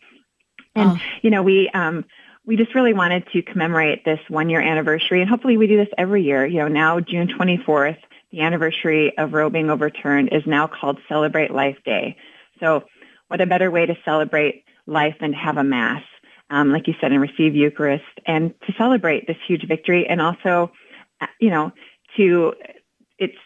And 0.77 1.01
you 1.23 1.31
know, 1.31 1.43
we 1.43 1.69
um, 1.75 2.05
we 2.47 2.57
just 2.57 2.75
really 2.75 2.93
wanted 2.95 3.27
to 3.33 3.43
commemorate 3.43 4.05
this 4.05 4.21
one 4.29 4.49
year 4.49 4.61
anniversary, 4.61 5.21
and 5.21 5.29
hopefully 5.29 5.57
we 5.57 5.67
do 5.67 5.77
this 5.77 5.93
every 5.99 6.23
year. 6.23 6.47
You 6.47 6.59
know, 6.59 6.69
now 6.69 7.01
June 7.01 7.29
24th, 7.29 7.99
the 8.33 8.43
anniversary 8.43 9.17
of 9.19 9.33
Roe 9.33 9.51
being 9.51 9.71
overturned 9.71 10.31
is 10.33 10.43
now 10.47 10.67
called 10.67 10.99
Celebrate 11.09 11.51
Life 11.51 11.79
Day. 11.85 12.17
So, 12.61 12.85
what 13.29 13.41
a 13.41 13.47
better 13.47 13.71
way 13.71 13.87
to 13.87 13.97
celebrate 14.05 14.65
life 14.87 15.15
than 15.21 15.33
to 15.33 15.37
have 15.37 15.57
a 15.57 15.65
mass, 15.65 16.03
um, 16.51 16.73
like 16.73 16.89
you 16.89 16.95
said, 17.01 17.13
and 17.13 17.21
receive 17.21 17.55
Eucharist, 17.55 18.05
and 18.27 18.55
to 18.67 18.73
celebrate 18.77 19.27
this 19.27 19.37
huge 19.47 19.67
victory, 19.67 20.07
and 20.09 20.21
also, 20.21 20.73
uh, 21.21 21.27
you 21.39 21.51
know, 21.51 21.73
to 22.17 22.55
it's 23.19 23.37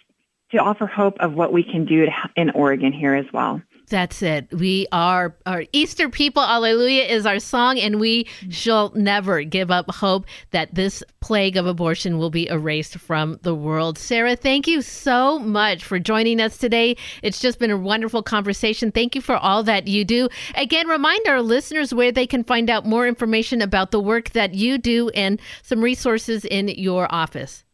to 0.52 0.58
offer 0.58 0.86
hope 0.86 1.16
of 1.20 1.34
what 1.34 1.52
we 1.52 1.62
can 1.62 1.84
do 1.84 2.06
to, 2.06 2.12
in 2.36 2.50
Oregon 2.50 2.92
here 2.92 3.14
as 3.14 3.26
well. 3.32 3.60
That's 3.90 4.22
it. 4.22 4.48
We 4.52 4.86
are 4.92 5.36
our 5.44 5.64
Easter 5.72 6.08
people. 6.08 6.42
Alleluia 6.42 7.04
is 7.04 7.26
our 7.26 7.38
song, 7.38 7.78
and 7.78 8.00
we 8.00 8.26
shall 8.48 8.90
never 8.94 9.42
give 9.42 9.70
up 9.70 9.90
hope 9.90 10.26
that 10.52 10.74
this 10.74 11.02
plague 11.20 11.56
of 11.56 11.66
abortion 11.66 12.18
will 12.18 12.30
be 12.30 12.48
erased 12.48 12.98
from 12.98 13.38
the 13.42 13.54
world. 13.54 13.98
Sarah, 13.98 14.36
thank 14.36 14.66
you 14.66 14.80
so 14.80 15.38
much 15.38 15.84
for 15.84 15.98
joining 15.98 16.40
us 16.40 16.56
today. 16.56 16.96
It's 17.22 17.40
just 17.40 17.58
been 17.58 17.70
a 17.70 17.76
wonderful 17.76 18.22
conversation. 18.22 18.90
Thank 18.90 19.14
you 19.14 19.20
for 19.20 19.36
all 19.36 19.62
that 19.64 19.86
you 19.86 20.04
do. 20.04 20.28
Again, 20.54 20.88
remind 20.88 21.26
our 21.28 21.42
listeners 21.42 21.92
where 21.92 22.12
they 22.12 22.26
can 22.26 22.42
find 22.42 22.70
out 22.70 22.86
more 22.86 23.06
information 23.06 23.60
about 23.60 23.90
the 23.90 24.00
work 24.00 24.30
that 24.30 24.54
you 24.54 24.78
do 24.78 25.10
and 25.10 25.40
some 25.62 25.82
resources 25.82 26.44
in 26.46 26.68
your 26.68 27.06
office. 27.14 27.64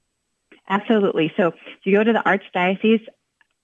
Absolutely. 0.69 1.33
So 1.37 1.49
if 1.49 1.55
you 1.85 1.97
go 1.97 2.05
to 2.05 2.13
the 2.13 2.23
Archdiocese 2.27 3.05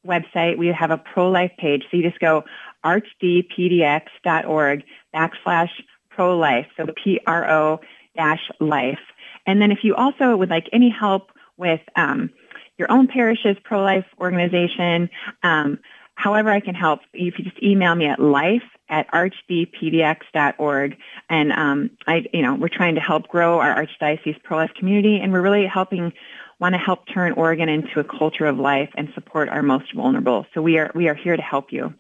website, 0.07 0.59
we 0.59 0.69
have 0.69 0.91
a 0.91 0.99
pro-life 0.99 1.53
page. 1.59 1.83
So 1.91 1.97
you 1.97 2.03
just 2.03 2.21
go 2.21 2.45
archdpdx.org 2.85 4.85
backslash 5.15 5.71
pro-life. 6.11 6.67
So 6.77 6.87
P-R-O 7.05 7.81
dash 8.17 8.51
life. 8.61 8.99
And 9.47 9.61
then 9.61 9.71
if 9.71 9.79
you 9.83 9.95
also 9.95 10.37
would 10.37 10.51
like 10.51 10.69
any 10.73 10.91
help 10.91 11.31
with 11.57 11.81
um, 11.95 12.31
your 12.79 12.91
own 12.91 13.07
parish's 13.07 13.57
pro-life 13.65 14.07
organization, 14.21 15.09
um, 15.43 15.79
however 16.15 16.51
I 16.51 16.61
can 16.61 16.75
help, 16.75 17.01
you 17.13 17.33
can 17.33 17.45
just 17.45 17.63
email 17.63 17.95
me 17.95 18.07
at 18.07 18.19
life 18.19 18.63
at 18.89 19.11
archdpdx.org. 19.11 20.97
And 21.29 21.53
um, 21.53 21.91
I, 22.07 22.25
you 22.33 22.43
know, 22.43 22.55
we're 22.55 22.69
trying 22.69 22.95
to 22.95 23.01
help 23.01 23.29
grow 23.29 23.61
our 23.61 23.75
Archdiocese 23.75 24.43
pro-life 24.43 24.73
community, 24.79 25.21
and 25.21 25.33
we're 25.33 25.43
really 25.43 25.67
helping 25.67 26.13
want 26.59 26.75
to 26.75 26.79
help 26.79 27.05
turn 27.13 27.33
Oregon 27.33 27.69
into 27.69 28.01
a 28.01 28.05
culture 28.05 28.47
of 28.47 28.59
life 28.59 28.91
and 28.97 29.09
support 29.15 29.49
our 29.49 29.63
most 29.63 29.95
vulnerable. 29.95 30.47
So 30.55 30.63
we 30.63 30.79
are 30.79 30.91
we 30.95 31.09
are 31.09 31.15
here 31.15 31.37
to 31.37 31.43
help 31.43 31.73
you. 31.73 31.95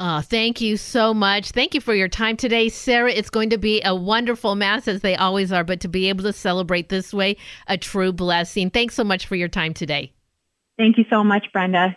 Oh, 0.00 0.20
thank 0.20 0.60
you 0.60 0.76
so 0.76 1.12
much. 1.12 1.50
Thank 1.50 1.74
you 1.74 1.80
for 1.80 1.92
your 1.92 2.08
time 2.08 2.36
today, 2.36 2.68
Sarah. 2.68 3.10
It's 3.10 3.30
going 3.30 3.50
to 3.50 3.58
be 3.58 3.82
a 3.82 3.96
wonderful 3.96 4.54
mass 4.54 4.86
as 4.86 5.00
they 5.00 5.16
always 5.16 5.50
are, 5.50 5.64
but 5.64 5.80
to 5.80 5.88
be 5.88 6.08
able 6.08 6.22
to 6.22 6.32
celebrate 6.32 6.88
this 6.88 7.12
way, 7.12 7.36
a 7.66 7.76
true 7.76 8.12
blessing. 8.12 8.70
Thanks 8.70 8.94
so 8.94 9.02
much 9.02 9.26
for 9.26 9.34
your 9.34 9.48
time 9.48 9.74
today. 9.74 10.12
Thank 10.76 10.98
you 10.98 11.04
so 11.10 11.24
much, 11.24 11.46
Brenda. 11.52 11.96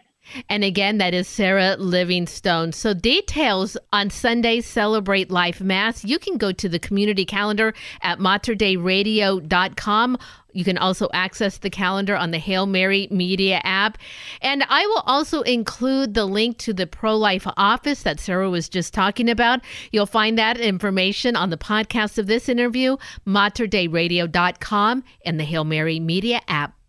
And 0.50 0.64
again, 0.64 0.98
that 1.00 1.14
is 1.14 1.28
Sarah 1.28 1.76
Livingstone. 1.78 2.72
So, 2.74 2.94
details 2.94 3.76
on 3.92 4.10
Sunday's 4.10 4.66
Celebrate 4.66 5.30
Life 5.30 5.62
Mass, 5.62 6.06
you 6.06 6.20
can 6.20 6.38
go 6.38 6.52
to 6.52 6.70
the 6.70 6.80
community 6.80 7.26
calendar 7.26 7.74
at 8.02 8.20
materdeiradio.com. 8.20 10.18
You 10.54 10.64
can 10.64 10.78
also 10.78 11.08
access 11.14 11.58
the 11.58 11.70
calendar 11.70 12.16
on 12.16 12.32
the 12.32 12.38
Hail 12.38 12.66
Mary 12.66 13.08
Media 13.10 13.62
app. 13.64 13.98
And 14.42 14.64
I 14.68 14.86
will 14.86 15.04
also 15.06 15.42
include 15.42 16.14
the 16.14 16.26
link 16.26 16.58
to 16.60 16.74
the 16.74 16.88
pro 16.88 17.16
life 17.18 17.48
office 17.58 18.04
that 18.04 18.20
Sarah 18.20 18.50
was 18.50 18.68
just 18.70 18.94
talking 18.94 19.30
about. 19.30 19.62
You'll 19.92 20.06
find 20.06 20.38
that 20.38 20.60
information 20.60 21.36
on 21.36 21.50
the 21.50 21.58
podcast 21.58 22.18
of 22.18 22.28
this 22.28 22.50
interview, 22.50 22.98
materdeiradio.com, 23.26 25.04
and 25.26 25.40
the 25.40 25.46
Hail 25.46 25.64
Mary 25.64 26.00
Media 26.00 26.42
app. 26.48 26.81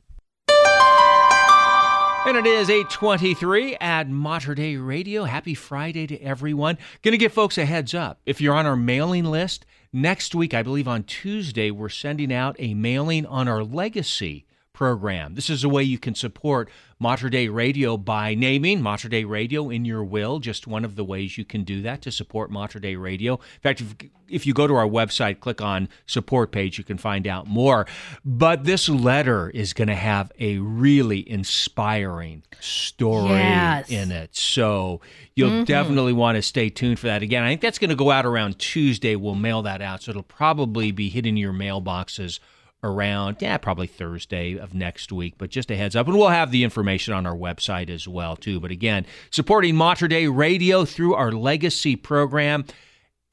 And 2.25 2.37
it 2.37 2.47
is 2.47 2.71
823 2.71 3.79
at 3.81 4.09
Mater 4.09 4.55
Dei 4.55 4.77
Radio. 4.77 5.25
Happy 5.25 5.55
Friday 5.55 6.07
to 6.07 6.19
everyone. 6.21 6.79
Going 7.03 7.13
to 7.13 7.19
give 7.19 7.33
folks 7.33 7.59
a 7.59 7.65
heads 7.65 7.95
up. 7.95 8.21
If 8.25 8.41
you're 8.41 8.55
on 8.55 8.65
our 8.65 8.77
mailing 8.77 9.25
list, 9.25 9.67
next 9.93 10.33
week, 10.33 10.55
I 10.55 10.63
believe 10.63 10.87
on 10.87 11.03
Tuesday, 11.03 11.73
we're 11.73 11.89
sending 11.89 12.33
out 12.33 12.55
a 12.61 12.75
mailing 12.75 13.27
on 13.27 13.49
our 13.49 13.65
legacy 13.65 14.47
program. 14.73 15.35
This 15.35 15.51
is 15.51 15.65
a 15.65 15.69
way 15.69 15.83
you 15.83 15.99
can 15.99 16.15
support 16.15 16.71
Mater 16.99 17.29
Dei 17.29 17.49
Radio 17.49 17.97
by 17.97 18.35
naming 18.35 18.81
Mater 18.81 19.09
Dei 19.09 19.25
Radio 19.25 19.69
in 19.71 19.85
your 19.85 20.03
will. 20.05 20.39
Just 20.39 20.67
one 20.67 20.85
of 20.85 20.97
the 20.97 21.05
ways 21.05 21.37
you 21.37 21.45
can 21.45 21.65
do 21.65 21.83
that 21.83 22.03
to 22.03 22.11
support 22.13 22.51
Mater 22.51 22.79
Dei 22.79 22.97
Radio. 22.97 23.35
In 23.35 23.61
fact, 23.63 23.81
if, 23.81 23.95
if 24.29 24.47
you 24.47 24.55
go 24.55 24.67
to 24.67 24.75
our 24.75 24.87
website, 24.87 25.41
click 25.41 25.61
on 25.61 25.89
support 26.07 26.53
page, 26.53 26.79
you 26.79 26.85
can 26.85 26.97
find 26.99 27.27
out 27.27 27.47
more. 27.47 27.87
But 28.25 28.65
this 28.65 28.89
letter 28.89 29.51
is 29.51 29.73
going 29.73 29.89
to 29.89 29.95
have 29.95 30.33
a 30.39 30.59
really 30.59 31.29
inspiring 31.29 32.43
story 32.61 33.31
Yes. 33.31 33.91
in 33.91 34.11
it. 34.13 34.35
So 34.37 35.01
you'll 35.35 35.51
Mhm. 35.51 35.67
definitely 35.67 36.13
want 36.13 36.37
to 36.37 36.43
stay 36.43 36.71
tuned 36.71 36.99
for 36.99 37.07
that. 37.09 37.23
Again, 37.23 37.43
I 37.43 37.49
think 37.51 37.61
that's 37.61 37.79
going 37.79 37.91
to 37.91 37.97
go 37.97 38.11
out 38.11 38.25
around 38.27 38.59
Tuesday. 38.59 39.17
We'll 39.17 39.35
mail 39.35 39.63
that 39.63 39.83
out. 39.83 40.03
So 40.03 40.11
it'll 40.11 40.23
probably 40.23 40.93
be 40.93 41.09
hitting 41.09 41.37
your 41.37 41.53
mailboxes 41.53 42.39
around, 42.83 43.37
yeah, 43.41 43.57
probably 43.59 43.87
Thursday 43.87 44.57
of 44.57 44.75
next 44.75 45.13
week. 45.13 45.35
But 45.39 45.51
just 45.51 45.71
a 45.71 45.77
heads 45.77 45.97
up. 45.97 46.07
And 46.07 46.17
we'll 46.17 46.29
have 46.29 46.51
the 46.51 46.65
information 46.65 47.15
on 47.15 47.27
our 47.27 47.37
website 47.37 47.91
as 47.91 48.09
well, 48.09 48.37
too. 48.37 48.61
But 48.61 48.71
again, 48.71 49.07
supporting 49.31 49.77
Mater 49.77 50.09
Dei 50.09 50.29
Radio 50.29 50.85
through 50.85 51.15
our 51.15 51.33
legacy 51.33 51.97
program 51.97 52.65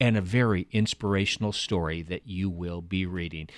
and 0.00 0.16
a 0.16 0.22
very 0.22 0.66
inspirational 0.72 1.52
story 1.52 2.02
that 2.02 2.26
you 2.26 2.48
will 2.48 2.80
be 2.80 3.06
reading. 3.06 3.48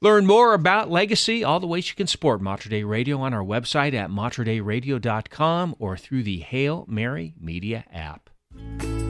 Learn 0.00 0.26
more 0.26 0.52
about 0.52 0.90
Legacy, 0.90 1.44
all 1.44 1.60
the 1.60 1.66
ways 1.68 1.88
you 1.88 1.94
can 1.94 2.08
support 2.08 2.40
Mater 2.40 2.68
Dei 2.68 2.82
Radio 2.82 3.20
on 3.20 3.32
our 3.32 3.44
website 3.44 3.94
at 3.94 4.10
materdeiradio.com 4.10 5.76
or 5.78 5.96
through 5.96 6.24
the 6.24 6.40
Hail 6.40 6.84
Mary 6.88 7.34
Media 7.40 7.84
app. 7.92 8.28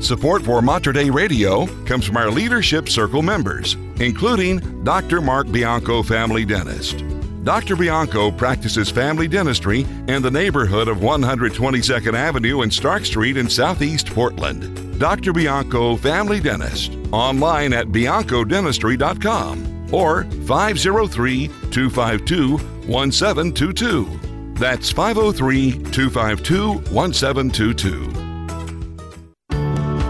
Support 0.02 0.42
for 0.42 0.60
Mater 0.60 0.92
Dei 0.92 1.10
Radio 1.10 1.66
comes 1.84 2.04
from 2.04 2.16
our 2.16 2.28
Leadership 2.28 2.88
Circle 2.88 3.22
members, 3.22 3.74
including 4.00 4.82
Dr. 4.82 5.20
Mark 5.20 5.50
Bianco, 5.52 6.02
family 6.02 6.44
dentist. 6.44 7.04
Dr. 7.44 7.76
Bianco 7.76 8.32
practices 8.32 8.90
family 8.90 9.28
dentistry 9.28 9.86
in 10.08 10.20
the 10.20 10.30
neighborhood 10.30 10.88
of 10.88 10.98
122nd 10.98 12.14
Avenue 12.14 12.62
and 12.62 12.74
Stark 12.74 13.04
Street 13.04 13.36
in 13.36 13.48
Southeast 13.48 14.08
Portland. 14.08 14.98
Dr. 14.98 15.32
Bianco, 15.32 15.96
family 15.96 16.40
dentist, 16.40 16.98
online 17.12 17.72
at 17.72 17.86
biancodentistry.com 17.86 19.94
or 19.94 20.24
503 20.24 21.46
252 21.70 22.56
1722. 22.88 24.20
That's 24.54 24.90
503 24.90 25.70
252 25.92 26.72
1722. 26.92 28.31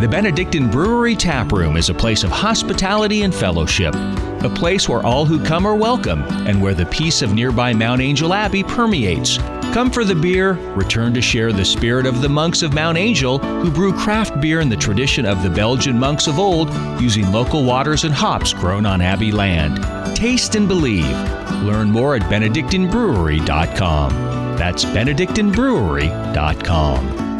The 0.02 0.08
Benedictine 0.08 0.68
Brewery 0.68 1.14
Tap 1.14 1.52
Room 1.52 1.76
is 1.76 1.88
a 1.88 1.94
place 1.94 2.24
of 2.24 2.32
hospitality 2.32 3.22
and 3.22 3.32
fellowship, 3.32 3.94
a 3.94 4.52
place 4.52 4.88
where 4.88 5.06
all 5.06 5.24
who 5.24 5.40
come 5.44 5.64
are 5.64 5.76
welcome 5.76 6.24
and 6.44 6.60
where 6.60 6.74
the 6.74 6.86
peace 6.86 7.22
of 7.22 7.34
nearby 7.34 7.72
Mount 7.72 8.00
Angel 8.00 8.34
Abbey 8.34 8.64
permeates. 8.64 9.38
Come 9.72 9.92
for 9.92 10.04
the 10.04 10.16
beer, 10.16 10.54
return 10.74 11.14
to 11.14 11.22
share 11.22 11.52
the 11.52 11.64
spirit 11.64 12.04
of 12.04 12.20
the 12.20 12.28
monks 12.28 12.62
of 12.62 12.74
Mount 12.74 12.98
Angel 12.98 13.38
who 13.38 13.70
brew 13.70 13.92
craft 13.92 14.40
beer 14.40 14.58
in 14.58 14.68
the 14.68 14.76
tradition 14.76 15.24
of 15.24 15.44
the 15.44 15.50
Belgian 15.50 15.96
monks 15.96 16.26
of 16.26 16.40
old 16.40 16.68
using 17.00 17.30
local 17.30 17.64
waters 17.64 18.02
and 18.02 18.12
hops 18.12 18.52
grown 18.52 18.84
on 18.84 19.00
Abbey 19.00 19.30
land. 19.30 19.84
Taste 20.16 20.56
and 20.56 20.66
believe. 20.66 21.16
Learn 21.62 21.92
more 21.92 22.16
at 22.16 22.22
benedictinebrewery.com. 22.22 24.10
That's 24.58 24.84
benedictinebrewery.com. 24.84 27.31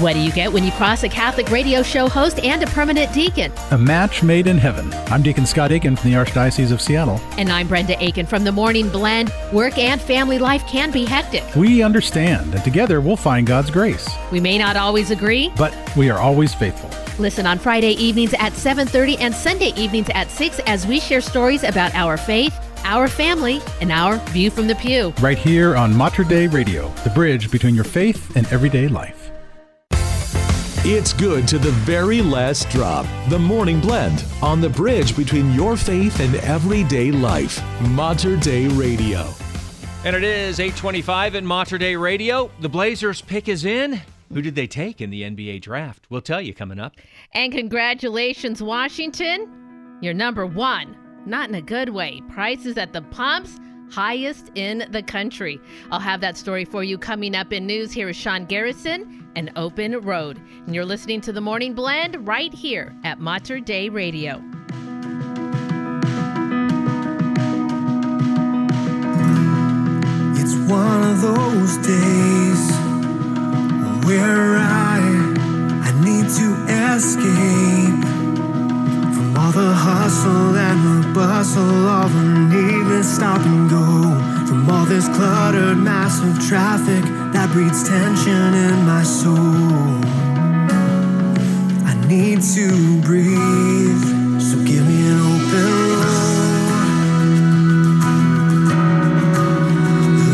What 0.00 0.14
do 0.14 0.20
you 0.20 0.32
get 0.32 0.50
when 0.50 0.64
you 0.64 0.72
cross 0.72 1.02
a 1.02 1.08
Catholic 1.08 1.50
radio 1.50 1.82
show 1.82 2.08
host 2.08 2.38
and 2.42 2.62
a 2.62 2.66
permanent 2.68 3.12
deacon? 3.12 3.52
A 3.72 3.78
match 3.78 4.22
made 4.22 4.46
in 4.46 4.56
heaven. 4.56 4.90
I'm 5.08 5.22
Deacon 5.22 5.44
Scott 5.44 5.70
Aiken 5.70 5.96
from 5.96 6.10
the 6.10 6.16
Archdiocese 6.16 6.72
of 6.72 6.80
Seattle. 6.80 7.20
And 7.36 7.52
I'm 7.52 7.68
Brenda 7.68 8.02
Aiken 8.02 8.24
from 8.24 8.42
the 8.42 8.52
Morning 8.52 8.88
Blend. 8.88 9.30
Work 9.52 9.76
and 9.76 10.00
family 10.00 10.38
life 10.38 10.66
can 10.66 10.92
be 10.92 11.04
hectic. 11.04 11.44
We 11.54 11.82
understand, 11.82 12.54
and 12.54 12.64
together 12.64 13.02
we'll 13.02 13.18
find 13.18 13.46
God's 13.46 13.70
grace. 13.70 14.08
We 14.30 14.40
may 14.40 14.56
not 14.56 14.76
always 14.78 15.10
agree, 15.10 15.52
but 15.58 15.76
we 15.94 16.08
are 16.08 16.18
always 16.18 16.54
faithful. 16.54 16.88
Listen 17.18 17.46
on 17.46 17.58
Friday 17.58 17.92
evenings 18.02 18.32
at 18.38 18.54
7:30 18.54 19.18
and 19.18 19.34
Sunday 19.34 19.74
evenings 19.76 20.08
at 20.14 20.30
6 20.30 20.58
as 20.60 20.86
we 20.86 21.00
share 21.00 21.20
stories 21.20 21.64
about 21.64 21.94
our 21.94 22.16
faith, 22.16 22.58
our 22.84 23.08
family, 23.08 23.60
and 23.82 23.92
our 23.92 24.16
view 24.30 24.50
from 24.50 24.68
the 24.68 24.74
pew. 24.74 25.12
Right 25.20 25.36
here 25.36 25.76
on 25.76 25.94
Mater 25.94 26.24
Dei 26.24 26.46
Radio, 26.46 26.90
the 27.04 27.10
bridge 27.10 27.50
between 27.50 27.74
your 27.74 27.84
faith 27.84 28.34
and 28.36 28.50
everyday 28.50 28.88
life. 28.88 29.21
It's 30.84 31.12
good 31.12 31.46
to 31.46 31.60
the 31.60 31.70
very 31.70 32.20
last 32.20 32.68
drop. 32.68 33.06
The 33.28 33.38
Morning 33.38 33.80
Blend 33.80 34.24
on 34.42 34.60
the 34.60 34.68
bridge 34.68 35.16
between 35.16 35.52
your 35.52 35.76
faith 35.76 36.18
and 36.18 36.34
everyday 36.34 37.12
life. 37.12 37.62
Mater 37.90 38.36
Dei 38.36 38.66
Radio. 38.66 39.28
And 40.04 40.16
it 40.16 40.24
is 40.24 40.58
825 40.58 41.36
at 41.36 41.44
Mater 41.44 41.78
Dei 41.78 41.94
Radio. 41.94 42.50
The 42.58 42.68
Blazers 42.68 43.20
pick 43.20 43.48
is 43.48 43.64
in. 43.64 44.00
Who 44.32 44.42
did 44.42 44.56
they 44.56 44.66
take 44.66 45.00
in 45.00 45.10
the 45.10 45.22
NBA 45.22 45.60
draft? 45.60 46.04
We'll 46.10 46.20
tell 46.20 46.40
you 46.40 46.52
coming 46.52 46.80
up. 46.80 46.94
And 47.32 47.52
congratulations, 47.52 48.60
Washington. 48.60 49.98
You're 50.00 50.14
number 50.14 50.46
one. 50.46 50.96
Not 51.26 51.48
in 51.48 51.54
a 51.54 51.62
good 51.62 51.90
way. 51.90 52.22
Prices 52.28 52.76
at 52.76 52.92
the 52.92 53.02
pumps 53.02 53.60
highest 53.92 54.50
in 54.56 54.88
the 54.90 55.02
country. 55.02 55.60
I'll 55.92 56.00
have 56.00 56.22
that 56.22 56.36
story 56.36 56.64
for 56.64 56.82
you 56.82 56.98
coming 56.98 57.36
up 57.36 57.52
in 57.52 57.66
news. 57.66 57.92
Here 57.92 58.08
is 58.08 58.16
Sean 58.16 58.46
Garrison 58.46 59.21
and 59.34 59.50
Open 59.56 60.00
Road. 60.00 60.40
And 60.66 60.74
you're 60.74 60.84
listening 60.84 61.20
to 61.22 61.32
the 61.32 61.40
Morning 61.40 61.74
Blend 61.74 62.26
right 62.26 62.52
here 62.52 62.94
at 63.04 63.20
Mater 63.20 63.60
Dei 63.60 63.88
Radio. 63.88 64.42
It's 70.34 70.54
one 70.70 71.02
of 71.10 71.20
those 71.22 71.76
days 71.78 72.70
where 74.06 74.56
I 74.56 75.00
I 75.84 75.92
need 76.04 76.28
to 76.28 76.48
escape 76.94 78.21
all 79.42 79.50
the 79.50 79.74
hustle 79.74 80.56
and 80.56 81.04
the 81.04 81.08
bustle, 81.12 81.88
all 81.88 82.08
the 82.08 82.22
needless 82.54 83.16
stop 83.16 83.40
and 83.40 83.68
go, 83.68 84.14
from 84.46 84.70
all 84.70 84.84
this 84.84 85.08
cluttered, 85.08 85.78
mass 85.78 86.22
of 86.22 86.38
traffic 86.48 87.02
that 87.32 87.50
breeds 87.50 87.82
tension 87.88 88.54
in 88.54 88.86
my 88.86 89.02
soul. 89.02 89.98
I 91.90 91.94
need 92.06 92.40
to 92.54 93.00
breathe, 93.00 94.04
so 94.40 94.56
give 94.64 94.86
me 94.86 95.08
an 95.10 95.20
open 95.34 95.70
road. 96.02 96.42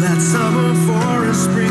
Let 0.02 0.20
summer 0.20 0.74
forest 0.86 1.44
spring 1.44 1.67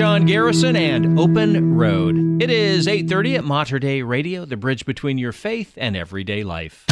Sean 0.00 0.24
Garrison 0.24 0.76
and 0.76 1.20
Open 1.20 1.76
Road. 1.76 2.42
It 2.42 2.48
is 2.48 2.88
8:30 2.88 3.36
at 3.36 3.44
Mater 3.44 3.78
Dei 3.78 4.00
Radio, 4.00 4.46
the 4.46 4.56
bridge 4.56 4.86
between 4.86 5.18
your 5.18 5.30
faith 5.30 5.74
and 5.76 5.94
everyday 5.94 6.42
life. 6.42 6.86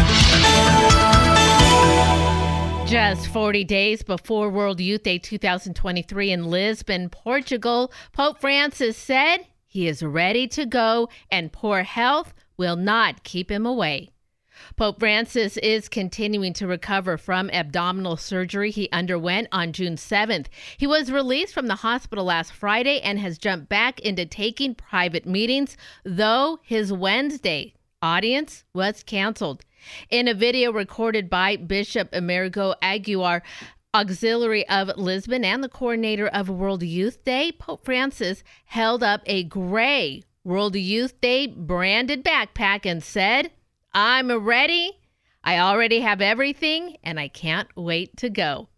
Just 2.86 3.28
40 3.28 3.64
days 3.64 4.02
before 4.02 4.50
World 4.50 4.78
Youth 4.78 5.04
Day 5.04 5.16
2023 5.16 6.32
in 6.32 6.50
Lisbon, 6.50 7.08
Portugal, 7.08 7.90
Pope 8.12 8.42
Francis 8.42 8.98
said 8.98 9.38
he 9.66 9.88
is 9.88 10.02
ready 10.02 10.46
to 10.48 10.66
go 10.66 11.08
and 11.30 11.50
poor 11.50 11.84
health 11.84 12.34
will 12.58 12.76
not 12.76 13.24
keep 13.24 13.50
him 13.50 13.64
away. 13.64 14.10
Pope 14.76 14.98
Francis 14.98 15.56
is 15.58 15.88
continuing 15.88 16.52
to 16.54 16.66
recover 16.66 17.16
from 17.16 17.50
abdominal 17.50 18.16
surgery 18.16 18.70
he 18.70 18.88
underwent 18.92 19.48
on 19.52 19.72
June 19.72 19.96
7th. 19.96 20.46
He 20.76 20.86
was 20.86 21.12
released 21.12 21.54
from 21.54 21.66
the 21.66 21.76
hospital 21.76 22.24
last 22.24 22.52
Friday 22.52 23.00
and 23.00 23.18
has 23.18 23.38
jumped 23.38 23.68
back 23.68 24.00
into 24.00 24.26
taking 24.26 24.74
private 24.74 25.26
meetings, 25.26 25.76
though 26.04 26.58
his 26.62 26.92
Wednesday 26.92 27.74
audience 28.02 28.64
was 28.74 29.02
canceled. 29.02 29.64
In 30.10 30.28
a 30.28 30.34
video 30.34 30.72
recorded 30.72 31.30
by 31.30 31.56
Bishop 31.56 32.10
Américo 32.12 32.74
Aguiar, 32.82 33.42
auxiliary 33.94 34.68
of 34.68 34.96
Lisbon 34.96 35.44
and 35.44 35.62
the 35.62 35.68
coordinator 35.68 36.28
of 36.28 36.48
World 36.48 36.82
Youth 36.82 37.24
Day, 37.24 37.52
Pope 37.52 37.84
Francis 37.84 38.42
held 38.66 39.02
up 39.02 39.22
a 39.26 39.44
gray 39.44 40.22
World 40.44 40.76
Youth 40.76 41.20
Day 41.20 41.46
branded 41.46 42.24
backpack 42.24 42.86
and 42.86 43.02
said, 43.02 43.50
I'm 43.92 44.30
ready. 44.30 44.98
I 45.42 45.58
already 45.58 46.00
have 46.00 46.20
everything, 46.20 46.98
and 47.02 47.18
I 47.18 47.28
can't 47.28 47.68
wait 47.76 48.16
to 48.18 48.28
go. 48.28 48.68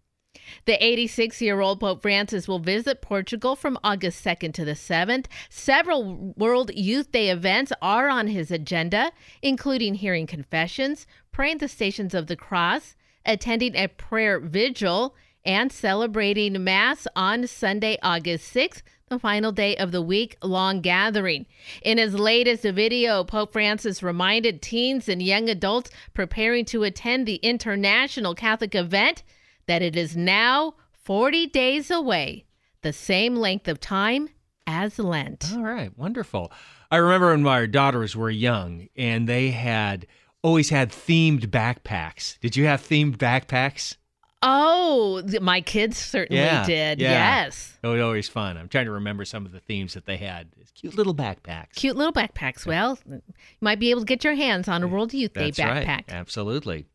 The 0.65 0.82
86 0.85 1.43
year 1.43 1.61
old 1.61 1.81
Pope 1.81 2.03
Francis 2.03 2.47
will 2.47 2.61
visit 2.61 3.03
Portugal 3.03 3.57
from 3.57 3.78
August 3.82 4.24
2nd 4.24 4.55
to 4.55 4.65
the 4.65 4.73
7th. 4.73 5.27
Several 5.49 6.35
World 6.37 6.70
Youth 6.74 7.12
Day 7.12 7.31
events 7.31 7.73
are 7.82 8.09
on 8.09 8.28
his 8.28 8.51
agenda, 8.51 9.12
including 9.43 9.95
hearing 9.95 10.27
confessions, 10.27 11.07
praying 11.32 11.59
the 11.59 11.69
Stations 11.69 12.15
of 12.15 12.27
the 12.27 12.37
Cross, 12.37 12.95
attending 13.27 13.74
a 13.74 13.89
prayer 13.89 14.39
vigil, 14.39 15.15
and 15.45 15.73
celebrating 15.73 16.62
Mass 16.62 17.07
on 17.16 17.47
Sunday, 17.47 17.99
August 18.03 18.55
6th, 18.55 18.82
the 19.11 19.19
final 19.19 19.51
day 19.51 19.77
of 19.77 19.91
the 19.91 20.01
week 20.01 20.37
long 20.41 20.81
gathering. 20.81 21.45
In 21.82 21.99
his 21.99 22.15
latest 22.15 22.62
video, 22.62 23.24
Pope 23.24 23.53
Francis 23.53 24.05
reminded 24.05 24.62
teens 24.62 25.09
and 25.09 25.20
young 25.20 25.49
adults 25.49 25.91
preparing 26.15 26.65
to 26.66 26.85
attend 26.85 27.27
the 27.27 27.35
international 27.37 28.37
Catholic 28.37 28.73
event 28.77 29.24
that 29.66 29.82
it 29.82 29.97
is 29.97 30.16
now 30.16 30.74
40 30.93 31.49
days 31.49 31.91
away, 31.91 32.45
the 32.82 32.93
same 32.93 33.35
length 33.35 33.66
of 33.66 33.81
time 33.81 34.28
as 34.65 34.97
Lent. 34.97 35.51
All 35.55 35.65
right, 35.65 35.91
wonderful. 35.99 36.53
I 36.89 36.99
remember 36.99 37.32
when 37.32 37.43
my 37.43 37.66
daughters 37.66 38.15
were 38.15 38.31
young 38.31 38.87
and 38.97 39.28
they 39.28 39.51
had 39.51 40.07
always 40.41 40.70
had 40.70 40.91
themed 40.91 41.49
backpacks. 41.49 42.39
Did 42.39 42.55
you 42.57 42.66
have 42.66 42.81
themed 42.81 43.16
backpacks? 43.16 43.97
Oh, 44.42 45.22
th- 45.28 45.42
my 45.42 45.60
kids 45.60 45.98
certainly 45.98 46.40
Yeah, 46.42 46.64
did. 46.64 46.98
yeah. 47.00 47.42
Yes. 47.44 47.76
Oh, 47.84 47.90
it 47.90 47.94
was 47.96 48.02
always 48.02 48.28
fun. 48.28 48.56
I'm 48.56 48.68
trying 48.68 48.86
to 48.86 48.92
remember 48.92 49.24
some 49.26 49.44
of 49.44 49.52
the 49.52 49.60
themes 49.60 49.92
that 49.94 50.06
they 50.06 50.16
had. 50.16 50.48
It's 50.58 50.70
cute 50.70 50.94
little 50.94 51.14
backpacks. 51.14 51.74
Cute 51.74 51.96
little 51.96 52.12
backpacks. 52.12 52.64
Well, 52.66 52.98
you 53.06 53.20
might 53.60 53.78
be 53.78 53.90
able 53.90 54.00
to 54.00 54.06
get 54.06 54.24
your 54.24 54.34
hands 54.34 54.66
on 54.66 54.82
a 54.82 54.88
World 54.88 55.12
Youth 55.12 55.34
Day 55.34 55.50
That's 55.50 55.58
backpack. 55.58 55.86
right. 55.86 56.04
Absolutely. 56.08 56.86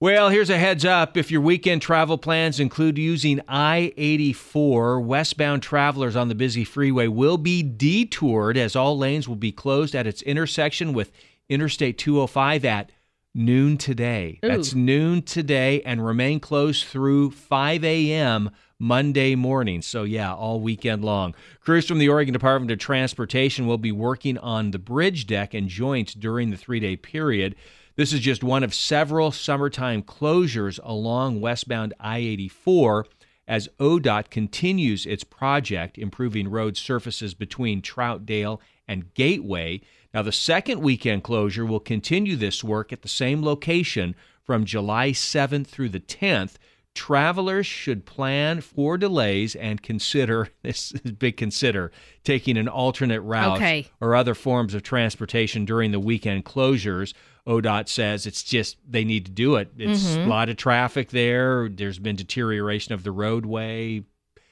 Well, 0.00 0.30
here's 0.30 0.50
a 0.50 0.58
heads 0.58 0.84
up. 0.84 1.16
If 1.16 1.30
your 1.30 1.40
weekend 1.40 1.80
travel 1.80 2.18
plans 2.18 2.58
include 2.58 2.98
using 2.98 3.40
I 3.46 3.92
84, 3.96 5.00
westbound 5.00 5.62
travelers 5.62 6.16
on 6.16 6.28
the 6.28 6.34
busy 6.34 6.64
freeway 6.64 7.06
will 7.06 7.38
be 7.38 7.62
detoured 7.62 8.56
as 8.58 8.74
all 8.74 8.98
lanes 8.98 9.28
will 9.28 9.36
be 9.36 9.52
closed 9.52 9.94
at 9.94 10.06
its 10.08 10.20
intersection 10.22 10.92
with 10.92 11.12
Interstate 11.48 11.98
205 11.98 12.64
at 12.64 12.90
noon 13.34 13.78
today. 13.78 14.38
Ooh. 14.44 14.48
That's 14.48 14.74
noon 14.74 15.22
today 15.22 15.82
and 15.82 16.04
remain 16.04 16.40
closed 16.40 16.86
through 16.86 17.30
5 17.30 17.84
a.m. 17.84 18.50
Monday 18.78 19.34
morning. 19.34 19.80
So, 19.80 20.02
yeah, 20.02 20.34
all 20.34 20.60
weekend 20.60 21.04
long. 21.04 21.34
Crews 21.60 21.86
from 21.86 21.98
the 21.98 22.08
Oregon 22.08 22.32
Department 22.32 22.70
of 22.72 22.78
Transportation 22.78 23.66
will 23.66 23.78
be 23.78 23.92
working 23.92 24.38
on 24.38 24.72
the 24.72 24.78
bridge 24.78 25.26
deck 25.26 25.54
and 25.54 25.68
joints 25.68 26.14
during 26.14 26.50
the 26.50 26.56
three 26.56 26.80
day 26.80 26.96
period. 26.96 27.54
This 27.94 28.12
is 28.12 28.20
just 28.20 28.42
one 28.42 28.62
of 28.62 28.74
several 28.74 29.30
summertime 29.30 30.02
closures 30.02 30.80
along 30.82 31.40
westbound 31.40 31.94
I 32.00 32.18
84 32.18 33.06
as 33.46 33.68
ODOT 33.78 34.30
continues 34.30 35.04
its 35.04 35.24
project 35.24 35.98
improving 35.98 36.48
road 36.48 36.76
surfaces 36.76 37.34
between 37.34 37.82
Troutdale 37.82 38.60
and 38.88 39.12
Gateway. 39.14 39.80
Now, 40.14 40.22
the 40.22 40.32
second 40.32 40.80
weekend 40.80 41.22
closure 41.24 41.64
will 41.64 41.80
continue 41.80 42.36
this 42.36 42.62
work 42.62 42.92
at 42.92 43.02
the 43.02 43.08
same 43.08 43.42
location 43.42 44.14
from 44.44 44.64
July 44.64 45.10
7th 45.12 45.66
through 45.66 45.88
the 45.90 46.00
10th. 46.00 46.54
Travelers 46.94 47.66
should 47.66 48.04
plan 48.04 48.60
for 48.60 48.98
delays 48.98 49.54
and 49.54 49.82
consider 49.82 50.50
this 50.62 50.92
is 50.92 51.12
big 51.12 51.38
consider 51.38 51.90
taking 52.22 52.58
an 52.58 52.68
alternate 52.68 53.22
route 53.22 53.56
Okay. 53.56 53.86
or 54.00 54.14
other 54.14 54.34
forms 54.34 54.74
of 54.74 54.82
transportation 54.82 55.64
during 55.64 55.92
the 55.92 56.00
weekend 56.00 56.44
closures. 56.44 57.14
ODOT 57.46 57.88
says 57.88 58.26
it's 58.26 58.42
just 58.42 58.76
they 58.86 59.04
need 59.04 59.24
to 59.24 59.32
do 59.32 59.56
it. 59.56 59.72
It's 59.78 60.04
Mhm. 60.14 60.26
a 60.26 60.28
lot 60.28 60.48
of 60.50 60.56
traffic 60.58 61.08
there. 61.10 61.68
There's 61.70 61.98
been 61.98 62.14
deterioration 62.14 62.92
of 62.92 63.04
the 63.04 63.10
roadway, 63.10 64.02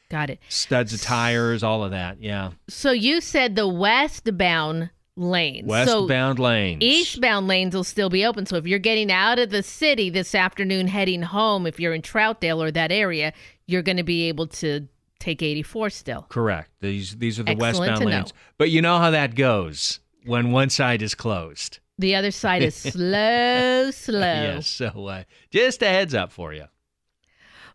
Got 0.08 0.30
it. 0.30 0.40
studs 0.48 0.94
of 0.94 1.02
tires, 1.02 1.62
all 1.62 1.84
of 1.84 1.90
that. 1.90 2.22
Yeah. 2.22 2.52
So 2.68 2.90
you 2.90 3.20
said 3.20 3.54
the 3.54 3.68
westbound 3.68 4.88
lanes. 5.16 5.66
So 5.66 6.02
Westbound 6.02 6.38
lanes. 6.38 6.82
Eastbound 6.82 7.46
lanes 7.46 7.74
will 7.74 7.84
still 7.84 8.10
be 8.10 8.24
open. 8.24 8.46
So 8.46 8.56
if 8.56 8.66
you're 8.66 8.78
getting 8.78 9.10
out 9.12 9.38
of 9.38 9.50
the 9.50 9.62
city 9.62 10.10
this 10.10 10.34
afternoon 10.34 10.86
heading 10.88 11.22
home, 11.22 11.66
if 11.66 11.78
you're 11.80 11.94
in 11.94 12.02
Troutdale 12.02 12.58
or 12.58 12.70
that 12.70 12.90
area, 12.92 13.32
you're 13.66 13.82
going 13.82 13.96
to 13.98 14.02
be 14.02 14.28
able 14.28 14.46
to 14.48 14.88
take 15.18 15.42
84 15.42 15.90
still. 15.90 16.26
Correct. 16.28 16.70
These 16.80 17.16
these 17.16 17.38
are 17.38 17.42
the 17.42 17.50
Excellent 17.50 17.78
westbound 17.78 17.98
to 18.00 18.04
know. 18.06 18.10
lanes. 18.16 18.32
But 18.58 18.70
you 18.70 18.82
know 18.82 18.98
how 18.98 19.10
that 19.10 19.34
goes 19.34 20.00
when 20.24 20.52
one 20.52 20.70
side 20.70 21.02
is 21.02 21.14
closed. 21.14 21.78
The 21.98 22.14
other 22.14 22.30
side 22.30 22.62
is 22.62 22.74
slow, 23.20 23.90
slow. 23.90 24.18
Yes. 24.20 24.66
So 24.66 25.06
uh, 25.06 25.24
just 25.50 25.82
a 25.82 25.86
heads 25.88 26.14
up 26.14 26.32
for 26.32 26.54
you. 26.54 26.64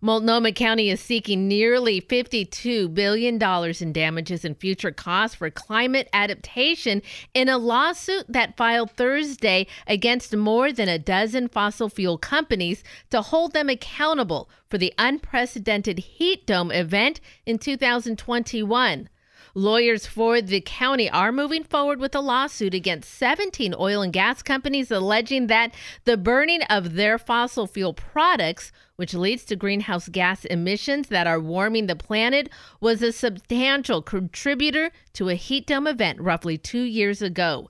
Multnomah 0.01 0.51
County 0.51 0.89
is 0.89 0.99
seeking 0.99 1.47
nearly 1.47 2.01
$52 2.01 2.93
billion 2.93 3.41
in 3.41 3.93
damages 3.93 4.45
and 4.45 4.57
future 4.57 4.91
costs 4.91 5.35
for 5.35 5.49
climate 5.49 6.09
adaptation 6.13 7.01
in 7.34 7.49
a 7.49 7.57
lawsuit 7.57 8.26
that 8.27 8.57
filed 8.57 8.91
Thursday 8.91 9.67
against 9.88 10.35
more 10.35 10.72
than 10.72 10.89
a 10.89 10.99
dozen 10.99 11.47
fossil 11.47 11.89
fuel 11.89 12.17
companies 12.17 12.84
to 13.09 13.22
hold 13.22 13.53
them 13.53 13.69
accountable 13.69 14.49
for 14.69 14.77
the 14.77 14.93
unprecedented 14.97 15.99
heat 15.99 16.45
dome 16.45 16.72
event 16.72 17.22
in 17.45 17.57
2021. 17.57 19.09
Lawyers 19.57 20.06
for 20.06 20.41
the 20.41 20.60
county 20.60 21.10
are 21.10 21.32
moving 21.32 21.64
forward 21.64 21.98
with 21.98 22.14
a 22.14 22.19
lawsuit 22.19 22.73
against 22.73 23.10
17 23.14 23.73
oil 23.80 24.02
and 24.02 24.11
gas 24.11 24.44
companies 24.44 24.91
alleging 24.91 25.48
that 25.48 25.73
the 26.03 26.18
burning 26.18 26.61
of 26.64 26.95
their 26.95 27.18
fossil 27.18 27.65
fuel 27.65 27.94
products, 27.94 28.73
which 28.98 29.14
leads 29.14 29.45
to 29.45 29.56
greenhouse 29.56 30.10
gas 30.10 30.44
emissions 30.44 31.07
that 31.07 31.26
are 31.26 31.40
warming 31.40 31.88
the 31.88 31.95
planet, 31.95 32.49
was 32.82 33.02
a 33.02 33.14
substantial 33.14 34.02
contributor 34.02 34.91
to 35.14 35.30
a 35.30 35.36
heat 35.36 35.68
dome 35.68 35.88
event 35.88 36.19
roughly 36.19 36.57
two 36.57 36.84
years 36.84 37.22
ago. 37.22 37.69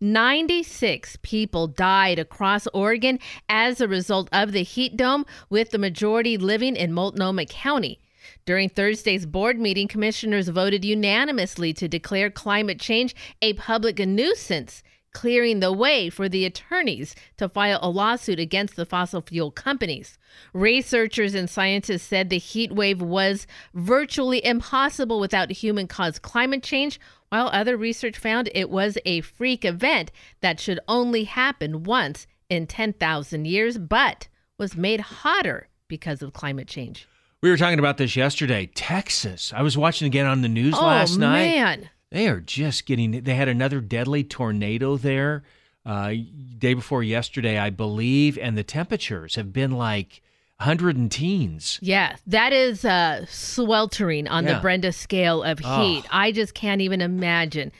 96 0.00 1.18
people 1.22 1.66
died 1.66 2.20
across 2.20 2.68
Oregon 2.68 3.18
as 3.48 3.80
a 3.80 3.88
result 3.88 4.28
of 4.30 4.52
the 4.52 4.62
heat 4.62 4.96
dome, 4.96 5.26
with 5.50 5.70
the 5.70 5.78
majority 5.78 6.36
living 6.38 6.76
in 6.76 6.92
Multnomah 6.92 7.46
County. 7.46 7.98
During 8.46 8.68
Thursday's 8.68 9.26
board 9.26 9.58
meeting, 9.58 9.88
commissioners 9.88 10.48
voted 10.48 10.84
unanimously 10.84 11.72
to 11.74 11.88
declare 11.88 12.30
climate 12.30 12.78
change 12.78 13.12
a 13.42 13.54
public 13.54 13.98
nuisance, 13.98 14.84
clearing 15.12 15.58
the 15.58 15.72
way 15.72 16.08
for 16.10 16.28
the 16.28 16.44
attorneys 16.44 17.16
to 17.38 17.48
file 17.48 17.80
a 17.82 17.90
lawsuit 17.90 18.38
against 18.38 18.76
the 18.76 18.86
fossil 18.86 19.20
fuel 19.20 19.50
companies. 19.50 20.16
Researchers 20.52 21.34
and 21.34 21.50
scientists 21.50 22.04
said 22.04 22.30
the 22.30 22.38
heat 22.38 22.70
wave 22.70 23.02
was 23.02 23.48
virtually 23.74 24.44
impossible 24.44 25.18
without 25.18 25.50
human 25.50 25.88
caused 25.88 26.22
climate 26.22 26.62
change, 26.62 27.00
while 27.30 27.48
other 27.48 27.76
research 27.76 28.16
found 28.16 28.48
it 28.54 28.70
was 28.70 28.96
a 29.04 29.22
freak 29.22 29.64
event 29.64 30.12
that 30.40 30.60
should 30.60 30.78
only 30.86 31.24
happen 31.24 31.82
once 31.82 32.28
in 32.48 32.68
10,000 32.68 33.44
years, 33.44 33.76
but 33.76 34.28
was 34.56 34.76
made 34.76 35.00
hotter 35.00 35.66
because 35.88 36.22
of 36.22 36.32
climate 36.32 36.68
change. 36.68 37.08
We 37.46 37.50
were 37.52 37.56
talking 37.56 37.78
about 37.78 37.96
this 37.96 38.16
yesterday. 38.16 38.66
Texas. 38.74 39.52
I 39.54 39.62
was 39.62 39.78
watching 39.78 40.06
again 40.06 40.26
on 40.26 40.42
the 40.42 40.48
news 40.48 40.74
Oh, 40.76 40.84
last 40.84 41.16
night. 41.16 41.46
man. 41.54 41.90
They 42.10 42.26
are 42.26 42.40
just 42.40 42.86
getting. 42.86 43.22
They 43.22 43.36
had 43.36 43.46
another 43.46 43.80
deadly 43.80 44.24
tornado 44.24 44.96
there, 44.96 45.44
uh, 45.84 46.14
day 46.58 46.74
before 46.74 47.04
yesterday, 47.04 47.56
I 47.56 47.70
believe, 47.70 48.36
and 48.36 48.58
the 48.58 48.64
temperatures 48.64 49.36
have 49.36 49.52
been 49.52 49.70
like 49.70 50.22
100 50.58 50.96
and 50.96 51.08
teens. 51.08 51.78
Yeah, 51.80 52.16
that 52.26 52.52
is 52.52 52.84
uh, 52.84 53.26
sweltering 53.28 54.26
on 54.26 54.44
Yeah. 54.44 54.54
the 54.54 54.60
Brenda 54.60 54.90
scale 54.90 55.44
of 55.44 55.60
Oh. 55.62 55.84
heat. 55.86 56.04
I 56.10 56.32
just 56.32 56.52
can't 56.52 56.80
even 56.80 57.00
imagine. 57.00 57.70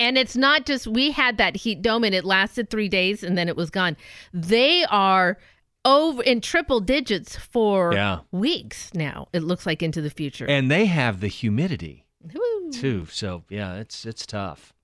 And 0.00 0.18
it's 0.18 0.34
not 0.36 0.66
just 0.66 0.88
we 0.88 1.12
had 1.12 1.38
that 1.38 1.54
heat 1.54 1.80
dome 1.80 2.02
and 2.02 2.12
it 2.12 2.24
lasted 2.24 2.70
three 2.70 2.88
days 2.88 3.22
and 3.22 3.38
then 3.38 3.46
it 3.46 3.54
was 3.56 3.70
gone. 3.70 3.96
They 4.34 4.84
are 4.90 5.38
over 5.86 6.22
in 6.22 6.40
triple 6.42 6.80
digits 6.80 7.36
for 7.36 7.94
Yeah. 7.94 8.18
weeks 8.32 8.92
now. 8.92 9.28
It 9.32 9.42
looks 9.42 9.64
like 9.64 9.82
into 9.82 10.02
the 10.02 10.10
future. 10.10 10.44
And 10.46 10.70
they 10.70 10.84
have 10.86 11.20
the 11.20 11.28
humidity 11.28 12.04
Woo. 12.34 12.70
too. 12.72 13.06
So 13.10 13.44
yeah, 13.48 13.76
it's 13.76 14.04
it's 14.04 14.26
tough. 14.26 14.74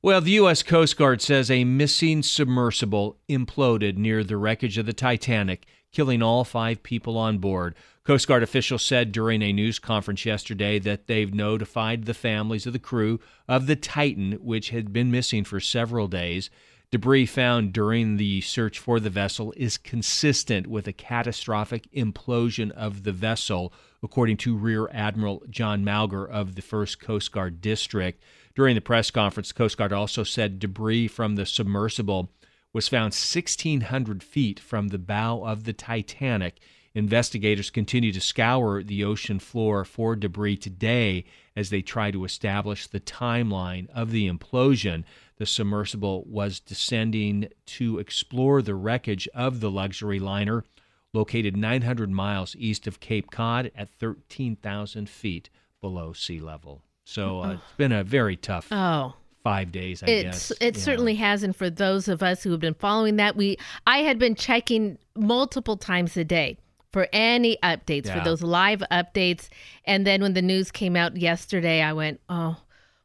Well, 0.00 0.20
the 0.20 0.32
U.S. 0.32 0.62
Coast 0.62 0.96
Guard 0.98 1.22
says 1.22 1.50
a 1.50 1.64
missing 1.64 2.22
submersible 2.22 3.16
imploded 3.28 3.96
near 3.96 4.22
the 4.22 4.36
wreckage 4.36 4.76
of 4.76 4.84
the 4.84 4.92
Titanic, 4.92 5.64
killing 5.92 6.22
all 6.22 6.44
five 6.44 6.82
people 6.82 7.16
on 7.16 7.38
board. 7.38 7.74
Coast 8.04 8.28
Guard 8.28 8.42
officials 8.42 8.82
said 8.84 9.12
during 9.12 9.40
a 9.40 9.50
news 9.50 9.78
conference 9.78 10.26
yesterday 10.26 10.78
that 10.80 11.06
they've 11.06 11.32
notified 11.32 12.04
the 12.04 12.12
families 12.12 12.66
of 12.66 12.74
the 12.74 12.78
crew 12.78 13.18
of 13.48 13.66
the 13.66 13.76
Titan, 13.76 14.32
which 14.42 14.68
had 14.70 14.92
been 14.92 15.10
missing 15.10 15.42
for 15.42 15.58
several 15.58 16.06
days. 16.06 16.50
Debris 16.94 17.26
found 17.26 17.72
during 17.72 18.18
the 18.18 18.40
search 18.42 18.78
for 18.78 19.00
the 19.00 19.10
vessel 19.10 19.52
is 19.56 19.76
consistent 19.76 20.68
with 20.68 20.86
a 20.86 20.92
catastrophic 20.92 21.90
implosion 21.90 22.70
of 22.70 23.02
the 23.02 23.10
vessel, 23.10 23.72
according 24.00 24.36
to 24.36 24.56
Rear 24.56 24.88
Admiral 24.92 25.42
John 25.50 25.84
Mauger 25.84 26.24
of 26.24 26.54
the 26.54 26.62
1st 26.62 27.00
Coast 27.00 27.32
Guard 27.32 27.60
District. 27.60 28.22
During 28.54 28.76
the 28.76 28.80
press 28.80 29.10
conference, 29.10 29.48
the 29.48 29.54
Coast 29.54 29.76
Guard 29.76 29.92
also 29.92 30.22
said 30.22 30.60
debris 30.60 31.08
from 31.08 31.34
the 31.34 31.46
submersible 31.46 32.30
was 32.72 32.86
found 32.86 33.12
1,600 33.12 34.22
feet 34.22 34.60
from 34.60 34.86
the 34.86 34.98
bow 34.98 35.42
of 35.44 35.64
the 35.64 35.72
Titanic. 35.72 36.60
Investigators 36.94 37.70
continue 37.70 38.12
to 38.12 38.20
scour 38.20 38.84
the 38.84 39.02
ocean 39.02 39.40
floor 39.40 39.84
for 39.84 40.14
debris 40.14 40.58
today 40.58 41.24
as 41.56 41.70
they 41.70 41.82
try 41.82 42.12
to 42.12 42.24
establish 42.24 42.86
the 42.86 43.00
timeline 43.00 43.90
of 43.90 44.12
the 44.12 44.30
implosion. 44.30 45.02
The 45.36 45.46
submersible 45.46 46.24
was 46.26 46.60
descending 46.60 47.48
to 47.66 47.98
explore 47.98 48.62
the 48.62 48.74
wreckage 48.74 49.28
of 49.34 49.60
the 49.60 49.70
luxury 49.70 50.20
liner 50.20 50.64
located 51.12 51.56
900 51.56 52.10
miles 52.10 52.54
east 52.56 52.86
of 52.86 53.00
Cape 53.00 53.30
Cod 53.30 53.70
at 53.76 53.88
13,000 53.98 55.08
feet 55.08 55.50
below 55.80 56.12
sea 56.12 56.40
level. 56.40 56.82
So 57.04 57.40
uh, 57.42 57.50
it's 57.52 57.62
been 57.76 57.92
a 57.92 58.02
very 58.04 58.36
tough 58.36 58.68
Oh. 58.72 59.14
five 59.42 59.70
days, 59.72 60.02
I 60.02 60.06
it's 60.06 60.48
guess. 60.48 60.50
it 60.60 60.76
Yeah. 60.76 60.82
certainly 60.82 61.14
has 61.16 61.42
and 61.42 61.54
for 61.54 61.68
those 61.68 62.08
of 62.08 62.22
us 62.22 62.42
who 62.42 62.50
have 62.52 62.60
been 62.60 62.74
following 62.74 63.16
that 63.16 63.36
we 63.36 63.58
i 63.86 63.98
had 63.98 64.18
been 64.18 64.34
checking 64.34 64.96
multiple 65.14 65.76
times 65.76 66.16
a 66.16 66.24
day 66.24 66.56
for 66.92 67.06
any 67.12 67.58
updates 67.62 68.10
for 68.10 68.24
those 68.24 68.42
live 68.42 68.82
updates 68.90 69.48
and 69.84 70.06
then 70.06 70.22
when 70.22 70.32
the 70.32 70.40
news 70.40 70.70
came 70.70 70.96
out 70.96 71.16
yesterday 71.18 71.82
i 71.82 71.92
went 71.92 72.20
oh 72.30 72.56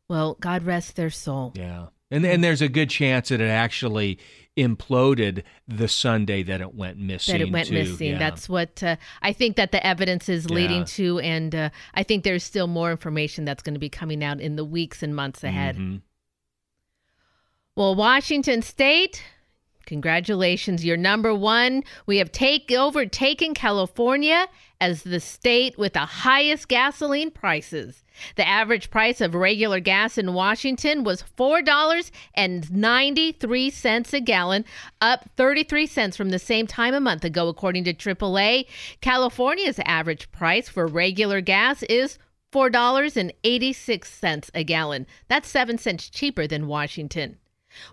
well 0.08 0.38
god 0.40 0.64
rest 0.64 0.96
their 0.96 1.10
soul 1.10 1.52
Yeah. 1.56 1.88
And 2.12 2.26
and 2.26 2.44
there's 2.44 2.62
a 2.62 2.70
good 2.70 2.90
chance 2.90 3.30
that 3.30 3.40
it 3.42 3.48
actually 3.50 4.18
imploded 4.58 5.44
the 5.68 5.88
Sunday 5.88 6.44
that 6.44 6.60
it 6.60 6.74
went 6.76 6.98
missing. 6.98 7.34
that 7.38 7.42
it 7.42 7.52
went 7.52 7.68
too. 7.68 7.76
missing 7.76 8.12
Yeah. 8.14 8.18
that's 8.20 8.50
what 8.50 8.84
uh, 8.84 8.98
i 9.22 9.32
think 9.32 9.56
that 9.56 9.72
the 9.72 9.86
evidence 9.86 10.28
is 10.28 10.50
leading 10.50 10.80
Yeah. 10.80 10.86
to 10.86 11.20
and 11.20 11.56
uh, 11.56 11.70
i 11.94 12.04
think 12.04 12.26
there's 12.26 12.44
still 12.44 12.68
more 12.68 12.92
information 12.92 13.46
that's 13.46 13.64
going 13.64 13.76
to 13.76 13.80
be 13.80 13.88
coming 13.90 14.22
out 14.22 14.42
in 14.42 14.58
the 14.58 14.66
weeks 14.66 15.02
and 15.02 15.16
months 15.16 15.44
ahead 15.46 15.78
Mhm. 15.78 16.02
Well, 17.76 17.96
Washington 17.96 18.62
State, 18.62 19.24
congratulations. 19.86 20.84
You're 20.84 20.98
number 20.98 21.34
one. 21.34 21.84
We 22.06 22.18
have 22.18 22.30
take 22.30 22.70
overtaken 22.72 23.54
California 23.54 24.48
as 24.82 25.04
the 25.04 25.20
state 25.20 25.78
with 25.78 25.94
the 25.94 26.00
highest 26.00 26.68
gasoline 26.68 27.30
prices. 27.32 28.04
The 28.36 28.48
average 28.48 28.90
price 28.90 29.22
of 29.22 29.36
regular 29.36 29.80
gas 29.80 30.18
in 30.18 30.34
Washington 30.34 31.04
was 31.04 31.24
$4.93 31.38 34.14
a 34.14 34.22
gallon, 34.22 34.66
up 35.02 35.30
33 35.38 35.86
cents 35.86 36.18
from 36.18 36.30
the 36.30 36.40
same 36.40 36.66
time 36.68 36.94
a 36.94 37.00
month 37.00 37.26
ago, 37.26 37.48
according 37.48 37.86
to 37.86 37.94
AAA. 37.94 38.66
California's 39.02 39.80
average 39.86 40.32
price 40.32 40.70
for 40.70 40.88
regular 40.88 41.42
gas 41.42 41.84
is 41.84 42.18
$4.86 42.52 44.50
a 44.54 44.64
gallon. 44.64 45.08
That's 45.28 45.50
7 45.50 45.78
cents 45.78 46.10
cheaper 46.10 46.48
than 46.48 46.68
Washington. 46.68 47.38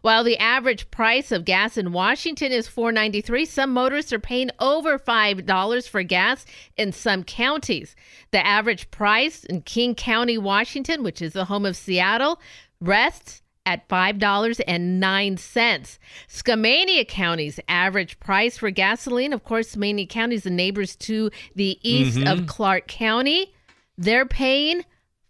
While 0.03 0.25
the 0.25 0.39
average 0.39 0.91
price 0.91 1.33
of 1.33 1.45
gas 1.45 1.77
in 1.77 1.93
Washington 1.93 2.53
is 2.53 2.69
$4.93, 2.69 3.47
some 3.47 3.73
motorists 3.73 4.13
are 4.13 4.19
paying 4.19 4.51
over 4.61 4.99
$5 4.99 5.89
for 5.89 6.03
gas 6.03 6.45
in 6.77 6.93
some 6.93 7.25
counties. 7.25 7.97
The 8.31 8.45
average 8.47 8.91
price 8.91 9.45
in 9.45 9.63
King 9.63 9.95
County, 9.95 10.39
Washington, 10.39 11.03
which 11.03 11.21
is 11.23 11.33
the 11.33 11.47
home 11.47 11.67
of 11.67 11.77
Seattle, 11.77 12.41
rests 12.81 13.43
at 13.65 13.89
$5.09. 13.89 15.99
Skamania 16.29 17.09
County's 17.09 17.59
average 17.69 18.21
price 18.21 18.59
for 18.59 18.71
gasoline, 18.71 19.33
of 19.33 19.45
course, 19.45 19.75
Skamania 19.75 20.09
County 20.09 20.37
is 20.37 20.45
the 20.45 20.51
neighbors 20.51 20.95
to 20.97 21.31
the 21.55 21.79
east 21.83 22.19
Mhm. 22.19 22.33
of 22.33 22.47
Clark 22.47 22.87
County. 22.87 23.53
They're 23.99 24.27
paying 24.27 24.85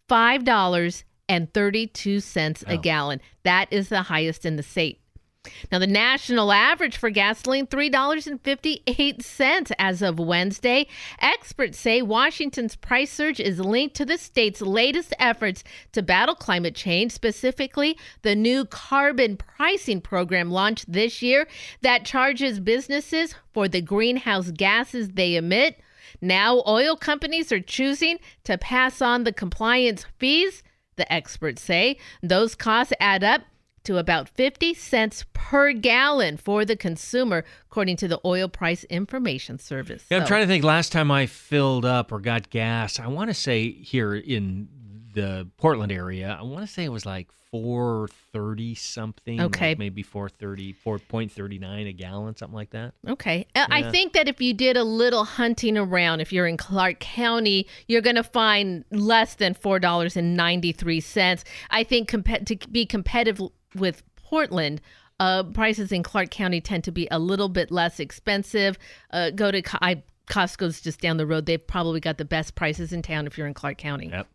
five 0.08 0.44
dollars 0.44 1.04
and 1.28 1.52
thirty-two 1.52 2.20
cents 2.20 2.62
a 2.66 2.76
gallon. 2.76 3.20
That 3.42 3.72
is 3.72 3.88
the 3.88 4.02
highest 4.02 4.44
in 4.44 4.56
the 4.56 4.62
state. 4.62 5.00
Now, 5.70 5.78
the 5.78 5.86
national 5.86 6.52
average 6.52 6.96
for 6.96 7.10
gasoline, 7.10 7.66
$3.58 7.66 9.72
as 9.78 10.02
of 10.02 10.18
Wednesday. 10.18 10.86
Experts 11.20 11.78
say 11.78 12.02
Washington's 12.02 12.76
price 12.76 13.12
surge 13.12 13.40
is 13.40 13.60
linked 13.60 13.94
to 13.96 14.04
the 14.04 14.18
state's 14.18 14.60
latest 14.60 15.14
efforts 15.18 15.64
to 15.92 16.02
battle 16.02 16.34
climate 16.34 16.74
change, 16.74 17.12
specifically 17.12 17.98
the 18.22 18.34
new 18.34 18.64
carbon 18.64 19.36
pricing 19.36 20.00
program 20.00 20.50
launched 20.50 20.90
this 20.90 21.22
year 21.22 21.46
that 21.82 22.04
charges 22.04 22.60
businesses 22.60 23.34
for 23.52 23.68
the 23.68 23.80
greenhouse 23.80 24.50
gases 24.50 25.10
they 25.10 25.36
emit. 25.36 25.80
Now, 26.20 26.62
oil 26.66 26.96
companies 26.96 27.52
are 27.52 27.60
choosing 27.60 28.18
to 28.44 28.58
pass 28.58 29.02
on 29.02 29.24
the 29.24 29.32
compliance 29.32 30.06
fees, 30.18 30.62
the 30.96 31.10
experts 31.12 31.62
say. 31.62 31.98
Those 32.22 32.54
costs 32.54 32.92
add 33.00 33.22
up 33.22 33.42
to 33.84 33.98
about 33.98 34.28
50 34.28 34.74
cents 34.74 35.24
per 35.32 35.72
gallon 35.72 36.36
for 36.36 36.64
the 36.64 36.76
consumer, 36.76 37.44
according 37.70 37.96
to 37.98 38.08
the 38.08 38.20
Oil 38.24 38.48
Price 38.48 38.82
Information 38.84 39.58
Service. 39.58 40.04
Yeah, 40.10 40.18
I'm 40.18 40.26
trying 40.26 40.42
to 40.42 40.48
think. 40.48 40.64
Last 40.64 40.90
time 40.90 41.10
I 41.10 41.26
filled 41.26 41.84
up 41.84 42.10
or 42.10 42.18
got 42.18 42.50
gas, 42.50 42.98
I 42.98 43.06
want 43.06 43.30
to 43.30 43.34
say 43.34 43.70
here 43.70 44.14
in 44.14 44.68
the 45.16 45.48
Portland 45.56 45.90
area, 45.90 46.36
I 46.38 46.42
want 46.44 46.60
to 46.66 46.72
say 46.72 46.84
it 46.84 46.92
was 46.92 47.04
like 47.06 47.28
430 47.50 48.74
something. 48.74 49.38
like 49.38 49.46
Okay. 49.46 49.74
maybe 49.78 50.02
430, 50.02 50.74
4.39 50.74 51.88
a 51.88 51.92
gallon, 51.92 52.36
something 52.36 52.54
like 52.54 52.70
that. 52.70 52.92
Okay. 53.08 53.46
Uh, 53.56 53.66
I 53.70 53.90
think 53.90 54.12
that 54.12 54.28
if 54.28 54.40
you 54.42 54.52
did 54.52 54.76
a 54.76 54.84
little 54.84 55.24
hunting 55.24 55.78
around, 55.78 56.20
if 56.20 56.32
you're 56.32 56.46
in 56.46 56.56
Clark 56.58 57.00
County, 57.00 57.66
you're 57.88 58.02
going 58.02 58.16
to 58.16 58.22
find 58.22 58.84
less 58.90 59.34
than 59.34 59.54
$4.93. 59.54 61.44
I 61.70 61.84
think 61.84 62.10
compa- 62.10 62.44
to 62.46 62.68
be 62.68 62.84
competitive 62.86 63.40
with 63.74 64.02
Portland, 64.16 64.80
uh, 65.18 65.44
prices 65.44 65.92
in 65.92 66.02
Clark 66.02 66.30
County 66.30 66.60
tend 66.60 66.84
to 66.84 66.92
be 66.92 67.08
a 67.10 67.18
little 67.18 67.48
bit 67.48 67.70
less 67.70 68.00
expensive. 68.00 68.78
Uh, 69.10 69.30
go 69.30 69.50
to 69.50 69.62
I, 69.82 70.02
Costco's 70.28 70.80
just 70.80 71.00
down 71.00 71.16
the 71.16 71.26
road. 71.26 71.46
They've 71.46 71.64
probably 71.64 72.00
got 72.00 72.18
the 72.18 72.24
best 72.24 72.54
prices 72.54 72.92
in 72.92 73.00
town 73.02 73.26
if 73.26 73.38
you're 73.38 73.46
in 73.46 73.54
Clark 73.54 73.78
County. 73.78 74.08
Yep. 74.08 74.26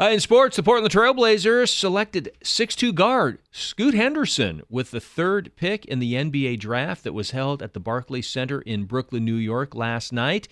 Uh, 0.00 0.08
in 0.08 0.18
sports, 0.18 0.56
the 0.56 0.62
Portland 0.62 0.90
Trailblazers 0.90 1.68
selected 1.68 2.32
6'2 2.42 2.94
guard 2.94 3.38
Scoot 3.52 3.92
Henderson 3.92 4.62
with 4.70 4.92
the 4.92 5.00
third 5.00 5.54
pick 5.56 5.84
in 5.84 5.98
the 5.98 6.14
NBA 6.14 6.58
draft 6.58 7.04
that 7.04 7.12
was 7.12 7.32
held 7.32 7.62
at 7.62 7.74
the 7.74 7.80
Barclays 7.80 8.26
Center 8.26 8.62
in 8.62 8.86
Brooklyn, 8.86 9.26
New 9.26 9.34
York 9.34 9.74
last 9.74 10.10
night. 10.10 10.48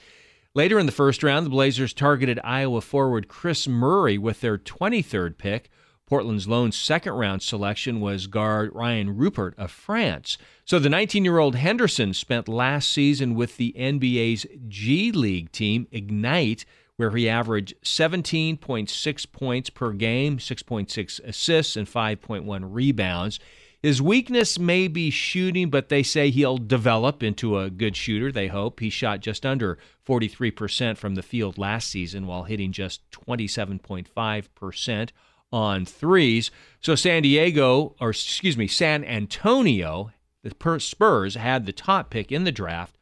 Later 0.52 0.78
in 0.78 0.84
the 0.84 0.92
first 0.92 1.22
round, 1.22 1.46
the 1.46 1.50
Blazers 1.50 1.94
targeted 1.94 2.38
Iowa 2.44 2.82
forward 2.82 3.28
Kris 3.28 3.66
Murray 3.66 4.18
with 4.18 4.42
their 4.42 4.58
23rd 4.58 5.38
pick. 5.38 5.70
Portland's 6.04 6.46
lone 6.46 6.70
second 6.70 7.14
round 7.14 7.40
selection 7.40 8.00
was 8.00 8.26
guard 8.26 8.70
Rayan 8.74 9.18
Rupert 9.18 9.54
of 9.56 9.70
France. 9.70 10.36
So 10.66 10.78
the 10.78 10.90
19 10.90 11.24
year 11.24 11.38
old 11.38 11.54
Henderson 11.54 12.12
spent 12.12 12.48
last 12.48 12.90
season 12.90 13.34
with 13.34 13.56
the 13.56 13.74
NBA's 13.78 14.44
G 14.68 15.10
League 15.10 15.52
team, 15.52 15.86
Ignite, 15.90 16.66
where 16.98 17.10
he 17.12 17.28
averaged 17.28 17.74
17.6 17.84 19.32
points 19.32 19.70
per 19.70 19.92
game, 19.92 20.36
6.6 20.38 21.20
assists, 21.24 21.76
and 21.76 21.86
5.1 21.86 22.68
rebounds. 22.74 23.38
His 23.80 24.02
weakness 24.02 24.58
may 24.58 24.88
be 24.88 25.08
shooting, 25.08 25.70
but 25.70 25.90
they 25.90 26.02
say 26.02 26.30
he'll 26.30 26.58
develop 26.58 27.22
into 27.22 27.56
a 27.56 27.70
good 27.70 27.96
shooter, 27.96 28.32
they 28.32 28.48
hope. 28.48 28.80
He 28.80 28.90
shot 28.90 29.20
just 29.20 29.46
under 29.46 29.78
43% 30.04 30.96
from 30.96 31.14
the 31.14 31.22
field 31.22 31.56
last 31.56 31.88
season 31.88 32.26
while 32.26 32.42
hitting 32.42 32.72
just 32.72 33.08
27.5% 33.12 35.10
on 35.52 35.84
threes. 35.84 36.50
So 36.80 36.96
San 36.96 37.22
Diego, 37.22 37.94
or 38.00 38.10
excuse 38.10 38.56
me, 38.56 38.66
San 38.66 39.04
Antonio, 39.04 40.10
the 40.42 40.80
Spurs 40.80 41.36
had 41.36 41.64
the 41.64 41.72
top 41.72 42.10
pick 42.10 42.32
in 42.32 42.42
the 42.42 42.50
draft 42.50 42.97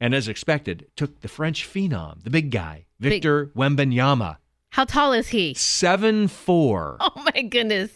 and 0.00 0.14
as 0.14 0.28
expected, 0.28 0.86
took 0.96 1.20
the 1.20 1.28
French 1.28 1.66
phenom, 1.68 2.22
the 2.22 2.30
big 2.30 2.50
guy, 2.50 2.86
Victor 3.00 3.46
Wembanyama, 3.56 4.36
How 4.70 4.84
tall 4.84 5.12
is 5.12 5.28
he? 5.28 5.54
seven 5.54 6.28
four, 6.28 6.96
Oh 7.00 7.24
my 7.34 7.42
goodness. 7.42 7.90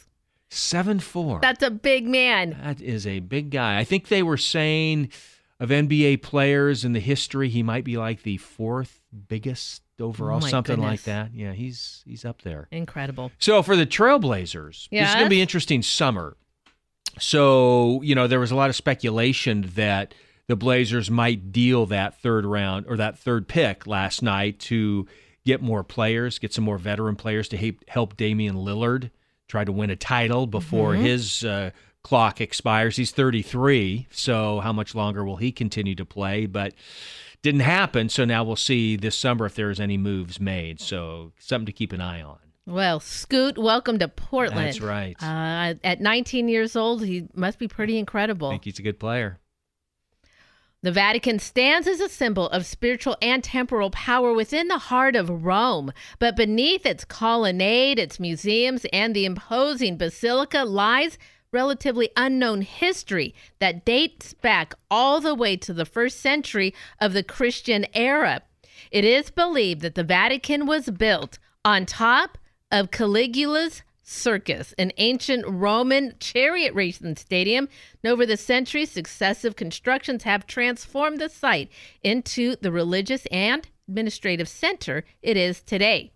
seven 0.51 0.99
four. 1.01 1.41
That's 1.41 1.63
a 1.63 1.71
big 1.71 2.07
man. 2.07 2.57
That 2.63 2.81
is 2.81 3.07
a 3.07 3.21
big 3.21 3.51
guy. 3.51 3.79
I 3.79 3.85
think 3.85 4.09
they 4.09 4.23
were 4.23 4.37
saying 4.37 5.11
of 5.59 5.69
NBA 5.69 6.23
players 6.23 6.85
in 6.87 6.93
the 6.95 7.01
history, 7.01 7.49
he 7.51 7.63
might 7.63 7.85
be 7.85 7.97
like 7.99 8.23
the 8.23 8.39
fourth 8.39 9.03
biggest 9.29 9.83
overall, 10.01 10.43
Oh 10.43 10.49
something 10.49 10.81
like 10.81 11.03
that. 11.03 11.35
Yeah, 11.35 11.53
he's 11.53 12.03
he's 12.07 12.25
up 12.25 12.41
there. 12.43 12.67
Incredible. 12.71 13.31
So 13.39 13.63
for 13.63 13.77
the 13.77 13.85
Trailblazers, 13.87 14.89
this 14.91 15.09
is 15.09 15.15
going 15.15 15.27
to 15.27 15.31
be 15.31 15.37
an 15.37 15.43
interesting 15.43 15.83
summer. 15.83 16.37
So 17.19 18.01
you 18.03 18.15
know 18.15 18.27
there 18.27 18.41
was 18.41 18.51
a 18.51 18.57
lot 18.57 18.71
of 18.71 18.77
speculation 18.77 19.71
that 19.75 20.15
the 20.51 20.57
Blazers 20.57 21.11
might 21.11 21.53
deal 21.53 21.87
that 21.87 22.21
third 22.21 22.45
round 22.45 22.87
or 22.89 22.97
that 22.97 23.19
third 23.19 23.49
pick 23.49 23.87
last 23.87 24.23
night 24.23 24.59
to 24.61 25.07
get 25.45 25.63
more 25.63 25.83
players, 25.83 26.39
get 26.39 26.53
some 26.53 26.65
more 26.65 26.79
veteran 26.79 27.17
players 27.17 27.49
to 27.49 27.57
help- 27.57 27.85
help 27.89 28.17
Damian 28.17 28.57
Lillard 28.57 29.11
try 29.49 29.65
to 29.65 29.73
win 29.73 29.91
a 29.91 29.97
title 29.97 30.47
before 30.47 30.95
Mhm. 30.95 31.01
his 31.03 31.45
uh, 31.45 31.71
clock 32.05 32.41
expires. 32.41 32.97
He's 32.97 33.11
33, 33.11 34.07
so 34.11 34.61
how 34.61 34.73
much 34.73 34.95
longer 34.95 35.25
will 35.25 35.37
he 35.37 35.51
continue 35.53 35.95
to 35.97 36.05
play? 36.05 36.47
But 36.47 36.75
didn't 37.43 37.61
happen. 37.63 38.09
So 38.11 38.25
now 38.25 38.45
we'll 38.45 38.57
see 38.57 38.97
this 38.97 39.17
summer 39.17 39.47
if 39.47 39.55
there's 39.55 39.81
any 39.81 39.97
moves 39.97 40.39
made. 40.39 40.79
So 40.81 41.33
something 41.39 41.67
to 41.67 41.73
keep 41.73 41.93
an 41.93 42.01
eye 42.01 42.21
on. 42.23 42.37
Well, 42.67 43.01
Scoot, 43.01 43.57
welcome 43.59 43.99
to 43.99 44.07
Portland. 44.09 44.67
That's 44.69 44.81
right. 44.81 45.17
Uh, 45.21 45.75
at 45.83 46.01
19 46.01 46.49
years 46.49 46.77
old, 46.77 47.05
he 47.05 47.27
must 47.35 47.59
be 47.59 47.67
pretty 47.67 47.99
incredible. 47.99 48.49
I 48.49 48.53
think 48.53 48.65
he's 48.65 48.79
a 48.79 48.83
good 48.83 49.01
player. 49.01 49.39
The 50.83 50.93
Vatican 50.93 51.39
stands 51.39 51.87
as 51.87 52.01
a 52.01 52.09
symbol 52.09 52.49
of 52.49 52.65
spiritual 52.65 53.15
and 53.21 53.45
temporal 53.45 53.91
power 53.91 54.33
within 54.33 54.69
the 54.69 54.79
heart 54.79 55.15
of 55.15 55.45
Rome, 55.45 55.93
but 56.19 56.37
beneath 56.37 56.87
its 56.87 57.05
colonnade, 57.05 57.99
its 57.99 58.19
museums, 58.19 58.87
and 58.91 59.15
the 59.15 59.27
imposing 59.27 59.99
basilica 59.99 60.65
lies 60.65 61.19
relatively 61.53 62.09
unknown 62.17 62.63
history 62.63 63.35
that 63.59 63.85
dates 63.85 64.33
back 64.33 64.73
all 64.91 65.21
the 65.21 65.35
way 65.35 65.55
to 65.59 65.75
the 65.75 65.85
first 65.85 66.21
century 66.21 66.73
of 66.99 67.13
the 67.13 67.23
Christian 67.23 67.85
era. 67.93 68.41
It 68.91 69.05
is 69.05 69.31
believed 69.31 69.83
that 69.83 69.97
the 69.97 70.05
Vatican 70.05 70.65
was 70.65 70.89
built 70.89 71.39
on 71.63 71.85
top 71.85 72.39
of 72.73 72.91
Caligula's 72.91 73.83
Circus, 74.11 74.75
an 74.77 74.93
ancient 74.97 75.45
Roman 75.47 76.15
chariot 76.19 76.75
racing 76.75 77.17
stadium. 77.17 77.69
And 78.03 78.13
over 78.13 78.27
the 78.27 78.37
centuries, 78.37 78.91
successive 78.91 79.55
constructions 79.55 80.25
have 80.25 80.47
transformed 80.47 81.21
the 81.21 81.29
site 81.29 81.71
into 82.03 82.57
the 82.57 82.73
religious 82.73 83.27
and 83.27 83.69
administrative 83.89 84.49
center 84.49 85.05
it 85.23 85.37
is 85.37 85.63
today. 85.63 86.13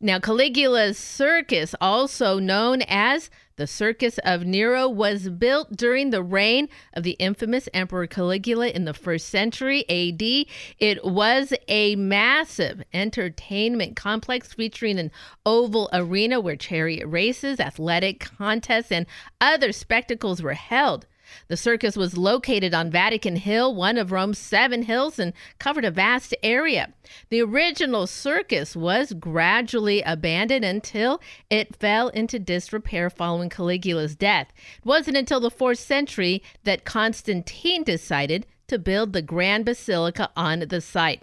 Now, 0.00 0.18
Caligula's 0.18 0.98
Circus, 0.98 1.74
also 1.80 2.38
known 2.38 2.82
as 2.82 3.30
the 3.56 3.66
Circus 3.66 4.18
of 4.24 4.44
Nero, 4.44 4.88
was 4.88 5.28
built 5.28 5.76
during 5.76 6.10
the 6.10 6.22
reign 6.22 6.68
of 6.94 7.02
the 7.02 7.12
infamous 7.12 7.68
Emperor 7.72 8.06
Caligula 8.06 8.68
in 8.68 8.84
the 8.84 8.94
first 8.94 9.28
century 9.28 9.84
AD. 9.88 10.46
It 10.78 11.04
was 11.04 11.52
a 11.68 11.94
massive 11.96 12.82
entertainment 12.92 13.96
complex 13.96 14.52
featuring 14.52 14.98
an 14.98 15.10
oval 15.46 15.88
arena 15.92 16.40
where 16.40 16.56
chariot 16.56 17.06
races, 17.06 17.60
athletic 17.60 18.20
contests, 18.20 18.90
and 18.90 19.06
other 19.40 19.72
spectacles 19.72 20.42
were 20.42 20.54
held. 20.54 21.06
The 21.48 21.56
circus 21.56 21.96
was 21.96 22.16
located 22.16 22.74
on 22.74 22.90
Vatican 22.90 23.36
Hill, 23.36 23.74
one 23.74 23.98
of 23.98 24.12
Rome's 24.12 24.38
seven 24.38 24.82
hills, 24.82 25.18
and 25.18 25.32
covered 25.58 25.84
a 25.84 25.90
vast 25.90 26.34
area. 26.42 26.92
The 27.30 27.42
original 27.42 28.06
circus 28.06 28.76
was 28.76 29.12
gradually 29.12 30.02
abandoned 30.02 30.64
until 30.64 31.20
it 31.50 31.76
fell 31.76 32.08
into 32.08 32.38
disrepair 32.38 33.10
following 33.10 33.48
Caligula's 33.48 34.16
death. 34.16 34.52
It 34.78 34.86
wasn't 34.86 35.16
until 35.16 35.40
the 35.40 35.50
fourth 35.50 35.78
century 35.78 36.42
that 36.64 36.84
Constantine 36.84 37.84
decided 37.84 38.46
to 38.68 38.78
build 38.78 39.12
the 39.12 39.22
Grand 39.22 39.64
Basilica 39.64 40.30
on 40.36 40.60
the 40.68 40.80
site. 40.80 41.22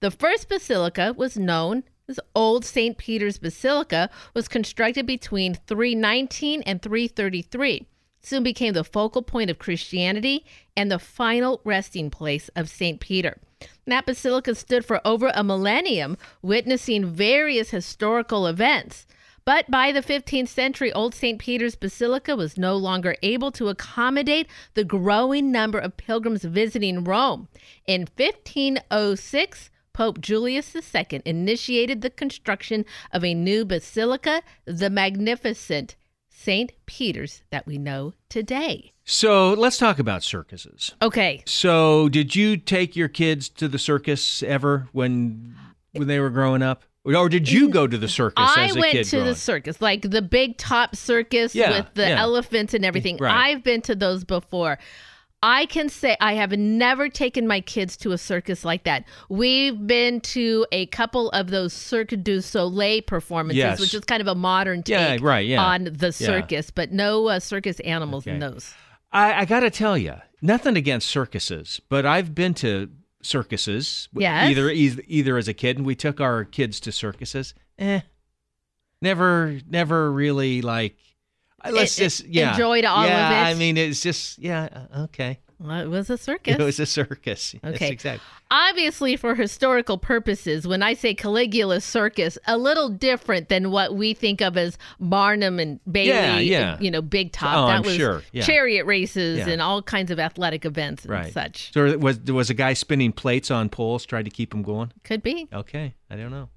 The 0.00 0.10
first 0.10 0.48
basilica 0.48 1.14
was 1.16 1.38
known 1.38 1.84
as 2.08 2.20
Old 2.34 2.64
St. 2.64 2.98
Peter's 2.98 3.38
Basilica, 3.38 4.10
was 4.34 4.48
constructed 4.48 5.06
between 5.06 5.54
319 5.66 6.62
and 6.62 6.82
333 6.82 7.86
soon 8.26 8.42
became 8.42 8.72
the 8.72 8.84
focal 8.84 9.22
point 9.22 9.50
of 9.50 9.58
Christianity 9.58 10.44
and 10.76 10.90
the 10.90 10.98
final 10.98 11.60
resting 11.64 12.10
place 12.10 12.48
of 12.56 12.68
St. 12.68 13.00
Peter. 13.00 13.38
That 13.86 14.06
basilica 14.06 14.54
stood 14.54 14.84
for 14.84 15.00
over 15.06 15.30
a 15.34 15.44
millennium, 15.44 16.18
witnessing 16.42 17.06
various 17.06 17.70
historical 17.70 18.46
events. 18.46 19.06
But 19.44 19.70
by 19.70 19.92
the 19.92 20.00
15th 20.00 20.48
century, 20.48 20.90
Old 20.92 21.14
St. 21.14 21.38
Peter's 21.38 21.74
Basilica 21.74 22.34
was 22.34 22.56
no 22.56 22.76
longer 22.76 23.16
able 23.22 23.52
to 23.52 23.68
accommodate 23.68 24.46
the 24.72 24.84
growing 24.84 25.52
number 25.52 25.78
of 25.78 25.98
pilgrims 25.98 26.44
visiting 26.44 27.04
Rome. 27.04 27.48
In 27.86 28.08
1506, 28.16 29.70
Pope 29.92 30.20
Julius 30.20 30.74
II 30.74 31.22
initiated 31.24 32.00
the 32.00 32.10
construction 32.10 32.84
of 33.12 33.22
a 33.22 33.34
new 33.34 33.64
basilica, 33.64 34.42
the 34.64 34.90
Magnificent 34.90 35.94
St. 36.44 36.72
Peter's 36.86 37.42
that 37.50 37.66
we 37.66 37.78
know 37.78 38.12
today. 38.28 38.92
So 39.04 39.54
let's 39.54 39.78
talk 39.78 39.98
about 39.98 40.22
circuses. 40.22 40.94
Okay. 41.02 41.42
So 41.46 42.08
did 42.08 42.36
you 42.36 42.56
take 42.56 42.94
your 42.96 43.08
kids 43.08 43.48
to 43.50 43.68
the 43.68 43.78
circus 43.78 44.42
ever 44.42 44.88
when 44.92 45.54
when 45.92 46.06
they 46.06 46.20
were 46.20 46.30
growing 46.30 46.62
up? 46.62 46.82
Or 47.06 47.28
did 47.28 47.50
you 47.50 47.68
go 47.68 47.86
to 47.86 47.98
the 47.98 48.08
circus 48.08 48.34
I 48.56 48.64
as 48.64 48.76
a 48.76 48.80
went 48.80 48.92
kid? 48.92 49.04
to 49.06 49.16
growing 49.18 49.24
the 49.24 49.34
circus, 49.34 49.80
like 49.82 50.02
the 50.10 50.22
big 50.22 50.56
top 50.56 50.96
circus 50.96 51.54
Yeah, 51.54 51.70
with 51.78 51.86
the 51.94 52.08
yeah. 52.08 52.20
elephants 52.20 52.72
and 52.72 52.82
everything. 52.84 53.18
Right. 53.18 53.50
I've 53.50 53.62
been 53.62 53.82
to 53.82 53.94
those 53.94 54.24
before. 54.24 54.78
I 55.46 55.66
can 55.66 55.90
say 55.90 56.16
I 56.22 56.32
have 56.34 56.52
never 56.52 57.10
taken 57.10 57.46
my 57.46 57.60
kids 57.60 57.98
to 57.98 58.12
a 58.12 58.18
circus 58.18 58.64
like 58.64 58.84
that. 58.84 59.04
We've 59.28 59.86
been 59.86 60.22
to 60.22 60.66
a 60.72 60.86
couple 60.86 61.28
of 61.32 61.50
those 61.50 61.74
Cirque 61.74 62.14
du 62.22 62.40
Soleil 62.40 63.02
performances, 63.02 63.58
Yes. 63.58 63.78
which 63.78 63.92
is 63.92 64.00
kind 64.04 64.22
of 64.22 64.26
a 64.26 64.34
modern 64.34 64.82
take 64.82 64.94
Yeah, 64.98 65.18
right, 65.20 65.46
yeah. 65.46 65.62
on 65.62 65.84
the 65.84 66.06
Yeah. 66.06 66.10
circus, 66.10 66.70
but 66.70 66.92
no 66.92 67.28
uh, 67.28 67.40
circus 67.40 67.78
animals 67.80 68.26
in 68.26 68.38
those. 68.38 68.72
I, 69.12 69.40
I 69.40 69.44
got 69.44 69.60
to 69.60 69.70
tell 69.70 69.98
you, 69.98 70.14
nothing 70.40 70.78
against 70.78 71.08
circuses, 71.08 71.78
but 71.90 72.06
I've 72.06 72.34
been 72.34 72.54
to 72.54 72.88
circuses. 73.22 74.08
Yes. 74.14 74.48
Either 74.50 74.70
either, 74.70 75.02
either 75.06 75.36
as 75.36 75.46
a 75.46 75.52
kid, 75.54 75.76
and 75.76 75.84
we 75.84 75.94
took 75.94 76.22
our 76.22 76.44
kids 76.44 76.80
to 76.80 76.90
circuses. 76.90 77.52
Eh, 77.78 78.00
never, 79.02 79.60
never 79.68 80.10
really 80.10 80.62
like. 80.62 80.96
Uh, 81.64 81.70
Let's 81.72 81.98
It- 81.98 82.02
just 82.02 82.26
yeah. 82.26 82.52
enjoyed 82.52 82.84
all 82.84 83.04
of 83.04 83.08
yeah, 83.10 83.48
it? 83.48 83.50
I 83.50 83.54
mean, 83.54 83.76
it's 83.76 84.00
just 84.00 84.38
yeah. 84.38 84.68
uh, 84.94 85.02
Okay. 85.04 85.38
Well, 85.60 85.80
it 85.80 85.86
was 85.88 86.10
a 86.10 86.18
circus. 86.30 86.56
It 86.58 86.62
was 86.62 86.80
a 86.80 86.84
circus. 86.86 87.54
Okay. 87.64 87.88
exactly. 87.90 88.20
Obviously, 88.50 89.16
for 89.16 89.34
historical 89.34 89.98
purposes, 89.98 90.66
when 90.66 90.82
I 90.82 90.94
say 90.94 91.14
Caligula 91.14 91.80
Circus, 91.80 92.36
a 92.46 92.58
little 92.58 92.88
different 92.88 93.48
than 93.48 93.70
what 93.70 93.94
we 93.94 94.14
think 94.14 94.40
of 94.42 94.56
as 94.56 94.76
Barnum 95.00 95.58
and 95.58 95.80
Bailey, 95.90 96.08
Yeah, 96.08 96.38
yeah. 96.38 96.74
and, 96.74 96.84
you 96.84 96.90
know, 96.90 97.00
Big 97.02 97.32
Top. 97.32 97.56
Oh, 97.56 97.66
that 97.68 97.76
I'm 97.76 97.82
was 97.82 97.94
sure, 97.94 98.22
yeah. 98.32 98.42
chariot 98.44 98.84
races 98.84 99.38
Yeah. 99.38 99.48
and 99.48 99.62
all 99.62 99.80
kinds 99.80 100.10
of 100.10 100.18
athletic 100.20 100.64
events 100.64 101.04
and 101.04 101.12
Right. 101.12 101.32
such. 101.32 101.72
So 101.72 101.96
was 101.98 102.20
there 102.20 102.34
was 102.34 102.50
a 102.50 102.54
guy 102.54 102.74
spinning 102.74 103.12
plates 103.12 103.50
on 103.50 103.68
poles, 103.70 104.04
tried 104.04 104.24
to 104.24 104.30
keep 104.30 104.50
them 104.50 104.62
going. 104.62 104.92
Could 105.04 105.22
be. 105.22 105.48
Okay, 105.52 105.94
I 106.10 106.16
don't 106.16 106.30
know. 106.30 106.48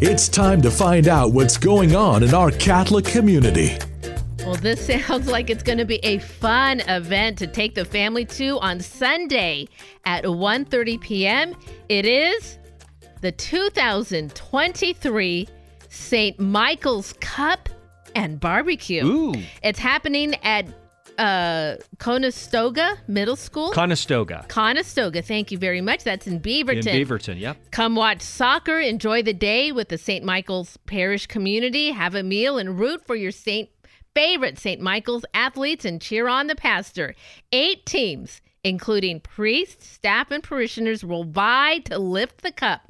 It's 0.00 0.28
time 0.28 0.62
to 0.62 0.70
find 0.70 1.08
out 1.08 1.32
what's 1.32 1.56
going 1.56 1.96
on 1.96 2.22
in 2.22 2.32
our 2.32 2.52
Catholic 2.52 3.04
community. 3.04 3.76
Well, 4.40 4.54
this 4.54 4.86
sounds 5.06 5.26
like 5.26 5.50
it's 5.50 5.62
going 5.62 5.78
to 5.78 5.84
be 5.84 5.98
a 6.04 6.18
fun 6.18 6.80
event 6.80 7.38
to 7.38 7.46
take 7.46 7.74
the 7.74 7.84
family 7.84 8.24
to 8.26 8.58
on 8.60 8.80
Sunday 8.80 9.68
at 10.04 10.24
1:30 10.24 11.00
p.m. 11.00 11.54
It 11.88 12.06
is 12.06 12.58
the 13.20 13.32
2023 13.32 15.48
St. 15.88 16.38
Michael's 16.38 17.14
Cup 17.14 17.68
and 18.14 18.38
Barbecue. 18.38 19.04
Ooh. 19.04 19.34
It's 19.62 19.78
happening 19.78 20.34
at 20.42 20.66
uh, 21.18 21.76
Conestoga 21.98 22.96
Middle 23.06 23.36
School. 23.36 23.70
Conestoga 23.70 24.44
Conestoga, 24.48 25.22
thank 25.22 25.50
you 25.50 25.58
very 25.58 25.80
much. 25.80 26.04
That's 26.04 26.26
in 26.26 26.40
Beaverton. 26.40 26.86
in 26.86 27.06
Beaverton. 27.06 27.38
Yep. 27.38 27.70
Come 27.70 27.96
watch 27.96 28.22
soccer, 28.22 28.80
enjoy 28.80 29.22
the 29.22 29.32
day 29.34 29.72
with 29.72 29.88
the 29.88 29.98
St. 29.98 30.24
Michael's 30.24 30.76
Parish 30.86 31.26
community, 31.26 31.90
have 31.90 32.14
a 32.14 32.22
meal, 32.22 32.58
and 32.58 32.78
root 32.78 33.06
for 33.06 33.16
your 33.16 33.30
St. 33.32 33.68
favorite 34.14 34.58
St. 34.58 34.80
Michael's 34.80 35.24
athletes 35.34 35.84
and 35.84 36.00
cheer 36.00 36.28
on 36.28 36.46
the 36.46 36.56
pastor. 36.56 37.14
Eight 37.52 37.86
teams, 37.86 38.40
including 38.62 39.20
priests, 39.20 39.86
staff, 39.86 40.30
and 40.30 40.42
parishioners, 40.42 41.04
will 41.04 41.24
vie 41.24 41.78
to 41.80 41.98
lift 41.98 42.42
the 42.42 42.52
cup. 42.52 42.82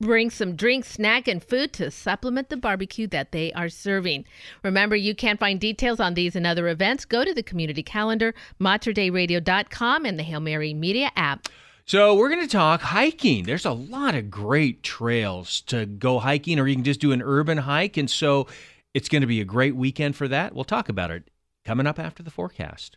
Bring 0.00 0.30
some 0.30 0.56
drinks, 0.56 0.88
snack, 0.88 1.28
and 1.28 1.44
food 1.44 1.74
to 1.74 1.90
supplement 1.90 2.48
the 2.48 2.56
barbecue 2.56 3.06
that 3.08 3.32
they 3.32 3.52
are 3.52 3.68
serving. 3.68 4.24
Remember, 4.62 4.96
you 4.96 5.14
can 5.14 5.36
find 5.36 5.60
details 5.60 6.00
on 6.00 6.14
these 6.14 6.34
and 6.34 6.46
other 6.46 6.68
events. 6.68 7.04
Go 7.04 7.22
to 7.22 7.34
the 7.34 7.42
community 7.42 7.82
calendar, 7.82 8.34
materdeiradio.com, 8.58 10.06
and 10.06 10.18
the 10.18 10.22
Hail 10.22 10.40
Mary 10.40 10.72
Media 10.72 11.10
app. 11.16 11.48
So 11.84 12.14
we're 12.14 12.30
going 12.30 12.40
to 12.40 12.48
talk 12.48 12.80
hiking. 12.80 13.44
There's 13.44 13.66
a 13.66 13.72
lot 13.72 14.14
of 14.14 14.30
great 14.30 14.82
trails 14.82 15.60
to 15.62 15.84
go 15.84 16.18
hiking, 16.18 16.58
or 16.58 16.66
you 16.66 16.76
can 16.76 16.84
just 16.84 17.00
do 17.00 17.12
an 17.12 17.20
urban 17.20 17.58
hike. 17.58 17.98
And 17.98 18.10
so 18.10 18.46
it's 18.94 19.10
going 19.10 19.20
to 19.20 19.26
be 19.26 19.42
a 19.42 19.44
great 19.44 19.76
weekend 19.76 20.16
for 20.16 20.28
that. 20.28 20.54
We'll 20.54 20.64
talk 20.64 20.88
about 20.88 21.10
it 21.10 21.28
coming 21.66 21.86
up 21.86 21.98
after 21.98 22.22
the 22.22 22.30
forecast. 22.30 22.96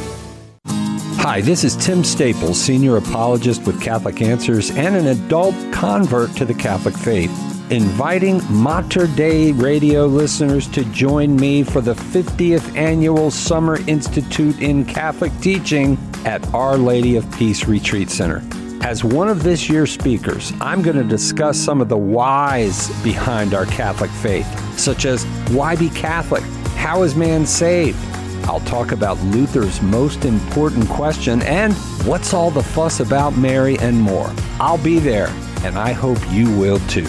Hi, 1.17 1.39
this 1.39 1.63
is 1.63 1.75
Tim 1.75 2.03
Staples, 2.03 2.59
senior 2.59 2.97
apologist 2.97 3.67
with 3.67 3.79
Catholic 3.81 4.21
Answers 4.21 4.71
and 4.71 4.95
an 4.95 5.07
adult 5.07 5.53
convert 5.71 6.35
to 6.37 6.45
the 6.45 6.53
Catholic 6.53 6.95
faith, 6.97 7.31
inviting 7.71 8.41
Mater 8.51 9.05
Dei 9.07 9.51
radio 9.51 10.07
listeners 10.07 10.67
to 10.69 10.83
join 10.85 11.35
me 11.35 11.63
for 11.63 11.79
the 11.79 11.93
50th 11.93 12.75
annual 12.75 13.29
Summer 13.29 13.77
Institute 13.87 14.59
in 14.61 14.83
Catholic 14.83 15.31
Teaching 15.41 15.97
at 16.25 16.45
Our 16.53 16.77
Lady 16.77 17.17
of 17.17 17.31
Peace 17.33 17.65
Retreat 17.65 18.09
Center. 18.09 18.41
As 18.81 19.03
one 19.03 19.29
of 19.29 19.43
this 19.43 19.69
year's 19.69 19.91
speakers, 19.91 20.51
I'm 20.59 20.81
going 20.81 20.97
to 20.97 21.03
discuss 21.03 21.57
some 21.59 21.81
of 21.81 21.89
the 21.89 21.97
whys 21.97 22.89
behind 23.03 23.53
our 23.53 23.67
Catholic 23.67 24.09
faith, 24.09 24.47
such 24.79 25.05
as 25.05 25.23
why 25.51 25.75
be 25.75 25.89
Catholic? 25.89 26.43
How 26.75 27.03
is 27.03 27.15
man 27.15 27.45
saved? 27.45 27.99
I'll 28.43 28.59
talk 28.61 28.91
about 28.91 29.19
Luther's 29.19 29.81
most 29.81 30.25
important 30.25 30.87
question 30.89 31.41
and 31.43 31.73
what's 32.05 32.33
all 32.33 32.51
the 32.51 32.63
fuss 32.63 32.99
about 32.99 33.37
Mary 33.37 33.77
and 33.79 33.99
more. 33.99 34.31
I'll 34.59 34.77
be 34.77 34.99
there, 34.99 35.27
and 35.63 35.77
I 35.77 35.91
hope 35.91 36.19
you 36.29 36.49
will 36.57 36.79
too. 36.87 37.07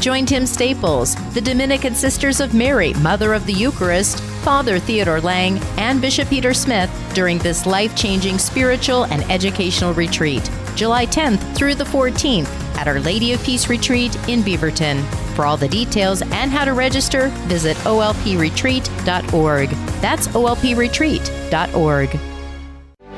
Join 0.00 0.26
Tim 0.26 0.44
Staples, 0.44 1.14
the 1.32 1.40
Dominican 1.40 1.94
Sisters 1.94 2.40
of 2.40 2.52
Mary, 2.52 2.92
Mother 2.94 3.32
of 3.32 3.46
the 3.46 3.54
Eucharist, 3.54 4.20
Father 4.42 4.78
Theodore 4.78 5.20
Lang, 5.20 5.58
and 5.78 6.00
Bishop 6.00 6.28
Peter 6.28 6.52
Smith 6.52 6.90
during 7.14 7.38
this 7.38 7.64
life 7.64 7.96
changing 7.96 8.38
spiritual 8.38 9.04
and 9.04 9.22
educational 9.30 9.94
retreat, 9.94 10.50
July 10.74 11.06
10th 11.06 11.56
through 11.56 11.74
the 11.74 11.84
14th 11.84 12.48
at 12.76 12.86
Our 12.86 13.00
Lady 13.00 13.32
of 13.32 13.42
Peace 13.42 13.68
Retreat 13.68 14.14
in 14.28 14.42
Beaverton. 14.42 15.23
For 15.34 15.44
all 15.44 15.56
the 15.56 15.68
details 15.68 16.22
and 16.22 16.50
how 16.50 16.64
to 16.64 16.72
register, 16.72 17.28
visit 17.48 17.76
olpretreat.org. 17.78 19.70
That's 20.00 20.28
olpretreat.org. 20.28 22.20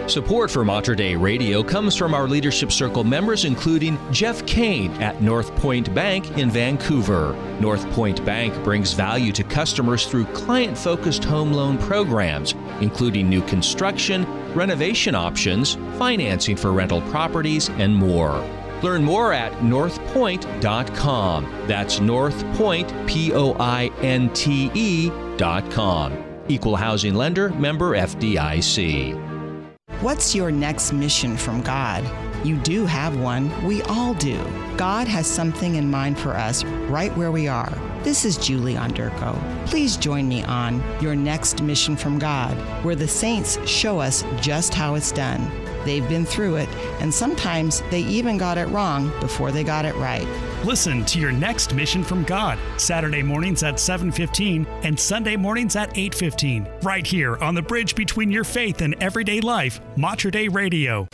Support 0.08 0.52
for 0.52 0.64
Mater 0.64 0.94
Dei 0.94 1.16
Radio 1.16 1.64
comes 1.64 1.96
from 1.96 2.14
our 2.14 2.28
Leadership 2.28 2.70
Circle 2.70 3.02
members, 3.02 3.44
including 3.44 3.98
Jeff 4.12 4.46
Kane 4.46 4.92
at 5.02 5.20
North 5.20 5.52
Point 5.56 5.92
Bank 5.96 6.38
in 6.38 6.48
Vancouver. 6.48 7.34
North 7.60 7.84
Point 7.90 8.24
Bank 8.24 8.54
brings 8.62 8.92
value 8.92 9.32
to 9.32 9.42
customers 9.42 10.06
through 10.06 10.26
client 10.26 10.78
focused 10.78 11.24
home 11.24 11.52
loan 11.52 11.76
programs, 11.76 12.54
including 12.80 13.28
new 13.28 13.42
construction, 13.42 14.24
renovation 14.54 15.16
options, 15.16 15.74
financing 15.98 16.56
for 16.56 16.70
rental 16.70 17.00
properties, 17.10 17.68
and 17.70 17.92
more. 17.92 18.44
Learn 18.82 19.04
more 19.04 19.32
at 19.32 19.52
northpoint.com. 19.54 21.64
That's 21.66 22.00
northpoint, 22.00 23.08
P 23.08 23.32
O 23.32 23.54
I 23.58 23.90
N 24.02 24.32
T 24.32 24.70
E.com. 24.74 26.24
Equal 26.48 26.76
housing 26.76 27.14
lender, 27.14 27.48
member 27.50 27.96
FDIC. 27.96 29.22
What's 30.00 30.34
your 30.34 30.50
next 30.50 30.92
mission 30.92 31.36
from 31.36 31.62
God? 31.62 32.04
You 32.44 32.56
do 32.58 32.86
have 32.86 33.18
one. 33.18 33.50
We 33.64 33.82
all 33.82 34.14
do. 34.14 34.38
God 34.76 35.08
has 35.08 35.26
something 35.26 35.76
in 35.76 35.90
mind 35.90 36.18
for 36.18 36.36
us 36.36 36.64
right 36.64 37.16
where 37.16 37.32
we 37.32 37.48
are. 37.48 37.72
This 38.02 38.24
is 38.24 38.36
Julie 38.36 38.74
Onderko. 38.74 39.34
Please 39.66 39.96
join 39.96 40.28
me 40.28 40.44
on 40.44 40.82
Your 41.00 41.16
Next 41.16 41.62
Mission 41.62 41.96
from 41.96 42.18
God, 42.18 42.54
where 42.84 42.94
the 42.94 43.08
saints 43.08 43.58
show 43.66 43.98
us 43.98 44.22
just 44.40 44.74
how 44.74 44.94
it's 44.94 45.10
done. 45.10 45.50
They've 45.86 46.08
been 46.08 46.26
through 46.26 46.56
it, 46.56 46.68
and 47.00 47.14
sometimes 47.14 47.80
they 47.90 48.00
even 48.00 48.36
got 48.36 48.58
it 48.58 48.66
wrong 48.66 49.12
before 49.20 49.52
they 49.52 49.62
got 49.62 49.84
it 49.84 49.94
right. 49.94 50.26
Listen 50.64 51.04
to 51.04 51.20
your 51.20 51.30
next 51.30 51.74
mission 51.74 52.02
from 52.02 52.24
God, 52.24 52.58
Saturday 52.76 53.22
mornings 53.22 53.62
at 53.62 53.78
7:15 53.78 54.66
and 54.82 54.98
Sunday 54.98 55.36
mornings 55.36 55.76
at 55.76 55.96
8:15, 55.96 56.66
right 56.82 57.06
here 57.06 57.36
on 57.36 57.54
the 57.54 57.62
bridge 57.62 57.94
between 57.94 58.32
your 58.32 58.42
faith 58.42 58.80
and 58.80 58.96
everyday 59.00 59.40
life, 59.40 59.80
Mater 59.96 60.32
Dei 60.32 60.48
Radio. 60.48 61.06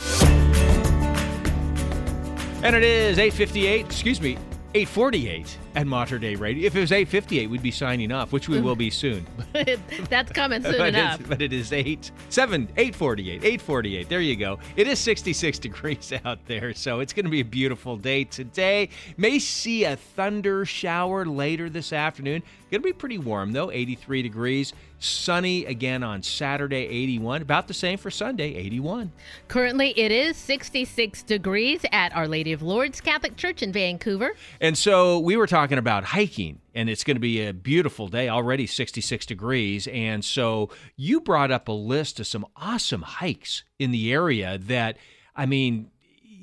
And 2.63 2.75
it 2.75 2.83
is 2.83 3.19
8:58, 3.19 3.85
excuse 3.85 4.23
me, 4.23 4.39
8:48 4.75 5.57
at 5.75 5.87
Mater 5.87 6.19
Dei 6.19 6.35
Radio. 6.35 6.67
If 6.67 6.75
it 6.75 6.81
was 6.81 6.91
8:58, 6.91 7.49
we'd 7.49 7.63
be 7.63 7.71
signing 7.71 8.11
off, 8.11 8.33
which 8.33 8.49
we 8.49 8.61
will 8.61 8.77
be 8.77 8.91
soon. 8.91 9.27
That's 10.09 10.33
coming 10.33 10.63
soon 10.63 10.79
but, 10.79 10.89
enough. 10.89 11.21
but 11.29 11.43
it 11.43 11.53
is 11.53 11.73
8 11.73 12.11
7 12.29 12.69
848 12.77 13.45
848 13.45 14.09
there 14.09 14.21
you 14.21 14.37
go 14.37 14.59
it 14.77 14.87
is 14.87 14.99
66 14.99 15.59
degrees 15.59 16.13
out 16.25 16.39
there 16.47 16.73
so 16.75 17.01
it's 17.01 17.13
going 17.13 17.25
to 17.25 17.31
be 17.31 17.41
a 17.41 17.45
beautiful 17.45 17.97
day 17.97 18.25
today 18.25 18.89
may 19.17 19.39
see 19.39 19.85
a 19.85 19.97
thunder 19.97 20.65
shower 20.65 21.25
later 21.25 21.69
this 21.69 21.93
afternoon 21.93 22.43
going 22.73 22.83
to 22.83 22.89
be 22.89 22.93
pretty 22.93 23.19
warm 23.19 23.53
though 23.53 23.71
83 23.71 24.23
degrees 24.23 24.73
sunny 24.99 25.65
again 25.67 26.03
on 26.03 26.23
saturday 26.23 26.89
81 26.89 27.43
about 27.43 27.69
the 27.69 27.75
same 27.75 27.99
for 27.99 28.11
sunday 28.11 28.55
81 28.55 29.13
Currently, 29.53 29.91
it 29.99 30.11
is 30.11 30.37
66 30.39 31.23
degrees 31.23 31.85
at 31.93 32.15
Our 32.17 32.27
Lady 32.27 32.53
of 32.53 32.63
Lourdes 32.63 33.01
Catholic 33.01 33.37
Church 33.37 33.63
in 33.63 33.71
Vancouver. 33.71 34.33
And 34.61 34.77
so 34.79 35.19
we 35.19 35.37
were 35.37 35.47
talking 35.47 35.79
about 35.79 36.05
hiking, 36.05 36.61
and 36.75 36.89
it's 36.89 37.05
going 37.05 37.17
to 37.17 37.21
be 37.21 37.47
a 37.47 37.53
beautiful 37.53 38.09
day, 38.09 38.29
already 38.29 38.67
66 38.67 39.27
degrees. 39.27 39.87
And 39.89 40.25
so 40.25 40.71
you 40.97 41.21
brought 41.21 41.51
up 41.51 41.69
a 41.69 41.73
list 41.73 42.19
of 42.19 42.27
some 42.27 42.47
awesome 42.57 43.03
hikes 43.03 43.65
in 43.79 43.91
the 43.91 44.13
area 44.13 44.59
that, 44.59 44.97
I 45.37 45.47
mean, 45.47 45.91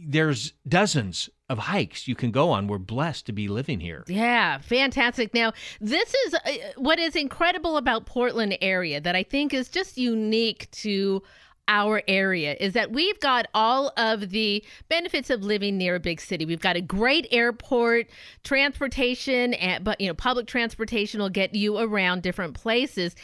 there's 0.07 0.53
dozens 0.67 1.29
of 1.49 1.57
hikes 1.57 2.07
you 2.07 2.15
can 2.15 2.31
go 2.31 2.51
on. 2.51 2.67
We're 2.67 2.77
blessed 2.77 3.25
to 3.27 3.31
be 3.31 3.47
living 3.47 3.79
here. 3.79 4.03
Yeah, 4.07 4.59
fantastic. 4.59 5.33
Now, 5.33 5.53
this 5.81 6.13
is 6.13 6.33
uh, 6.33 6.39
what 6.77 6.99
is 6.99 7.15
incredible 7.15 7.77
about 7.77 8.05
Portland 8.05 8.57
area 8.61 9.01
that 9.01 9.15
I 9.15 9.23
think 9.23 9.53
is 9.53 9.69
just 9.69 9.97
unique 9.97 10.69
to 10.71 11.23
our 11.67 12.01
area 12.07 12.55
is 12.59 12.73
that 12.73 12.91
we've 12.91 13.19
got 13.19 13.47
all 13.53 13.93
of 13.95 14.31
the 14.31 14.63
benefits 14.89 15.29
of 15.29 15.43
living 15.43 15.77
near 15.77 15.95
a 15.95 15.99
big 15.99 16.19
city. 16.19 16.43
We've 16.43 16.59
got 16.59 16.75
a 16.75 16.81
great 16.81 17.27
airport, 17.31 18.07
transportation, 18.43 19.53
and, 19.53 19.83
but 19.83 20.01
you 20.01 20.07
know, 20.07 20.15
public 20.15 20.47
transportation 20.47 21.21
will 21.21 21.29
get 21.29 21.53
you 21.53 21.77
around 21.77 22.23
different 22.23 22.55
places. 22.55 23.15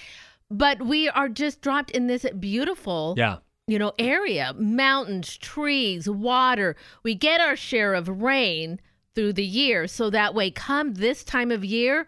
But 0.51 0.85
we 0.85 1.09
are 1.09 1.27
just 1.27 1.61
dropped 1.61 1.89
in 1.91 2.05
this 2.05 2.23
beautiful 2.39 3.15
Yeah. 3.17 3.37
You 3.67 3.79
know, 3.79 3.93
area, 3.97 4.53
mountains, 4.57 5.37
trees, 5.37 6.09
water. 6.09 6.75
We 7.03 7.15
get 7.15 7.41
our 7.41 7.55
share 7.55 7.93
of 7.93 8.07
rain 8.21 8.79
through 9.15 9.33
the 9.33 9.45
year. 9.45 9.87
So 9.87 10.09
that 10.11 10.35
way, 10.35 10.51
come 10.51 10.95
this 10.95 11.23
time 11.23 11.51
of 11.51 11.65
year, 11.65 12.07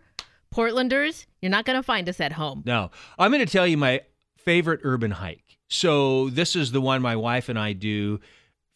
Portlanders, 0.53 1.25
you're 1.41 1.49
not 1.49 1.65
going 1.65 1.77
to 1.77 1.83
find 1.83 2.07
us 2.07 2.19
at 2.19 2.33
home. 2.33 2.63
No, 2.65 2.91
I'm 3.17 3.31
going 3.31 3.45
to 3.45 3.51
tell 3.51 3.65
you 3.65 3.77
my 3.77 4.01
favorite 4.37 4.81
urban 4.83 5.11
hike. 5.11 5.57
So 5.67 6.29
this 6.29 6.55
is 6.55 6.71
the 6.71 6.81
one 6.81 7.01
my 7.01 7.15
wife 7.15 7.49
and 7.49 7.57
I 7.57 7.73
do 7.73 8.19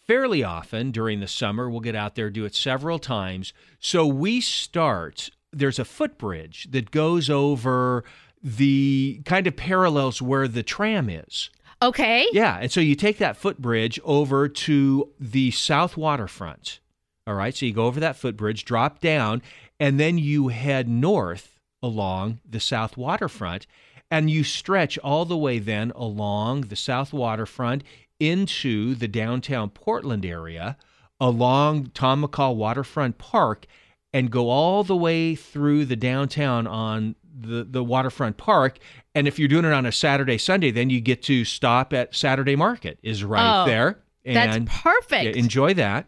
fairly 0.08 0.44
often 0.44 0.92
during 0.92 1.20
the 1.20 1.28
summer. 1.28 1.70
We'll 1.70 1.80
get 1.82 1.96
out 1.96 2.16
there, 2.16 2.30
do 2.30 2.46
it 2.46 2.56
several 2.56 3.00
times. 3.00 3.54
So 3.80 4.06
we 4.08 4.42
start, 4.42 5.30
there's 5.54 5.80
a 5.80 5.86
footbridge 5.86 6.72
that 6.72 6.92
goes 6.92 7.30
over 7.30 8.04
the 8.44 9.22
kind 9.26 9.46
of 9.46 9.56
parallels 9.56 10.22
where 10.22 10.48
the 10.48 10.64
tram 10.64 11.10
is. 11.10 11.52
Okay. 11.82 12.28
Yeah, 12.32 12.60
and 12.62 12.72
so 12.72 12.80
you 12.80 12.96
take 12.96 13.18
that 13.18 13.38
footbridge 13.38 14.00
over 14.04 14.48
to 14.48 15.10
the 15.20 15.52
south 15.52 15.98
waterfront. 15.98 16.80
All 17.26 17.34
right, 17.34 17.56
so 17.56 17.66
you 17.66 17.74
go 17.74 17.86
over 17.86 18.00
that 18.00 18.16
footbridge, 18.16 18.66
drop 18.66 19.00
down, 19.00 19.42
and 19.80 20.00
then 20.00 20.18
you 20.18 20.50
head 20.50 20.88
north 20.88 21.60
along 21.82 22.40
the 22.48 22.60
south 22.60 22.98
waterfront, 22.98 23.66
and 24.12 24.30
you 24.30 24.44
stretch 24.44 24.98
all 25.00 25.26
the 25.26 25.38
way 25.38 25.58
then 25.58 25.92
along 25.96 26.62
the 26.62 26.76
south 26.76 27.14
waterfront 27.14 27.84
into 28.20 28.94
the 28.94 29.08
downtown 29.08 29.70
Portland 29.70 30.26
area, 30.26 30.78
along 31.20 31.90
Tom 31.94 32.24
McCall 32.24 32.56
Waterfront 32.56 33.18
Park, 33.18 33.66
and 34.14 34.30
go 34.30 34.50
all 34.50 34.84
the 34.84 34.96
way 34.96 35.34
through 35.36 35.86
the 35.86 35.96
downtown 35.96 36.68
on 36.68 37.16
the, 37.40 37.64
the 37.64 37.84
waterfront 37.84 38.38
park. 38.38 38.78
And 39.14 39.28
if 39.28 39.38
you're 39.38 39.48
doing 39.50 39.66
it 39.66 39.74
on 39.74 39.86
a 39.86 39.92
Saturday, 39.92 40.38
Sunday, 40.38 40.72
then 40.72 40.90
you 40.90 41.02
get 41.02 41.22
to 41.24 41.44
stop 41.46 41.92
at 41.94 42.16
Saturday 42.16 42.56
Market 42.56 42.98
is 43.04 43.24
right 43.24 43.64
Oh, 43.64 43.66
there. 43.66 44.00
that's 44.26 44.56
And 44.56 44.68
perfect. 44.68 45.36
enjoy 45.36 45.74
that. 45.74 46.08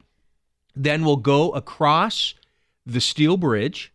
Then 0.75 1.03
we'll 1.03 1.17
go 1.17 1.51
across 1.51 2.33
the 2.85 3.01
Steel 3.01 3.37
Bridge 3.37 3.91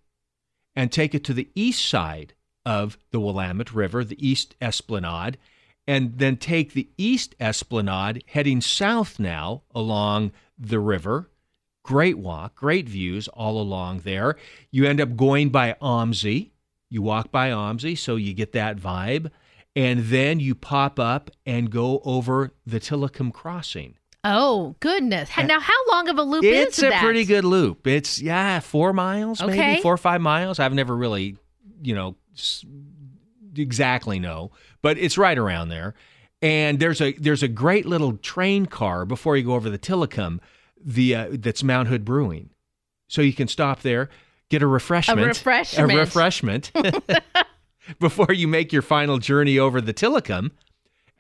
and 0.76 0.93
take 0.93 1.14
it 1.14 1.24
to 1.24 1.35
the 1.35 1.48
east 1.55 1.85
side 1.86 2.35
of 2.66 2.98
the 3.10 3.18
Willamette 3.20 3.72
River, 3.72 4.05
the 4.05 4.26
East 4.26 4.55
Esplanade, 4.60 5.39
and 5.86 6.18
then 6.18 6.36
take 6.36 6.74
the 6.74 6.89
East 6.98 7.35
Esplanade 7.40 8.22
heading 8.28 8.60
south 8.60 9.18
now 9.18 9.62
along 9.74 10.32
the 10.59 10.78
river. 10.78 11.30
Great 11.82 12.18
walk, 12.18 12.55
great 12.55 12.86
views 12.86 13.26
all 13.28 13.59
along 13.60 14.01
there. 14.01 14.36
You 14.70 14.85
end 14.85 15.01
up 15.01 15.16
going 15.16 15.48
by 15.48 15.74
OMSI. 15.80 16.51
You 16.90 17.02
walk 17.02 17.31
by 17.31 17.51
OMSI, 17.51 17.97
so 17.98 18.16
you 18.16 18.32
get 18.35 18.52
that 18.52 18.77
vibe. 18.78 19.31
And 19.77 20.06
then 20.06 20.40
you 20.40 20.55
pop 20.55 20.98
up 20.98 21.31
and 21.47 21.70
go 21.70 22.01
over 22.05 22.52
the 22.66 22.81
Tillicum 22.81 23.32
Crossing. 23.32 23.94
Oh 24.24 24.74
goodness! 24.81 25.31
Now, 25.36 25.60
how 25.60 25.86
long 25.93 26.09
of 26.09 26.19
a 26.19 26.23
loop 26.23 26.43
It's 26.44 26.78
is 26.78 26.82
that? 26.82 26.93
It's 26.93 26.97
a 26.97 27.05
pretty 27.05 27.24
good 27.24 27.44
loop. 27.44 27.86
It's 27.86 28.20
yeah, 28.20 28.59
four 28.59 28.93
miles, 28.93 29.40
Okay. 29.40 29.56
maybe 29.56 29.82
four 29.82 29.94
or 29.94 29.98
five 29.98 30.20
miles. 30.20 30.59
I've 30.59 30.74
never 30.74 30.97
really, 30.97 31.36
you 31.82 31.94
know, 31.94 32.16
exactly 33.56 34.19
know, 34.19 34.51
but 34.82 34.98
it's 34.98 35.19
right 35.19 35.39
around 35.39 35.69
there. 35.69 35.94
And 36.43 36.78
there's 36.81 37.01
a 37.01 37.12
there's 37.15 37.43
a 37.43 37.48
great 37.48 37.86
little 37.86 38.16
train 38.16 38.66
car 38.66 39.05
before 39.05 39.36
you 39.36 39.44
go 39.44 39.55
over 39.55 39.70
the 39.70 39.78
Tillicum, 39.78 40.40
the 40.85 41.15
uh, 41.15 41.28
that's 41.32 41.62
Mount 41.62 41.89
Hood 41.89 42.05
Brewing, 42.05 42.51
so 43.09 43.23
you 43.23 43.32
can 43.32 43.48
stop 43.48 43.82
there, 43.82 44.09
get 44.48 44.62
a 44.62 44.66
refreshment, 44.66 45.26
refreshment. 45.26 45.92
a 45.92 45.96
refreshment 45.96 46.72
before 48.00 48.32
you 48.32 48.48
make 48.48 48.72
your 48.72 48.82
final 48.82 49.18
journey 49.18 49.58
over 49.58 49.80
the 49.80 49.94
Tillicum, 49.94 50.50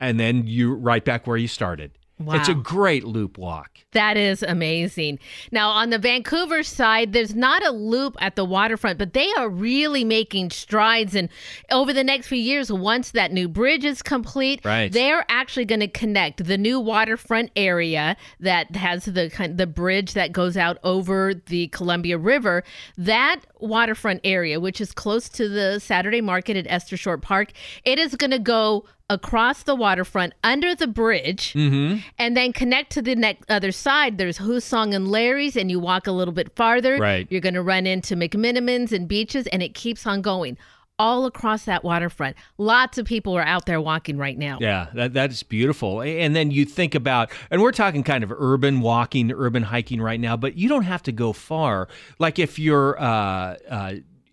and 0.00 0.18
then 0.18 0.46
you 0.46 0.74
right 0.74 1.04
back 1.04 1.26
where 1.26 1.36
you 1.36 1.48
started. 1.48 1.92
It's 2.20 2.48
a 2.48 2.54
great 2.54 3.04
loop 3.04 3.38
walk. 3.38 3.70
That 3.92 4.16
is 4.16 4.42
amazing. 4.42 5.18
Now, 5.52 5.70
on 5.70 5.90
the 5.90 5.98
Vancouver 5.98 6.62
side, 6.62 7.12
there's 7.12 7.34
not 7.34 7.64
a 7.66 7.70
loop 7.70 8.16
at 8.20 8.36
the 8.36 8.44
waterfront, 8.44 8.98
but 8.98 9.12
they 9.12 9.30
are 9.36 9.48
really 9.48 10.04
making 10.04 10.50
strides. 10.50 11.14
And 11.14 11.28
over 11.70 11.92
the 11.92 12.04
next 12.04 12.26
few 12.28 12.38
years, 12.38 12.70
once 12.72 13.12
that 13.12 13.32
new 13.32 13.48
bridge 13.48 13.84
is 13.84 14.02
complete, 14.02 14.60
Right. 14.64 14.90
they're 14.92 15.24
actually 15.28 15.64
going 15.64 15.80
to 15.80 15.88
connect 15.88 16.44
the 16.44 16.58
new 16.58 16.80
waterfront 16.80 17.50
area 17.56 18.16
that 18.40 18.74
has 18.76 19.04
the 19.04 19.28
the 19.54 19.66
bridge 19.66 20.12
that 20.14 20.32
goes 20.32 20.56
out 20.56 20.78
over 20.82 21.34
the 21.34 21.68
Columbia 21.68 22.18
River. 22.18 22.64
That 22.96 23.40
waterfront 23.60 24.20
area, 24.24 24.60
which 24.60 24.80
is 24.80 24.92
close 24.92 25.28
to 25.30 25.48
the 25.48 25.78
Saturday 25.80 26.20
Market 26.20 26.56
at 26.56 26.66
Esther 26.68 26.96
Short 26.96 27.22
Park, 27.22 27.52
it 27.84 27.98
is 27.98 28.14
going 28.16 28.30
to 28.32 28.38
go 28.38 28.84
across 29.10 29.62
the 29.62 29.74
waterfront 29.74 30.34
under 30.44 30.74
the 30.74 30.86
bridge 30.86 31.52
Mm-hmm. 31.54 32.00
and 32.18 32.36
then 32.36 32.52
connect 32.52 32.92
to 32.92 33.02
the 33.02 33.14
next 33.16 33.50
other 33.50 33.72
side. 33.72 34.18
There's 34.18 34.38
WhoSong 34.38 34.94
and 34.94 35.08
Larry's, 35.08 35.56
and 35.56 35.70
you 35.70 35.80
walk 35.80 36.06
a 36.06 36.12
little 36.12 36.34
bit 36.34 36.54
farther. 36.56 36.98
Right. 36.98 37.26
You're 37.30 37.40
going 37.40 37.54
to 37.54 37.62
run 37.62 37.86
into 37.86 38.16
McMenamins 38.16 38.92
and 38.92 39.08
beaches, 39.08 39.46
and 39.48 39.62
it 39.62 39.74
keeps 39.74 40.06
on 40.06 40.20
going 40.22 40.58
all 41.00 41.26
across 41.26 41.64
that 41.64 41.84
waterfront. 41.84 42.36
Lots 42.58 42.98
of 42.98 43.06
people 43.06 43.36
are 43.36 43.42
out 43.44 43.66
there 43.66 43.80
walking 43.80 44.18
right 44.18 44.36
now. 44.36 44.58
Yeah, 44.60 44.88
that 44.94 45.14
that's 45.14 45.44
beautiful. 45.44 46.02
And 46.02 46.34
then 46.34 46.50
you 46.50 46.64
think 46.64 46.96
about, 46.96 47.30
and 47.52 47.62
we're 47.62 47.70
talking 47.72 48.02
kind 48.02 48.24
of 48.24 48.32
urban 48.36 48.80
walking, 48.80 49.30
urban 49.32 49.62
hiking 49.62 50.00
right 50.02 50.18
now, 50.18 50.36
but 50.36 50.56
you 50.56 50.68
don't 50.68 50.82
have 50.82 51.04
to 51.04 51.12
go 51.12 51.32
far. 51.32 51.86
Like 52.18 52.40
if 52.40 52.58
you're 52.58 53.00
uh, 53.00 53.56
uh, 53.70 53.92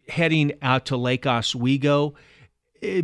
heading 0.10 0.54
out 0.64 0.88
to 0.88 0.98
Lake 0.98 1.28
Oswego, 1.28 2.16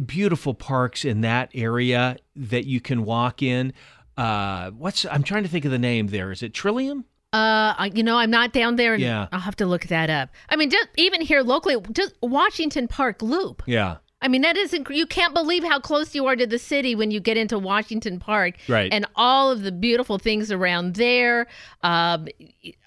beautiful 0.06 0.54
parks 0.54 1.06
in 1.06 1.22
that 1.22 1.50
area 1.54 2.18
that 2.36 2.66
you 2.66 2.80
can 2.82 3.04
walk 3.06 3.42
in. 3.42 3.74
Uh, 4.18 4.72
what's 4.72 5.06
I'm 5.06 5.24
trying 5.24 5.44
to 5.44 5.50
think 5.50 5.66
of 5.66 5.72
the 5.72 5.80
name 5.80 6.08
there. 6.08 6.32
Is 6.32 6.44
it 6.44 6.54
Trillium? 6.54 7.06
Uh, 7.34 7.90
you 7.94 8.04
know, 8.04 8.18
I'm 8.18 8.30
not 8.30 8.52
down 8.52 8.76
there, 8.76 8.94
and 8.94 9.02
Yeah. 9.02 9.28
I'll 9.32 9.40
have 9.40 9.56
to 9.58 9.66
look 9.66 9.84
that 9.88 10.10
up. 10.10 10.30
I 10.50 10.58
mean, 10.58 10.70
just 10.70 10.90
even 10.98 11.22
here 11.22 11.42
locally, 11.42 11.78
just 11.94 12.14
Washington 12.22 12.88
Park 12.90 13.22
Loop. 13.22 13.64
Yeah. 13.66 13.98
I 14.24 14.28
mean, 14.28 14.42
that 14.44 14.56
is 14.56 14.72
inc- 14.72 14.96
you 14.96 15.08
can't 15.08 15.34
believe 15.34 15.64
how 15.64 15.80
close 15.80 16.14
you 16.14 16.28
are 16.28 16.36
to 16.36 16.46
the 16.46 16.60
city 16.60 16.94
when 16.94 17.10
you 17.10 17.20
get 17.20 17.38
into 17.38 17.58
Washington 17.58 18.20
Park, 18.20 18.56
Right. 18.68 18.94
And 18.94 19.06
all 19.16 19.50
of 19.50 19.64
the 19.64 19.72
beautiful 19.72 20.20
things 20.20 20.52
around 20.52 20.94
there, 20.96 21.48
um, 21.82 22.28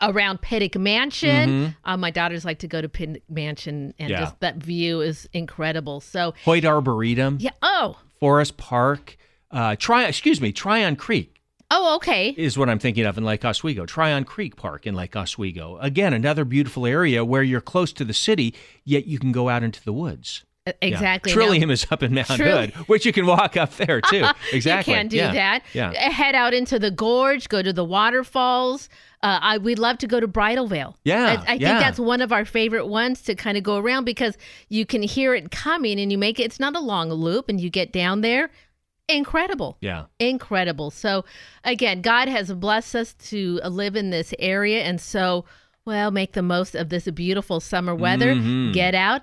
around 0.01 0.41
Pittock 0.43 0.77
Mansion. 0.81 1.49
Mhm. 1.49 1.77
Uh, 1.85 1.97
my 1.97 2.11
daughters 2.11 2.45
like 2.45 2.61
to 2.61 2.69
go 2.69 2.81
to 2.81 2.89
Pittock 2.89 3.23
Mansion, 3.29 3.95
and 3.99 4.11
Yeah. 4.11 4.21
just 4.21 4.39
that 4.41 4.57
view 4.59 5.01
is 5.01 5.29
incredible. 5.33 6.01
So, 6.01 6.35
Hoyt 6.45 6.65
Arboretum, 6.65 7.39
yeah. 7.41 7.51
Oh, 7.63 7.99
Forest 8.21 8.57
Park, 8.57 9.17
uh, 9.51 9.75
Try 9.77 10.05
excuse 10.05 10.41
me, 10.41 10.53
Tryon 10.53 10.95
Creek. 10.97 11.41
oh, 11.71 11.97
okay. 11.97 12.33
is 12.37 12.57
what 12.57 12.69
I'm 12.71 12.79
thinking 12.79 13.05
of 13.07 13.19
in 13.19 13.25
Lake 13.25 13.45
Oswego. 13.45 13.87
Tryon 13.87 14.23
Creek 14.25 14.55
Park 14.55 14.87
in 14.87 14.95
Lake 14.95 15.17
Oswego. 15.17 15.79
Again, 15.81 16.13
another 16.13 16.45
beautiful 16.45 16.87
area 16.87 17.25
where 17.25 17.43
you're 17.43 17.61
close 17.61 17.93
to 17.95 18.05
the 18.05 18.15
city, 18.15 18.55
yet 18.85 19.07
you 19.07 19.19
can 19.19 19.33
go 19.33 19.49
out 19.49 19.65
into 19.65 19.83
the 19.83 19.93
woods. 19.93 20.45
Uh, 20.67 20.73
Yeah. 20.81 20.89
Exactly. 20.89 21.31
Trillium 21.33 21.69
Now- 21.69 21.73
is 21.75 21.87
up 21.91 22.03
in 22.03 22.15
Mount 22.15 22.27
Trill- 22.29 22.57
Hood, 22.59 22.71
which 22.89 23.05
you 23.05 23.13
can 23.13 23.27
walk 23.27 23.57
up 23.57 23.77
there 23.77 24.01
too. 24.11 24.25
Exactly. 24.53 24.95
You 24.95 24.99
can 25.01 25.09
do 25.09 25.17
Yeah. 25.19 25.33
that. 25.33 25.63
Yeah. 25.75 25.91
Uh, 25.91 26.11
Head 26.11 26.35
out 26.35 26.55
into 26.55 26.79
the 26.79 26.91
gorge, 26.91 27.49
go 27.51 27.61
to 27.61 27.73
the 27.73 27.85
waterfalls. 27.85 28.89
Uh, 29.23 29.39
I 29.43 29.59
we'd 29.59 29.79
love 29.79 29.99
to 29.99 30.07
go 30.07 30.21
to 30.21 30.27
Bridal 30.27 30.67
Veil. 30.67 30.97
Yeah, 31.05 31.25
I, 31.27 31.33
I 31.33 31.37
think 31.47 31.61
yeah. 31.63 31.81
that's 31.81 31.99
one 31.99 32.21
of 32.23 32.33
our 32.33 32.45
favorite 32.47 32.87
ones 32.87 33.21
to 33.23 33.35
kind 33.35 33.57
of 33.59 33.63
go 33.63 33.77
around 33.77 34.05
because 34.05 34.37
you 34.69 34.85
can 34.87 35.03
hear 35.03 35.35
it 35.35 35.51
coming 35.51 35.99
and 36.01 36.11
you 36.13 36.17
make 36.19 36.39
it. 36.41 36.45
It's 36.45 36.61
not 36.61 36.75
a 36.77 36.81
long 36.81 37.11
loop, 37.11 37.49
and 37.51 37.61
you 37.61 37.69
get 37.71 37.93
down 37.93 38.21
there. 38.23 38.51
Incredible. 39.09 39.77
Yeah. 39.83 40.05
Incredible. 40.19 40.91
So, 40.91 41.27
again, 41.63 42.01
God 42.01 42.29
has 42.29 42.51
blessed 42.53 42.95
us 42.97 43.13
to 43.29 43.61
live 43.69 43.97
in 43.97 44.09
this 44.11 44.33
area. 44.39 44.83
And 44.83 44.99
so, 44.99 45.45
well, 45.85 46.11
make 46.11 46.33
the 46.33 46.43
most 46.43 46.75
of 46.75 46.89
this 46.89 47.07
beautiful 47.11 47.61
summer 47.61 47.95
weather. 47.95 48.35
Mhm. 48.35 48.73
Get 48.73 48.95
out, 48.95 49.23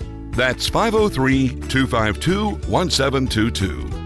That's 0.31 0.67
503 0.69 1.49
252 1.49 2.49
1722. 2.67 4.00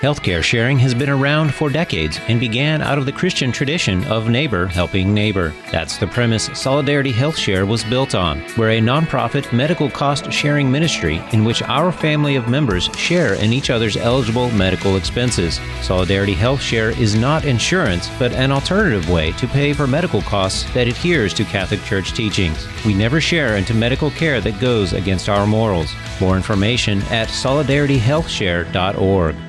Healthcare 0.00 0.44
sharing 0.44 0.78
has 0.78 0.94
been 0.94 1.10
around 1.10 1.52
for 1.52 1.68
decades 1.68 2.20
and 2.28 2.38
began 2.38 2.82
out 2.82 2.98
of 2.98 3.06
the 3.06 3.10
Christian 3.10 3.50
tradition 3.50 4.04
of 4.04 4.28
neighbor 4.28 4.66
helping 4.66 5.12
neighbor. 5.12 5.52
That's 5.72 5.98
the 5.98 6.06
premise 6.06 6.48
Solidarity 6.54 7.10
Health 7.10 7.36
Share 7.36 7.66
was 7.66 7.82
built 7.82 8.14
on. 8.14 8.44
We're 8.56 8.70
a 8.70 8.80
nonprofit 8.80 9.52
medical 9.52 9.90
cost 9.90 10.30
sharing 10.30 10.70
ministry 10.70 11.20
in 11.32 11.44
which 11.44 11.62
our 11.62 11.90
family 11.90 12.36
of 12.36 12.46
members 12.46 12.84
share 12.96 13.34
in 13.34 13.52
each 13.52 13.70
other's 13.70 13.96
eligible 13.96 14.52
medical 14.52 14.96
expenses. 14.96 15.58
Solidarity 15.82 16.34
Health 16.34 16.62
Share 16.62 16.90
is 16.90 17.16
not 17.16 17.44
insurance, 17.44 18.08
but 18.20 18.30
an 18.34 18.52
alternative 18.52 19.10
way 19.10 19.32
to 19.32 19.48
pay 19.48 19.72
for 19.72 19.88
medical 19.88 20.22
costs 20.22 20.72
that 20.74 20.86
adheres 20.86 21.34
to 21.34 21.42
Catholic 21.42 21.82
Church 21.82 22.12
teachings. 22.12 22.68
We 22.86 22.94
never 22.94 23.20
share 23.20 23.56
into 23.56 23.74
medical 23.74 24.12
care 24.12 24.40
that 24.42 24.60
goes 24.60 24.92
against 24.92 25.28
our 25.28 25.44
morals. 25.44 25.92
More 26.20 26.36
information 26.36 27.02
at 27.10 27.30
solidarityhealthshare.org. 27.30 29.47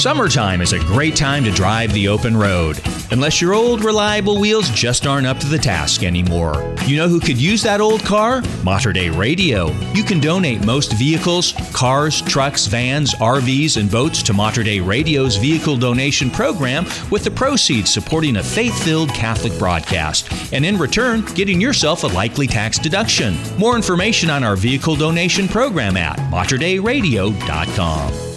Summertime 0.00 0.62
is 0.62 0.72
a 0.72 0.78
great 0.78 1.14
time 1.14 1.44
to 1.44 1.50
drive 1.50 1.92
the 1.92 2.08
open 2.08 2.34
road. 2.34 2.80
Unless 3.10 3.42
your 3.42 3.52
old 3.52 3.84
reliable 3.84 4.40
wheels 4.40 4.70
just 4.70 5.06
aren't 5.06 5.26
up 5.26 5.36
to 5.40 5.46
the 5.46 5.58
task 5.58 6.04
anymore. 6.04 6.74
You 6.86 6.96
know 6.96 7.08
who 7.08 7.20
could 7.20 7.36
use 7.36 7.62
that 7.64 7.82
old 7.82 8.02
car? 8.02 8.42
Mater 8.62 8.94
Dei 8.94 9.10
Radio. 9.10 9.72
You 9.92 10.02
can 10.02 10.18
donate 10.18 10.64
most 10.64 10.94
vehicles, 10.94 11.52
cars, 11.74 12.22
trucks, 12.22 12.66
vans, 12.66 13.14
RVs, 13.16 13.78
and 13.78 13.90
boats 13.90 14.22
to 14.22 14.32
Mater 14.32 14.62
Dei 14.62 14.80
Radio's 14.80 15.36
vehicle 15.36 15.76
donation 15.76 16.30
program 16.30 16.86
with 17.10 17.24
the 17.24 17.30
proceeds 17.30 17.92
supporting 17.92 18.36
a 18.36 18.42
faith 18.42 18.82
filled 18.82 19.10
Catholic 19.10 19.58
broadcast. 19.58 20.32
And 20.52 20.64
in 20.64 20.78
return, 20.78 21.26
getting 21.34 21.60
yourself 21.60 22.04
a 22.04 22.06
likely 22.06 22.46
tax 22.46 22.78
deduction. 22.78 23.36
More 23.58 23.76
information 23.76 24.30
on 24.30 24.44
our 24.44 24.56
vehicle 24.56 24.96
donation 24.96 25.46
program 25.46 25.98
at 25.98 26.16
materdeiradio.com. 26.30 28.29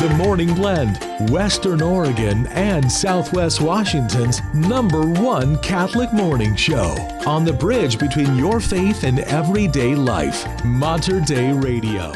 The 0.00 0.08
Morning 0.16 0.54
Blend, 0.54 0.98
Western 1.30 1.82
Oregon 1.82 2.46
and 2.46 2.90
Southwest 2.90 3.60
Washington's 3.60 4.40
number 4.54 5.02
one 5.02 5.58
Catholic 5.58 6.10
morning 6.14 6.56
show. 6.56 6.96
On 7.26 7.44
the 7.44 7.52
bridge 7.52 7.98
between 7.98 8.34
your 8.36 8.58
faith 8.58 9.04
and 9.04 9.18
everyday 9.20 9.94
life. 9.94 10.46
Mater 10.64 11.20
Dei 11.20 11.52
Radio. 11.52 12.10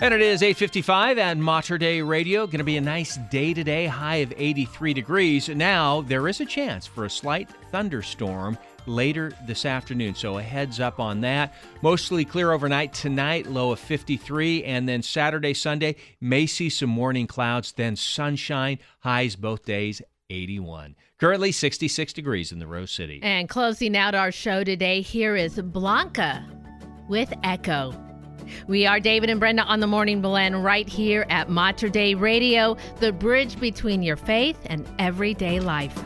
And 0.00 0.12
it 0.12 0.20
is 0.20 0.42
8:55 0.42 1.16
at 1.16 1.38
Mater 1.38 1.78
Dei 1.78 2.02
Radio. 2.02 2.44
Going 2.44 2.58
to 2.58 2.64
be 2.64 2.76
a 2.76 2.80
nice 2.80 3.18
day 3.30 3.54
today, 3.54 3.86
high 3.86 4.16
of 4.16 4.34
83 4.36 4.92
degrees. 4.92 5.48
Now 5.48 6.00
there 6.00 6.26
is 6.26 6.40
a 6.40 6.44
chance 6.44 6.88
for 6.88 7.04
a 7.04 7.10
slight 7.10 7.48
thunderstorm 7.70 8.58
later 8.86 9.32
this 9.46 9.64
afternoon. 9.64 10.14
So 10.14 10.38
a 10.38 10.42
heads 10.42 10.80
up 10.80 11.00
on 11.00 11.20
that. 11.22 11.54
Mostly 11.82 12.24
clear 12.24 12.52
overnight 12.52 12.92
tonight, 12.92 13.46
low 13.46 13.72
of 13.72 13.80
53. 13.80 14.64
And 14.64 14.88
then 14.88 15.02
Saturday, 15.02 15.54
Sunday, 15.54 15.96
may 16.20 16.46
see 16.46 16.68
some 16.68 16.90
morning 16.90 17.26
clouds, 17.26 17.72
then 17.72 17.96
sunshine, 17.96 18.78
highs 19.00 19.36
both 19.36 19.64
days, 19.64 20.02
81. 20.30 20.96
Currently 21.18 21.52
66 21.52 22.12
degrees 22.12 22.52
in 22.52 22.58
the 22.58 22.66
Rose 22.66 22.90
City. 22.90 23.20
And 23.22 23.48
closing 23.48 23.96
out 23.96 24.14
our 24.14 24.32
show 24.32 24.64
today, 24.64 25.00
here 25.00 25.36
is 25.36 25.60
Blanca 25.60 26.44
with 27.08 27.32
Echo. 27.42 27.94
We 28.66 28.86
are 28.86 29.00
David 29.00 29.30
and 29.30 29.40
Brenda 29.40 29.62
on 29.62 29.80
the 29.80 29.86
Morning 29.86 30.20
Blend 30.20 30.64
right 30.64 30.88
here 30.88 31.24
at 31.30 31.48
Mater 31.48 31.88
Dei 31.88 32.14
Radio, 32.14 32.76
the 33.00 33.12
bridge 33.12 33.58
between 33.58 34.02
your 34.02 34.16
faith 34.16 34.58
and 34.66 34.86
everyday 34.98 35.60
life. 35.60 35.98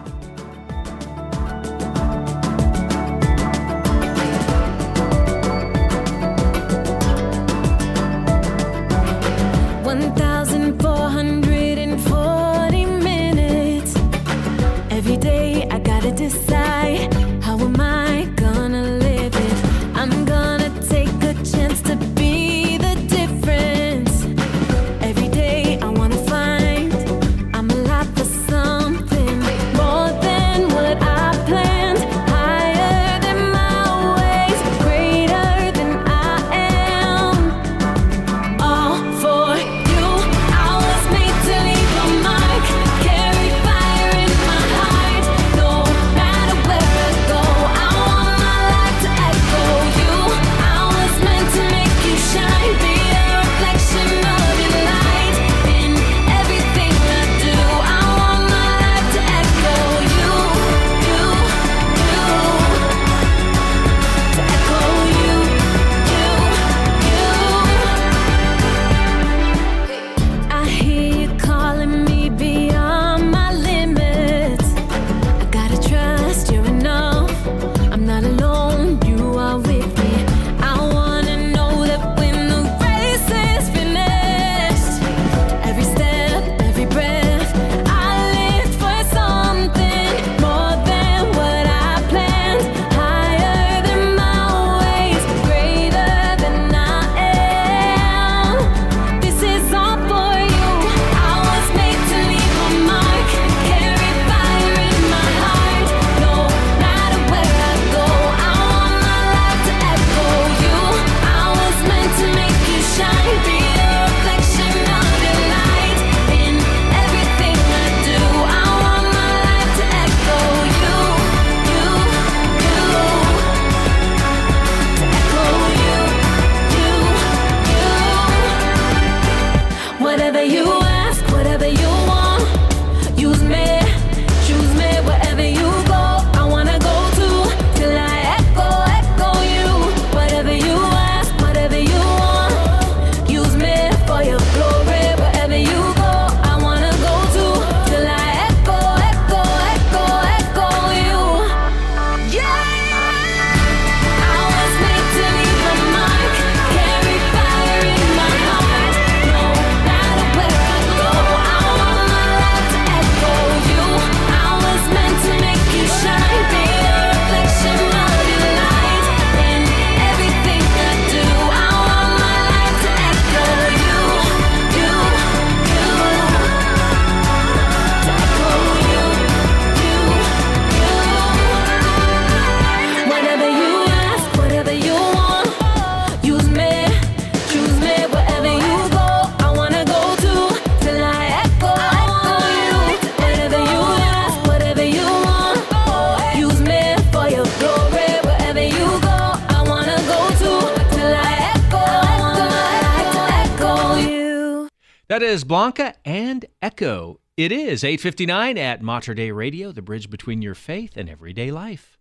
is 207.78 207.84
859 207.84 208.58
at 208.58 208.82
Mater 208.82 209.14
Dei 209.14 209.30
Radio, 209.30 209.70
the 209.70 209.82
bridge 209.82 210.10
between 210.10 210.42
your 210.42 210.56
faith 210.56 210.96
and 210.96 211.08
everyday 211.08 211.52
life. 211.52 211.96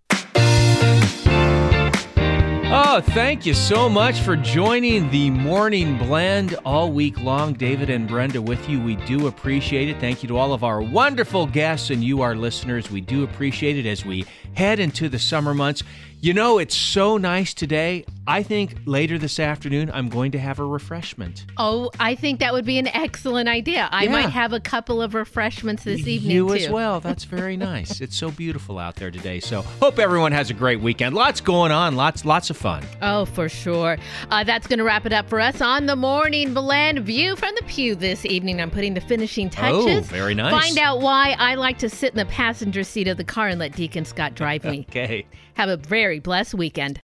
Oh, 2.70 3.00
thank 3.14 3.46
you 3.46 3.54
so 3.54 3.88
much 3.88 4.20
for 4.20 4.36
joining 4.36 5.12
the 5.12 5.30
morning 5.30 5.96
blend 6.00 6.56
all 6.66 6.92
week 6.92 7.20
long. 7.22 7.54
David 7.54 7.92
and 7.92 8.08
Brenda 8.08 8.42
with 8.42 8.68
you. 8.68 8.82
We 8.82 8.96
do 8.96 9.28
appreciate 9.28 9.88
it. 9.88 10.00
Thank 10.00 10.24
you 10.24 10.30
to 10.30 10.38
all 10.38 10.52
of 10.52 10.64
our 10.64 10.82
wonderful 10.82 11.46
guests 11.46 11.92
and 11.92 12.04
you, 12.04 12.22
our 12.22 12.36
listeners. 12.36 12.90
We 12.90 13.00
do 13.00 13.24
appreciate 13.24 13.78
it 13.78 13.86
as 13.86 14.04
we 14.04 14.26
head 14.58 14.80
into 14.80 15.08
the 15.08 15.20
summer 15.20 15.54
months. 15.54 15.84
You 16.20 16.34
know, 16.34 16.58
it's 16.58 16.76
so 16.76 17.18
nice 17.18 17.54
today. 17.54 18.04
I 18.26 18.42
think 18.42 18.76
later 18.86 19.20
this 19.20 19.40
afternoon, 19.40 19.92
I'm 19.94 20.10
going 20.10 20.32
to 20.32 20.40
have 20.40 20.60
a 20.60 20.66
refreshment. 20.66 21.46
Oh, 21.58 21.92
I 22.00 22.16
think 22.16 22.40
that 22.40 22.54
would 22.54 22.66
be 22.66 22.80
an 22.80 22.88
excellent 22.88 23.48
idea. 23.48 23.88
I 23.92 24.06
yeah. 24.06 24.12
might 24.12 24.30
have 24.32 24.52
a 24.52 24.60
couple 24.60 25.00
of 25.00 25.14
refreshments 25.14 25.84
this 25.84 26.06
you 26.06 26.14
evening. 26.14 26.32
You 26.32 26.54
as 26.56 26.70
well. 26.70 27.00
That's 27.00 27.24
very 27.38 27.56
nice. 27.56 28.02
it's 28.02 28.18
so 28.18 28.32
beautiful 28.32 28.80
out 28.80 28.96
there 28.96 29.12
today. 29.12 29.40
So 29.40 29.62
hope 29.62 30.00
everyone 30.00 30.32
has 30.32 30.50
a 30.50 30.56
great 30.56 30.82
weekend. 30.82 31.14
Lots 31.14 31.40
going 31.40 31.72
on. 31.72 31.96
Lots, 31.96 32.26
lots 32.26 32.50
of 32.50 32.58
fun. 32.58 32.84
Oh, 33.04 33.26
for 33.26 33.48
sure. 33.48 33.98
Uh, 34.32 34.44
that's 34.44 34.66
going 34.66 34.80
to 34.80 34.86
wrap 34.86 35.06
it 35.06 35.14
up 35.14 35.30
for 35.30 35.40
us 35.40 35.62
on 35.62 35.86
the 35.86 35.96
morning 35.96 36.56
blend 36.56 37.00
view 37.02 37.36
from 37.36 37.54
the 37.56 37.64
pew 37.68 37.94
this 37.94 38.26
evening. 38.26 38.60
I'm 38.60 38.72
putting 38.72 38.96
the 38.96 39.02
finishing 39.02 39.52
touches. 39.52 39.86
Oh, 39.86 40.02
very 40.02 40.34
nice. 40.34 40.52
Find 40.52 40.80
out 40.80 41.00
why 41.00 41.36
I 41.38 41.54
like 41.56 41.78
to 41.78 41.90
sit 41.90 42.12
in 42.14 42.18
the 42.18 42.26
passenger 42.26 42.84
seat 42.84 43.08
of 43.08 43.18
the 43.18 43.24
car 43.24 43.50
and 43.50 43.60
let 43.60 43.74
Deacon 43.74 44.04
Scott 44.04 44.34
drive 44.34 44.47
drive 44.48 44.64
me. 44.64 44.86
Okay. 44.98 45.26
Have 45.56 45.70
a 45.70 45.78
very 45.78 46.20
blessed 46.20 46.54
weekend. 46.54 46.96